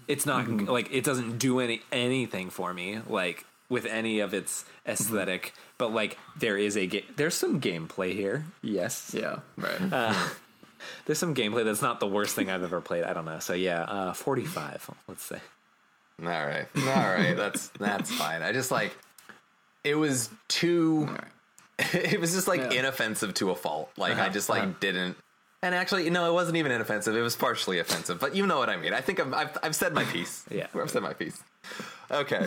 it's 0.08 0.26
not 0.26 0.46
mm-hmm. 0.46 0.70
like 0.70 0.92
it 0.92 1.04
doesn't 1.04 1.38
do 1.38 1.60
any 1.60 1.82
anything 1.92 2.50
for 2.50 2.74
me. 2.74 3.00
Like 3.08 3.46
with 3.70 3.86
any 3.86 4.20
of 4.20 4.34
its 4.34 4.64
mm-hmm. 4.64 4.92
aesthetic, 4.92 5.54
but 5.78 5.94
like 5.94 6.18
there 6.38 6.58
is 6.58 6.76
a 6.78 6.88
ga- 6.88 7.06
there's 7.16 7.36
some 7.36 7.62
gameplay 7.62 8.14
here. 8.14 8.46
Yes, 8.62 9.16
Yeah, 9.18 9.40
right. 9.58 9.82
Uh, 9.92 10.28
there's 11.06 11.20
some 11.20 11.34
gameplay 11.36 11.64
that's 11.66 11.82
not 11.82 11.99
the 11.99 12.07
worst 12.07 12.36
thing 12.36 12.49
I've 12.49 12.64
ever 12.64 12.82
played. 12.82 13.03
I 13.03 13.14
don't 13.14 13.26
know. 13.26 13.40
So 13.40 13.53
yeah, 13.53 13.82
uh, 13.84 14.14
45. 14.14 14.90
Let's 15.07 15.24
say. 15.24 15.40
All 16.22 16.28
right. 16.30 16.68
All 16.78 16.84
right. 16.86 17.34
That's 17.36 17.68
that's 17.80 18.12
fine. 18.12 18.41
I 18.41 18.52
just 18.52 18.72
like 18.72 18.95
it 19.84 19.95
was 19.95 20.30
too 20.48 21.10
it 21.80 22.20
was 22.20 22.34
just 22.34 22.48
like 22.48 22.60
Yeah. 22.72 22.80
inoffensive 22.80 23.34
to 23.36 23.52
a 23.52 23.56
fault. 23.56 23.91
Like 23.98 24.16
I 24.18 24.22
Uh-huh, 24.22 24.30
just 24.30 24.49
like 24.49 24.64
uh-huh. 24.64 24.74
didn't 24.80 25.18
and 25.62 25.74
actually, 25.74 26.07
no, 26.12 26.30
it 26.30 26.34
wasn't 26.34 26.57
even 26.57 26.72
inoffensive. 26.72 27.16
It 27.16 27.22
was 27.22 27.36
partially 27.36 27.80
offensive, 27.80 28.20
but 28.20 28.36
you 28.36 28.45
know 28.45 28.60
what 28.60 28.70
I 28.70 28.78
mean. 28.78 28.94
I 28.94 29.02
think 29.02 29.20
I've, 29.20 29.34
I've, 29.34 29.57
I've 29.64 29.76
said 29.76 29.95
my 29.95 30.03
piece. 30.03 30.45
Yeah. 30.52 30.68
I've 30.76 30.91
said 30.91 31.02
my 31.02 31.14
piece. 31.14 31.41
Okay. 32.12 32.45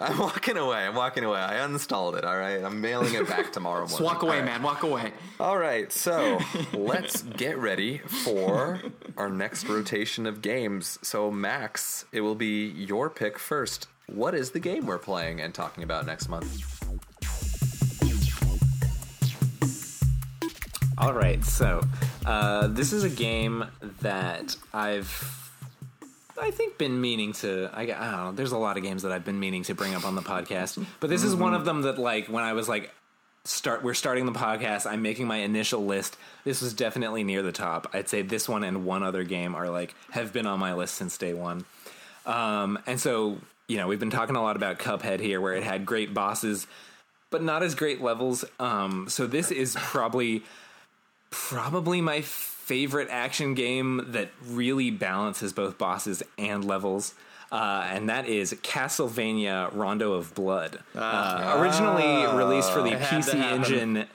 I'm 0.00 0.16
walking 0.18 0.56
away. 0.56 0.86
I'm 0.86 0.94
walking 0.94 1.24
away. 1.24 1.40
I 1.40 1.54
uninstalled 1.54 2.16
it. 2.16 2.24
All 2.24 2.36
right. 2.38 2.62
I'm 2.62 2.80
mailing 2.80 3.12
it 3.14 3.26
back 3.28 3.52
tomorrow 3.52 3.80
morning. 3.80 3.96
Just 3.98 4.00
walk 4.00 4.22
away, 4.22 4.36
All 4.38 4.42
right. 4.42 4.44
man. 4.44 4.62
Walk 4.62 4.82
away. 4.84 5.12
All 5.40 5.58
right, 5.58 5.90
so 5.92 6.38
let's 6.72 7.22
get 7.22 7.58
ready 7.58 7.98
for 7.98 8.80
our 9.16 9.28
next 9.28 9.68
rotation 9.68 10.26
of 10.26 10.40
games. 10.40 10.98
So, 11.02 11.30
Max, 11.32 12.04
it 12.12 12.20
will 12.20 12.36
be 12.36 12.68
your 12.68 13.10
pick 13.10 13.38
first. 13.38 13.88
What 14.06 14.34
is 14.34 14.52
the 14.52 14.60
game 14.60 14.86
we're 14.86 14.98
playing 14.98 15.40
and 15.40 15.52
talking 15.52 15.82
about 15.82 16.06
next 16.06 16.28
month? 16.28 16.64
All 20.96 21.12
right, 21.12 21.44
so 21.44 21.80
uh, 22.26 22.66
this 22.68 22.92
is 22.92 23.04
a 23.04 23.08
game 23.10 23.64
that 24.02 24.56
I've, 24.74 25.47
I 26.40 26.50
think, 26.50 26.78
been 26.78 27.00
meaning 27.00 27.32
to. 27.34 27.70
I, 27.72 27.82
I 27.82 27.86
don't 27.86 27.96
know. 27.96 28.32
There's 28.32 28.52
a 28.52 28.58
lot 28.58 28.76
of 28.76 28.82
games 28.82 29.02
that 29.02 29.12
I've 29.12 29.24
been 29.24 29.40
meaning 29.40 29.62
to 29.64 29.74
bring 29.74 29.94
up 29.94 30.04
on 30.04 30.14
the 30.14 30.22
podcast, 30.22 30.84
but 31.00 31.10
this 31.10 31.24
is 31.24 31.34
one 31.34 31.54
of 31.54 31.64
them 31.64 31.82
that, 31.82 31.98
like, 31.98 32.28
when 32.28 32.44
I 32.44 32.52
was 32.52 32.68
like, 32.68 32.92
start, 33.44 33.82
we're 33.82 33.94
starting 33.94 34.26
the 34.26 34.32
podcast. 34.32 34.86
I'm 34.86 35.02
making 35.02 35.26
my 35.26 35.38
initial 35.38 35.84
list. 35.84 36.16
This 36.44 36.60
was 36.60 36.74
definitely 36.74 37.24
near 37.24 37.42
the 37.42 37.52
top. 37.52 37.88
I'd 37.92 38.08
say 38.08 38.22
this 38.22 38.48
one 38.48 38.62
and 38.62 38.84
one 38.84 39.02
other 39.02 39.24
game 39.24 39.54
are 39.54 39.70
like 39.70 39.94
have 40.10 40.32
been 40.32 40.46
on 40.46 40.58
my 40.58 40.74
list 40.74 40.94
since 40.94 41.16
day 41.16 41.34
one. 41.34 41.64
Um, 42.26 42.78
and 42.86 43.00
so, 43.00 43.38
you 43.66 43.78
know, 43.78 43.86
we've 43.86 44.00
been 44.00 44.10
talking 44.10 44.36
a 44.36 44.42
lot 44.42 44.56
about 44.56 44.78
Cuphead 44.78 45.20
here, 45.20 45.40
where 45.40 45.54
it 45.54 45.62
had 45.62 45.86
great 45.86 46.12
bosses, 46.12 46.66
but 47.30 47.42
not 47.42 47.62
as 47.62 47.74
great 47.74 48.02
levels. 48.02 48.44
Um, 48.60 49.08
so 49.08 49.26
this 49.26 49.50
is 49.50 49.76
probably 49.78 50.42
probably 51.30 52.00
my 52.00 52.22
favorite 52.68 53.08
action 53.10 53.54
game 53.54 54.04
that 54.08 54.28
really 54.46 54.90
balances 54.90 55.54
both 55.54 55.78
bosses 55.78 56.22
and 56.36 56.62
levels. 56.66 57.14
Uh, 57.50 57.88
and 57.90 58.10
that 58.10 58.28
is 58.28 58.52
Castlevania 58.62 59.74
Rondo 59.74 60.12
of 60.12 60.34
Blood. 60.34 60.80
Uh, 60.94 61.56
originally 61.58 62.26
released 62.36 62.70
for 62.70 62.82
the 62.82 62.92
It 62.92 63.00
had 63.00 63.22
to 63.22 63.30
PC. 63.30 63.40
Engine 63.40 64.06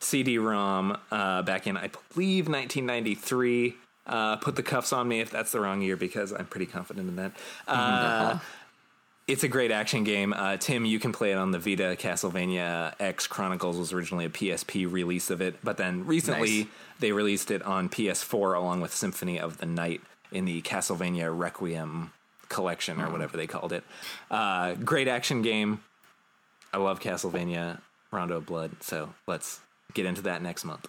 CD-ROM 0.00 0.98
uh, 1.10 1.40
back 1.40 1.66
in, 1.66 1.78
I 1.78 1.88
believe, 1.88 2.48
1993. 2.48 3.76
Uh, 4.04 4.36
put 4.36 4.56
the 4.56 4.62
cuffs 4.62 4.92
on 4.92 5.08
me 5.08 5.20
if 5.20 5.30
that's 5.30 5.52
the 5.52 5.60
wrong 5.60 5.80
year 5.80 5.96
because 5.96 6.32
I'm 6.32 6.46
pretty 6.46 6.66
confident 6.66 7.08
in 7.08 7.16
that. 7.16 7.32
Uh, 7.66 8.38
it's 9.32 9.42
a 9.44 9.48
great 9.48 9.70
action 9.70 10.04
game. 10.04 10.32
Uh, 10.34 10.58
Tim, 10.58 10.84
you 10.84 10.98
can 10.98 11.10
play 11.12 11.32
it 11.32 11.36
on 11.38 11.52
the 11.52 11.58
Vita. 11.58 11.96
Castlevania 11.98 12.94
X 13.00 13.26
Chronicles 13.26 13.78
was 13.78 13.92
originally 13.92 14.26
a 14.26 14.30
PSP 14.30 14.90
release 14.90 15.30
of 15.30 15.40
it, 15.40 15.56
but 15.64 15.78
then 15.78 16.04
recently 16.06 16.58
Nice. 16.58 16.66
they 17.00 17.12
released 17.12 17.50
it 17.50 17.62
on 17.62 17.88
PS4 17.88 18.56
along 18.56 18.82
with 18.82 18.92
Symphony 18.94 19.40
of 19.40 19.56
the 19.58 19.66
Night 19.66 20.02
in 20.30 20.44
the 20.44 20.60
Castlevania 20.62 21.36
Requiem 21.36 22.12
collection 22.50 23.00
or 23.00 23.10
whatever 23.10 23.38
they 23.38 23.46
called 23.46 23.72
it. 23.72 23.84
Uh, 24.30 24.74
great 24.74 25.08
action 25.08 25.40
game. 25.40 25.82
I 26.74 26.76
love 26.76 27.00
Castlevania 27.00 27.80
Rondo 28.10 28.36
of 28.36 28.46
Blood, 28.46 28.72
so 28.82 29.14
let's 29.26 29.60
get 29.94 30.04
into 30.04 30.20
that 30.22 30.42
next 30.42 30.64
month. 30.64 30.86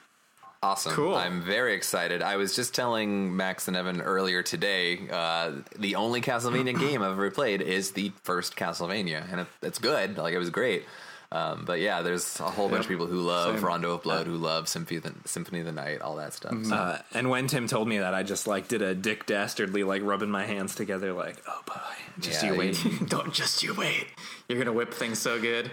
Awesome. 0.64 0.94
Cool. 0.94 1.14
I'm 1.15 1.41
very 1.41 1.73
excited. 1.76 2.22
I 2.22 2.38
was 2.38 2.56
just 2.56 2.73
telling 2.73 3.35
Max 3.35 3.68
and 3.68 3.76
Evan 3.76 3.99
earlier 4.02 4.41
today, 4.41 4.99
uh, 5.11 5.52
the 5.77 5.95
only 5.95 6.22
Castlevania 6.22 6.80
game 6.80 7.02
I've 7.03 7.11
ever 7.11 7.30
played 7.31 7.61
is 7.61 7.91
the 7.91 8.14
first 8.23 8.56
Castlevania, 8.56 9.30
and 9.31 9.41
it, 9.41 9.48
it's 9.61 9.77
good. 9.77 10.18
Like, 10.18 10.34
it 10.34 10.40
was 10.40 10.49
great. 10.49 10.85
Um, 11.34 11.65
but 11.65 11.80
yeah, 11.80 12.03
there's 12.03 12.40
a 12.40 12.44
whole 12.44 12.69
bunch 12.69 12.84
of 12.84 12.88
people 12.88 13.07
who 13.07 13.19
love 13.19 13.56
Same. 13.56 13.65
Rondo 13.65 13.95
of 13.95 14.03
Blood, 14.03 14.27
who 14.27 14.35
love 14.35 14.69
Symphony 14.69 14.98
of 14.98 15.03
the, 15.03 15.14
Symphony 15.26 15.61
of 15.61 15.65
the 15.65 15.72
Night, 15.72 15.99
all 15.99 16.15
that 16.18 16.31
stuff. 16.34 16.53
So, 16.64 16.76
Uh, 16.76 17.02
and 17.15 17.30
when 17.30 17.48
Tim 17.48 17.65
told 17.68 17.88
me 17.88 17.98
that, 17.98 18.14
I 18.14 18.22
just 18.22 18.45
like 18.45 18.68
did 18.68 18.84
a 18.84 18.94
dick 18.94 19.26
dastardly 19.26 19.84
like 19.84 20.03
rubbing 20.03 20.30
my 20.30 20.45
hands 20.45 20.76
together, 20.76 21.11
like, 21.11 21.38
oh 21.48 21.61
boy, 21.65 21.73
just 22.19 22.44
Yeah, 22.44 22.52
you 22.53 22.60
wait. 22.60 22.85
you- 22.85 22.99
Don't 23.07 23.34
just 23.34 23.64
you 23.64 23.73
wait. 23.73 24.06
You're 24.48 24.60
gonna 24.60 24.73
whip 24.73 24.94
things 24.94 25.18
so 25.18 25.41
good. 25.41 25.72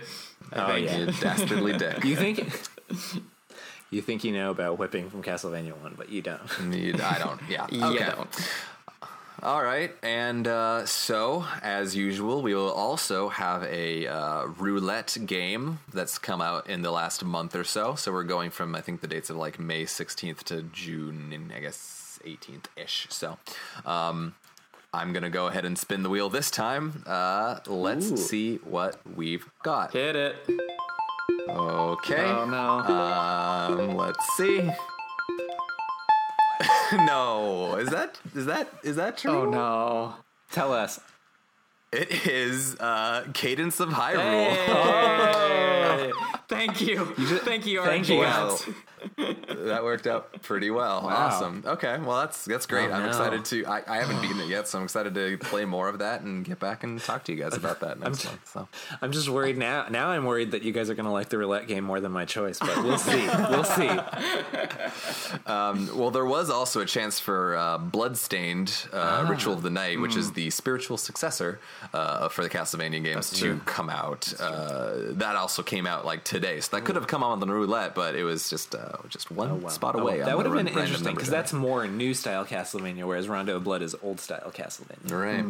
I 0.50 0.80
think. 0.80 0.98
you 0.98 1.20
dastardly 1.20 1.76
dick. 1.78 2.04
You 2.04 2.16
think 2.16 2.50
you 3.90 4.00
think 4.02 4.24
you 4.24 4.32
know 4.32 4.50
about 4.50 4.78
whipping 4.78 5.10
from 5.10 5.22
Castlevania 5.22 5.72
One, 5.80 5.94
but 5.96 6.08
you 6.10 6.22
don't. 6.22 6.40
You- 6.72 6.94
I 7.02 7.18
don't. 7.18 7.40
Yeah. 7.48 7.66
You 7.70 7.84
Okay. 7.84 8.04
don't. 8.10 8.28
All 9.42 9.62
right, 9.64 9.90
and 10.02 10.46
uh, 10.46 10.84
so 10.84 11.46
as 11.62 11.96
usual, 11.96 12.42
we 12.42 12.54
will 12.54 12.70
also 12.70 13.30
have 13.30 13.62
a 13.64 14.06
uh, 14.06 14.44
roulette 14.44 15.16
game 15.24 15.78
that's 15.94 16.18
come 16.18 16.42
out 16.42 16.68
in 16.68 16.82
the 16.82 16.90
last 16.90 17.24
month 17.24 17.56
or 17.56 17.64
so. 17.64 17.94
So 17.94 18.12
we're 18.12 18.24
going 18.24 18.50
from 18.50 18.74
I 18.74 18.82
think 18.82 19.00
the 19.00 19.06
dates 19.06 19.30
of 19.30 19.36
like 19.36 19.58
May 19.58 19.86
sixteenth 19.86 20.44
to 20.46 20.60
June, 20.64 21.32
and 21.32 21.50
I 21.56 21.60
guess 21.60 22.20
eighteenth 22.22 22.68
ish. 22.76 23.06
So 23.08 23.38
um, 23.86 24.34
I'm 24.92 25.14
gonna 25.14 25.30
go 25.30 25.46
ahead 25.46 25.64
and 25.64 25.78
spin 25.78 26.02
the 26.02 26.10
wheel 26.10 26.28
this 26.28 26.50
time. 26.50 27.02
Uh, 27.06 27.60
let's 27.66 28.10
Ooh. 28.12 28.16
see 28.18 28.56
what 28.56 29.00
we've 29.16 29.48
got. 29.62 29.94
Hit 29.94 30.16
it. 30.16 30.36
Okay. 31.48 32.24
Oh 32.24 32.44
no. 32.44 32.78
Um, 32.94 33.96
let's 33.96 34.36
see. 34.36 34.70
no, 36.92 37.76
is 37.76 37.90
that 37.90 38.18
is 38.34 38.46
that 38.46 38.68
is 38.82 38.96
that 38.96 39.18
true? 39.18 39.30
Oh 39.32 39.44
no. 39.44 40.14
Tell 40.52 40.72
us. 40.72 41.00
It 41.92 42.26
is 42.26 42.76
uh, 42.78 43.24
Cadence 43.34 43.80
of 43.80 43.88
Hyrule. 43.90 44.54
Hey. 44.54 46.12
Thank 46.48 46.80
you. 46.80 47.04
Thank 47.04 47.66
you, 47.66 47.82
thank 47.82 48.08
you. 48.08 48.22
gods. 48.22 48.68
That 49.16 49.80
worked 49.82 50.06
out 50.06 50.42
pretty 50.42 50.70
well. 50.70 51.06
Awesome. 51.06 51.62
Okay, 51.66 51.98
well 51.98 52.18
that's 52.20 52.44
that's 52.44 52.66
great. 52.66 52.90
Oh, 52.90 52.92
I'm 52.94 53.02
no. 53.02 53.08
excited 53.08 53.44
to. 53.46 53.66
I, 53.66 53.82
I 53.86 53.98
haven't 53.98 54.20
beaten 54.22 54.40
it 54.40 54.48
yet, 54.48 54.68
so 54.68 54.78
I'm 54.78 54.84
excited 54.84 55.14
to 55.14 55.38
play 55.38 55.64
more 55.64 55.88
of 55.88 55.98
that 56.00 56.22
and 56.22 56.44
get 56.44 56.58
back 56.58 56.84
and 56.84 57.00
talk 57.00 57.24
to 57.24 57.32
you 57.32 57.38
guys 57.42 57.54
about 57.56 57.80
that 57.80 57.98
next 58.00 58.24
month. 58.24 58.48
So 58.48 58.68
I'm 59.02 59.12
just 59.12 59.28
worried 59.28 59.56
now. 59.58 59.86
Now 59.88 60.08
I'm 60.08 60.24
worried 60.24 60.52
that 60.52 60.62
you 60.62 60.72
guys 60.72 60.90
are 60.90 60.94
going 60.94 61.06
to 61.06 61.12
like 61.12 61.28
the 61.28 61.38
roulette 61.38 61.66
game 61.68 61.84
more 61.84 62.00
than 62.00 62.12
my 62.12 62.24
choice, 62.24 62.58
but 62.58 62.82
we'll 62.82 62.98
see. 62.98 63.26
We'll 63.50 63.64
see. 63.64 63.88
well, 65.46 66.10
there 66.10 66.24
was 66.24 66.50
also 66.50 66.80
a 66.80 66.86
chance 66.86 67.18
for 67.20 67.56
uh, 67.56 67.78
Bloodstained 67.78 68.86
uh, 68.92 68.98
Ah. 69.10 69.28
Ritual 69.28 69.54
of 69.54 69.62
the 69.62 69.70
Night, 69.70 70.00
which 70.00 70.14
Hmm. 70.14 70.20
is 70.20 70.32
the 70.32 70.50
spiritual 70.50 70.96
successor 70.96 71.58
uh, 71.92 72.28
for 72.28 72.42
the 72.42 72.48
Castlevania 72.50 73.02
games, 73.02 73.30
to 73.40 73.58
come 73.64 73.88
out. 73.90 74.32
Uh, 74.40 75.12
that 75.12 75.36
also 75.36 75.62
came 75.62 75.86
out 75.86 76.04
like 76.04 76.24
today, 76.24 76.60
so 76.60 76.76
that 76.76 76.84
could 76.84 76.94
have 76.96 77.06
come 77.06 77.22
out 77.24 77.30
on 77.32 77.40
the 77.40 77.46
roulette, 77.46 77.94
but 77.94 78.14
it 78.14 78.24
was 78.24 78.48
just 78.50 78.74
just 79.08 79.30
one 79.30 79.68
spot 79.70 79.94
Oh, 79.96 80.00
away. 80.00 80.20
on 80.20 80.26
that 80.26 80.36
would 80.36 80.46
have 80.46 80.54
been 80.54 80.68
interesting 80.68 81.14
because 81.14 81.30
that's 81.30 81.52
more 81.52 81.86
new 81.86 82.14
style 82.14 82.44
Castlevania, 82.44 83.04
whereas 83.06 83.28
Rondo 83.28 83.56
of 83.56 83.64
Blood 83.64 83.82
is 83.82 83.94
old 84.02 84.20
style 84.20 84.50
Castlevania. 84.54 85.10
right. 85.12 85.44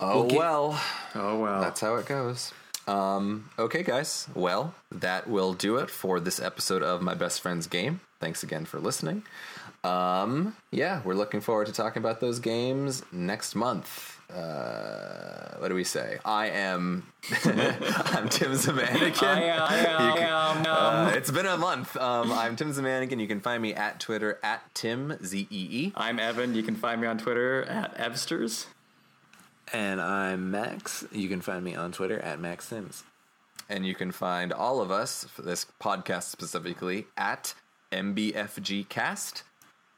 Oh 0.00 0.26
get- 0.28 0.38
well. 0.38 0.80
Oh 1.14 1.38
well. 1.38 1.60
That's 1.60 1.80
how 1.80 1.96
it 1.96 2.06
goes. 2.06 2.52
Um, 2.88 3.50
okay, 3.58 3.82
guys. 3.82 4.26
Well, 4.34 4.74
that 4.90 5.28
will 5.28 5.52
do 5.52 5.76
it 5.76 5.90
for 5.90 6.18
this 6.18 6.40
episode 6.40 6.82
of 6.82 7.02
My 7.02 7.14
Best 7.14 7.40
Friend's 7.40 7.66
Game. 7.66 8.00
Thanks 8.18 8.42
again 8.42 8.64
for 8.64 8.80
listening. 8.80 9.22
Um, 9.84 10.56
yeah, 10.70 11.00
we're 11.04 11.14
looking 11.14 11.40
forward 11.40 11.66
to 11.68 11.72
talking 11.72 12.02
about 12.02 12.20
those 12.20 12.38
games 12.38 13.02
next 13.12 13.54
month. 13.54 14.18
Uh, 14.34 15.56
what 15.58 15.68
do 15.68 15.74
we 15.74 15.84
say? 15.84 16.18
I 16.24 16.48
am. 16.48 17.04
I'm 17.44 18.28
Tim 18.28 18.52
Zamanikin. 18.52 19.22
I 19.26 19.42
am, 19.42 19.62
I 19.62 19.76
am, 19.78 20.00
I 20.00 20.18
am, 20.18 20.56
um, 20.58 20.66
Uh, 20.66 21.10
it's 21.14 21.30
been 21.30 21.46
a 21.46 21.56
month. 21.56 21.96
Um, 21.96 22.32
I'm 22.32 22.56
Tim 22.56 22.72
Zamanikin. 22.72 23.20
You 23.20 23.26
can 23.28 23.40
find 23.40 23.60
me 23.62 23.74
at 23.74 24.00
Twitter 24.00 24.38
at 24.42 24.62
Tim 24.74 25.18
Z 25.24 25.48
E 25.50 25.68
E. 25.70 25.92
I'm 25.96 26.18
Evan. 26.18 26.54
You 26.54 26.62
can 26.62 26.76
find 26.76 27.00
me 27.00 27.06
on 27.06 27.18
Twitter 27.18 27.62
at 27.64 27.96
Evsters. 27.98 28.66
And 29.72 30.00
I'm 30.00 30.50
Max. 30.50 31.04
You 31.12 31.28
can 31.28 31.40
find 31.40 31.64
me 31.64 31.74
on 31.74 31.92
Twitter 31.92 32.18
at 32.20 32.40
Max 32.40 32.66
Sims. 32.68 33.04
And 33.68 33.86
you 33.86 33.94
can 33.94 34.10
find 34.10 34.52
all 34.52 34.80
of 34.80 34.90
us, 34.90 35.24
for 35.24 35.42
this 35.42 35.66
podcast 35.80 36.24
specifically, 36.24 37.06
at 37.16 37.54
MBFG 37.92 38.88
Cast. 38.88 39.44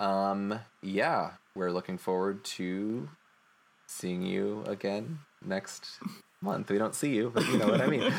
Um, 0.01 0.59
yeah, 0.83 1.33
we're 1.55 1.71
looking 1.71 1.97
forward 1.97 2.45
to 2.45 3.09
seeing 3.93 4.23
you 4.23 4.65
again 4.67 5.19
next 5.45 5.99
month. 6.41 6.71
We 6.71 6.79
don't 6.79 6.95
see 6.95 7.15
you, 7.15 7.31
but 7.35 7.47
you 7.47 7.59
know 7.59 7.69
what 7.69 7.81
I 7.81 7.87
mean. 7.87 8.13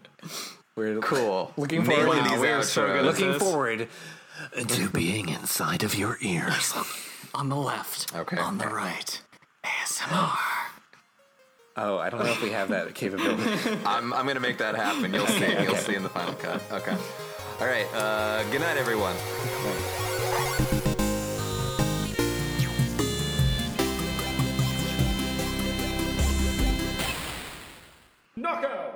We're 0.76 0.98
Cool. 1.00 1.52
Looking 1.56 1.84
forward- 1.84 2.24
these 2.24 2.32
Wow, 2.32 2.40
we 2.40 2.48
are 2.48 2.62
so 2.62 2.86
good 2.86 3.04
looking 3.04 3.38
forward 3.38 3.88
to 4.66 4.88
being 4.90 5.28
inside 5.28 5.82
of 5.82 5.94
your 5.94 6.16
ears. 6.20 6.72
On 7.34 7.48
the 7.48 7.56
left. 7.56 8.14
Okay. 8.16 8.38
On 8.38 8.58
the 8.58 8.66
right. 8.66 9.20
ASMR. 9.64 10.36
Oh, 11.76 11.98
I 11.98 12.10
don't 12.10 12.24
know 12.24 12.32
if 12.32 12.42
we 12.42 12.50
have 12.50 12.68
that 12.70 12.94
capability. 12.94 13.42
I'm, 13.86 14.12
I'm 14.12 14.26
gonna 14.26 14.40
make 14.40 14.58
that 14.58 14.74
happen. 14.74 15.12
You'll 15.14 15.26
see. 15.26 15.52
You'll 15.62 15.76
see 15.76 15.94
in 15.94 16.02
the 16.02 16.08
final 16.08 16.34
cut. 16.34 16.60
Okay. 16.72 16.96
All 17.60 17.66
right. 17.66 17.86
Uh, 17.94 18.42
good 18.50 18.60
night, 18.60 18.76
everyone. 18.76 19.14
Knockout! 28.40 28.89